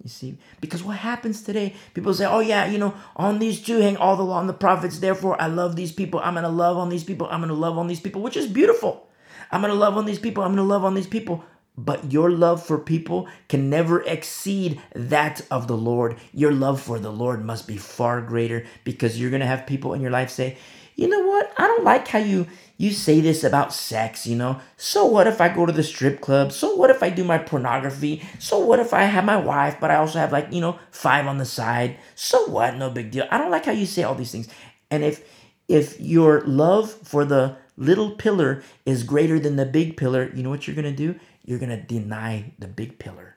You 0.04 0.10
see? 0.10 0.38
Because 0.62 0.84
what 0.84 0.98
happens 0.98 1.42
today, 1.42 1.76
people 1.94 2.14
say, 2.14 2.26
oh, 2.26 2.40
yeah, 2.40 2.68
you 2.68 2.78
know, 2.78 2.94
on 3.16 3.40
these 3.40 3.62
two 3.62 3.80
hang 3.80 3.98
all 3.98 4.16
the 4.16 4.24
law 4.24 4.40
and 4.40 4.50
the 4.50 4.54
prophets. 4.54 5.00
Therefore, 5.00 5.42
I 5.42 5.48
love 5.48 5.76
these 5.76 5.92
people. 5.92 6.20
I'm 6.20 6.34
going 6.34 6.44
to 6.44 6.50
love 6.50 6.78
on 6.78 6.90
these 6.90 7.04
people. 7.04 7.28
I'm 7.28 7.40
going 7.40 7.50
to 7.50 7.56
love 7.56 7.78
on 7.78 7.88
these 7.88 8.00
people, 8.00 8.22
which 8.22 8.38
is 8.38 8.48
beautiful. 8.48 9.08
I'm 9.52 9.62
going 9.62 9.74
to 9.74 9.80
love 9.80 9.98
on 9.98 10.06
these 10.06 10.20
people. 10.20 10.44
I'm 10.44 10.56
going 10.56 10.58
to 10.58 10.74
love 10.74 10.86
on 10.86 10.94
these 10.94 11.08
people. 11.08 11.44
But 11.80 12.12
your 12.12 12.32
love 12.32 12.66
for 12.66 12.80
people 12.80 13.28
can 13.50 13.70
never 13.70 14.02
exceed 14.02 14.82
that 14.96 15.42
of 15.52 15.68
the 15.68 15.78
Lord. 15.78 16.18
Your 16.34 16.52
love 16.52 16.82
for 16.82 16.98
the 16.98 17.12
Lord 17.12 17.46
must 17.46 17.68
be 17.68 17.78
far 17.78 18.22
greater 18.22 18.66
because 18.84 19.20
you're 19.20 19.30
going 19.30 19.42
to 19.42 19.46
have 19.46 19.68
people 19.68 19.94
in 19.94 20.02
your 20.02 20.10
life 20.12 20.32
say, 20.32 20.58
you 20.96 21.08
know 21.08 21.22
what? 21.22 21.54
I 21.56 21.68
don't 21.68 21.84
like 21.84 22.08
how 22.08 22.18
you 22.18 22.48
you 22.78 22.92
say 22.92 23.20
this 23.20 23.44
about 23.44 23.74
sex, 23.74 24.28
you 24.28 24.36
know. 24.36 24.62
So 24.78 25.06
what 25.06 25.26
if 25.28 25.42
I 25.42 25.50
go 25.50 25.66
to 25.66 25.72
the 25.72 25.84
strip 25.84 26.22
club? 26.22 26.52
So 26.52 26.76
what 26.76 26.92
if 26.92 27.02
I 27.02 27.10
do 27.10 27.24
my 27.24 27.40
pornography? 27.40 28.24
So 28.40 28.60
what 28.60 28.80
if 28.80 28.94
I 28.94 29.04
have 29.04 29.26
my 29.26 29.38
wife, 29.38 29.80
but 29.80 29.90
I 29.90 29.96
also 29.96 30.20
have 30.20 30.32
like, 30.32 30.54
you 30.54 30.62
know, 30.62 30.78
five 30.92 31.26
on 31.26 31.40
the 31.40 31.46
side? 31.46 31.98
So 32.14 32.46
what? 32.46 32.76
No 32.76 32.92
big 32.92 33.10
deal. 33.10 33.28
I 33.32 33.40
don't 33.40 33.52
like 33.52 33.66
how 33.66 33.72
you 33.72 33.88
say 33.88 34.04
all 34.04 34.16
these 34.16 34.32
things. 34.32 34.48
And 34.92 35.04
if 35.04 35.28
if 35.68 36.00
your 36.00 36.42
love 36.42 36.92
for 36.92 37.26
the 37.26 37.58
little 37.76 38.12
pillar 38.12 38.64
is 38.86 39.04
greater 39.04 39.40
than 39.40 39.56
the 39.56 39.66
big 39.66 39.98
pillar, 39.98 40.32
you 40.34 40.44
know 40.44 40.50
what 40.50 40.68
you're 40.68 40.76
going 40.76 40.86
to 40.86 40.92
do? 40.92 41.20
You're 41.44 41.60
going 41.60 41.70
to 41.70 41.82
deny 41.82 42.54
the 42.60 42.68
big 42.68 43.00
pillar. 43.00 43.36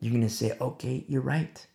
You're 0.00 0.12
going 0.12 0.22
to 0.22 0.28
say, 0.28 0.56
"Okay, 0.60 1.04
you're 1.08 1.22
right." 1.22 1.66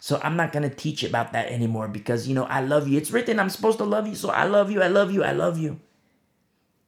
So 0.00 0.20
I'm 0.22 0.36
not 0.36 0.52
going 0.52 0.68
to 0.68 0.74
teach 0.74 1.02
about 1.02 1.32
that 1.32 1.48
anymore 1.48 1.88
because, 1.88 2.28
you 2.28 2.34
know, 2.34 2.44
I 2.44 2.60
love 2.60 2.86
you. 2.86 2.98
It's 2.98 3.10
written, 3.10 3.40
I'm 3.40 3.50
supposed 3.50 3.78
to 3.78 3.84
love 3.84 4.06
you. 4.06 4.14
So 4.14 4.30
I 4.30 4.44
love 4.44 4.70
you. 4.70 4.80
I 4.80 4.88
love 4.88 5.12
you. 5.12 5.24
I 5.24 5.32
love 5.32 5.58
you. 5.58 5.80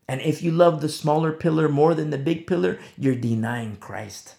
And 0.09 0.21
if 0.21 0.43
you 0.43 0.51
love 0.51 0.81
the 0.81 0.89
smaller 0.89 1.33
pillar 1.33 1.69
more 1.69 1.95
than 1.95 2.11
the 2.11 2.19
big 2.19 2.47
pillar, 2.47 2.79
you're 2.99 3.15
denying 3.15 3.77
Christ. 3.77 4.37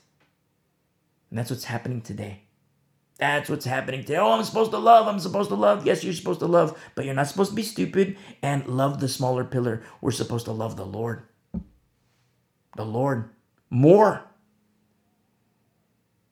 And 1.30 1.39
that's 1.39 1.49
what's 1.49 1.65
happening 1.65 2.01
today. 2.01 2.41
That's 3.17 3.49
what's 3.49 3.65
happening 3.65 4.01
today. 4.01 4.17
Oh, 4.17 4.32
I'm 4.32 4.43
supposed 4.43 4.72
to 4.72 4.78
love. 4.78 5.07
I'm 5.07 5.19
supposed 5.19 5.49
to 5.49 5.55
love. 5.55 5.86
Yes, 5.86 6.03
you're 6.03 6.13
supposed 6.13 6.39
to 6.39 6.47
love, 6.47 6.78
but 6.95 7.05
you're 7.05 7.13
not 7.13 7.28
supposed 7.28 7.51
to 7.51 7.55
be 7.55 7.63
stupid 7.63 8.17
and 8.41 8.67
love 8.67 8.99
the 8.99 9.07
smaller 9.07 9.43
pillar. 9.43 9.84
We're 10.01 10.11
supposed 10.11 10.45
to 10.45 10.51
love 10.51 10.76
the 10.76 10.86
Lord. 10.86 11.24
The 12.76 12.86
Lord 12.86 13.30
more 13.69 14.24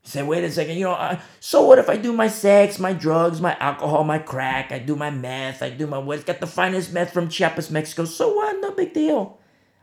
say, 0.09 0.23
wait 0.23 0.43
a 0.43 0.51
second, 0.51 0.77
you 0.77 0.85
know, 0.85 0.93
uh, 0.93 1.19
so 1.39 1.65
what 1.65 1.79
if 1.79 1.89
I 1.89 1.97
do 1.97 2.13
my 2.13 2.27
sex, 2.27 2.79
my 2.79 2.93
drugs, 2.93 3.41
my 3.41 3.55
alcohol, 3.57 4.03
my 4.03 4.19
crack, 4.19 4.71
I 4.71 4.79
do 4.79 4.95
my 4.95 5.09
meth, 5.09 5.61
I 5.61 5.69
do 5.69 5.87
my 5.87 5.97
what? 5.97 6.25
Got 6.25 6.39
the 6.39 6.47
finest 6.47 6.93
meth 6.93 7.13
from 7.13 7.29
Chiapas, 7.29 7.69
Mexico. 7.69 8.05
So 8.05 8.33
what? 8.33 8.59
No 8.59 8.71
big 8.71 8.93
deal. 8.93 9.39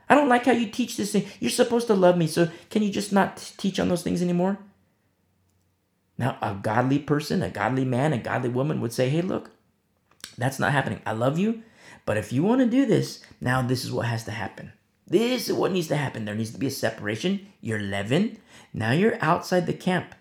I 0.09 0.15
don't 0.15 0.29
like 0.29 0.45
how 0.45 0.53
you 0.53 0.67
teach 0.67 0.97
this 0.97 1.11
thing. 1.11 1.25
You're 1.39 1.49
supposed 1.49 1.87
to 1.87 1.93
love 1.93 2.17
me, 2.17 2.27
so 2.27 2.49
can 2.69 2.81
you 2.81 2.91
just 2.91 3.11
not 3.11 3.53
teach 3.57 3.79
on 3.79 3.89
those 3.89 4.03
things 4.03 4.21
anymore? 4.21 4.57
Now, 6.17 6.37
a 6.41 6.55
godly 6.55 6.99
person, 6.99 7.43
a 7.43 7.49
godly 7.49 7.85
man, 7.85 8.13
a 8.13 8.17
godly 8.17 8.49
woman 8.49 8.81
would 8.81 8.93
say, 8.93 9.09
hey, 9.09 9.21
look, 9.21 9.51
that's 10.37 10.59
not 10.59 10.71
happening. 10.71 11.01
I 11.05 11.11
love 11.11 11.37
you, 11.37 11.61
but 12.05 12.17
if 12.17 12.33
you 12.33 12.43
want 12.43 12.61
to 12.61 12.67
do 12.67 12.85
this, 12.85 13.21
now 13.39 13.61
this 13.61 13.83
is 13.83 13.91
what 13.91 14.07
has 14.07 14.23
to 14.25 14.31
happen. 14.31 14.71
This 15.07 15.49
is 15.49 15.55
what 15.55 15.71
needs 15.71 15.87
to 15.87 15.95
happen. 15.95 16.25
There 16.25 16.35
needs 16.35 16.51
to 16.51 16.59
be 16.59 16.67
a 16.67 16.71
separation. 16.71 17.47
You're 17.61 17.79
leaven. 17.79 18.37
Now 18.73 18.91
you're 18.91 19.17
outside 19.21 19.65
the 19.65 19.73
camp. 19.73 20.13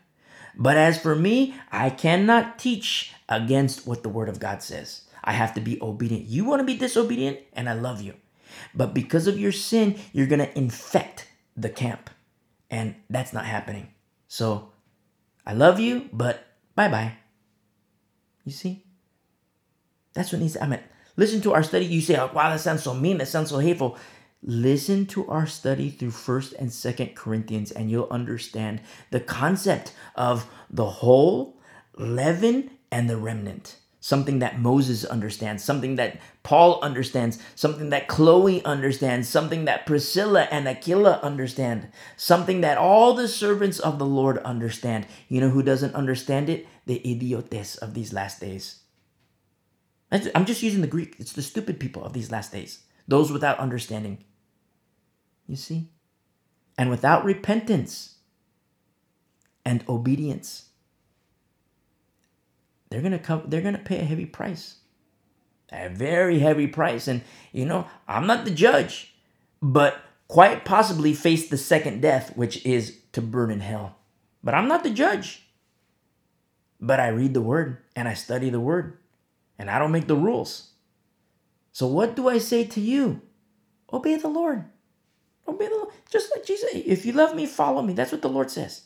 But 0.57 0.77
as 0.77 0.99
for 0.99 1.15
me, 1.15 1.55
I 1.71 1.91
cannot 1.91 2.59
teach 2.59 3.13
against 3.29 3.87
what 3.87 4.03
the 4.03 4.09
word 4.09 4.29
of 4.29 4.41
God 4.41 4.63
says. 4.63 5.03
I 5.23 5.33
have 5.33 5.55
to 5.55 5.61
be 5.61 5.81
obedient. 5.83 6.27
You 6.27 6.45
want 6.45 6.61
to 6.61 6.65
be 6.65 6.77
disobedient, 6.77 7.41
and 7.53 7.69
I 7.69 7.75
love 7.75 8.01
you. 8.01 8.15
But 8.75 8.95
because 8.95 9.27
of 9.27 9.39
your 9.39 9.53
sin, 9.53 9.99
you're 10.13 10.27
going 10.27 10.39
to 10.39 10.57
infect 10.57 11.29
the 11.57 11.69
camp. 11.69 12.09
And 12.71 12.95
that's 13.11 13.33
not 13.33 13.45
happening. 13.45 13.89
So 14.29 14.71
I 15.45 15.53
love 15.53 15.79
you, 15.81 16.09
but 16.13 16.47
bye 16.75 16.89
bye. 16.89 17.13
You 18.45 18.53
see? 18.53 18.85
That's 20.15 20.33
what 20.33 20.41
needs 20.41 20.55
to, 20.55 20.67
mean, 20.67 20.81
listen 21.17 21.41
to 21.43 21.53
our 21.53 21.63
study. 21.63 21.85
You 21.85 22.01
say, 22.01 22.17
oh, 22.17 22.31
wow, 22.33 22.51
that 22.51 22.61
sounds 22.61 22.83
so 22.83 22.95
mean. 22.95 23.19
That 23.19 23.29
sounds 23.29 23.51
so 23.51 23.59
hateful. 23.59 23.99
Listen 24.49 25.07
to 25.07 25.27
our 25.27 25.45
study 25.45 25.91
through 25.91 26.13
1st 26.13 26.55
and 26.61 26.71
2nd 26.71 27.17
Corinthians 27.17 27.73
and 27.73 27.91
you'll 27.91 28.07
understand 28.13 28.81
the 29.11 29.19
concept 29.19 29.93
of 30.15 30.49
the 30.71 30.87
whole, 30.87 31.59
leaven, 31.97 32.71
and 32.93 33.11
the 33.11 33.17
remnant. 33.17 33.77
Something 33.99 34.39
that 34.39 34.61
Moses 34.61 35.05
understands, 35.05 35.65
something 35.65 35.97
that 35.97 36.21
Paul 36.45 36.79
understands, 36.81 37.41
something 37.57 37.91
that 37.91 38.07
Chloe 38.07 38.65
understands, 38.65 39.29
something 39.29 39.65
that 39.65 39.85
Priscilla 39.85 40.43
and 40.53 40.69
Aquila 40.69 41.19
understand, 41.25 41.89
something 42.17 42.61
that 42.61 42.79
all 42.79 43.15
the 43.15 43.27
servants 43.27 43.81
of 43.81 43.99
the 43.99 44.07
Lord 44.07 44.39
understand. 44.39 45.09
You 45.29 45.41
know 45.41 45.49
who 45.49 45.65
doesn't 45.65 45.97
understand 45.97 46.49
it? 46.49 46.69
The 46.87 47.01
idiotes 47.01 47.75
of 47.75 47.95
these 47.95 48.13
last 48.13 48.39
days. 48.39 48.83
I'm 50.13 50.45
just 50.45 50.63
using 50.63 50.83
the 50.83 50.87
Greek. 50.87 51.17
It's 51.19 51.33
the 51.33 51.43
stupid 51.43 51.81
people 51.81 52.05
of 52.05 52.13
these 52.13 52.31
last 52.31 52.53
days, 52.53 52.85
those 53.09 53.33
without 53.33 53.59
understanding. 53.59 54.23
You 55.47 55.57
see? 55.57 55.89
And 56.79 56.91
without 56.91 57.25
repentance 57.25 58.17
and 59.65 59.85
obedience, 59.89 60.67
they're 62.91 63.03
gonna 63.03 63.19
come, 63.19 63.45
they're 63.47 63.63
gonna 63.63 63.79
pay 63.79 63.99
a 63.99 64.05
heavy 64.05 64.27
price. 64.27 64.77
A 65.73 65.89
very 65.89 66.39
heavy 66.39 66.67
price. 66.67 67.09
And 67.09 67.23
you 67.53 67.65
know, 67.65 67.87
I'm 68.07 68.27
not 68.27 68.45
the 68.45 68.51
judge, 68.51 69.15
but 69.61 70.01
quite 70.29 70.65
possibly 70.65 71.15
face 71.15 71.49
the 71.49 71.57
second 71.57 72.01
death, 72.01 72.37
which 72.37 72.65
is 72.65 72.99
to 73.13 73.23
burn 73.23 73.51
in 73.51 73.61
hell. 73.61 73.97
But 74.43 74.55
I'm 74.55 74.69
not 74.69 74.85
the 74.85 74.91
judge. 74.91 75.43
But 76.81 77.01
I 77.01 77.09
read 77.09 77.35
the 77.35 77.41
word 77.41 77.79
and 77.95 78.07
I 78.07 78.15
study 78.15 78.51
the 78.51 78.61
word. 78.61 78.99
And 79.59 79.71
I 79.71 79.79
don't 79.79 79.93
make 79.93 80.07
the 80.07 80.17
rules. 80.17 80.71
So 81.73 81.87
what 81.87 82.15
do 82.15 82.29
I 82.29 82.39
say 82.39 82.65
to 82.65 82.81
you? 82.81 83.23
Obey 83.93 84.17
the 84.17 84.29
Lord. 84.29 84.67
Obey 85.49 85.67
the. 85.67 85.89
Just 86.11 86.31
like 86.35 86.45
Jesus. 86.45 86.71
If 86.73 87.05
you 87.07 87.13
love 87.13 87.35
me, 87.35 87.47
follow 87.47 87.83
me. 87.83 87.93
That's 87.93 88.13
what 88.13 88.23
the 88.23 88.29
Lord 88.29 88.51
says. 88.51 88.83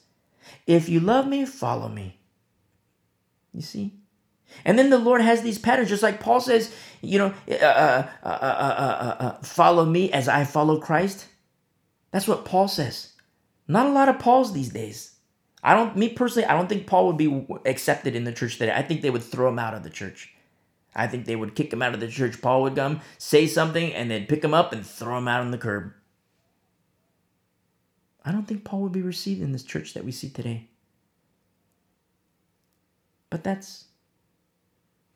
If 0.66 0.88
you 0.88 1.00
love 1.00 1.26
me, 1.26 1.44
follow 1.44 1.88
me. 1.88 2.18
You 3.52 3.62
see? 3.62 3.94
And 4.64 4.78
then 4.78 4.90
the 4.90 4.98
Lord 4.98 5.20
has 5.20 5.42
these 5.42 5.58
patterns, 5.58 5.88
just 5.88 6.02
like 6.02 6.20
Paul 6.20 6.40
says, 6.40 6.74
you 7.02 7.18
know, 7.18 7.34
uh, 7.48 8.06
uh, 8.24 8.26
uh, 8.26 9.38
follow 9.42 9.84
me 9.84 10.10
as 10.12 10.28
I 10.28 10.44
follow 10.44 10.80
Christ. 10.80 11.26
That's 12.10 12.26
what 12.26 12.44
Paul 12.44 12.68
says. 12.68 13.12
Not 13.68 13.86
a 13.86 13.90
lot 13.90 14.08
of 14.08 14.18
Pauls 14.18 14.52
these 14.52 14.70
days. 14.70 15.14
I 15.62 15.74
don't, 15.74 15.96
me 15.96 16.08
personally, 16.08 16.46
I 16.46 16.54
don't 16.54 16.68
think 16.68 16.86
Paul 16.86 17.06
would 17.06 17.16
be 17.16 17.46
accepted 17.66 18.16
in 18.16 18.24
the 18.24 18.32
church 18.32 18.58
today. 18.58 18.72
I 18.74 18.82
think 18.82 19.02
they 19.02 19.10
would 19.10 19.22
throw 19.22 19.48
him 19.48 19.58
out 19.58 19.74
of 19.74 19.82
the 19.82 19.90
church. 19.90 20.34
I 20.94 21.06
think 21.06 21.26
they 21.26 21.36
would 21.36 21.54
kick 21.54 21.72
him 21.72 21.82
out 21.82 21.94
of 21.94 22.00
the 22.00 22.08
church. 22.08 22.42
Paul 22.42 22.62
would 22.62 22.74
come, 22.74 23.00
say 23.18 23.46
something, 23.46 23.94
and 23.94 24.10
then 24.10 24.26
pick 24.26 24.42
him 24.42 24.54
up 24.54 24.72
and 24.72 24.84
throw 24.84 25.18
him 25.18 25.28
out 25.28 25.42
on 25.42 25.52
the 25.52 25.58
curb. 25.58 25.92
I 28.24 28.32
don't 28.32 28.46
think 28.46 28.64
Paul 28.64 28.80
would 28.82 28.92
be 28.92 29.02
received 29.02 29.42
in 29.42 29.52
this 29.52 29.62
church 29.62 29.94
that 29.94 30.04
we 30.04 30.12
see 30.12 30.28
today. 30.28 30.68
But 33.30 33.44
that's 33.44 33.86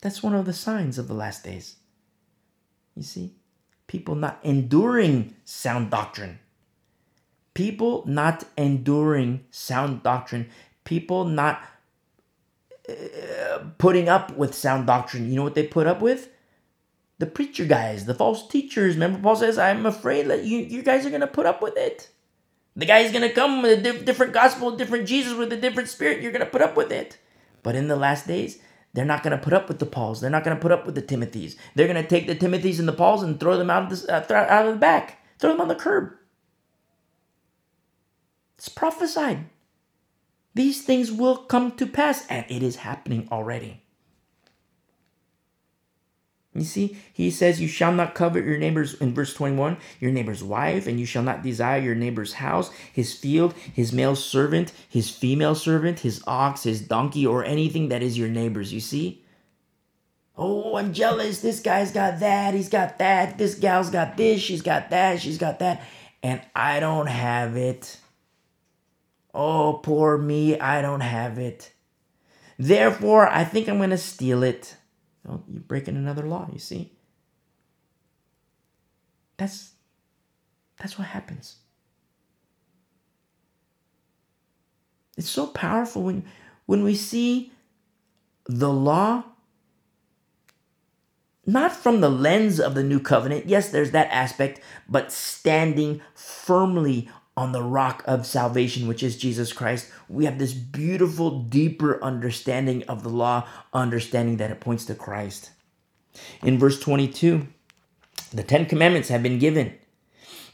that's 0.01 0.23
one 0.23 0.35
of 0.35 0.47
the 0.47 0.53
signs 0.53 0.99
of 0.99 1.09
the 1.09 1.15
last 1.15 1.45
days. 1.45 1.77
You 2.95 3.03
see, 3.03 3.35
people 3.87 4.15
not 4.15 4.39
enduring 4.43 5.35
sound 5.45 5.91
doctrine. 5.91 6.39
People 7.55 8.05
not 8.07 8.45
enduring 8.57 9.45
sound 9.51 10.03
doctrine. 10.03 10.49
People 10.85 11.25
not 11.25 11.63
uh, 12.89 13.65
putting 13.79 14.09
up 14.09 14.37
with 14.37 14.55
sound 14.55 14.87
doctrine. 14.87 15.29
You 15.29 15.37
know 15.37 15.43
what 15.43 15.55
they 15.55 15.67
put 15.67 15.87
up 15.87 16.01
with? 16.01 16.29
The 17.19 17.27
preacher 17.27 17.65
guys, 17.65 18.05
the 18.05 18.15
false 18.15 18.47
teachers. 18.47 18.95
Remember, 18.95 19.21
Paul 19.21 19.37
says, 19.37 19.57
I'm 19.57 19.87
afraid 19.87 20.27
that 20.29 20.45
you, 20.45 20.59
you 20.59 20.83
guys 20.83 21.07
are 21.07 21.11
going 21.11 21.21
to 21.21 21.27
put 21.27 21.47
up 21.47 21.63
with 21.63 21.77
it. 21.77 22.11
The 22.77 22.87
guy's 22.87 23.13
going 23.13 23.29
to 23.29 23.35
come 23.35 23.63
with 23.63 23.79
a 23.79 23.83
diff- 23.83 24.05
different 24.05 24.33
gospel, 24.33 24.77
different 24.77 25.07
Jesus 25.07 25.35
with 25.35 25.53
a 25.53 25.57
different 25.57 25.89
spirit. 25.89 26.23
You're 26.23 26.33
going 26.33 26.45
to 26.45 26.51
put 26.51 26.63
up 26.63 26.77
with 26.77 26.91
it. 26.91 27.19
But 27.63 27.77
in 27.77 27.89
the 27.89 27.97
last 27.97 28.27
days, 28.27 28.59
they're 28.93 29.05
not 29.05 29.23
going 29.23 29.37
to 29.37 29.43
put 29.43 29.53
up 29.53 29.69
with 29.69 29.79
the 29.79 29.87
Pauls. 29.87 30.21
They're 30.21 30.31
not 30.31 30.45
going 30.45 30.57
to 30.57 30.61
put 30.61 30.73
up 30.73 30.85
with 30.85 30.95
the 30.95 31.03
Timothys. 31.03 31.57
They're 31.75 31.87
going 31.87 32.03
to 32.03 32.09
take 32.09 32.27
the 32.27 32.37
Timothys 32.37 32.79
and 32.79 32.89
the 32.89 32.93
Pauls 32.93 33.23
and 33.23 33.39
throw 33.39 33.57
them 33.57 33.71
out 33.71 33.93
of 33.93 34.03
the, 34.03 34.13
uh, 34.13 34.35
out 34.35 34.67
of 34.67 34.75
the 34.75 34.81
back, 34.81 35.19
throw 35.39 35.53
them 35.53 35.61
on 35.61 35.69
the 35.69 35.75
curb. 35.75 36.13
It's 38.59 38.69
prophesied. 38.69 39.47
These 40.55 40.83
things 40.83 41.13
will 41.13 41.37
come 41.37 41.73
to 41.73 41.87
pass, 41.87 42.27
and 42.29 42.47
it 42.49 42.63
is 42.63 42.77
happening 42.77 43.29
already. 43.31 43.84
You 46.55 46.63
see, 46.63 46.97
he 47.13 47.31
says, 47.33 47.61
You 47.61 47.67
shall 47.67 47.93
not 47.93 48.15
covet 48.15 48.45
your 48.45 48.59
neighbor's, 48.59 48.95
in 48.95 49.13
verse 49.13 49.35
21, 49.35 49.77
your 49.99 50.13
neighbor's 50.13 50.43
wife, 50.43 50.87
and 50.87 51.01
you 51.01 51.07
shall 51.07 51.25
not 51.25 51.43
desire 51.43 51.81
your 51.81 51.97
neighbor's 51.97 52.35
house, 52.35 52.71
his 52.93 53.13
field, 53.13 53.55
his 53.55 53.93
male 53.93 54.15
servant, 54.15 54.73
his 54.89 55.11
female 55.11 55.57
servant, 55.57 56.01
his 56.01 56.23
ox, 56.29 56.63
his 56.63 56.81
donkey, 56.81 57.27
or 57.27 57.45
anything 57.45 57.89
that 57.89 58.05
is 58.05 58.17
your 58.17 58.29
neighbor's. 58.29 58.73
You 58.73 58.81
see? 58.81 59.25
Oh, 60.37 60.77
I'm 60.77 60.93
jealous. 60.93 61.41
This 61.41 61.61
guy's 61.61 61.91
got 61.91 62.21
that. 62.21 62.55
He's 62.55 62.69
got 62.69 62.99
that. 62.99 63.37
This 63.37 63.57
gal's 63.57 63.91
got 63.91 64.17
this. 64.17 64.41
She's 64.41 64.63
got 64.63 64.91
that. 64.91 65.21
She's 65.21 65.39
got 65.39 65.59
that. 65.59 65.83
And 66.23 66.41
I 66.55 66.79
don't 66.81 67.09
have 67.09 67.57
it. 67.57 67.99
Oh, 69.33 69.81
poor 69.83 70.17
me. 70.17 70.59
I 70.59 70.83
don't 70.83 71.01
have 71.01 71.39
it. 71.39 71.73
Therefore, 72.59 73.29
I 73.29 73.43
think 73.43 73.69
I'm 73.69 73.79
going 73.79 73.91
to 73.91 73.99
steal 73.99 74.45
it. 74.45 74.77
Well, 75.25 75.45
you're 75.49 75.61
breaking 75.61 75.97
another 75.97 76.27
law, 76.27 76.49
you 76.53 76.59
see? 76.59 76.93
That's 79.37 79.73
that's 80.79 80.99
what 80.99 81.09
happens. 81.09 81.57
It's 85.17 85.31
so 85.31 85.47
powerful 85.47 86.03
when 86.03 86.25
when 86.67 86.83
we 86.83 86.95
see 86.95 87.53
the 88.47 88.73
law 88.73 89.25
not 91.47 91.73
from 91.73 92.01
the 92.01 92.11
lens 92.11 92.59
of 92.59 92.75
the 92.75 92.83
new 92.83 92.99
covenant. 93.01 93.47
Yes, 93.47 93.69
there's 93.69 93.91
that 93.91 94.11
aspect, 94.11 94.61
but 94.89 95.13
standing 95.13 96.01
firmly 96.15 97.11
on 97.37 97.53
the 97.53 97.63
rock 97.63 98.05
of 98.07 98.27
salvation, 98.27 98.87
which 98.87 99.03
is 99.03 99.17
Jesus 99.17 99.53
Christ, 99.53 99.91
we 100.09 100.25
have 100.25 100.39
this 100.39 100.53
beautiful, 100.53 101.41
deeper 101.41 102.03
understanding 102.03 102.85
of 102.85 103.03
the 103.03 103.09
law, 103.09 103.47
understanding 103.73 104.37
that 104.37 104.51
it 104.51 104.61
points 104.61 104.85
to 104.87 104.95
Christ. 104.95 105.51
In 106.43 106.59
verse 106.59 106.79
22, 106.79 107.47
the 108.33 108.45
Ten 108.45 108.67
Commandments 108.67 109.09
have 109.09 109.23
been 109.23 109.39
given. 109.39 109.75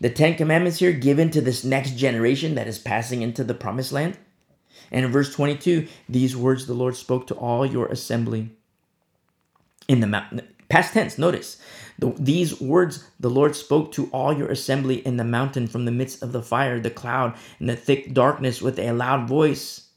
The 0.01 0.11
Ten 0.11 0.35
Commandments 0.35 0.79
here 0.79 0.93
given 0.93 1.31
to 1.31 1.43
this 1.43 1.65
next 1.65 1.97
generation 1.97 2.55
that 2.55 2.67
is 2.67 2.79
passing 2.79 3.21
into 3.21 3.45
the 3.45 3.55
promised 3.55 3.93
land. 3.93 4.17
And 4.91 5.05
in 5.05 5.13
verse 5.13 5.35
22, 5.35 5.87
these 6.09 6.35
words 6.37 6.67
the 6.67 6.75
Lord 6.75 6.97
spoke 6.97 7.27
to 7.27 7.35
all 7.35 7.67
your 7.67 7.87
assembly 7.87 8.51
in 9.87 10.01
the 10.01 10.07
mountain. 10.07 10.49
Past 10.71 10.95
tense, 10.95 11.19
notice. 11.19 11.61
The, 12.01 12.15
these 12.19 12.61
words 12.61 13.05
the 13.21 13.31
Lord 13.31 13.55
spoke 13.55 13.93
to 13.93 14.07
all 14.07 14.33
your 14.33 14.49
assembly 14.49 15.07
in 15.07 15.17
the 15.19 15.25
mountain 15.25 15.69
from 15.69 15.85
the 15.85 15.93
midst 15.93 16.23
of 16.23 16.33
the 16.33 16.43
fire, 16.43 16.81
the 16.81 16.91
cloud, 16.91 17.37
and 17.59 17.69
the 17.69 17.77
thick 17.77 18.15
darkness 18.15 18.61
with 18.61 18.79
a 18.79 18.93
loud 18.93 19.29
voice. 19.29 19.89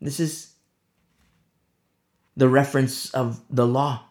This 0.00 0.18
is 0.18 0.54
the 2.36 2.48
reference 2.48 3.10
of 3.10 3.42
the 3.50 3.66
law 3.66 4.04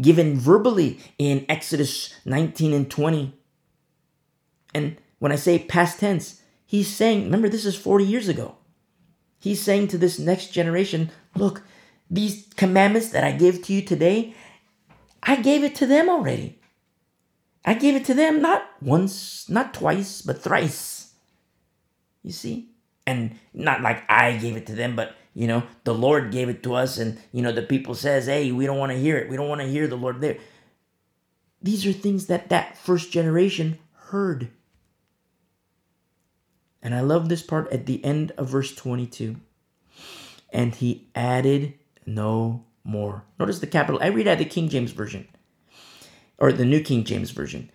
given 0.00 0.38
verbally 0.38 1.00
in 1.18 1.44
Exodus 1.48 2.14
19 2.24 2.72
and 2.72 2.90
20. 2.90 3.34
And 4.74 4.96
when 5.18 5.32
I 5.32 5.36
say 5.36 5.58
past 5.58 6.00
tense, 6.00 6.40
he's 6.66 6.88
saying, 6.88 7.24
remember, 7.24 7.48
this 7.48 7.66
is 7.66 7.76
40 7.76 8.04
years 8.04 8.28
ago. 8.28 8.56
He's 9.40 9.60
saying 9.60 9.88
to 9.88 9.98
this 9.98 10.18
next 10.18 10.48
generation, 10.52 11.10
look, 11.34 11.62
these 12.10 12.46
commandments 12.56 13.10
that 13.10 13.24
I 13.24 13.32
give 13.32 13.62
to 13.64 13.72
you 13.72 13.82
today, 13.82 14.34
I 15.22 15.36
gave 15.36 15.64
it 15.64 15.74
to 15.76 15.86
them 15.86 16.08
already. 16.08 16.58
I 17.64 17.74
gave 17.74 17.96
it 17.96 18.04
to 18.06 18.14
them 18.14 18.40
not 18.40 18.68
once, 18.80 19.48
not 19.48 19.74
twice, 19.74 20.22
but 20.22 20.42
thrice. 20.42 21.12
You 22.22 22.32
see? 22.32 22.70
And 23.06 23.38
not 23.52 23.82
like 23.82 24.04
I 24.10 24.36
gave 24.36 24.56
it 24.56 24.66
to 24.66 24.74
them, 24.74 24.96
but 24.96 25.14
you 25.34 25.46
know, 25.46 25.62
the 25.84 25.94
Lord 25.94 26.32
gave 26.32 26.48
it 26.48 26.62
to 26.64 26.74
us 26.74 26.98
and 26.98 27.18
you 27.32 27.42
know 27.42 27.52
the 27.52 27.62
people 27.62 27.94
says, 27.94 28.26
"Hey, 28.26 28.52
we 28.52 28.66
don't 28.66 28.78
want 28.78 28.92
to 28.92 28.98
hear 28.98 29.16
it. 29.16 29.28
We 29.28 29.36
don't 29.36 29.48
want 29.48 29.60
to 29.60 29.68
hear 29.68 29.86
the 29.86 29.96
Lord 29.96 30.20
there." 30.20 30.38
These 31.62 31.86
are 31.86 31.92
things 31.92 32.26
that 32.26 32.48
that 32.48 32.76
first 32.76 33.12
generation 33.12 33.78
heard. 33.92 34.50
And 36.82 36.94
I 36.94 37.00
love 37.00 37.28
this 37.28 37.42
part 37.42 37.70
at 37.72 37.86
the 37.86 38.04
end 38.04 38.32
of 38.32 38.48
verse 38.48 38.74
22. 38.74 39.36
And 40.50 40.74
he 40.74 41.08
added 41.14 41.74
no 42.06 42.64
more. 42.88 43.24
Notice 43.38 43.58
the 43.58 43.66
capital. 43.66 44.00
I 44.02 44.08
read 44.08 44.26
out 44.26 44.38
the 44.38 44.44
King 44.44 44.68
James 44.68 44.92
Version 44.92 45.28
or 46.38 46.52
the 46.52 46.64
New 46.64 46.82
King 46.82 47.04
James 47.04 47.30
Version. 47.30 47.70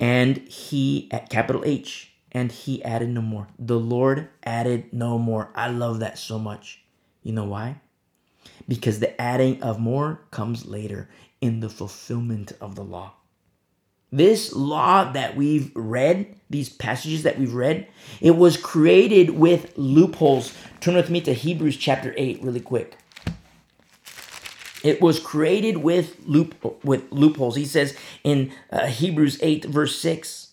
And 0.00 0.38
he, 0.48 1.08
at 1.12 1.30
capital 1.30 1.62
H, 1.64 2.12
and 2.32 2.50
he 2.50 2.82
added 2.82 3.10
no 3.10 3.22
more. 3.22 3.48
The 3.58 3.78
Lord 3.78 4.28
added 4.42 4.92
no 4.92 5.18
more. 5.18 5.50
I 5.54 5.68
love 5.68 6.00
that 6.00 6.18
so 6.18 6.38
much. 6.38 6.84
You 7.22 7.32
know 7.32 7.44
why? 7.44 7.80
Because 8.66 8.98
the 8.98 9.20
adding 9.20 9.62
of 9.62 9.78
more 9.78 10.22
comes 10.30 10.66
later 10.66 11.08
in 11.40 11.60
the 11.60 11.68
fulfillment 11.68 12.52
of 12.60 12.74
the 12.74 12.84
law. 12.84 13.14
This 14.10 14.52
law 14.52 15.10
that 15.12 15.36
we've 15.36 15.72
read, 15.74 16.36
these 16.48 16.68
passages 16.68 17.24
that 17.24 17.38
we've 17.38 17.54
read, 17.54 17.88
it 18.20 18.36
was 18.36 18.56
created 18.56 19.30
with 19.30 19.76
loopholes. 19.76 20.54
Turn 20.80 20.94
with 20.94 21.10
me 21.10 21.20
to 21.22 21.34
Hebrews 21.34 21.76
chapter 21.76 22.14
8 22.16 22.42
really 22.42 22.60
quick. 22.60 22.96
It 24.84 25.00
was 25.00 25.18
created 25.18 25.78
with 25.78 26.20
loop 26.26 26.84
with 26.84 27.10
loopholes. 27.10 27.56
He 27.56 27.64
says 27.64 27.96
in 28.22 28.52
uh, 28.70 28.86
Hebrews 28.86 29.38
8 29.42 29.64
verse 29.64 29.98
6. 29.98 30.50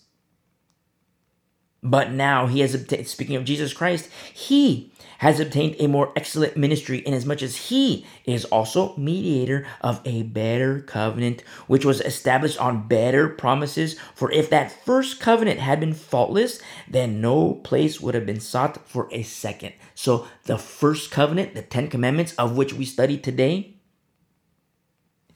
But 1.84 2.12
now 2.12 2.46
he 2.46 2.60
has 2.60 2.76
obtained, 2.76 3.08
speaking 3.08 3.34
of 3.34 3.44
Jesus 3.44 3.72
Christ, 3.72 4.08
he 4.32 4.92
has 5.18 5.40
obtained 5.40 5.74
a 5.80 5.88
more 5.88 6.12
excellent 6.14 6.56
ministry 6.56 7.02
inasmuch 7.04 7.42
as 7.42 7.56
he 7.68 8.06
is 8.24 8.44
also 8.46 8.96
mediator 8.96 9.66
of 9.80 10.00
a 10.04 10.22
better 10.22 10.80
covenant, 10.80 11.42
which 11.66 11.84
was 11.84 12.00
established 12.00 12.60
on 12.60 12.86
better 12.86 13.28
promises. 13.28 13.98
For 14.14 14.30
if 14.30 14.48
that 14.50 14.70
first 14.84 15.18
covenant 15.18 15.58
had 15.58 15.80
been 15.80 15.92
faultless, 15.92 16.60
then 16.88 17.20
no 17.20 17.54
place 17.54 18.00
would 18.00 18.14
have 18.14 18.26
been 18.26 18.40
sought 18.40 18.88
for 18.88 19.08
a 19.10 19.24
second. 19.24 19.74
So 19.96 20.28
the 20.44 20.58
first 20.58 21.10
covenant, 21.10 21.54
the 21.54 21.62
Ten 21.62 21.88
Commandments 21.88 22.32
of 22.36 22.56
which 22.56 22.72
we 22.72 22.84
study 22.84 23.18
today, 23.18 23.74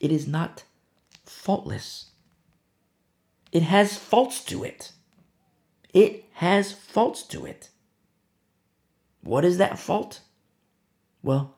it 0.00 0.12
is 0.12 0.26
not 0.26 0.64
faultless. 1.24 2.10
It 3.52 3.62
has 3.62 3.96
faults 3.96 4.44
to 4.44 4.64
it. 4.64 4.92
It 5.92 6.24
has 6.34 6.72
faults 6.72 7.22
to 7.24 7.46
it. 7.46 7.70
What 9.22 9.44
is 9.44 9.58
that 9.58 9.78
fault? 9.78 10.20
Well, 11.22 11.56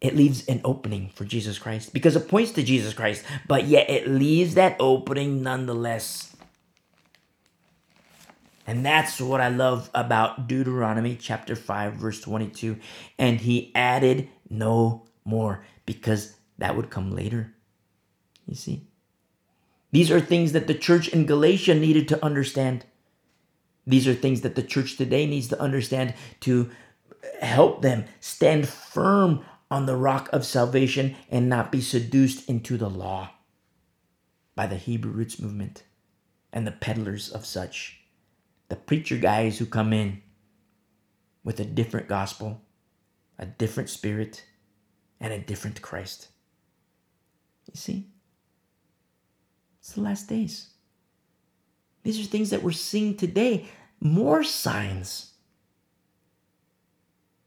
it 0.00 0.16
leaves 0.16 0.46
an 0.46 0.60
opening 0.64 1.10
for 1.14 1.24
Jesus 1.24 1.58
Christ 1.58 1.92
because 1.92 2.16
it 2.16 2.28
points 2.28 2.52
to 2.52 2.62
Jesus 2.62 2.94
Christ, 2.94 3.24
but 3.46 3.66
yet 3.66 3.88
it 3.88 4.08
leaves 4.08 4.54
that 4.54 4.76
opening 4.80 5.42
nonetheless. 5.42 6.34
And 8.66 8.84
that's 8.84 9.20
what 9.20 9.40
I 9.40 9.48
love 9.48 9.90
about 9.94 10.48
Deuteronomy 10.48 11.16
chapter 11.20 11.54
5, 11.54 11.94
verse 11.94 12.20
22. 12.20 12.78
And 13.18 13.40
he 13.40 13.70
added 13.74 14.28
no 14.50 15.06
more 15.24 15.64
because 15.86 16.34
that 16.58 16.76
would 16.76 16.90
come 16.90 17.14
later. 17.14 17.52
You 18.46 18.54
see? 18.54 18.86
These 19.92 20.10
are 20.10 20.20
things 20.20 20.52
that 20.52 20.66
the 20.66 20.74
church 20.74 21.08
in 21.08 21.26
Galatia 21.26 21.74
needed 21.74 22.08
to 22.08 22.24
understand. 22.24 22.84
These 23.86 24.08
are 24.08 24.14
things 24.14 24.40
that 24.42 24.54
the 24.54 24.62
church 24.62 24.96
today 24.96 25.26
needs 25.26 25.48
to 25.48 25.60
understand 25.60 26.14
to 26.40 26.70
help 27.40 27.82
them 27.82 28.04
stand 28.20 28.68
firm 28.68 29.44
on 29.70 29.86
the 29.86 29.96
rock 29.96 30.28
of 30.32 30.44
salvation 30.44 31.16
and 31.30 31.48
not 31.48 31.72
be 31.72 31.80
seduced 31.80 32.48
into 32.48 32.76
the 32.76 32.90
law 32.90 33.30
by 34.54 34.66
the 34.66 34.76
Hebrew 34.76 35.12
roots 35.12 35.40
movement 35.40 35.82
and 36.52 36.66
the 36.66 36.72
peddlers 36.72 37.30
of 37.30 37.44
such. 37.44 38.00
The 38.68 38.76
preacher 38.76 39.16
guys 39.16 39.58
who 39.58 39.66
come 39.66 39.92
in 39.92 40.22
with 41.44 41.60
a 41.60 41.64
different 41.64 42.08
gospel, 42.08 42.62
a 43.38 43.46
different 43.46 43.88
spirit, 43.88 44.44
and 45.20 45.32
a 45.32 45.38
different 45.38 45.82
Christ. 45.82 46.28
You 47.70 47.76
see? 47.76 48.08
It's 49.86 49.94
the 49.94 50.00
last 50.00 50.28
days. 50.28 50.70
These 52.02 52.18
are 52.18 52.28
things 52.28 52.50
that 52.50 52.64
we're 52.64 52.72
seeing 52.72 53.16
today. 53.16 53.66
More 54.00 54.42
signs. 54.42 55.34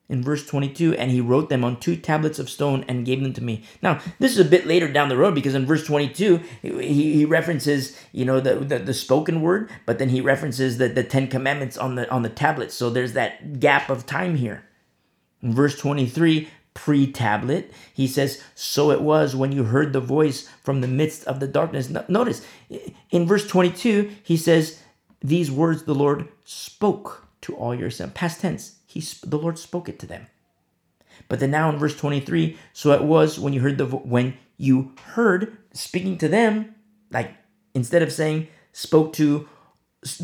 In 0.07 0.24
verse 0.24 0.48
22, 0.48 0.95
and 0.95 1.11
he 1.11 1.20
wrote 1.20 1.49
them 1.49 1.66
on 1.66 1.82
two 1.82 1.98
tablets 1.98 2.40
of 2.40 2.49
stone 2.49 2.86
and 2.88 3.06
gave 3.06 3.22
them 3.22 3.34
to 3.34 3.44
me. 3.44 3.66
Now, 3.82 3.99
this 4.20 4.32
is 4.32 4.40
a 4.40 4.49
bit 4.49 4.66
later 4.66 4.90
down 4.90 5.10
the 5.10 5.18
road 5.18 5.36
because 5.36 5.53
in 5.53 5.66
verse 5.66 5.86
22, 5.86 6.40
he, 6.61 7.14
he 7.14 7.26
references, 7.26 7.99
you 8.14 8.24
know, 8.24 8.40
the, 8.40 8.56
the, 8.56 8.80
the 8.80 8.94
spoken 8.94 9.41
word, 9.41 9.70
but 9.86 9.99
then 9.99 10.07
he 10.07 10.22
references 10.22 10.78
the, 10.78 10.88
the 10.88 11.03
Ten 11.03 11.28
Commandments 11.28 11.78
on 11.78 11.95
the 11.95 12.10
on 12.10 12.22
the 12.22 12.30
tablets. 12.30 12.74
So 12.74 12.90
there's 12.90 13.14
that 13.14 13.60
gap 13.60 13.90
of 13.90 14.06
time 14.06 14.38
here. 14.38 14.64
In 15.41 15.53
verse 15.53 15.78
23, 15.78 16.48
pre 16.80 17.12
tablet. 17.12 17.74
He 17.94 18.08
says, 18.08 18.42
So 18.56 18.90
it 18.90 19.02
was 19.02 19.36
when 19.36 19.52
you 19.52 19.66
heard 19.66 19.92
the 19.92 20.00
voice 20.00 20.48
from 20.64 20.80
the 20.80 20.88
midst 20.88 21.26
of 21.26 21.42
the 21.42 21.48
darkness. 21.48 21.92
Notice 22.08 22.42
in 23.10 23.28
verse 23.28 23.46
22, 23.46 24.10
he 24.24 24.38
says, 24.38 24.82
These 25.20 25.52
words 25.52 25.84
the 25.84 25.94
Lord 25.94 26.30
spoke 26.46 27.28
to 27.42 27.54
all 27.58 27.76
your 27.76 27.90
sons. 27.90 28.14
Past 28.16 28.40
tense, 28.40 28.78
he, 28.86 29.02
the 29.24 29.38
Lord 29.38 29.60
spoke 29.60 29.90
it 29.90 30.00
to 30.00 30.08
them. 30.08 30.28
But 31.28 31.42
then 31.42 31.52
now 31.52 31.70
in 31.70 31.78
verse 31.78 31.98
23, 31.98 32.58
so 32.72 32.94
it 32.94 33.04
was 33.04 33.38
when 33.38 33.52
you 33.52 33.60
heard 33.60 33.78
the 33.78 33.86
vo- 33.86 33.98
when 34.06 34.38
you 34.56 34.94
heard 35.16 35.58
speaking 35.74 36.18
to 36.20 36.30
them, 36.30 36.76
like 37.12 37.32
instead 37.74 38.02
of 38.02 38.14
saying 38.14 38.48
spoke 38.72 39.12
to 39.14 39.50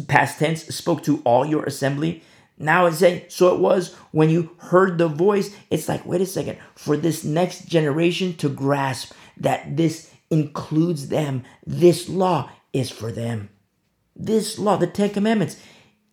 past 0.07 0.39
tense, 0.39 0.63
spoke 0.67 1.03
to 1.03 1.21
all 1.25 1.45
your 1.45 1.65
assembly. 1.65 2.23
Now 2.57 2.85
it's 2.85 2.99
saying, 2.99 3.23
so 3.27 3.53
it 3.53 3.59
was 3.59 3.93
when 4.11 4.29
you 4.29 4.51
heard 4.57 4.97
the 4.97 5.07
voice. 5.07 5.55
It's 5.69 5.89
like, 5.89 6.05
wait 6.05 6.21
a 6.21 6.25
second, 6.25 6.57
for 6.75 6.95
this 6.95 7.23
next 7.23 7.67
generation 7.67 8.35
to 8.37 8.49
grasp 8.49 9.13
that 9.37 9.75
this 9.75 10.11
includes 10.29 11.09
them, 11.09 11.43
this 11.65 12.07
law 12.07 12.49
is 12.71 12.89
for 12.89 13.11
them. 13.11 13.49
This 14.15 14.57
law, 14.57 14.77
the 14.77 14.87
Ten 14.87 15.09
Commandments, 15.09 15.57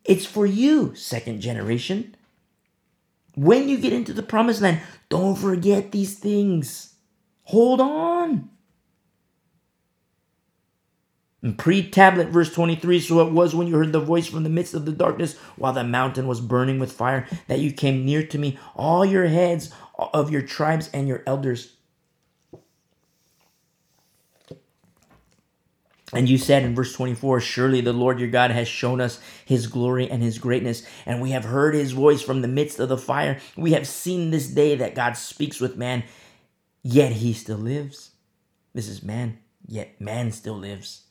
it's 0.04 0.26
for 0.26 0.44
you, 0.44 0.94
second 0.96 1.40
generation. 1.40 2.16
When 3.36 3.68
you 3.68 3.78
get 3.78 3.92
into 3.92 4.12
the 4.12 4.22
promised 4.22 4.60
land, 4.60 4.80
don't 5.08 5.36
forget 5.36 5.92
these 5.92 6.18
things. 6.18 6.94
Hold 7.44 7.80
on. 7.80 8.50
Pre 11.56 11.90
tablet, 11.90 12.28
verse 12.28 12.52
23 12.52 13.00
So 13.00 13.26
it 13.26 13.32
was 13.32 13.52
when 13.52 13.66
you 13.66 13.74
heard 13.74 13.92
the 13.92 13.98
voice 13.98 14.28
from 14.28 14.44
the 14.44 14.48
midst 14.48 14.74
of 14.74 14.84
the 14.84 14.92
darkness, 14.92 15.36
while 15.56 15.72
the 15.72 15.82
mountain 15.82 16.28
was 16.28 16.40
burning 16.40 16.78
with 16.78 16.92
fire, 16.92 17.26
that 17.48 17.58
you 17.58 17.72
came 17.72 18.04
near 18.04 18.24
to 18.24 18.38
me, 18.38 18.58
all 18.76 19.04
your 19.04 19.26
heads 19.26 19.72
of 19.98 20.30
your 20.30 20.42
tribes 20.42 20.88
and 20.92 21.08
your 21.08 21.24
elders. 21.26 21.74
And 26.12 26.28
you 26.28 26.38
said 26.38 26.62
in 26.62 26.74
verse 26.74 26.92
24, 26.92 27.40
Surely 27.40 27.80
the 27.80 27.92
Lord 27.92 28.20
your 28.20 28.28
God 28.28 28.50
has 28.50 28.68
shown 28.68 29.00
us 29.00 29.18
his 29.44 29.66
glory 29.66 30.08
and 30.08 30.22
his 30.22 30.38
greatness, 30.38 30.84
and 31.06 31.20
we 31.22 31.30
have 31.30 31.44
heard 31.44 31.74
his 31.74 31.92
voice 31.92 32.22
from 32.22 32.42
the 32.42 32.48
midst 32.48 32.78
of 32.78 32.88
the 32.88 32.98
fire. 32.98 33.40
We 33.56 33.72
have 33.72 33.88
seen 33.88 34.30
this 34.30 34.46
day 34.46 34.76
that 34.76 34.94
God 34.94 35.16
speaks 35.16 35.58
with 35.58 35.76
man, 35.76 36.04
yet 36.82 37.12
he 37.12 37.32
still 37.32 37.56
lives. 37.56 38.10
This 38.74 38.88
is 38.88 39.02
man, 39.02 39.38
yet 39.66 40.00
man 40.00 40.32
still 40.32 40.56
lives. 40.56 41.04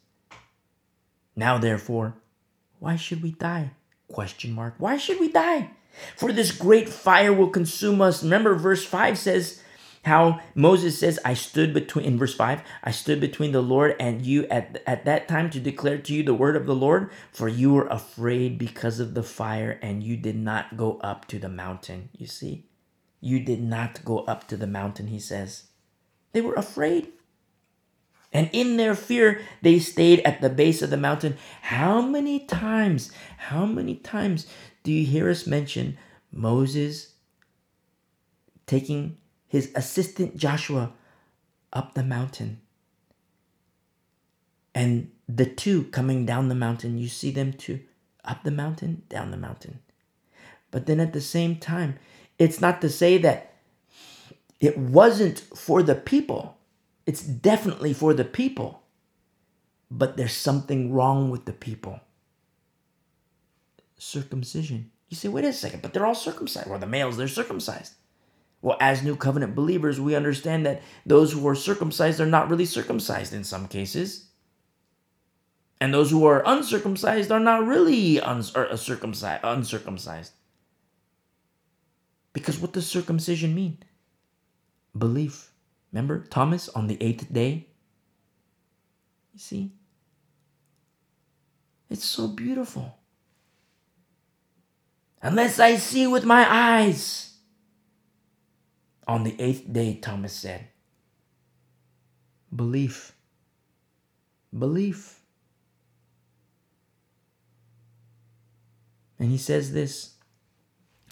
Now 1.35 1.57
therefore, 1.57 2.15
why 2.79 2.95
should 2.95 3.21
we 3.21 3.31
die? 3.31 3.71
Question 4.07 4.53
mark. 4.53 4.75
Why 4.77 4.97
should 4.97 5.19
we 5.19 5.31
die? 5.31 5.71
For 6.15 6.31
this 6.31 6.51
great 6.51 6.89
fire 6.89 7.33
will 7.33 7.49
consume 7.49 8.01
us. 8.01 8.23
Remember, 8.23 8.55
verse 8.55 8.85
5 8.85 9.17
says 9.17 9.61
how 10.03 10.39
Moses 10.55 10.97
says, 10.97 11.19
I 11.23 11.35
stood 11.35 11.73
between, 11.73 12.05
in 12.05 12.17
verse 12.17 12.33
5, 12.33 12.61
I 12.83 12.91
stood 12.91 13.19
between 13.19 13.51
the 13.51 13.61
Lord 13.61 13.95
and 13.99 14.25
you 14.25 14.47
at, 14.47 14.81
at 14.87 15.05
that 15.05 15.27
time 15.27 15.49
to 15.51 15.59
declare 15.59 15.99
to 15.99 16.13
you 16.13 16.23
the 16.23 16.33
word 16.33 16.55
of 16.55 16.65
the 16.65 16.75
Lord, 16.75 17.11
for 17.31 17.47
you 17.47 17.73
were 17.73 17.87
afraid 17.87 18.57
because 18.57 18.99
of 18.99 19.13
the 19.13 19.23
fire 19.23 19.77
and 19.81 20.01
you 20.01 20.17
did 20.17 20.35
not 20.35 20.75
go 20.75 20.97
up 20.99 21.27
to 21.27 21.37
the 21.37 21.49
mountain. 21.49 22.09
You 22.17 22.25
see, 22.25 22.65
you 23.19 23.39
did 23.39 23.61
not 23.61 24.03
go 24.03 24.19
up 24.19 24.47
to 24.47 24.57
the 24.57 24.67
mountain, 24.67 25.07
he 25.07 25.19
says. 25.19 25.65
They 26.33 26.41
were 26.41 26.55
afraid. 26.55 27.09
And 28.33 28.49
in 28.53 28.77
their 28.77 28.95
fear, 28.95 29.41
they 29.61 29.79
stayed 29.79 30.21
at 30.21 30.41
the 30.41 30.49
base 30.49 30.81
of 30.81 30.89
the 30.89 30.97
mountain. 30.97 31.37
How 31.61 32.01
many 32.01 32.39
times, 32.39 33.11
how 33.37 33.65
many 33.65 33.95
times 33.95 34.47
do 34.83 34.91
you 34.91 35.05
hear 35.05 35.29
us 35.29 35.45
mention 35.45 35.97
Moses 36.31 37.13
taking 38.67 39.17
his 39.47 39.71
assistant 39.75 40.37
Joshua 40.37 40.93
up 41.73 41.93
the 41.93 42.03
mountain? 42.03 42.61
And 44.73 45.11
the 45.27 45.45
two 45.45 45.83
coming 45.85 46.25
down 46.25 46.47
the 46.47 46.55
mountain, 46.55 46.97
you 46.97 47.09
see 47.09 47.31
them 47.31 47.51
too, 47.51 47.81
up 48.23 48.43
the 48.43 48.51
mountain, 48.51 49.03
down 49.09 49.31
the 49.31 49.37
mountain. 49.37 49.79
But 50.71 50.85
then 50.85 51.01
at 51.01 51.11
the 51.11 51.19
same 51.19 51.57
time, 51.57 51.99
it's 52.39 52.61
not 52.61 52.79
to 52.79 52.89
say 52.89 53.17
that 53.17 53.55
it 54.61 54.77
wasn't 54.77 55.39
for 55.39 55.83
the 55.83 55.95
people 55.95 56.57
it's 57.05 57.23
definitely 57.23 57.93
for 57.93 58.13
the 58.13 58.25
people, 58.25 58.83
but 59.89 60.17
there's 60.17 60.33
something 60.33 60.93
wrong 60.93 61.29
with 61.29 61.45
the 61.45 61.53
people. 61.53 61.99
Circumcision. 63.97 64.91
You 65.09 65.17
say, 65.17 65.27
wait 65.27 65.45
a 65.45 65.53
second, 65.53 65.81
but 65.81 65.93
they're 65.93 66.05
all 66.05 66.15
circumcised. 66.15 66.69
Well, 66.69 66.79
the 66.79 66.87
males, 66.87 67.17
they're 67.17 67.27
circumcised. 67.27 67.93
Well, 68.61 68.77
as 68.79 69.03
new 69.03 69.15
covenant 69.15 69.55
believers, 69.55 69.99
we 69.99 70.15
understand 70.15 70.65
that 70.65 70.81
those 71.05 71.33
who 71.33 71.47
are 71.47 71.55
circumcised 71.55 72.21
are 72.21 72.27
not 72.27 72.49
really 72.49 72.65
circumcised 72.65 73.33
in 73.33 73.43
some 73.43 73.67
cases. 73.67 74.27
And 75.81 75.93
those 75.93 76.11
who 76.11 76.25
are 76.25 76.43
uncircumcised 76.45 77.31
are 77.31 77.39
not 77.39 77.65
really 77.65 78.19
uncircumcised. 78.19 79.43
Uh, 79.43 79.49
uncircumcised. 79.49 80.33
Because 82.33 82.59
what 82.59 82.71
does 82.71 82.87
circumcision 82.87 83.55
mean? 83.55 83.79
Belief. 84.95 85.50
Remember 85.91 86.19
Thomas 86.19 86.69
on 86.69 86.87
the 86.87 86.97
eighth 87.01 87.31
day? 87.31 87.67
You 89.33 89.39
see? 89.39 89.71
It's 91.89 92.05
so 92.05 92.27
beautiful. 92.27 92.97
Unless 95.21 95.59
I 95.59 95.75
see 95.75 96.07
with 96.07 96.23
my 96.23 96.45
eyes. 96.49 97.27
On 99.07 99.23
the 99.23 99.35
eighth 99.39 99.71
day, 99.71 99.95
Thomas 99.95 100.31
said, 100.31 100.67
Belief. 102.55 103.13
Belief. 104.57 105.19
And 109.19 109.29
he 109.29 109.37
says 109.37 109.73
this 109.73 110.15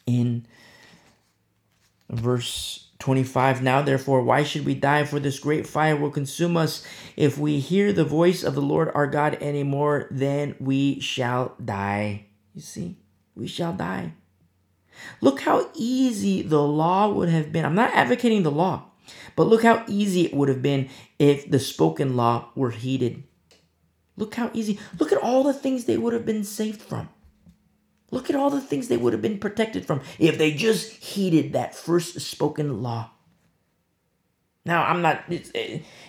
in 0.06 0.47
verse 2.10 2.88
25 2.99 3.61
Now 3.61 3.81
therefore, 3.81 4.22
why 4.22 4.44
should 4.44 4.65
we 4.65 4.76
die? 4.76 5.06
For 5.06 5.19
this 5.19 5.40
great 5.40 5.65
fire 5.65 5.95
will 5.95 6.11
consume 6.11 6.57
us. 6.57 6.86
If 7.15 7.38
we 7.38 7.60
hear 7.60 7.94
the 7.94 8.06
voice 8.06 8.44
of 8.44 8.56
the 8.56 8.61
Lord 8.61 8.91
our 8.94 9.07
God 9.07 9.38
any 9.41 9.64
more, 9.64 10.07
then 10.11 10.56
we 10.60 10.99
shall 10.99 11.56
die. 11.64 12.26
You 12.53 12.61
see, 12.61 12.98
we 13.36 13.48
shall 13.48 13.73
die. 13.73 14.14
Look 15.22 15.41
how 15.41 15.69
easy 15.73 16.41
the 16.41 16.61
law 16.61 17.10
would 17.10 17.30
have 17.30 17.53
been. 17.53 17.64
I'm 17.64 17.76
not 17.76 17.94
advocating 17.94 18.44
the 18.44 18.52
law, 18.52 18.86
but 19.36 19.48
look 19.48 19.64
how 19.64 19.86
easy 19.88 20.26
it 20.26 20.34
would 20.34 20.49
have 20.49 20.61
been 20.61 20.90
if 21.18 21.49
the 21.49 21.60
spoken 21.60 22.18
law 22.18 22.49
were 22.56 22.72
heeded. 22.72 23.23
Look 24.18 24.36
how 24.36 24.52
easy. 24.53 24.77
Look 24.99 25.14
at 25.14 25.23
all 25.23 25.44
the 25.44 25.53
things 25.53 25.86
they 25.86 25.98
would 25.98 26.11
have 26.11 26.26
been 26.26 26.44
saved 26.44 26.81
from. 26.81 27.07
Look 28.11 28.30
at 28.30 28.36
all 28.36 28.49
the 28.49 28.61
things 28.61 28.88
they 28.88 28.98
would 28.98 29.14
have 29.14 29.22
been 29.22 29.40
protected 29.40 29.86
from 29.86 30.02
if 30.18 30.38
they 30.38 30.52
just 30.52 30.91
heeded 30.91 31.53
that 31.53 31.76
first 31.76 32.19
spoken 32.22 32.81
law. 32.81 33.11
Now, 34.65 34.84
I'm 34.84 35.02
not, 35.02 35.23
it's, 35.30 35.52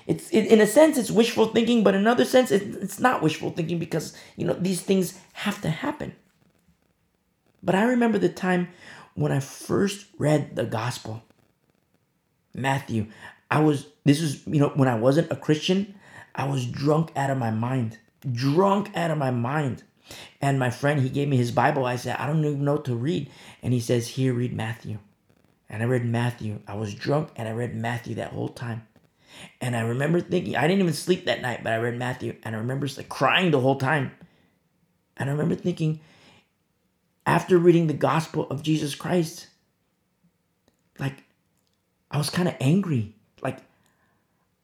it's 0.06 0.28
it, 0.31 0.47
in 0.47 0.60
a 0.60 0.66
sense, 0.66 0.98
it's 0.98 1.10
wishful 1.10 1.47
thinking, 1.47 1.82
but 1.82 1.94
in 1.94 2.01
another 2.01 2.24
sense, 2.24 2.51
it, 2.51 2.62
it's 2.62 3.01
not 3.01 3.22
wishful 3.22 3.51
thinking 3.51 3.78
because, 3.78 4.16
you 4.36 4.47
know, 4.47 4.55
these 4.55 4.82
things 4.82 5.18
have 5.35 5.60
to 5.62 5.70
happen. 5.70 6.14
But 7.62 7.74
I 7.74 7.85
remember 7.85 8.18
the 8.18 8.28
time 8.28 8.68
when 9.14 9.32
I 9.32 9.40
first 9.40 10.06
read 10.18 10.56
the 10.56 10.64
gospel. 10.64 11.22
Matthew, 12.55 13.06
I 13.51 13.60
was, 13.60 13.86
this 14.05 14.20
was, 14.20 14.47
you 14.47 14.60
know, 14.60 14.72
when 14.74 14.89
I 14.89 14.97
wasn't 14.97 15.31
a 15.31 15.36
Christian, 15.36 15.94
I 16.35 16.48
was 16.48 16.66
drunk 16.66 17.12
out 17.16 17.31
of 17.31 17.39
my 17.39 17.51
mind. 17.51 17.98
Drunk 18.31 18.90
out 18.94 19.10
of 19.10 19.18
my 19.18 19.31
mind. 19.31 19.85
And 20.41 20.59
my 20.59 20.70
friend, 20.70 21.01
he 21.01 21.09
gave 21.09 21.28
me 21.28 21.37
his 21.37 21.53
Bible. 21.53 21.85
I 21.85 21.97
said, 21.97 22.16
I 22.19 22.27
don't 22.27 22.45
even 22.45 22.65
know 22.65 22.74
what 22.74 22.85
to 22.87 22.95
read. 22.95 23.31
And 23.62 23.73
he 23.73 23.81
says, 23.81 24.09
Here, 24.09 24.32
read 24.32 24.53
Matthew. 24.53 24.99
And 25.69 25.82
I 25.82 25.87
read 25.87 26.05
Matthew. 26.05 26.61
I 26.66 26.74
was 26.74 26.95
drunk 26.95 27.31
and 27.37 27.49
I 27.49 27.53
read 27.53 27.77
Matthew 27.77 28.16
that 28.16 28.32
whole 28.32 28.49
time. 28.49 28.87
And 29.61 29.77
I 29.77 29.81
remember 29.82 30.20
thinking, 30.20 30.57
I 30.57 30.62
didn't 30.62 30.81
even 30.81 30.93
sleep 30.93 31.27
that 31.27 31.43
night, 31.43 31.62
but 31.62 31.73
I 31.73 31.77
read 31.77 31.97
Matthew. 31.97 32.37
And 32.43 32.57
I 32.57 32.59
remember 32.59 32.89
like 32.97 33.09
crying 33.09 33.51
the 33.53 33.61
whole 33.61 33.77
time. 33.77 34.11
And 35.16 35.28
I 35.28 35.32
remember 35.32 35.55
thinking, 35.55 36.01
after 37.24 37.59
reading 37.59 37.87
the 37.87 37.95
gospel 37.95 38.49
of 38.51 38.62
Jesus 38.62 38.95
Christ, 38.95 39.47
like 40.99 41.23
I 42.11 42.19
was 42.19 42.31
kind 42.31 42.49
of 42.49 42.57
angry. 42.61 43.15
Like 43.43 43.59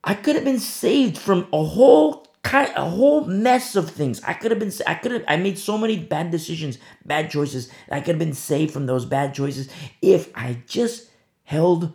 I 0.02 0.14
could 0.14 0.34
have 0.34 0.44
been 0.44 0.58
saved 0.58 1.18
from 1.18 1.46
a 1.52 1.64
whole 1.64 2.25
kind 2.46 2.72
a 2.76 2.88
whole 2.88 3.24
mess 3.24 3.74
of 3.74 3.90
things. 3.90 4.22
I 4.22 4.32
could 4.32 4.52
have 4.52 4.60
been 4.60 4.72
I 4.86 4.94
could 4.94 5.12
have 5.12 5.24
I 5.26 5.36
made 5.36 5.58
so 5.58 5.76
many 5.76 5.98
bad 5.98 6.30
decisions, 6.30 6.78
bad 7.04 7.30
choices. 7.30 7.70
I 7.90 8.00
could 8.00 8.14
have 8.14 8.18
been 8.18 8.34
saved 8.34 8.72
from 8.72 8.86
those 8.86 9.04
bad 9.04 9.34
choices 9.34 9.68
if 10.00 10.30
I 10.34 10.62
just 10.66 11.10
held 11.42 11.92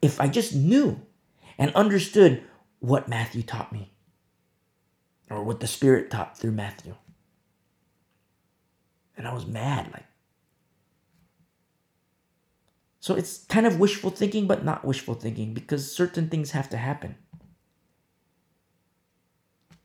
if 0.00 0.20
I 0.20 0.28
just 0.28 0.54
knew 0.54 1.00
and 1.58 1.74
understood 1.74 2.42
what 2.78 3.08
Matthew 3.08 3.42
taught 3.42 3.72
me 3.72 3.92
or 5.28 5.42
what 5.42 5.60
the 5.60 5.66
Spirit 5.66 6.10
taught 6.10 6.38
through 6.38 6.52
Matthew. 6.52 6.94
And 9.16 9.26
I 9.26 9.34
was 9.34 9.46
mad 9.46 9.90
like 9.92 10.06
so 13.00 13.14
it's 13.16 13.44
kind 13.46 13.66
of 13.66 13.80
wishful 13.80 14.10
thinking, 14.10 14.46
but 14.46 14.64
not 14.64 14.84
wishful 14.84 15.14
thinking 15.14 15.52
because 15.52 15.90
certain 15.90 16.28
things 16.28 16.52
have 16.52 16.68
to 16.70 16.76
happen. 16.76 17.16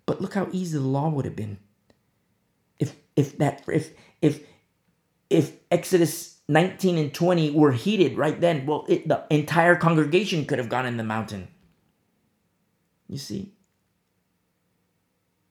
But 0.06 0.22
look 0.22 0.34
how 0.34 0.48
easy 0.52 0.77
the 0.77 0.84
law 0.84 1.10
would 1.10 1.26
have 1.26 1.36
been. 1.36 1.57
If 2.80 2.95
if 3.15 3.38
that 3.40 3.64
if 3.68 3.91
if 4.22 4.41
if 5.30 5.53
Exodus 5.72 6.36
19 6.48 6.98
and 6.98 7.14
20 7.14 7.52
were 7.52 7.72
heated 7.72 8.18
right 8.18 8.40
then, 8.40 8.65
well, 8.65 8.86
it, 8.88 9.07
the 9.07 9.23
entire 9.32 9.76
congregation 9.76 10.45
could 10.45 10.60
have 10.60 10.69
gone 10.69 10.86
in 10.86 10.98
the 10.98 11.03
mountain. 11.03 11.48
You 13.07 13.18
see? 13.18 13.53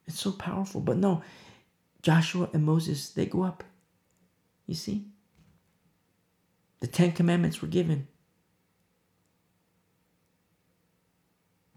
It's 0.07 0.21
so 0.21 0.33
powerful. 0.33 0.81
But 0.81 0.99
no, 0.99 1.23
Joshua 2.03 2.49
and 2.53 2.65
Moses, 2.65 3.11
they 3.11 3.27
go 3.27 3.43
up. 3.43 3.65
You 4.67 4.75
see? 4.75 5.07
The 6.81 6.87
Ten 6.87 7.13
Commandments 7.13 7.61
were 7.61 7.69
given. 7.69 8.07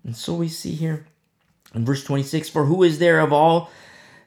And 0.04 0.16
so 0.16 0.36
we 0.36 0.48
see 0.48 0.72
here 0.72 1.08
in 1.78 1.86
verse 1.86 2.04
26 2.04 2.50
For 2.50 2.66
who 2.66 2.84
is 2.84 3.00
there 3.00 3.20
of 3.20 3.32
all 3.32 3.72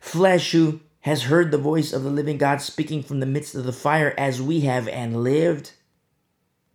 flesh 0.01 0.53
who 0.53 0.81
has 1.01 1.25
heard 1.25 1.51
the 1.51 1.59
voice 1.59 1.93
of 1.93 2.03
the 2.03 2.11
living 2.11 2.39
God 2.39 2.63
speaking 2.63 3.03
from 3.03 3.21
the 3.21 3.27
midst 3.27 3.55
of 3.55 3.65
the 3.65 3.73
fire 3.73 4.15
as 4.17 4.41
we 4.41 4.61
have 4.61 4.89
and 4.89 5.23
lived? 5.23 5.73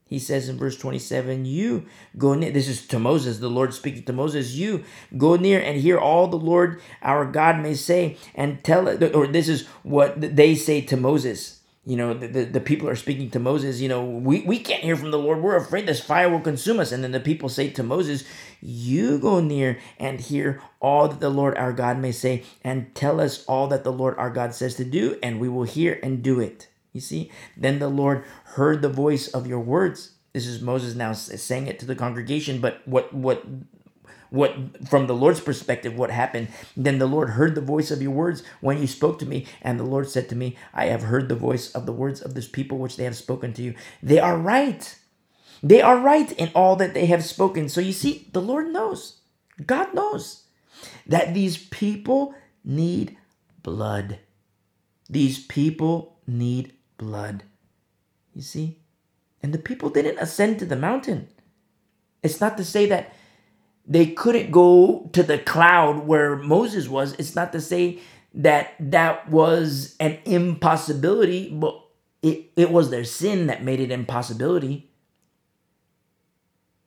He 0.08 0.20
says 0.20 0.50
in 0.50 0.58
verse 0.58 0.78
27, 0.78 1.46
You 1.46 1.86
go 2.16 2.36
near. 2.36 2.52
This 2.52 2.68
is 2.68 2.86
to 2.88 3.00
Moses, 3.00 3.40
the 3.40 3.50
Lord 3.50 3.74
speaking 3.74 4.04
to 4.04 4.14
Moses. 4.14 4.54
You 4.54 4.84
go 5.18 5.36
near 5.36 5.60
and 5.60 5.82
hear 5.82 5.98
all 5.98 6.28
the 6.28 6.38
Lord 6.38 6.80
our 7.02 7.26
God 7.26 7.60
may 7.60 7.74
say 7.74 8.18
and 8.36 8.64
tell 8.64 8.88
it. 8.88 9.16
Or 9.16 9.26
this 9.26 9.50
is 9.50 9.66
what 9.82 10.36
they 10.36 10.54
say 10.54 10.82
to 10.82 10.98
Moses. 10.98 11.55
You 11.88 11.98
know, 11.98 12.14
the, 12.16 12.28
the, 12.28 12.44
the 12.46 12.60
people 12.60 12.90
are 12.90 12.96
speaking 12.96 13.30
to 13.32 13.40
Moses. 13.40 13.80
You 13.80 13.90
know, 13.90 14.04
we, 14.04 14.42
we 14.42 14.60
can't 14.60 14.84
hear 14.84 14.96
from 14.96 15.12
the 15.12 15.20
Lord. 15.20 15.42
We're 15.42 15.56
afraid 15.56 15.86
this 15.86 16.00
fire 16.00 16.30
will 16.30 16.40
consume 16.42 16.80
us. 16.80 16.92
And 16.92 17.04
then 17.04 17.12
the 17.12 17.20
people 17.20 17.48
say 17.48 17.70
to 17.70 17.84
Moses, 17.84 18.24
You 18.60 19.20
go 19.20 19.40
near 19.40 19.78
and 20.00 20.20
hear 20.20 20.62
all 20.80 21.08
that 21.08 21.20
the 21.20 21.30
Lord 21.30 21.56
our 21.58 21.74
God 21.74 22.00
may 22.00 22.12
say 22.12 22.44
and 22.64 22.94
tell 22.96 23.22
us 23.22 23.46
all 23.46 23.68
that 23.68 23.84
the 23.84 23.92
Lord 23.92 24.18
our 24.18 24.32
God 24.32 24.56
says 24.56 24.76
to 24.76 24.86
do, 24.86 25.20
and 25.22 25.40
we 25.40 25.48
will 25.48 25.64
hear 25.64 26.00
and 26.02 26.24
do 26.24 26.40
it. 26.40 26.68
You 26.92 27.02
see? 27.02 27.30
Then 27.56 27.80
the 27.80 27.90
Lord 27.90 28.24
heard 28.56 28.82
the 28.82 28.90
voice 28.90 29.28
of 29.28 29.46
your 29.46 29.60
words. 29.60 30.14
This 30.34 30.48
is 30.48 30.62
Moses 30.62 30.96
now 30.96 31.14
saying 31.14 31.68
it 31.68 31.80
to 31.80 31.86
the 31.86 31.96
congregation, 31.96 32.60
but 32.60 32.82
what 32.86 33.14
what 33.14 33.46
what 34.30 34.88
from 34.88 35.08
the 35.08 35.16
Lord's 35.16 35.40
perspective 35.40 35.98
what 35.98 36.12
happened? 36.12 36.50
Then 36.76 37.00
the 37.00 37.08
Lord 37.08 37.32
heard 37.32 37.56
the 37.56 37.62
voice 37.62 37.92
of 37.92 38.02
your 38.02 38.12
words 38.12 38.44
when 38.62 38.80
you 38.80 38.88
spoke 38.88 39.20
to 39.20 39.26
me, 39.26 39.46
and 39.62 39.80
the 39.80 39.84
Lord 39.84 40.10
said 40.10 40.30
to 40.30 40.36
me, 40.36 40.58
I 40.74 40.86
have 40.86 41.04
heard 41.04 41.30
the 41.30 41.36
voice 41.36 41.72
of 41.72 41.86
the 41.86 41.94
words 41.94 42.22
of 42.22 42.34
this 42.34 42.48
people 42.48 42.78
which 42.78 42.98
they 42.98 43.04
have 43.04 43.16
spoken 43.16 43.54
to 43.54 43.62
you. 43.62 43.76
They 44.02 44.20
are 44.20 44.38
right. 44.38 44.98
They 45.64 45.82
are 45.82 45.98
right 45.98 46.32
in 46.34 46.52
all 46.54 46.76
that 46.76 46.94
they 46.94 47.06
have 47.08 47.24
spoken. 47.24 47.70
So 47.70 47.82
you 47.82 47.94
see, 47.94 48.28
the 48.34 48.42
Lord 48.42 48.72
knows. 48.72 49.20
God 49.66 49.94
knows 49.94 50.44
that 51.08 51.34
these 51.34 51.58
people 51.58 52.36
need 52.64 53.18
blood. 53.64 54.20
These 55.10 55.46
people 55.46 56.18
need 56.28 56.74
blood. 56.98 57.44
You 58.34 58.42
see? 58.42 58.80
And 59.42 59.54
the 59.54 59.60
people 59.60 59.90
didn't 59.90 60.18
ascend 60.18 60.60
to 60.60 60.66
the 60.66 60.76
mountain. 60.76 61.28
It's 62.24 62.42
not 62.42 62.58
to 62.58 62.66
say 62.66 62.88
that 62.88 63.14
they 63.88 64.08
couldn't 64.08 64.52
go 64.52 65.10
to 65.14 65.24
the 65.24 65.38
cloud 65.38 66.08
where 66.08 66.36
Moses 66.36 66.88
was. 66.88 67.14
It's 67.14 67.36
not 67.36 67.52
to 67.52 67.62
say 67.62 68.00
that 68.34 68.74
that 68.80 69.30
was 69.30 69.96
an 70.00 70.18
impossibility, 70.26 71.50
but 71.52 71.80
it, 72.22 72.52
it 72.56 72.72
was 72.72 72.90
their 72.90 73.04
sin 73.04 73.48
that 73.48 73.64
made 73.64 73.80
it 73.80 73.92
impossibility. 73.92 74.90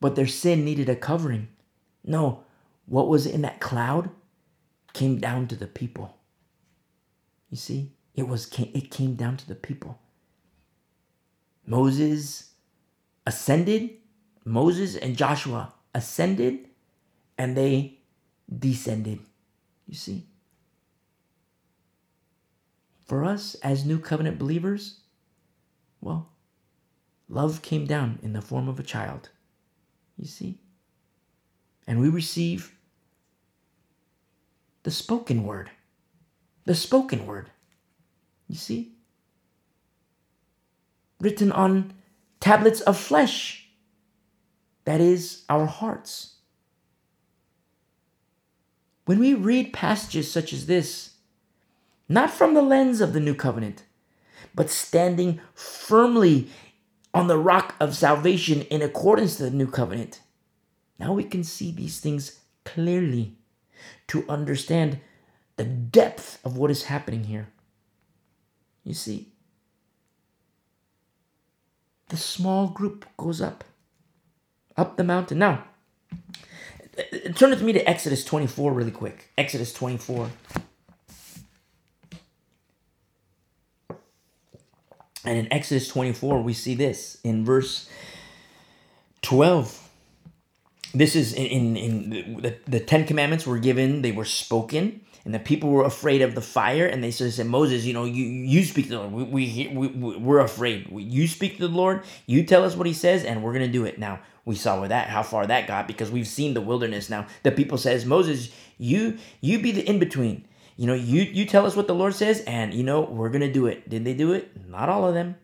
But 0.01 0.17
their 0.17 0.27
sin 0.27 0.65
needed 0.65 0.89
a 0.89 0.97
covering. 0.97 1.49
No, 2.05 2.45
what 2.87 3.09
was 3.09 3.27
in 3.27 3.43
that 3.43 3.61
cloud 3.61 4.11
came 4.93 5.19
down 5.19 5.47
to 5.49 5.57
the 5.57 5.67
people. 5.67 6.17
You 7.51 7.57
see, 7.57 7.93
it 8.15 8.27
was 8.27 8.51
it 8.59 8.91
came 8.91 9.15
down 9.15 9.37
to 9.37 9.49
the 9.49 9.55
people. 9.55 9.99
Moses 11.67 12.51
ascended, 13.27 13.91
Moses 14.45 14.97
and 14.97 15.17
Joshua 15.17 15.73
ascended, 15.95 16.68
and 17.39 17.57
they 17.57 17.99
descended. 18.59 19.21
You 19.87 19.95
see? 19.95 20.27
For 23.07 23.25
us 23.25 23.55
as 23.63 23.87
new 23.87 23.99
covenant 23.99 24.39
believers, 24.39 25.01
well, 26.01 26.33
love 27.29 27.63
came 27.63 27.87
down 27.87 28.19
in 28.23 28.35
the 28.35 28.43
form 28.43 28.69
of 28.69 28.79
a 28.79 28.83
child. 28.83 29.31
You 30.19 30.27
see? 30.27 30.59
And 31.87 32.01
we 32.01 32.11
receive 32.11 32.75
the 34.83 34.91
spoken 34.91 35.45
word. 35.45 35.71
The 36.67 36.75
spoken 36.75 37.25
word. 37.25 37.51
You 38.49 38.57
see? 38.57 38.99
written 41.21 41.53
on 41.53 41.93
tablets 42.41 42.81
of 42.83 42.97
flesh, 42.97 43.69
that 44.85 45.01
is, 45.01 45.45
our 45.49 45.67
hearts. 45.67 46.37
When 49.09 49.21
we 49.21 49.33
read 49.33 49.73
passages 49.73 50.31
such 50.31 50.53
as 50.53 50.67
this, 50.67 51.13
not 52.11 52.29
from 52.29 52.53
the 52.53 52.61
lens 52.61 53.01
of 53.01 53.15
the 53.15 53.21
new 53.21 53.35
covenant, 53.35 53.85
but 54.55 54.69
standing 54.69 55.41
firmly 55.55 56.51
on 57.15 57.27
the 57.27 57.39
rock 57.39 57.75
of 57.81 57.97
salvation 57.97 58.61
in 58.65 58.83
accordance 58.83 59.37
to 59.37 59.45
the 59.45 59.51
new 59.51 59.67
covenant, 59.67 60.21
now 60.99 61.15
we 61.15 61.25
can 61.25 61.43
see 61.43 61.73
these 61.73 62.01
things 62.01 62.41
clearly 62.67 63.39
to 64.09 64.29
understand 64.29 65.01
the 65.57 65.65
depth 65.65 66.39
of 66.45 66.59
what 66.59 66.71
is 66.71 66.83
happening 66.83 67.25
here. 67.25 67.49
You 68.85 68.93
see, 68.93 69.33
the 72.11 72.19
small 72.19 72.69
group 72.69 73.07
goes 73.17 73.41
up, 73.41 73.65
up 74.77 74.99
the 74.99 75.05
mountain. 75.05 75.39
Now, 75.39 75.65
turn 77.35 77.51
with 77.51 77.63
me 77.63 77.73
to 77.73 77.89
Exodus 77.89 78.25
24 78.25 78.73
really 78.73 78.91
quick. 78.91 79.31
Exodus 79.37 79.73
24. 79.73 80.31
And 85.25 85.39
in 85.39 85.53
Exodus 85.53 85.89
24, 85.89 86.43
we 86.43 86.55
see 86.55 86.75
this 86.75 87.19
in 87.23 87.45
verse 87.45 87.89
12. 89.23 89.89
This 90.95 91.15
is 91.15 91.35
in, 91.35 91.47
in, 91.47 91.77
in 91.77 92.43
the, 92.43 92.57
the 92.67 92.81
Ten 92.81 93.05
Commandments 93.05 93.47
were 93.47 93.59
given, 93.59 94.03
they 94.03 94.13
were 94.13 94.25
spoken 94.25 95.03
and 95.29 95.35
the 95.35 95.39
people 95.39 95.69
were 95.69 95.85
afraid 95.85 96.23
of 96.23 96.35
the 96.35 96.41
fire 96.41 96.87
and 96.87 97.05
they 97.05 97.11
said 97.11 97.47
moses 97.47 97.85
you 97.85 97.93
know 97.93 98.07
you 98.07 98.25
you 98.25 98.65
speak 98.65 98.87
to 98.87 98.93
the 98.93 98.99
lord 98.99 99.13
we, 99.13 99.69
we, 99.75 99.89
we, 99.89 100.17
we're 100.17 100.39
afraid 100.39 100.89
you 100.91 101.29
speak 101.29 101.59
to 101.59 101.69
the 101.69 101.75
lord 101.75 102.03
you 102.27 102.43
tell 102.43 102.65
us 102.65 102.75
what 102.75 102.87
he 102.87 102.95
says 102.95 103.25
and 103.25 103.43
we're 103.43 103.53
going 103.53 103.67
to 103.67 103.71
do 103.71 103.85
it 103.85 103.99
now 103.99 104.19
we 104.49 104.55
saw 104.55 104.81
where 104.81 104.89
that 104.89 105.09
how 105.09 105.23
far 105.23 105.47
that 105.47 105.67
got 105.67 105.87
because 105.87 106.11
we've 106.11 106.27
seen 106.27 106.55
the 106.55 106.61
wilderness 106.61 107.11
now 107.11 107.27
the 107.43 107.53
people 107.53 107.77
says 107.77 108.07
moses 108.07 108.51
you 108.79 109.19
you 109.43 109.61
be 109.61 109.71
the 109.71 109.87
in-between 109.87 110.43
you 110.77 110.87
know 110.87 110.95
you 110.95 111.23
you 111.23 111.45
tell 111.45 111.67
us 111.67 111.77
what 111.77 111.87
the 111.87 111.95
lord 111.95 112.15
says 112.15 112.41
and 112.47 112.73
you 112.73 112.83
know 112.83 113.03
we're 113.03 113.31
to 113.31 113.53
do 113.53 113.67
it 113.67 113.89
did 113.89 114.05
they 114.05 114.15
do 114.15 114.33
it 114.33 114.51
not 114.67 114.89
all 114.89 115.07
of 115.07 115.13
them 115.13 115.37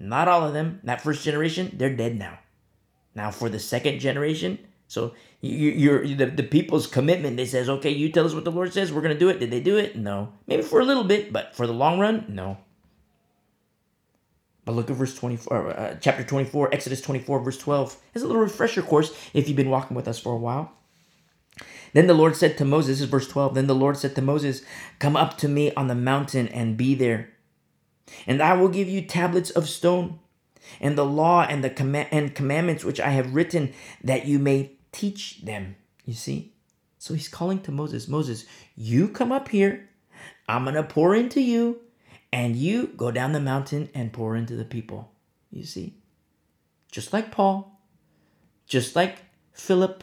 not 0.00 0.26
all 0.26 0.44
of 0.44 0.52
them 0.52 0.80
that 0.82 1.00
first 1.00 1.24
generation 1.24 1.70
they're 1.74 1.94
dead 1.94 2.18
now 2.18 2.36
now 3.14 3.30
for 3.30 3.48
the 3.48 3.60
second 3.60 4.00
generation 4.00 4.58
so 4.88 5.14
you, 5.40 5.90
are 5.94 6.06
the, 6.06 6.26
the 6.26 6.42
people's 6.42 6.86
commitment. 6.86 7.38
They 7.38 7.46
says, 7.46 7.70
okay, 7.70 7.88
you 7.88 8.12
tell 8.12 8.26
us 8.26 8.34
what 8.34 8.44
the 8.44 8.52
Lord 8.52 8.74
says. 8.74 8.92
We're 8.92 9.00
to 9.00 9.18
do 9.18 9.30
it. 9.30 9.40
Did 9.40 9.50
they 9.50 9.60
do 9.60 9.78
it? 9.78 9.96
No. 9.96 10.34
Maybe 10.46 10.62
for 10.62 10.80
a 10.80 10.84
little 10.84 11.04
bit, 11.04 11.32
but 11.32 11.56
for 11.56 11.66
the 11.66 11.72
long 11.72 11.98
run, 11.98 12.26
no. 12.28 12.58
But 14.64 14.72
look 14.72 14.90
at 14.90 14.96
verse 14.96 15.14
24, 15.14 15.70
uh, 15.70 15.96
chapter 16.00 16.22
24, 16.22 16.72
Exodus 16.72 17.00
24, 17.00 17.40
verse 17.40 17.58
12. 17.58 17.96
It's 18.14 18.22
a 18.22 18.26
little 18.26 18.42
refresher 18.42 18.82
course 18.82 19.12
if 19.34 19.48
you've 19.48 19.56
been 19.56 19.70
walking 19.70 19.96
with 19.96 20.06
us 20.06 20.20
for 20.20 20.32
a 20.32 20.38
while. 20.38 20.72
Then 21.92 22.06
the 22.06 22.14
Lord 22.14 22.36
said 22.36 22.56
to 22.58 22.64
Moses, 22.64 22.98
this 22.98 23.00
is 23.02 23.10
verse 23.10 23.28
12. 23.28 23.54
Then 23.54 23.66
the 23.66 23.74
Lord 23.74 23.96
said 23.96 24.14
to 24.14 24.22
Moses, 24.22 24.62
Come 24.98 25.16
up 25.16 25.36
to 25.38 25.48
me 25.48 25.74
on 25.74 25.88
the 25.88 25.94
mountain 25.94 26.48
and 26.48 26.76
be 26.76 26.94
there. 26.94 27.30
And 28.26 28.42
I 28.42 28.54
will 28.54 28.68
give 28.68 28.88
you 28.88 29.02
tablets 29.02 29.50
of 29.50 29.68
stone 29.68 30.18
and 30.80 30.96
the 30.96 31.04
law 31.04 31.42
and 31.42 31.62
the 31.62 31.70
comm- 31.70 32.08
and 32.10 32.34
commandments 32.34 32.84
which 32.84 33.00
I 33.00 33.10
have 33.10 33.34
written 33.34 33.72
that 34.02 34.26
you 34.26 34.38
may 34.38 34.72
teach 34.90 35.42
them. 35.44 35.76
You 36.04 36.14
see? 36.14 36.54
So 36.98 37.14
he's 37.14 37.28
calling 37.28 37.60
to 37.62 37.72
Moses 37.72 38.08
Moses, 38.08 38.46
you 38.76 39.08
come 39.08 39.32
up 39.32 39.48
here. 39.48 39.88
I'm 40.48 40.64
going 40.64 40.76
to 40.76 40.82
pour 40.82 41.14
into 41.14 41.40
you. 41.40 41.80
And 42.32 42.56
you 42.56 42.88
go 42.96 43.10
down 43.10 43.32
the 43.32 43.40
mountain 43.40 43.90
and 43.94 44.12
pour 44.12 44.36
into 44.36 44.56
the 44.56 44.64
people. 44.64 45.12
You 45.50 45.64
see? 45.64 45.98
Just 46.90 47.12
like 47.12 47.30
Paul, 47.30 47.80
just 48.66 48.96
like 48.96 49.18
Philip, 49.52 50.02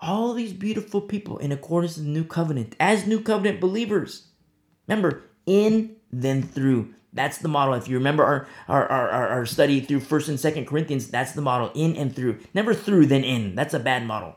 all 0.00 0.34
these 0.34 0.52
beautiful 0.52 1.00
people 1.00 1.38
in 1.38 1.52
accordance 1.52 1.94
to 1.94 2.00
the 2.00 2.08
new 2.08 2.24
covenant, 2.24 2.76
as 2.78 3.06
new 3.06 3.20
covenant 3.20 3.60
believers. 3.60 4.28
Remember, 4.86 5.22
in 5.46 5.96
then 6.12 6.42
through. 6.42 6.94
That's 7.12 7.38
the 7.38 7.48
model. 7.48 7.74
If 7.74 7.88
you 7.88 7.96
remember 7.96 8.24
our, 8.24 8.48
our, 8.68 8.88
our, 8.88 9.28
our 9.28 9.46
study 9.46 9.80
through 9.80 10.00
1st 10.00 10.28
and 10.30 10.38
2nd 10.38 10.66
Corinthians, 10.66 11.08
that's 11.08 11.32
the 11.32 11.42
model. 11.42 11.70
In 11.74 11.96
and 11.96 12.14
through. 12.14 12.38
Never 12.54 12.74
through, 12.74 13.06
then 13.06 13.22
in. 13.22 13.54
That's 13.54 13.74
a 13.74 13.78
bad 13.78 14.06
model. 14.06 14.36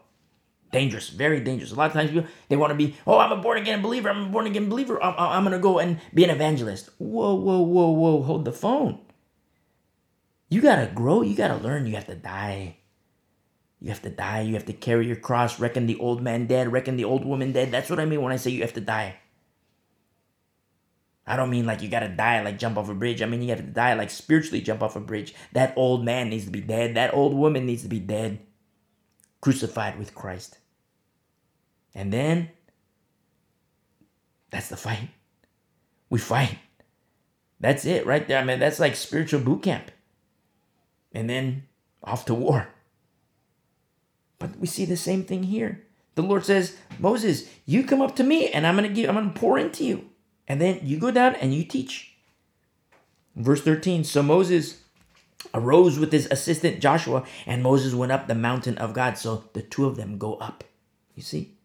Dangerous, 0.71 1.09
very 1.09 1.39
dangerous. 1.39 1.71
A 1.71 1.75
lot 1.75 1.87
of 1.87 1.93
times 1.93 2.11
people, 2.11 2.27
they 2.49 2.57
want 2.57 2.71
to 2.71 2.75
be, 2.75 2.95
oh, 3.07 3.17
I'm 3.17 3.31
a 3.31 3.37
born 3.37 3.57
again 3.57 3.81
believer. 3.81 4.09
I'm 4.09 4.25
a 4.25 4.29
born 4.29 4.47
again 4.47 4.67
believer. 4.67 5.01
I'm, 5.01 5.15
I'm 5.17 5.51
to 5.51 5.59
go 5.59 5.79
and 5.79 5.99
be 6.13 6.23
an 6.23 6.29
evangelist. 6.29 6.89
Whoa, 6.97 7.35
whoa, 7.35 7.61
whoa, 7.61 7.89
whoa. 7.89 8.23
Hold 8.23 8.45
the 8.45 8.51
phone. 8.51 8.99
You 10.49 10.61
got 10.61 10.77
to 10.77 10.91
grow. 10.93 11.21
You 11.21 11.35
got 11.35 11.47
to 11.47 11.63
learn. 11.63 11.87
You 11.87 11.95
have 11.95 12.07
to 12.07 12.15
die. 12.15 12.77
You 13.79 13.89
have 13.89 14.01
to 14.01 14.09
die. 14.09 14.41
You 14.41 14.53
have 14.55 14.65
to 14.65 14.73
carry 14.73 15.07
your 15.07 15.15
cross. 15.15 15.59
Reckon 15.59 15.85
the 15.85 15.99
old 15.99 16.21
man 16.21 16.47
dead. 16.47 16.71
Reckon 16.71 16.97
the 16.97 17.05
old 17.05 17.25
woman 17.25 17.51
dead. 17.51 17.71
That's 17.71 17.89
what 17.89 17.99
I 17.99 18.05
mean 18.05 18.21
when 18.21 18.33
I 18.33 18.37
say 18.37 18.51
you 18.51 18.61
have 18.61 18.73
to 18.73 18.81
die. 18.81 19.17
I 21.27 21.35
don't 21.35 21.49
mean 21.49 21.65
like 21.65 21.81
you 21.81 21.89
gotta 21.89 22.09
die, 22.09 22.41
like 22.43 22.59
jump 22.59 22.77
off 22.77 22.89
a 22.89 22.93
bridge. 22.93 23.21
I 23.21 23.25
mean 23.25 23.41
you 23.41 23.49
have 23.49 23.59
to 23.59 23.63
die, 23.63 23.93
like 23.95 24.11
spiritually 24.11 24.61
jump 24.61 24.83
off 24.83 24.95
a 24.95 24.99
bridge. 24.99 25.33
That 25.53 25.73
old 25.75 26.05
man 26.05 26.29
needs 26.29 26.45
to 26.45 26.51
be 26.51 26.61
dead. 26.61 26.95
That 26.95 27.13
old 27.13 27.33
woman 27.33 27.65
needs 27.65 27.81
to 27.81 27.87
be 27.87 27.99
dead, 27.99 28.39
crucified 29.41 29.97
with 29.99 30.15
Christ. 30.15 30.57
And 31.93 32.11
then 32.11 32.49
that's 34.49 34.69
the 34.69 34.77
fight. 34.77 35.09
We 36.09 36.19
fight. 36.19 36.57
That's 37.59 37.85
it 37.85 38.05
right 38.05 38.27
there. 38.27 38.39
I 38.39 38.43
mean, 38.43 38.59
that's 38.59 38.79
like 38.79 38.95
spiritual 38.95 39.39
boot 39.39 39.63
camp. 39.63 39.91
And 41.13 41.29
then 41.29 41.63
off 42.03 42.25
to 42.25 42.33
war. 42.33 42.67
But 44.39 44.57
we 44.57 44.67
see 44.67 44.85
the 44.85 44.97
same 44.97 45.23
thing 45.23 45.43
here. 45.43 45.83
The 46.15 46.21
Lord 46.21 46.45
says, 46.45 46.77
Moses, 46.99 47.49
you 47.65 47.83
come 47.83 48.01
up 48.01 48.15
to 48.17 48.23
me 48.23 48.49
and 48.49 48.65
I'm 48.65 48.75
gonna 48.75 48.89
give 48.89 49.09
I'm 49.09 49.15
gonna 49.15 49.31
pour 49.31 49.57
into 49.57 49.83
you. 49.83 50.09
And 50.47 50.61
then 50.61 50.79
you 50.83 50.97
go 50.99 51.11
down 51.11 51.35
and 51.35 51.53
you 51.53 51.63
teach. 51.63 52.15
Verse 53.35 53.61
13 53.61 54.03
So 54.03 54.21
Moses 54.23 54.81
arose 55.53 55.99
with 55.99 56.11
his 56.11 56.27
assistant 56.31 56.79
Joshua, 56.79 57.25
and 57.45 57.63
Moses 57.63 57.93
went 57.93 58.11
up 58.11 58.27
the 58.27 58.35
mountain 58.35 58.77
of 58.77 58.93
God. 58.93 59.17
So 59.17 59.45
the 59.53 59.61
two 59.61 59.85
of 59.85 59.95
them 59.95 60.17
go 60.17 60.35
up. 60.35 60.63
You 61.15 61.23
see? 61.23 61.55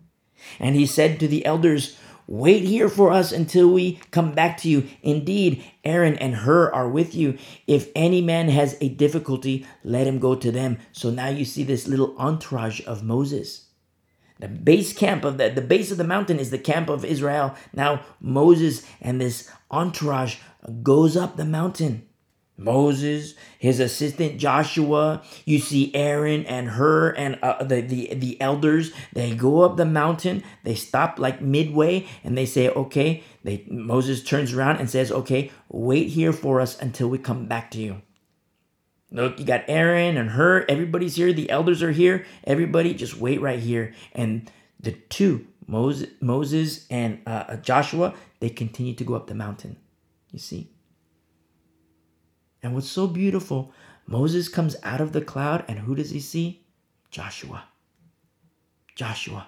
And 0.59 0.77
he 0.77 0.87
said 0.87 1.21
to 1.21 1.29
the 1.29 1.45
elders, 1.45 1.99
Wait 2.27 2.63
here 2.63 2.89
for 2.89 3.11
us 3.11 3.33
until 3.33 3.69
we 3.69 4.01
come 4.13 4.33
back 4.33 4.57
to 4.57 4.69
you. 4.69 4.87
Indeed, 5.03 5.65
Aaron 5.85 6.15
and 6.17 6.37
Hur 6.37 6.71
are 6.73 6.89
with 6.89 7.13
you. 7.13 7.37
If 7.67 7.89
any 7.97 8.21
man 8.21 8.49
has 8.51 8.77
a 8.81 8.89
difficulty, 8.89 9.67
let 9.83 10.07
him 10.07 10.21
go 10.21 10.37
to 10.37 10.53
them. 10.53 10.79
So 10.93 11.11
now 11.11 11.27
you 11.27 11.45
see 11.45 11.65
this 11.65 11.89
little 11.89 12.17
entourage 12.19 12.83
of 12.87 13.03
Moses. 13.03 13.67
The 14.39 14.47
base 14.47 14.93
camp 14.93 15.25
of 15.25 15.39
the, 15.39 15.51
the 15.51 15.61
base 15.61 15.91
of 15.91 15.99
the 15.99 16.05
mountain 16.05 16.39
is 16.39 16.51
the 16.51 16.59
camp 16.59 16.89
of 16.89 17.05
Israel. 17.05 17.57
Now 17.75 18.05
Moses 18.21 18.87
and 19.01 19.21
this 19.21 19.51
entourage 19.69 20.37
goes 20.85 21.17
up 21.17 21.37
the 21.37 21.45
mountain. 21.45 22.07
Moses, 22.61 23.35
his 23.59 23.81
assistant 23.81 24.37
Joshua, 24.37 25.23
you 25.47 25.59
see 25.59 25.95
Aaron 25.95 26.45
and 26.45 26.69
Hur 26.69 27.11
and 27.13 27.39
uh, 27.43 27.65
the, 27.65 27.81
the 27.81 28.15
the 28.15 28.39
elders. 28.39 28.93
They 29.15 29.35
go 29.35 29.63
up 29.63 29.79
the 29.79 29.87
mountain. 29.87 30.45
They 30.63 30.75
stop 30.75 31.19
like 31.19 31.41
midway 31.41 32.07
and 32.23 32.37
they 32.37 32.45
say, 32.45 32.69
"Okay." 32.69 33.25
They 33.43 33.65
Moses 33.71 34.23
turns 34.23 34.53
around 34.53 34.77
and 34.77 34.91
says, 34.91 35.11
"Okay, 35.11 35.51
wait 35.71 36.09
here 36.09 36.35
for 36.35 36.61
us 36.61 36.79
until 36.79 37.09
we 37.09 37.17
come 37.17 37.47
back 37.47 37.71
to 37.71 37.79
you." 37.79 38.03
Look, 39.11 39.41
you 39.41 39.47
got 39.47 39.65
Aaron 39.67 40.19
and 40.19 40.31
Hur, 40.31 40.67
Everybody's 40.69 41.17
here. 41.17 41.33
The 41.33 41.51
elders 41.51 41.83
are 41.83 41.93
here. 41.93 42.27
Everybody, 42.45 42.93
just 42.93 43.17
wait 43.17 43.41
right 43.41 43.59
here. 43.59 43.95
And 44.13 44.51
the 44.79 44.93
two, 44.93 45.47
Moses, 45.67 46.11
Moses 46.21 46.87
and 46.91 47.21
uh, 47.27 47.57
Joshua, 47.57 48.15
they 48.39 48.51
continue 48.51 48.95
to 48.95 49.05
go 49.05 49.15
up 49.15 49.29
the 49.29 49.35
mountain. 49.35 49.79
You 50.31 50.39
see. 50.39 50.71
And 52.63 52.75
what's 52.75 52.91
so 52.91 53.07
beautiful, 53.07 53.73
Moses 54.07 54.49
comes 54.49 54.77
out 54.83 55.01
of 55.01 55.13
the 55.13 55.21
cloud, 55.21 55.65
and 55.69 55.79
who 55.79 55.95
does 55.95 56.11
he 56.11 56.21
see? 56.21 56.65
Joshua. 57.11 57.65
Joshua. 58.95 59.47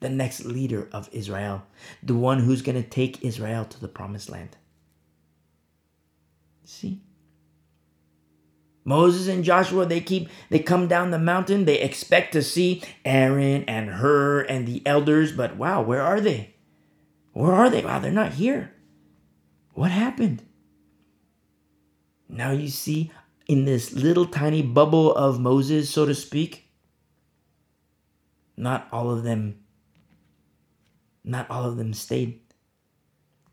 The 0.00 0.08
next 0.08 0.44
leader 0.44 0.88
of 0.92 1.08
Israel, 1.12 1.62
the 2.02 2.14
one 2.14 2.40
who's 2.40 2.62
going 2.62 2.82
to 2.82 2.88
take 2.88 3.24
Israel 3.24 3.64
to 3.64 3.80
the 3.80 3.88
promised 3.88 4.28
land. 4.28 4.56
See? 6.64 7.00
Moses 8.84 9.26
and 9.26 9.42
Joshua, 9.42 9.84
they 9.84 10.00
keep, 10.00 10.28
they 10.48 10.60
come 10.60 10.86
down 10.86 11.10
the 11.10 11.18
mountain. 11.18 11.64
They 11.64 11.80
expect 11.80 12.32
to 12.32 12.42
see 12.42 12.82
Aaron 13.04 13.64
and 13.64 13.90
Hur 13.90 14.42
and 14.42 14.66
the 14.66 14.80
elders, 14.86 15.32
but 15.32 15.56
wow, 15.56 15.82
where 15.82 16.02
are 16.02 16.20
they? 16.20 16.54
Where 17.32 17.52
are 17.52 17.68
they? 17.68 17.84
Wow, 17.84 17.98
they're 17.98 18.12
not 18.12 18.34
here. 18.34 18.72
What 19.74 19.90
happened? 19.90 20.45
Now 22.28 22.50
you 22.50 22.68
see 22.68 23.10
in 23.46 23.64
this 23.64 23.92
little 23.92 24.26
tiny 24.26 24.62
bubble 24.62 25.14
of 25.14 25.40
Moses, 25.40 25.90
so 25.90 26.06
to 26.06 26.14
speak, 26.14 26.68
not 28.56 28.88
all 28.92 29.10
of 29.10 29.22
them, 29.22 29.58
not 31.24 31.48
all 31.50 31.64
of 31.64 31.76
them 31.76 31.92
stayed. 31.94 32.40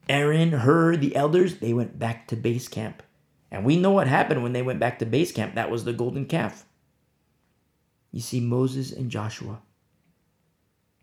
Aaron, 0.09 0.51
Hur, 0.51 0.97
the 0.97 1.15
elders, 1.15 1.57
they 1.57 1.73
went 1.73 1.97
back 1.97 2.27
to 2.27 2.35
base 2.35 2.67
camp. 2.67 3.03
And 3.51 3.63
we 3.63 3.77
know 3.77 3.91
what 3.91 4.07
happened 4.07 4.41
when 4.41 4.53
they 4.53 4.61
went 4.61 4.79
back 4.79 4.99
to 4.99 5.05
base 5.05 5.31
camp. 5.31 5.55
That 5.55 5.69
was 5.69 5.83
the 5.83 5.93
golden 5.93 6.25
calf. 6.25 6.65
You 8.11 8.19
see, 8.19 8.39
Moses 8.39 8.91
and 8.91 9.09
Joshua, 9.09 9.61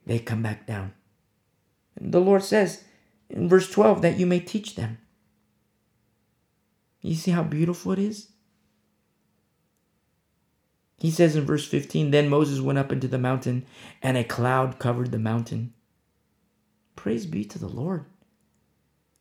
they 0.05 0.19
come 0.19 0.43
back 0.43 0.67
down. 0.67 0.93
And 1.97 2.13
the 2.13 2.21
Lord 2.21 2.43
says 2.43 2.85
in 3.29 3.49
verse 3.49 3.71
12 3.71 4.03
that 4.03 4.19
you 4.19 4.27
may 4.27 4.41
teach 4.41 4.75
them. 4.75 4.99
You 7.01 7.15
see 7.15 7.31
how 7.31 7.43
beautiful 7.43 7.93
it 7.93 7.99
is? 7.99 8.29
He 10.99 11.11
says 11.11 11.35
in 11.35 11.47
verse 11.47 11.67
15 11.67 12.11
Then 12.11 12.29
Moses 12.29 12.61
went 12.61 12.79
up 12.79 12.93
into 12.93 13.09
the 13.09 13.19
mountain, 13.19 13.65
and 14.03 14.17
a 14.17 14.25
cloud 14.25 14.79
covered 14.79 15.11
the 15.11 15.19
mountain. 15.19 15.73
Praise 16.95 17.27
be 17.27 17.45
to 17.47 17.59
the 17.59 17.69
Lord. 17.69 18.05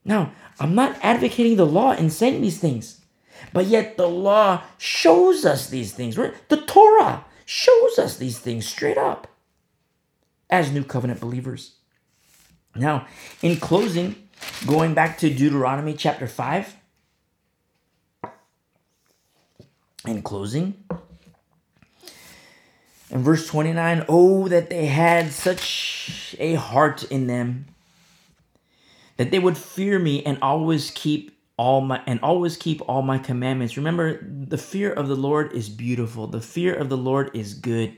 Now, 0.04 0.34
I'm 0.60 0.76
not 0.76 0.98
advocating 1.02 1.56
the 1.56 1.66
law 1.66 1.92
and 1.92 2.12
saying 2.12 2.42
these 2.42 2.60
things. 2.60 3.00
But 3.54 3.68
yet 3.68 3.96
the 3.96 4.08
law 4.08 4.64
shows 4.78 5.46
us 5.46 5.70
these 5.70 5.94
things. 5.94 6.16
The 6.16 6.64
Torah 6.68 7.26
shows 7.46 7.98
us 7.98 8.18
these 8.18 8.38
things 8.40 8.68
straight 8.68 8.98
up 8.98 9.28
as 10.50 10.72
new 10.72 10.84
covenant 10.84 11.22
believers. 11.22 11.76
Now, 12.76 13.08
in 13.42 13.58
closing, 13.58 14.28
going 14.68 14.94
back 14.94 15.18
to 15.20 15.30
Deuteronomy 15.30 15.94
chapter 15.94 16.28
5, 16.28 16.76
in 20.06 20.22
closing, 20.22 20.84
in 23.10 23.24
verse 23.24 23.48
29, 23.48 24.06
oh, 24.08 24.48
that 24.48 24.70
they 24.70 24.86
had 24.86 25.32
such 25.32 26.36
a 26.40 26.54
heart 26.56 27.04
in 27.04 27.28
them, 27.28 27.66
that 29.18 29.32
they 29.32 29.40
would 29.40 29.58
fear 29.58 30.00
me 30.00 30.24
and 30.24 30.38
always 30.42 30.92
keep 30.92 31.38
all 31.58 31.82
my 31.82 32.02
and 32.08 32.22
always 32.22 32.56
keep 32.56 32.82
all 32.88 33.02
my 33.02 33.18
commandments. 33.18 33.76
Remember, 33.76 34.24
the 34.24 34.58
fear 34.58 34.94
of 34.94 35.10
the 35.10 35.16
Lord 35.16 35.52
is 35.52 35.68
beautiful. 35.68 36.26
The 36.26 36.40
fear 36.40 36.74
of 36.74 36.88
the 36.88 36.98
Lord 36.98 37.32
is 37.34 37.54
good. 37.54 37.98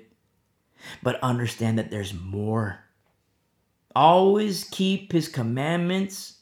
But 1.03 1.22
understand 1.22 1.78
that 1.78 1.91
there's 1.91 2.11
more. 2.11 2.80
Always 3.95 4.64
keep 4.64 5.11
his 5.11 5.28
commandments. 5.28 6.40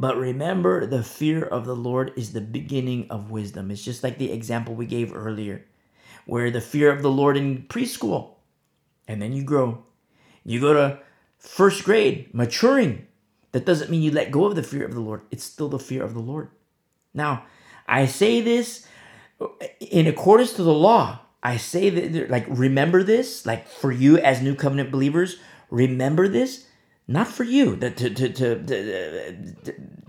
But 0.00 0.16
remember, 0.16 0.86
the 0.86 1.02
fear 1.02 1.42
of 1.42 1.66
the 1.66 1.74
Lord 1.74 2.12
is 2.16 2.32
the 2.32 2.40
beginning 2.40 3.08
of 3.10 3.32
wisdom. 3.32 3.72
It's 3.72 3.84
just 3.84 4.04
like 4.04 4.16
the 4.16 4.30
example 4.30 4.76
we 4.76 4.86
gave 4.86 5.12
earlier, 5.12 5.66
where 6.24 6.52
the 6.52 6.60
fear 6.60 6.92
of 6.92 7.02
the 7.02 7.10
Lord 7.10 7.36
in 7.36 7.64
preschool, 7.64 8.36
and 9.08 9.20
then 9.20 9.32
you 9.32 9.42
grow. 9.42 9.82
You 10.44 10.60
go 10.60 10.72
to 10.72 11.00
first 11.36 11.82
grade, 11.82 12.32
maturing, 12.32 13.08
that 13.50 13.66
doesn't 13.66 13.90
mean 13.90 14.02
you 14.02 14.12
let 14.12 14.30
go 14.30 14.44
of 14.44 14.54
the 14.54 14.62
fear 14.62 14.84
of 14.84 14.94
the 14.94 15.00
Lord. 15.00 15.22
It's 15.32 15.42
still 15.42 15.68
the 15.68 15.80
fear 15.80 16.04
of 16.04 16.14
the 16.14 16.20
Lord. 16.20 16.50
Now, 17.12 17.44
I 17.88 18.06
say 18.06 18.40
this 18.40 18.86
in 19.80 20.06
accordance 20.06 20.52
to 20.54 20.62
the 20.62 20.72
law. 20.72 21.20
I 21.42 21.56
say 21.56 21.90
that, 21.90 22.30
like, 22.30 22.46
remember 22.48 23.02
this, 23.02 23.46
like, 23.46 23.66
for 23.66 23.90
you 23.90 24.18
as 24.18 24.42
new 24.42 24.54
covenant 24.54 24.92
believers, 24.92 25.38
remember 25.70 26.28
this, 26.28 26.66
not 27.08 27.26
for 27.26 27.42
you 27.42 27.74
to, 27.78 27.90
to, 27.90 28.10
to, 28.10 28.28
to, 28.34 29.54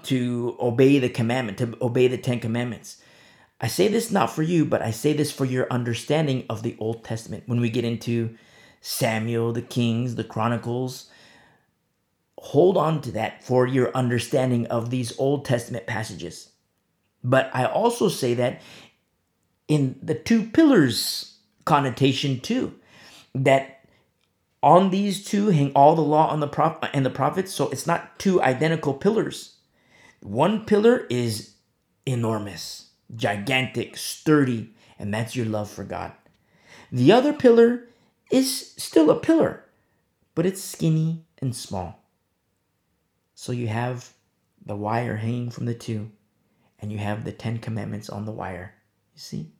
to 0.03 0.57
obey 0.59 0.99
the 0.99 1.09
commandment, 1.09 1.57
to 1.59 1.77
obey 1.81 2.09
the 2.09 2.17
Ten 2.17 2.41
Commandments. 2.41 3.01
I 3.61 3.67
say 3.67 3.87
this 3.87 4.11
not 4.11 4.29
for 4.29 4.43
you, 4.43 4.65
but 4.65 4.81
I 4.81 4.91
say 4.91 5.13
this 5.13 5.31
for 5.31 5.45
your 5.45 5.67
understanding 5.71 6.45
of 6.49 6.61
the 6.61 6.75
Old 6.77 7.05
Testament. 7.05 7.43
When 7.45 7.61
we 7.61 7.69
get 7.69 7.85
into 7.85 8.35
Samuel, 8.81 9.53
the 9.53 9.61
Kings, 9.61 10.15
the 10.15 10.23
Chronicles, 10.25 11.09
hold 12.37 12.77
on 12.77 13.01
to 13.01 13.11
that 13.13 13.43
for 13.43 13.65
your 13.65 13.95
understanding 13.95 14.65
of 14.67 14.89
these 14.89 15.17
Old 15.17 15.45
Testament 15.45 15.87
passages. 15.87 16.49
But 17.23 17.49
I 17.53 17.65
also 17.65 18.09
say 18.09 18.33
that 18.35 18.61
in 19.67 19.99
the 20.01 20.15
two 20.15 20.43
pillars 20.43 21.37
connotation 21.65 22.39
too, 22.39 22.73
that 23.35 23.78
on 24.61 24.89
these 24.89 25.23
two 25.23 25.49
hang 25.49 25.71
all 25.73 25.95
the 25.95 26.01
law 26.01 26.27
on 26.27 26.39
the 26.39 26.47
prop 26.47 26.85
and 26.93 27.05
the 27.05 27.09
prophets. 27.09 27.53
So 27.53 27.69
it's 27.69 27.87
not 27.87 28.19
two 28.19 28.41
identical 28.41 28.93
pillars. 28.93 29.57
One 30.21 30.65
pillar 30.65 31.05
is 31.09 31.55
enormous, 32.05 32.89
gigantic, 33.15 33.95
sturdy, 33.95 34.73
and 34.97 35.13
that's 35.13 35.35
your 35.35 35.45
love 35.45 35.69
for 35.69 35.83
God. 35.83 36.11
The 36.91 37.11
other 37.11 37.33
pillar 37.33 37.87
is 38.31 38.73
still 38.77 39.09
a 39.09 39.19
pillar, 39.19 39.63
but 40.35 40.45
it's 40.45 40.61
skinny 40.61 41.25
and 41.39 41.55
small. 41.55 42.03
So 43.33 43.51
you 43.51 43.67
have 43.67 44.13
the 44.65 44.75
wire 44.75 45.15
hanging 45.15 45.51
from 45.51 45.65
the 45.65 45.73
two, 45.73 46.11
and 46.79 46.91
you 46.91 46.97
have 46.97 47.23
the 47.23 47.31
Ten 47.31 47.59
Commandments 47.59 48.09
on 48.09 48.25
the 48.25 48.31
wire. 48.31 48.75
You 49.13 49.19
see? 49.19 49.51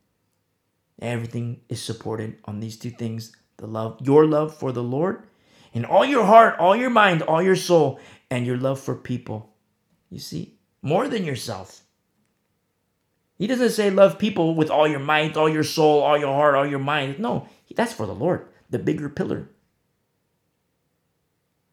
Everything 1.01 1.61
is 1.69 1.81
supported 1.81 2.37
on 2.43 2.59
these 2.59 2.77
two 2.77 2.89
things 2.89 3.33
the 3.59 3.67
love, 3.67 3.99
your 4.01 4.25
love 4.25 4.55
for 4.55 4.71
the 4.71 4.83
Lord, 4.83 5.27
and 5.73 5.85
all 5.85 6.03
your 6.03 6.25
heart, 6.25 6.57
all 6.59 6.75
your 6.75 6.89
mind, 6.89 7.21
all 7.21 7.41
your 7.41 7.55
soul, 7.55 7.99
and 8.31 8.45
your 8.45 8.57
love 8.57 8.79
for 8.79 8.95
people. 8.95 9.53
You 10.09 10.19
see, 10.19 10.55
more 10.81 11.07
than 11.07 11.23
yourself. 11.25 11.81
He 13.37 13.47
doesn't 13.47 13.69
say 13.69 13.89
love 13.89 14.17
people 14.17 14.55
with 14.55 14.69
all 14.69 14.87
your 14.87 14.99
might, 14.99 15.37
all 15.37 15.47
your 15.47 15.63
soul, 15.63 16.01
all 16.01 16.17
your 16.17 16.33
heart, 16.33 16.55
all 16.55 16.67
your 16.67 16.79
mind. 16.79 17.19
No, 17.19 17.47
that's 17.75 17.93
for 17.93 18.05
the 18.05 18.15
Lord, 18.15 18.47
the 18.69 18.79
bigger 18.79 19.07
pillar. 19.07 19.49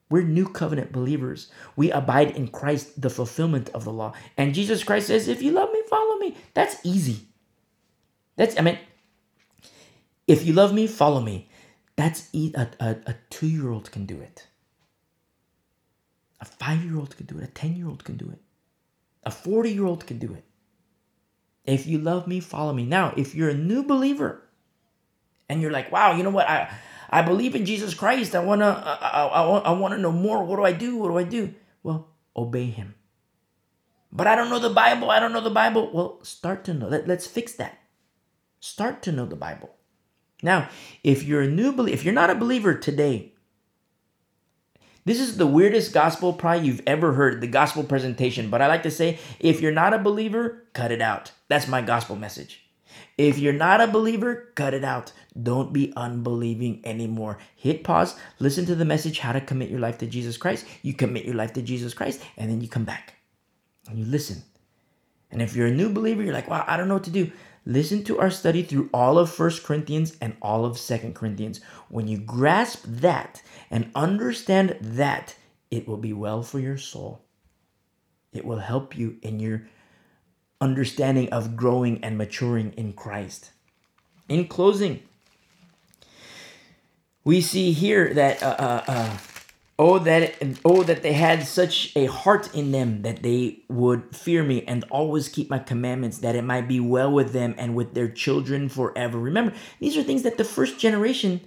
We're 0.08 0.22
new 0.22 0.48
covenant 0.48 0.92
believers. 0.92 1.50
We 1.74 1.90
abide 1.90 2.36
in 2.36 2.48
Christ, 2.48 3.00
the 3.00 3.10
fulfillment 3.10 3.70
of 3.70 3.84
the 3.84 3.92
law. 3.92 4.12
And 4.36 4.54
Jesus 4.54 4.84
Christ 4.84 5.08
says, 5.08 5.26
if 5.26 5.42
you 5.42 5.50
love 5.50 5.72
me, 5.72 5.82
follow 5.90 6.16
me. 6.18 6.36
That's 6.54 6.76
easy. 6.84 7.22
That's, 8.36 8.56
I 8.56 8.62
mean, 8.62 8.78
if 10.28 10.44
you 10.46 10.52
love 10.52 10.72
me, 10.72 10.86
follow 10.86 11.20
me. 11.20 11.48
That's 11.96 12.28
a, 12.34 12.68
a, 12.78 12.96
a 13.06 13.14
two 13.30 13.46
year 13.46 13.70
old 13.70 13.90
can 13.90 14.06
do 14.06 14.20
it. 14.20 14.46
A 16.40 16.44
five 16.44 16.84
year 16.84 16.96
old 16.96 17.16
can 17.16 17.26
do 17.26 17.38
it. 17.38 17.44
A 17.44 17.48
10 17.48 17.76
year 17.76 17.88
old 17.88 18.04
can 18.04 18.16
do 18.16 18.30
it. 18.30 18.40
A 19.24 19.30
40 19.30 19.72
year 19.72 19.86
old 19.86 20.06
can 20.06 20.18
do 20.18 20.34
it. 20.34 20.44
If 21.64 21.86
you 21.86 21.98
love 21.98 22.26
me, 22.26 22.40
follow 22.40 22.72
me. 22.72 22.84
Now, 22.84 23.12
if 23.16 23.34
you're 23.34 23.48
a 23.48 23.54
new 23.54 23.82
believer 23.82 24.42
and 25.48 25.60
you're 25.60 25.72
like, 25.72 25.90
wow, 25.90 26.14
you 26.14 26.22
know 26.22 26.30
what? 26.30 26.48
I, 26.48 26.70
I 27.10 27.22
believe 27.22 27.54
in 27.54 27.64
Jesus 27.64 27.94
Christ. 27.94 28.34
I 28.34 28.40
want 28.40 28.60
to 28.60 28.66
I, 28.66 29.26
I, 29.26 29.42
I 29.42 29.72
want 29.72 29.94
to 29.94 30.00
know 30.00 30.12
more. 30.12 30.44
What 30.44 30.56
do 30.56 30.64
I 30.64 30.72
do? 30.72 30.96
What 30.96 31.08
do 31.08 31.18
I 31.18 31.24
do? 31.24 31.54
Well, 31.82 32.08
obey 32.36 32.66
him. 32.66 32.94
But 34.12 34.26
I 34.26 34.36
don't 34.36 34.50
know 34.50 34.58
the 34.58 34.70
Bible. 34.70 35.10
I 35.10 35.18
don't 35.18 35.32
know 35.32 35.40
the 35.40 35.50
Bible. 35.50 35.90
Well, 35.92 36.20
start 36.22 36.64
to 36.64 36.74
know. 36.74 36.88
Let, 36.88 37.08
let's 37.08 37.26
fix 37.26 37.52
that. 37.54 37.78
Start 38.60 39.02
to 39.02 39.12
know 39.12 39.26
the 39.26 39.36
Bible. 39.36 39.75
Now, 40.42 40.68
if 41.02 41.22
you're 41.22 41.42
a 41.42 41.48
new 41.48 41.72
believer, 41.72 41.94
if 41.94 42.04
you're 42.04 42.14
not 42.14 42.30
a 42.30 42.34
believer 42.34 42.74
today, 42.74 43.32
this 45.04 45.20
is 45.20 45.36
the 45.36 45.46
weirdest 45.46 45.92
gospel 45.92 46.32
probably 46.32 46.66
you've 46.66 46.82
ever 46.86 47.12
heard, 47.12 47.40
the 47.40 47.46
gospel 47.46 47.84
presentation. 47.84 48.50
But 48.50 48.60
I 48.60 48.66
like 48.66 48.82
to 48.82 48.90
say, 48.90 49.18
if 49.38 49.60
you're 49.60 49.72
not 49.72 49.94
a 49.94 49.98
believer, 49.98 50.64
cut 50.72 50.90
it 50.90 51.00
out. 51.00 51.30
That's 51.48 51.68
my 51.68 51.80
gospel 51.80 52.16
message. 52.16 52.66
If 53.16 53.38
you're 53.38 53.52
not 53.52 53.80
a 53.80 53.86
believer, 53.86 54.52
cut 54.56 54.74
it 54.74 54.84
out. 54.84 55.12
Don't 55.40 55.72
be 55.72 55.92
unbelieving 55.96 56.82
anymore. 56.84 57.38
Hit 57.54 57.84
pause, 57.84 58.18
listen 58.40 58.66
to 58.66 58.74
the 58.74 58.84
message 58.84 59.20
how 59.20 59.32
to 59.32 59.40
commit 59.40 59.70
your 59.70 59.80
life 59.80 59.98
to 59.98 60.06
Jesus 60.06 60.36
Christ. 60.36 60.66
You 60.82 60.92
commit 60.92 61.24
your 61.24 61.34
life 61.34 61.52
to 61.54 61.62
Jesus 61.62 61.94
Christ, 61.94 62.20
and 62.36 62.50
then 62.50 62.60
you 62.60 62.68
come 62.68 62.84
back 62.84 63.14
and 63.88 63.98
you 63.98 64.04
listen. 64.04 64.42
And 65.30 65.40
if 65.40 65.54
you're 65.54 65.68
a 65.68 65.74
new 65.74 65.88
believer, 65.88 66.22
you're 66.22 66.34
like, 66.34 66.48
wow, 66.48 66.64
I 66.66 66.76
don't 66.76 66.88
know 66.88 66.94
what 66.94 67.04
to 67.04 67.10
do. 67.10 67.30
Listen 67.68 68.04
to 68.04 68.20
our 68.20 68.30
study 68.30 68.62
through 68.62 68.88
all 68.94 69.18
of 69.18 69.28
First 69.28 69.64
Corinthians 69.64 70.16
and 70.20 70.36
all 70.40 70.64
of 70.64 70.78
Second 70.78 71.16
Corinthians. 71.16 71.60
When 71.88 72.06
you 72.06 72.16
grasp 72.16 72.84
that 72.86 73.42
and 73.72 73.90
understand 73.96 74.76
that, 74.80 75.34
it 75.68 75.88
will 75.88 75.96
be 75.96 76.12
well 76.12 76.44
for 76.44 76.60
your 76.60 76.78
soul. 76.78 77.24
It 78.32 78.44
will 78.44 78.60
help 78.60 78.96
you 78.96 79.16
in 79.20 79.40
your 79.40 79.66
understanding 80.60 81.28
of 81.30 81.56
growing 81.56 82.02
and 82.04 82.16
maturing 82.16 82.72
in 82.76 82.92
Christ. 82.92 83.50
In 84.28 84.46
closing, 84.46 85.02
we 87.24 87.40
see 87.40 87.72
here 87.72 88.14
that 88.14 88.42
uh, 88.44 88.56
uh, 88.58 88.84
uh, 88.86 89.16
oh 89.78 89.98
that 89.98 90.34
oh 90.64 90.82
that 90.82 91.02
they 91.02 91.12
had 91.12 91.46
such 91.46 91.92
a 91.96 92.06
heart 92.06 92.54
in 92.54 92.72
them 92.72 93.02
that 93.02 93.22
they 93.22 93.62
would 93.68 94.14
fear 94.14 94.42
me 94.42 94.62
and 94.66 94.84
always 94.90 95.28
keep 95.28 95.50
my 95.50 95.58
commandments 95.58 96.18
that 96.18 96.34
it 96.34 96.42
might 96.42 96.66
be 96.66 96.80
well 96.80 97.12
with 97.12 97.32
them 97.32 97.54
and 97.58 97.74
with 97.74 97.94
their 97.94 98.08
children 98.08 98.68
forever. 98.68 99.18
Remember, 99.18 99.52
these 99.78 99.96
are 99.96 100.02
things 100.02 100.22
that 100.22 100.38
the 100.38 100.44
first 100.44 100.78
generation 100.78 101.40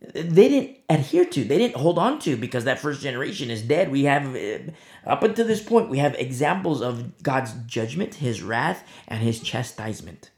they 0.00 0.48
didn't 0.48 0.76
adhere 0.88 1.24
to. 1.24 1.44
They 1.44 1.58
didn't 1.58 1.76
hold 1.76 1.98
on 1.98 2.20
to 2.20 2.36
because 2.36 2.64
that 2.64 2.78
first 2.78 3.02
generation 3.02 3.50
is 3.50 3.62
dead. 3.62 3.90
We 3.90 4.04
have 4.04 4.34
uh, 4.34 4.70
up 5.04 5.24
until 5.24 5.46
this 5.46 5.62
point 5.62 5.90
we 5.90 5.98
have 5.98 6.14
examples 6.14 6.80
of 6.80 7.22
god's 7.22 7.52
judgment 7.66 8.14
his 8.14 8.42
wrath 8.42 8.82
and 9.06 9.20
his 9.20 9.40
chastisement. 9.40 10.30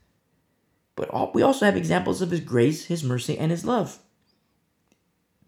But 0.95 1.09
all, 1.09 1.31
we 1.33 1.41
also 1.41 1.65
have 1.65 1.77
examples 1.77 2.21
of 2.21 2.31
his 2.31 2.41
grace 2.41 2.85
his 2.85 3.03
mercy 3.05 3.37
and 3.37 3.51
his 3.51 3.63
love. 3.63 3.99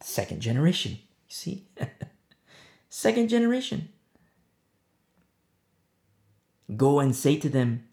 Second 0.01 0.41
generation 0.41 0.99
see 1.33 1.65
second 2.89 3.27
generation 3.27 3.89
go 6.75 6.99
and 6.99 7.15
say 7.15 7.37
to 7.37 7.49
them 7.49 7.83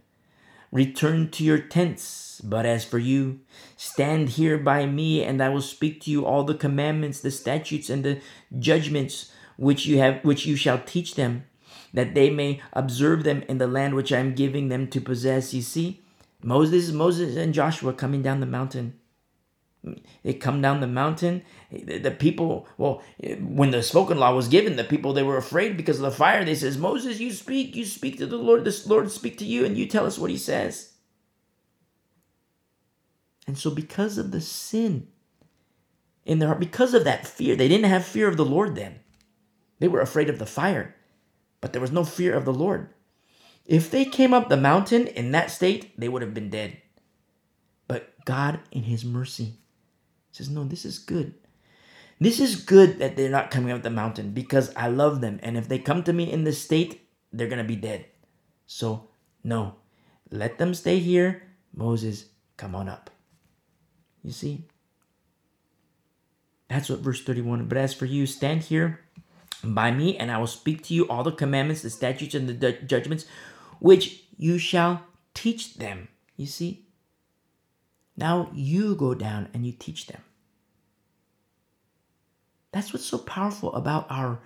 Return 0.72 1.30
to 1.32 1.42
your 1.42 1.58
tents. 1.58 2.40
But 2.42 2.64
as 2.64 2.84
for 2.84 2.98
you, 2.98 3.40
stand 3.76 4.30
here 4.30 4.56
by 4.56 4.86
me, 4.86 5.22
and 5.24 5.42
I 5.42 5.48
will 5.48 5.62
speak 5.62 6.00
to 6.02 6.10
you 6.10 6.24
all 6.24 6.44
the 6.44 6.54
commandments, 6.54 7.20
the 7.20 7.30
statutes, 7.30 7.90
and 7.90 8.04
the 8.04 8.20
judgments 8.58 9.32
which 9.56 9.84
you 9.86 9.98
have 9.98 10.24
which 10.24 10.46
you 10.46 10.56
shall 10.56 10.78
teach 10.78 11.16
them, 11.16 11.44
that 11.92 12.14
they 12.14 12.30
may 12.30 12.62
observe 12.72 13.24
them 13.24 13.42
in 13.48 13.58
the 13.58 13.66
land 13.66 13.94
which 13.94 14.12
I 14.12 14.18
am 14.18 14.34
giving 14.34 14.68
them 14.68 14.86
to 14.88 15.00
possess. 15.00 15.52
You 15.52 15.62
see, 15.62 16.02
Moses, 16.42 16.92
Moses 16.92 17.36
and 17.36 17.52
Joshua 17.52 17.92
coming 17.92 18.22
down 18.22 18.40
the 18.40 18.46
mountain. 18.46 18.99
They 20.22 20.34
come 20.34 20.60
down 20.60 20.80
the 20.80 20.86
mountain. 20.86 21.42
The 21.70 22.10
people, 22.10 22.68
well, 22.76 23.02
when 23.40 23.70
the 23.70 23.82
spoken 23.82 24.18
law 24.18 24.34
was 24.34 24.48
given, 24.48 24.76
the 24.76 24.84
people 24.84 25.12
they 25.12 25.22
were 25.22 25.38
afraid 25.38 25.76
because 25.76 25.96
of 25.96 26.02
the 26.02 26.10
fire. 26.10 26.44
They 26.44 26.54
says, 26.54 26.76
Moses, 26.76 27.18
you 27.18 27.32
speak, 27.32 27.74
you 27.74 27.84
speak 27.86 28.18
to 28.18 28.26
the 28.26 28.36
Lord. 28.36 28.64
This 28.64 28.86
Lord 28.86 29.10
speak 29.10 29.38
to 29.38 29.44
you, 29.44 29.64
and 29.64 29.78
you 29.78 29.86
tell 29.86 30.04
us 30.04 30.18
what 30.18 30.30
He 30.30 30.36
says. 30.36 30.92
And 33.46 33.58
so, 33.58 33.70
because 33.70 34.18
of 34.18 34.30
the 34.30 34.40
sin 34.40 35.08
in 36.24 36.38
their 36.38 36.48
heart, 36.48 36.60
because 36.60 36.92
of 36.92 37.04
that 37.04 37.26
fear, 37.26 37.56
they 37.56 37.68
didn't 37.68 37.90
have 37.90 38.04
fear 38.04 38.28
of 38.28 38.36
the 38.36 38.44
Lord 38.44 38.74
then. 38.74 39.00
They 39.78 39.88
were 39.88 40.02
afraid 40.02 40.28
of 40.28 40.38
the 40.38 40.46
fire, 40.46 40.94
but 41.62 41.72
there 41.72 41.80
was 41.80 41.90
no 41.90 42.04
fear 42.04 42.34
of 42.34 42.44
the 42.44 42.52
Lord. 42.52 42.90
If 43.64 43.90
they 43.90 44.04
came 44.04 44.34
up 44.34 44.48
the 44.48 44.56
mountain 44.58 45.06
in 45.06 45.32
that 45.32 45.50
state, 45.50 45.98
they 45.98 46.08
would 46.08 46.22
have 46.22 46.34
been 46.34 46.50
dead. 46.50 46.76
But 47.88 48.24
God, 48.24 48.60
in 48.70 48.82
His 48.82 49.04
mercy, 49.04 49.59
says, 50.32 50.50
No, 50.50 50.64
this 50.64 50.84
is 50.84 50.98
good. 50.98 51.34
This 52.20 52.38
is 52.38 52.56
good 52.56 52.98
that 52.98 53.16
they're 53.16 53.30
not 53.30 53.50
coming 53.50 53.72
up 53.72 53.82
the 53.82 53.90
mountain 53.90 54.32
because 54.32 54.74
I 54.76 54.88
love 54.88 55.20
them. 55.20 55.40
And 55.42 55.56
if 55.56 55.68
they 55.68 55.78
come 55.78 56.02
to 56.02 56.12
me 56.12 56.30
in 56.30 56.44
this 56.44 56.60
state, 56.60 57.08
they're 57.32 57.48
going 57.48 57.58
to 57.58 57.64
be 57.64 57.76
dead. 57.76 58.04
So, 58.66 59.08
no, 59.42 59.76
let 60.30 60.58
them 60.58 60.74
stay 60.74 60.98
here. 60.98 61.42
Moses, 61.74 62.26
come 62.58 62.74
on 62.74 62.88
up. 62.88 63.08
You 64.22 64.32
see? 64.32 64.64
That's 66.68 66.90
what 66.90 67.00
verse 67.00 67.22
31. 67.22 67.66
But 67.66 67.78
as 67.78 67.94
for 67.94 68.04
you, 68.04 68.26
stand 68.26 68.64
here 68.64 69.00
by 69.64 69.90
me, 69.90 70.16
and 70.16 70.30
I 70.30 70.38
will 70.38 70.46
speak 70.46 70.84
to 70.84 70.94
you 70.94 71.08
all 71.08 71.22
the 71.24 71.32
commandments, 71.32 71.82
the 71.82 71.90
statutes, 71.90 72.34
and 72.34 72.48
the 72.48 72.72
judgments, 72.72 73.24
which 73.80 74.24
you 74.36 74.58
shall 74.58 75.02
teach 75.34 75.74
them. 75.74 76.08
You 76.36 76.46
see? 76.46 76.86
Now 78.20 78.50
you 78.54 78.94
go 78.94 79.14
down 79.14 79.48
and 79.54 79.66
you 79.66 79.72
teach 79.72 80.06
them. 80.06 80.20
That's 82.70 82.92
what's 82.92 83.06
so 83.06 83.18
powerful 83.18 83.74
about 83.74 84.06
our 84.10 84.38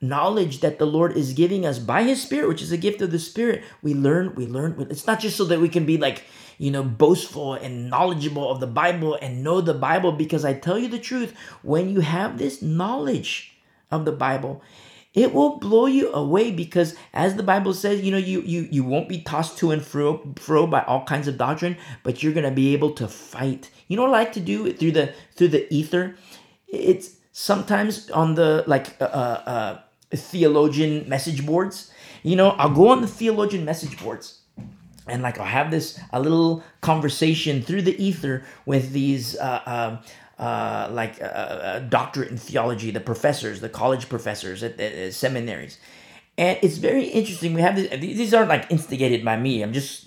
knowledge 0.00 0.60
that 0.60 0.78
the 0.78 0.86
Lord 0.86 1.16
is 1.16 1.34
giving 1.34 1.66
us 1.66 1.78
by 1.78 2.04
His 2.04 2.22
Spirit, 2.22 2.48
which 2.48 2.62
is 2.62 2.72
a 2.72 2.76
gift 2.76 3.02
of 3.02 3.10
the 3.10 3.18
Spirit. 3.18 3.62
We 3.82 3.92
learn, 3.92 4.34
we 4.34 4.46
learn. 4.46 4.86
It's 4.90 5.06
not 5.06 5.20
just 5.20 5.36
so 5.36 5.44
that 5.44 5.60
we 5.60 5.68
can 5.68 5.84
be 5.84 5.98
like, 5.98 6.24
you 6.56 6.70
know, 6.70 6.82
boastful 6.82 7.54
and 7.54 7.90
knowledgeable 7.90 8.50
of 8.50 8.60
the 8.60 8.66
Bible 8.66 9.18
and 9.20 9.44
know 9.44 9.60
the 9.60 9.74
Bible, 9.74 10.12
because 10.12 10.44
I 10.44 10.54
tell 10.54 10.78
you 10.78 10.88
the 10.88 10.98
truth, 10.98 11.34
when 11.62 11.90
you 11.90 12.00
have 12.00 12.38
this 12.38 12.62
knowledge 12.62 13.58
of 13.90 14.06
the 14.06 14.12
Bible, 14.12 14.62
it 15.14 15.32
will 15.34 15.58
blow 15.58 15.86
you 15.86 16.12
away 16.12 16.50
because 16.50 16.94
as 17.12 17.34
the 17.34 17.42
bible 17.42 17.74
says 17.74 18.02
you 18.02 18.10
know 18.10 18.18
you 18.18 18.42
you 18.42 18.68
you 18.70 18.84
won't 18.84 19.08
be 19.08 19.20
tossed 19.22 19.58
to 19.58 19.70
and 19.70 19.82
fro 19.82 20.22
fro 20.36 20.66
by 20.66 20.82
all 20.82 21.04
kinds 21.04 21.26
of 21.26 21.38
doctrine 21.38 21.76
but 22.02 22.22
you're 22.22 22.32
to 22.48 22.50
be 22.50 22.72
able 22.72 22.92
to 22.92 23.08
fight. 23.08 23.70
You 23.88 23.96
know 23.96 24.02
what 24.02 24.14
i 24.14 24.18
like 24.20 24.32
to 24.34 24.40
do 24.40 24.66
it 24.66 24.78
through 24.78 24.92
the 24.92 25.14
through 25.34 25.48
the 25.48 25.72
ether? 25.72 26.16
It's 26.66 27.16
sometimes 27.32 28.10
on 28.10 28.34
the 28.34 28.64
like 28.66 29.00
uh, 29.00 29.04
uh, 29.04 29.42
uh 29.46 29.78
theologian 30.14 31.08
message 31.08 31.44
boards. 31.44 31.90
You 32.22 32.36
know 32.36 32.50
i'll 32.50 32.74
go 32.74 32.88
on 32.88 33.00
the 33.00 33.06
theologian 33.06 33.64
message 33.64 33.98
boards 34.02 34.40
and 35.06 35.22
like 35.22 35.38
i'll 35.38 35.46
have 35.46 35.70
this 35.70 35.98
a 36.12 36.20
little 36.20 36.62
conversation 36.80 37.62
through 37.62 37.82
the 37.82 37.96
ether 38.02 38.44
with 38.66 38.92
these 38.92 39.36
uh, 39.36 39.62
uh 39.64 40.02
uh, 40.38 40.88
like 40.92 41.20
a, 41.20 41.24
uh, 41.24 41.66
uh, 41.66 41.78
doctorate 41.80 42.30
in 42.30 42.36
theology, 42.36 42.90
the 42.90 43.00
professors, 43.00 43.60
the 43.60 43.68
college 43.68 44.08
professors 44.08 44.62
at, 44.62 44.78
at, 44.78 45.12
seminaries. 45.12 45.78
And 46.36 46.56
it's 46.62 46.76
very 46.76 47.06
interesting. 47.06 47.54
We 47.54 47.62
have 47.62 47.74
this, 47.74 47.90
these 48.00 48.32
aren't 48.32 48.48
like 48.48 48.70
instigated 48.70 49.24
by 49.24 49.36
me. 49.36 49.62
I'm 49.62 49.72
just 49.72 50.06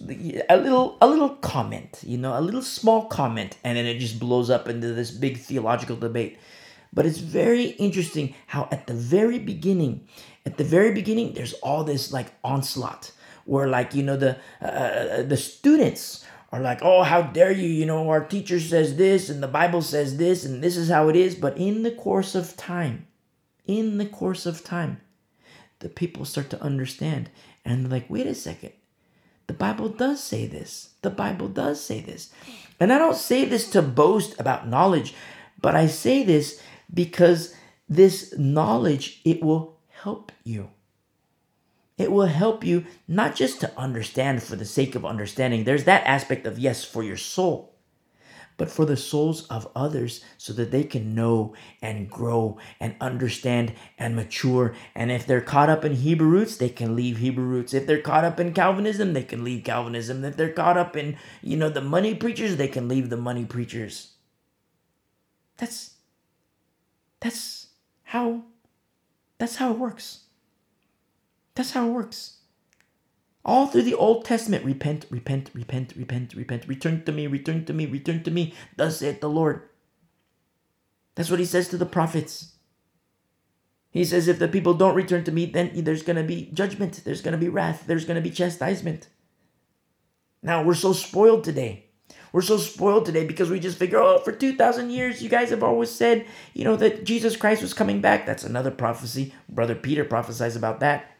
a 0.49 0.55
little 0.55 0.97
a 1.01 1.07
little 1.07 1.29
comment, 1.29 1.99
you 2.05 2.17
know, 2.17 2.39
a 2.39 2.39
little 2.39 2.61
small 2.61 3.05
comment, 3.07 3.57
and 3.65 3.77
then 3.77 3.85
it 3.85 3.99
just 3.99 4.17
blows 4.17 4.49
up 4.49 4.69
into 4.69 4.93
this 4.93 5.11
big 5.11 5.37
theological 5.37 5.97
debate. 5.97 6.39
But 6.93 7.05
it's 7.05 7.17
very 7.17 7.71
interesting 7.71 8.33
how 8.47 8.69
at 8.71 8.87
the 8.87 8.93
very 8.93 9.39
beginning, 9.39 10.07
at 10.45 10.57
the 10.57 10.63
very 10.63 10.93
beginning, 10.93 11.33
there's 11.33 11.53
all 11.55 11.83
this 11.83 12.13
like 12.13 12.27
onslaught 12.45 13.11
where 13.45 13.67
like 13.67 13.93
you 13.93 14.03
know 14.03 14.15
the 14.15 14.37
uh, 14.61 15.23
the 15.23 15.35
students 15.35 16.25
are 16.51 16.59
like, 16.59 16.79
oh, 16.81 17.03
how 17.03 17.21
dare 17.21 17.51
you? 17.51 17.67
You 17.67 17.85
know, 17.85 18.09
our 18.09 18.23
teacher 18.23 18.59
says 18.59 18.97
this 18.97 19.29
and 19.29 19.41
the 19.41 19.47
Bible 19.47 19.81
says 19.81 20.17
this 20.17 20.43
and 20.43 20.63
this 20.63 20.75
is 20.75 20.89
how 20.89 21.07
it 21.07 21.15
is. 21.15 21.35
But 21.35 21.57
in 21.57 21.83
the 21.83 21.91
course 21.91 22.35
of 22.35 22.57
time, 22.57 23.07
in 23.65 23.97
the 23.97 24.05
course 24.05 24.45
of 24.45 24.63
time, 24.63 24.99
the 25.79 25.89
people 25.89 26.25
start 26.25 26.49
to 26.49 26.61
understand 26.61 27.29
and 27.63 27.85
they're 27.85 27.91
like, 27.91 28.09
wait 28.09 28.27
a 28.27 28.35
second. 28.35 28.73
The 29.47 29.53
Bible 29.53 29.89
does 29.89 30.23
say 30.23 30.45
this. 30.45 30.91
The 31.01 31.09
Bible 31.09 31.47
does 31.47 31.83
say 31.83 31.99
this. 31.99 32.31
And 32.79 32.91
I 32.91 32.97
don't 32.97 33.15
say 33.15 33.45
this 33.45 33.69
to 33.71 33.81
boast 33.81 34.39
about 34.39 34.67
knowledge, 34.67 35.13
but 35.59 35.75
I 35.75 35.87
say 35.87 36.23
this 36.23 36.61
because 36.93 37.53
this 37.87 38.33
knowledge, 38.37 39.21
it 39.25 39.43
will 39.43 39.77
help 39.89 40.31
you. 40.43 40.69
It 42.01 42.11
will 42.11 42.25
help 42.25 42.63
you 42.63 42.85
not 43.07 43.35
just 43.35 43.61
to 43.61 43.77
understand 43.77 44.41
for 44.41 44.55
the 44.55 44.65
sake 44.65 44.95
of 44.95 45.05
understanding. 45.05 45.63
There's 45.63 45.83
that 45.83 46.03
aspect 46.07 46.47
of 46.47 46.57
yes, 46.57 46.83
for 46.83 47.03
your 47.03 47.15
soul, 47.15 47.75
but 48.57 48.71
for 48.71 48.85
the 48.85 48.97
souls 48.97 49.45
of 49.47 49.69
others 49.75 50.23
so 50.39 50.51
that 50.53 50.71
they 50.71 50.83
can 50.83 51.13
know 51.13 51.53
and 51.79 52.09
grow 52.09 52.57
and 52.79 52.95
understand 52.99 53.73
and 53.99 54.15
mature. 54.15 54.73
And 54.95 55.11
if 55.11 55.27
they're 55.27 55.41
caught 55.41 55.69
up 55.69 55.85
in 55.85 55.93
Hebrew 55.93 56.27
roots, 56.27 56.57
they 56.57 56.69
can 56.69 56.95
leave 56.95 57.17
Hebrew 57.17 57.45
roots. 57.45 57.71
If 57.71 57.85
they're 57.85 58.01
caught 58.01 58.25
up 58.25 58.39
in 58.39 58.53
Calvinism, 58.53 59.13
they 59.13 59.23
can 59.23 59.43
leave 59.43 59.63
Calvinism. 59.63 60.25
If 60.25 60.35
they're 60.35 60.53
caught 60.53 60.77
up 60.77 60.97
in, 60.97 61.17
you 61.43 61.55
know, 61.55 61.69
the 61.69 61.81
money 61.81 62.15
preachers, 62.15 62.55
they 62.55 62.67
can 62.67 62.87
leave 62.87 63.11
the 63.11 63.17
money 63.17 63.45
preachers. 63.45 64.13
That's 65.57 65.91
that's 67.19 67.67
how 68.05 68.41
that's 69.37 69.57
how 69.57 69.71
it 69.71 69.77
works. 69.77 70.21
That's 71.55 71.71
how 71.71 71.87
it 71.87 71.91
works. 71.91 72.37
All 73.43 73.67
through 73.67 73.83
the 73.83 73.95
Old 73.95 74.23
Testament, 74.25 74.63
repent, 74.63 75.05
repent, 75.09 75.49
repent, 75.53 75.95
repent, 75.95 76.35
repent, 76.35 76.67
return 76.67 77.03
to 77.05 77.11
me, 77.11 77.27
return 77.27 77.65
to 77.65 77.73
me, 77.73 77.85
return 77.87 78.23
to 78.23 78.31
me, 78.31 78.53
thus 78.77 78.99
saith 78.99 79.19
the 79.19 79.29
Lord. 79.29 79.67
That's 81.15 81.31
what 81.31 81.39
he 81.39 81.45
says 81.45 81.67
to 81.69 81.77
the 81.77 81.85
prophets. 81.85 82.53
He 83.89 84.05
says, 84.05 84.27
if 84.27 84.39
the 84.39 84.47
people 84.47 84.73
don't 84.73 84.95
return 84.95 85.23
to 85.25 85.31
me, 85.31 85.45
then 85.45 85.71
there's 85.73 86.03
going 86.03 86.15
to 86.15 86.23
be 86.23 86.49
judgment, 86.53 87.01
there's 87.03 87.21
going 87.21 87.33
to 87.33 87.37
be 87.37 87.49
wrath, 87.49 87.83
there's 87.87 88.05
going 88.05 88.15
to 88.15 88.21
be 88.21 88.33
chastisement. 88.33 89.09
Now, 90.41 90.63
we're 90.63 90.75
so 90.75 90.93
spoiled 90.93 91.43
today. 91.43 91.87
We're 92.31 92.41
so 92.41 92.57
spoiled 92.57 93.05
today 93.05 93.25
because 93.25 93.49
we 93.49 93.59
just 93.59 93.77
figure, 93.77 93.99
oh, 93.99 94.19
for 94.19 94.31
2,000 94.31 94.89
years, 94.89 95.21
you 95.21 95.27
guys 95.27 95.49
have 95.49 95.63
always 95.63 95.89
said, 95.89 96.25
you 96.53 96.63
know, 96.63 96.77
that 96.77 97.03
Jesus 97.03 97.35
Christ 97.35 97.61
was 97.61 97.73
coming 97.73 97.99
back. 97.99 98.25
That's 98.25 98.45
another 98.45 98.71
prophecy. 98.71 99.33
Brother 99.49 99.75
Peter 99.75 100.05
prophesies 100.05 100.55
about 100.55 100.79
that. 100.79 101.10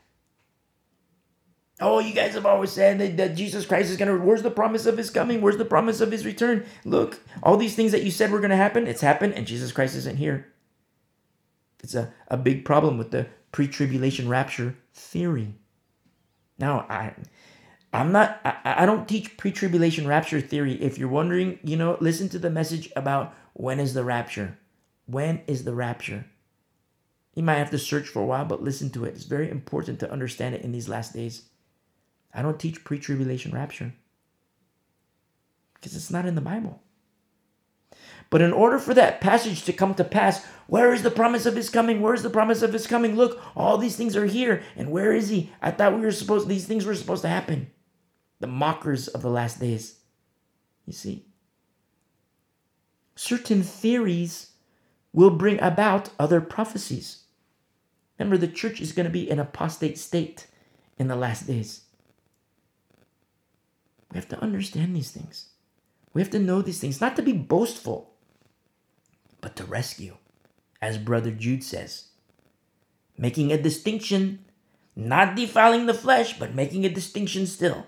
Oh, 1.82 2.00
you 2.00 2.14
guys 2.14 2.36
have 2.36 2.46
always 2.46 2.72
said 2.72 3.00
that, 3.00 3.18
that 3.18 3.36
Jesus 3.36 3.66
Christ 3.66 3.90
is 3.90 3.98
going 3.98 4.16
to, 4.16 4.24
where's 4.24 4.44
the 4.44 4.52
promise 4.52 4.86
of 4.86 4.98
his 4.98 5.10
coming? 5.10 5.42
Where's 5.42 5.58
the 5.58 5.66
promise 5.66 6.00
of 6.00 6.12
his 6.12 6.26
return? 6.26 6.64
Look, 6.86 7.20
all 7.42 7.58
these 7.58 7.76
things 7.76 7.92
that 7.92 8.04
you 8.04 8.12
said 8.12 8.32
were 8.32 8.40
going 8.40 8.52
to 8.52 8.56
happen, 8.56 8.86
it's 8.86 9.02
happened, 9.02 9.34
and 9.34 9.48
Jesus 9.48 9.72
Christ 9.72 9.96
isn't 9.96 10.18
here. 10.18 10.48
It's 11.84 11.96
a, 11.96 12.14
a 12.28 12.38
big 12.38 12.64
problem 12.66 13.00
with 13.00 13.10
the 13.10 13.28
pre 13.52 13.68
tribulation 13.68 14.30
rapture 14.30 14.76
theory. 14.94 15.56
Now, 16.60 16.86
I. 16.90 17.16
I'm 17.94 18.14
not, 18.14 18.40
I, 18.46 18.84
I 18.84 18.86
don't 18.86 19.06
teach 19.06 19.36
pre 19.36 19.52
tribulation 19.52 20.08
rapture 20.08 20.40
theory. 20.40 20.82
If 20.82 20.98
you're 20.98 21.10
wondering, 21.10 21.60
you 21.62 21.76
know, 21.76 21.98
listen 22.00 22.30
to 22.30 22.40
the 22.40 22.50
message 22.50 22.90
about 22.96 23.36
when 23.54 23.82
is 23.82 23.94
the 23.94 24.04
rapture. 24.06 24.58
When 25.08 25.42
is 25.48 25.66
the 25.66 25.74
rapture? 25.74 26.26
You 27.36 27.44
might 27.44 27.58
have 27.58 27.72
to 27.72 27.80
search 27.80 28.08
for 28.08 28.22
a 28.22 28.26
while, 28.26 28.46
but 28.46 28.64
listen 28.64 28.92
to 28.92 29.04
it. 29.04 29.16
It's 29.16 29.26
very 29.26 29.50
important 29.50 30.00
to 30.00 30.12
understand 30.12 30.56
it 30.56 30.62
in 30.62 30.72
these 30.72 30.88
last 30.88 31.14
days. 31.14 31.50
I 32.34 32.42
don't 32.42 32.60
teach 32.60 32.84
pre 32.84 33.00
tribulation 33.00 33.52
rapture 33.52 33.94
because 35.74 35.96
it's 35.96 36.12
not 36.12 36.26
in 36.26 36.36
the 36.36 36.42
Bible. 36.42 36.82
But 38.30 38.42
in 38.42 38.54
order 38.54 38.80
for 38.80 38.94
that 38.94 39.20
passage 39.20 39.64
to 39.64 39.74
come 39.74 39.94
to 39.96 40.06
pass, 40.06 40.46
where 40.68 40.94
is 40.94 41.04
the 41.04 41.12
promise 41.12 41.46
of 41.46 41.56
his 41.56 41.70
coming? 41.70 42.00
Where 42.00 42.14
is 42.14 42.24
the 42.24 42.30
promise 42.30 42.62
of 42.62 42.72
his 42.72 42.88
coming? 42.88 43.16
Look, 43.18 43.42
all 43.58 43.78
these 43.78 43.98
things 43.98 44.16
are 44.16 44.26
here. 44.26 44.64
And 44.78 44.90
where 44.90 45.12
is 45.12 45.28
he? 45.28 45.52
I 45.62 45.72
thought 45.72 45.96
we 45.96 46.02
were 46.02 46.12
supposed 46.12 46.48
these 46.48 46.66
things 46.66 46.86
were 46.86 46.96
supposed 46.96 47.24
to 47.24 47.28
happen. 47.28 47.70
The 48.40 48.48
mockers 48.48 49.10
of 49.10 49.22
the 49.22 49.30
last 49.30 49.60
days. 49.60 50.00
You 50.86 50.94
see? 50.94 51.26
Certain 53.16 53.64
theories 53.64 54.52
will 55.12 55.32
bring 55.32 55.60
about 55.60 56.10
other 56.18 56.40
prophecies. 56.40 57.24
Remember, 58.18 58.38
the 58.38 58.48
church 58.48 58.80
is 58.80 58.94
going 58.94 59.06
to 59.06 59.12
be 59.12 59.30
an 59.30 59.40
apostate 59.40 59.98
state 59.98 60.48
in 60.98 61.08
the 61.08 61.16
last 61.16 61.48
days. 61.48 61.82
We 64.12 64.18
have 64.18 64.30
to 64.30 64.42
understand 64.42 64.96
these 64.96 65.12
things. 65.12 65.48
We 66.14 66.22
have 66.22 66.32
to 66.32 66.40
know 66.40 66.62
these 66.62 66.80
things, 66.80 67.00
not 67.00 67.16
to 67.16 67.22
be 67.22 67.32
boastful, 67.32 68.14
but 69.40 69.56
to 69.56 69.64
rescue, 69.64 70.18
as 70.82 70.98
Brother 70.98 71.32
Jude 71.32 71.64
says. 71.64 72.10
Making 73.18 73.52
a 73.52 73.62
distinction, 73.62 74.46
not 74.96 75.36
defiling 75.36 75.86
the 75.86 75.94
flesh, 75.94 76.38
but 76.38 76.54
making 76.54 76.86
a 76.86 76.90
distinction 76.90 77.48
still, 77.48 77.88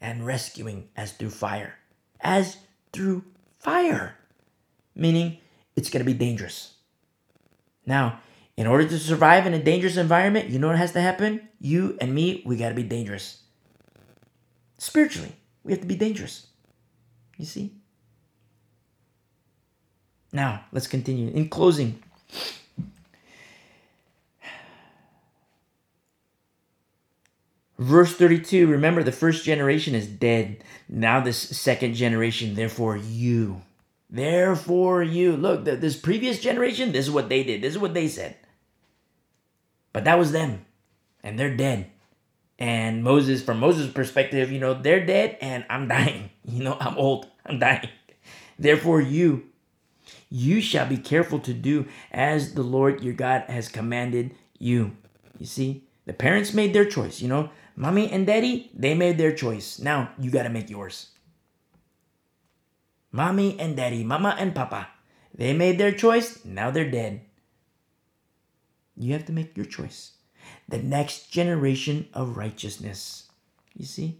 and 0.00 0.24
rescuing 0.24 0.88
as 0.96 1.12
through 1.12 1.30
fire. 1.30 1.74
As 2.20 2.56
through 2.92 3.24
fire. 3.58 4.16
Meaning 4.94 5.38
it's 5.76 5.90
going 5.90 6.04
to 6.04 6.10
be 6.10 6.16
dangerous. 6.18 6.74
Now, 7.84 8.20
in 8.56 8.66
order 8.66 8.86
to 8.88 8.98
survive 8.98 9.46
in 9.46 9.54
a 9.54 9.62
dangerous 9.62 9.96
environment, 9.96 10.48
you 10.48 10.58
know 10.58 10.68
what 10.68 10.78
has 10.78 10.92
to 10.92 11.00
happen? 11.00 11.48
You 11.58 11.98
and 12.00 12.14
me, 12.14 12.42
we 12.46 12.56
got 12.56 12.70
to 12.70 12.74
be 12.74 12.82
dangerous. 12.82 13.42
Spiritually. 14.78 15.36
We 15.64 15.72
have 15.72 15.80
to 15.80 15.86
be 15.86 15.96
dangerous. 15.96 16.46
You 17.36 17.46
see? 17.46 17.72
Now, 20.32 20.64
let's 20.72 20.86
continue. 20.86 21.28
In 21.30 21.48
closing, 21.48 22.02
verse 27.78 28.14
32 28.14 28.66
remember, 28.66 29.02
the 29.02 29.12
first 29.12 29.44
generation 29.44 29.94
is 29.94 30.06
dead. 30.06 30.64
Now, 30.88 31.20
this 31.20 31.38
second 31.38 31.94
generation, 31.94 32.54
therefore, 32.54 32.96
you. 32.96 33.62
Therefore, 34.08 35.02
you. 35.02 35.36
Look, 35.36 35.64
this 35.64 35.96
previous 35.96 36.40
generation, 36.40 36.92
this 36.92 37.06
is 37.06 37.10
what 37.10 37.28
they 37.28 37.44
did, 37.44 37.62
this 37.62 37.74
is 37.74 37.78
what 37.78 37.94
they 37.94 38.08
said. 38.08 38.36
But 39.92 40.04
that 40.04 40.18
was 40.18 40.32
them, 40.32 40.64
and 41.22 41.38
they're 41.38 41.54
dead. 41.54 41.91
And 42.62 43.02
Moses, 43.02 43.42
from 43.42 43.58
Moses' 43.58 43.90
perspective, 43.90 44.52
you 44.52 44.60
know, 44.60 44.72
they're 44.72 45.04
dead 45.04 45.36
and 45.40 45.64
I'm 45.68 45.88
dying. 45.96 46.30
You 46.44 46.62
know, 46.62 46.76
I'm 46.78 46.96
old, 46.96 47.26
I'm 47.44 47.58
dying. 47.58 47.88
Therefore, 48.56 49.00
you, 49.00 49.48
you 50.30 50.60
shall 50.60 50.86
be 50.86 50.96
careful 50.96 51.40
to 51.40 51.52
do 51.52 51.86
as 52.12 52.54
the 52.54 52.62
Lord 52.62 53.02
your 53.02 53.14
God 53.14 53.42
has 53.48 53.68
commanded 53.68 54.36
you. 54.60 54.92
You 55.40 55.46
see, 55.46 55.88
the 56.06 56.12
parents 56.12 56.54
made 56.54 56.72
their 56.72 56.84
choice, 56.84 57.20
you 57.20 57.26
know, 57.26 57.50
mommy 57.74 58.08
and 58.08 58.28
daddy, 58.28 58.70
they 58.72 58.94
made 58.94 59.18
their 59.18 59.34
choice. 59.34 59.80
Now 59.80 60.12
you 60.16 60.30
got 60.30 60.44
to 60.44 60.48
make 60.48 60.70
yours. 60.70 61.08
Mommy 63.10 63.58
and 63.58 63.76
daddy, 63.76 64.04
mama 64.04 64.36
and 64.38 64.54
papa, 64.54 64.86
they 65.34 65.52
made 65.52 65.78
their 65.78 65.90
choice. 65.90 66.44
Now 66.44 66.70
they're 66.70 66.88
dead. 66.88 67.22
You 68.96 69.14
have 69.14 69.26
to 69.26 69.32
make 69.32 69.56
your 69.56 69.66
choice 69.66 70.12
the 70.68 70.78
next 70.78 71.30
generation 71.30 72.08
of 72.14 72.36
righteousness. 72.36 73.28
You 73.76 73.84
see? 73.84 74.18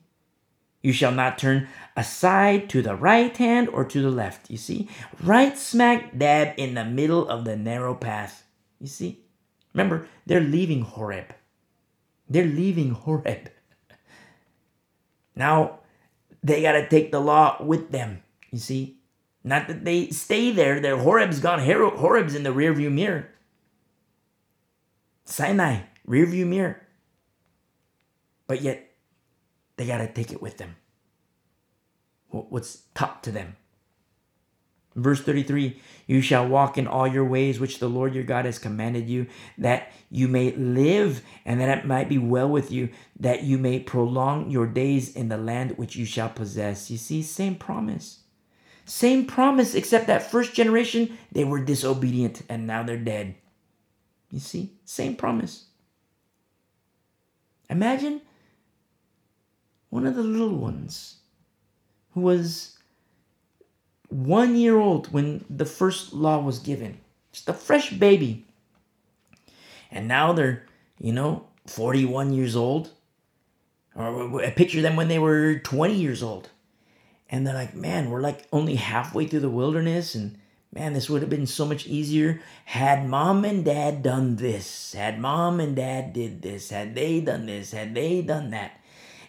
You 0.83 0.93
shall 0.93 1.13
not 1.13 1.39
turn 1.39 1.69
aside 1.97 2.69
to 2.71 2.83
the 2.83 2.97
right 2.97 3.35
hand 3.37 3.69
or 3.69 3.85
to 3.85 4.03
the 4.03 4.11
left. 4.11 4.51
You 4.51 4.57
see? 4.57 4.89
Right 5.23 5.57
smack 5.57 6.19
dab 6.19 6.55
in 6.57 6.75
the 6.75 6.85
middle 6.85 7.29
of 7.29 7.45
the 7.45 7.57
narrow 7.57 7.95
path. 7.95 8.45
You 8.81 8.89
see? 8.89 9.21
Remember, 9.73 10.07
they're 10.27 10.41
leaving 10.41 10.83
Horeb. 10.83 11.35
They're 12.29 12.45
leaving 12.45 12.91
Horeb. 12.91 13.51
Now, 15.35 15.79
they 16.43 16.61
got 16.61 16.73
to 16.73 16.87
take 16.87 17.11
the 17.11 17.21
law 17.21 17.57
with 17.59 17.91
them. 17.91 18.23
You 18.51 18.59
see? 18.59 18.99
Not 19.43 19.67
that 19.69 19.85
they 19.85 20.11
stay 20.11 20.51
there. 20.51 20.79
Their 20.79 20.99
Horeb's 20.99 21.41
gone. 21.41 21.61
Horeb's 21.61 22.35
in 22.35 22.43
the 22.43 22.51
rearview 22.51 22.93
mirror. 22.93 23.29
Sinai, 25.25 25.81
rearview 26.09 26.47
mirror. 26.47 26.81
But 28.47 28.63
yet, 28.63 28.91
they 29.77 29.87
got 29.87 29.99
to 29.99 30.13
take 30.13 30.33
it 30.33 30.43
with 30.43 30.59
them. 30.59 30.77
What's 32.29 32.83
taught 32.95 33.23
to 33.25 33.33
them. 33.33 33.57
Verse 34.95 35.23
33 35.23 35.81
You 36.07 36.21
shall 36.21 36.47
walk 36.47 36.77
in 36.77 36.87
all 36.87 37.07
your 37.07 37.25
ways 37.25 37.59
which 37.59 37.79
the 37.79 37.89
Lord 37.89 38.15
your 38.15 38.25
God 38.25 38.45
has 38.45 38.59
commanded 38.59 39.09
you, 39.09 39.27
that 39.59 39.93
you 40.11 40.29
may 40.29 40.53
live 40.53 41.23
and 41.45 41.61
that 41.61 41.79
it 41.79 41.87
might 41.87 42.09
be 42.09 42.19
well 42.19 42.49
with 42.49 42.71
you, 42.71 42.91
that 43.19 43.43
you 43.43 43.59
may 43.59 43.79
prolong 43.79 44.51
your 44.51 44.67
days 44.67 45.15
in 45.15 45.29
the 45.29 45.39
land 45.39 45.79
which 45.79 45.97
you 45.97 46.05
shall 46.05 46.29
possess. 46.29 46.91
You 46.91 46.99
see, 46.99 47.23
same 47.23 47.55
promise. 47.55 48.21
Same 48.85 49.27
promise, 49.27 49.75
except 49.75 50.09
that 50.09 50.31
first 50.31 50.55
generation, 50.55 51.17
they 51.31 51.45
were 51.45 51.65
disobedient 51.65 52.43
and 52.49 52.67
now 52.67 52.83
they're 52.83 52.97
dead. 52.99 53.37
You 54.31 54.41
see, 54.41 54.73
same 54.85 55.15
promise. 55.15 55.67
Imagine 57.73 58.21
one 59.89 60.07
of 60.07 60.15
the 60.15 60.23
little 60.23 60.55
ones 60.55 61.17
who 62.13 62.21
was 62.21 62.77
one 64.11 64.57
year 64.57 64.79
old 64.79 65.11
when 65.11 65.47
the 65.49 65.65
first 65.65 66.13
law 66.13 66.39
was 66.39 66.59
given, 66.59 66.99
just 67.33 67.49
a 67.49 67.55
fresh 67.55 67.91
baby. 67.91 68.45
And 69.91 70.07
now 70.07 70.35
they're, 70.35 70.67
you 71.01 71.15
know, 71.15 71.47
41 71.67 72.35
years 72.35 72.57
old. 72.57 72.91
Or 73.95 74.45
I 74.45 74.51
picture 74.51 74.83
them 74.83 74.97
when 74.97 75.09
they 75.09 75.19
were 75.19 75.59
20 75.59 75.95
years 75.95 76.23
old. 76.23 76.51
And 77.31 77.47
they're 77.47 77.55
like, 77.55 77.75
man, 77.75 78.11
we're 78.11 78.21
like 78.21 78.47
only 78.53 78.75
halfway 78.75 79.27
through 79.27 79.41
the 79.41 79.49
wilderness. 79.49 80.15
And 80.15 80.37
man, 80.73 80.95
this 80.95 81.11
would 81.11 81.21
have 81.21 81.31
been 81.31 81.47
so 81.47 81.67
much 81.67 81.87
easier 81.87 82.41
had 82.65 83.07
mom 83.07 83.45
and 83.45 83.65
dad 83.65 84.03
done 84.03 84.37
this, 84.37 84.95
had 84.95 85.19
mom 85.19 85.61
and 85.61 85.77
dad 85.77 86.13
did 86.13 86.41
this, 86.41 86.71
had 86.71 86.95
they 86.95 87.21
done 87.21 87.47
this, 87.47 87.73
had 87.73 87.95
they 87.95 88.23
done 88.23 88.51
that. 88.51 88.81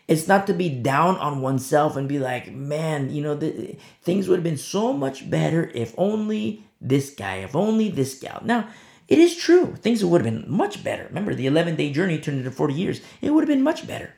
It's 0.07 0.27
not 0.27 0.47
to 0.47 0.53
be 0.53 0.69
down 0.69 1.17
on 1.17 1.41
oneself 1.41 1.95
and 1.95 2.09
be 2.09 2.19
like, 2.19 2.51
man, 2.51 3.13
you 3.13 3.21
know, 3.21 3.35
the, 3.35 3.77
things 4.01 4.27
would 4.27 4.37
have 4.37 4.43
been 4.43 4.57
so 4.57 4.93
much 4.93 5.29
better 5.29 5.71
if 5.73 5.93
only 5.97 6.63
this 6.81 7.09
guy, 7.09 7.37
if 7.37 7.55
only 7.55 7.89
this 7.89 8.19
gal. 8.19 8.41
Now, 8.43 8.67
it 9.07 9.19
is 9.19 9.35
true. 9.35 9.75
Things 9.75 10.03
would 10.03 10.23
have 10.23 10.33
been 10.33 10.49
much 10.49 10.83
better. 10.83 11.05
Remember, 11.05 11.35
the 11.35 11.47
11 11.47 11.75
day 11.75 11.91
journey 11.91 12.19
turned 12.19 12.39
into 12.39 12.51
40 12.51 12.73
years. 12.73 13.01
It 13.21 13.31
would 13.31 13.41
have 13.41 13.49
been 13.49 13.63
much 13.63 13.87
better. 13.87 14.13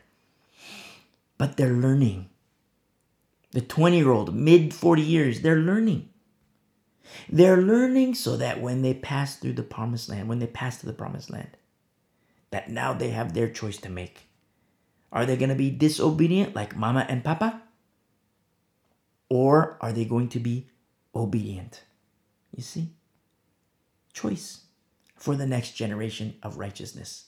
But 1.38 1.58
they're 1.58 1.74
learning. 1.74 2.30
The 3.52 3.62
20 3.62 3.98
year 3.98 4.12
old, 4.12 4.34
mid 4.36 4.74
40 4.74 5.02
years, 5.02 5.42
they're 5.42 5.58
learning. 5.58 6.10
They're 7.30 7.62
learning 7.62 8.16
so 8.16 8.38
that 8.38 8.62
when 8.62 8.82
they 8.82 8.94
pass 8.94 9.36
through 9.36 9.54
the 9.54 9.64
promised 9.64 10.10
land, 10.10 10.30
when 10.30 10.40
they 10.40 10.48
pass 10.48 10.80
to 10.80 10.86
the 10.86 10.94
promised 10.94 11.30
land, 11.30 11.58
that 12.52 12.70
now 12.70 12.94
they 12.94 13.10
have 13.10 13.34
their 13.34 13.50
choice 13.50 13.78
to 13.78 13.90
make. 13.90 14.28
Are 15.12 15.26
they 15.26 15.38
going 15.38 15.50
to 15.50 15.56
be 15.56 15.70
disobedient 15.70 16.56
like 16.56 16.76
mama 16.76 17.06
and 17.08 17.24
papa? 17.24 17.62
Or 19.30 19.78
are 19.82 19.92
they 19.92 20.06
going 20.06 20.30
to 20.30 20.40
be 20.40 20.70
obedient? 21.14 21.84
You 22.56 22.64
see? 22.64 22.90
Choice 24.14 24.62
for 25.16 25.36
the 25.36 25.48
next 25.48 25.72
generation 25.72 26.36
of 26.44 26.58
righteousness. 26.58 27.26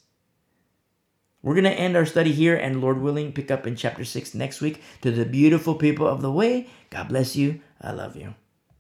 We're 1.42 1.54
going 1.54 1.64
to 1.64 1.72
end 1.72 1.96
our 1.96 2.06
study 2.06 2.32
here 2.34 2.56
and, 2.56 2.82
Lord 2.82 3.00
willing, 3.00 3.32
pick 3.32 3.52
up 3.52 3.66
in 3.66 3.76
chapter 3.76 4.04
6 4.04 4.34
next 4.34 4.60
week. 4.60 4.82
To 5.02 5.12
the 5.12 5.26
beautiful 5.26 5.76
people 5.76 6.08
of 6.08 6.22
the 6.22 6.32
way, 6.32 6.68
God 6.90 7.10
bless 7.10 7.36
you. 7.36 7.62
I 7.82 7.92
love 7.92 8.16
you. 8.16 8.36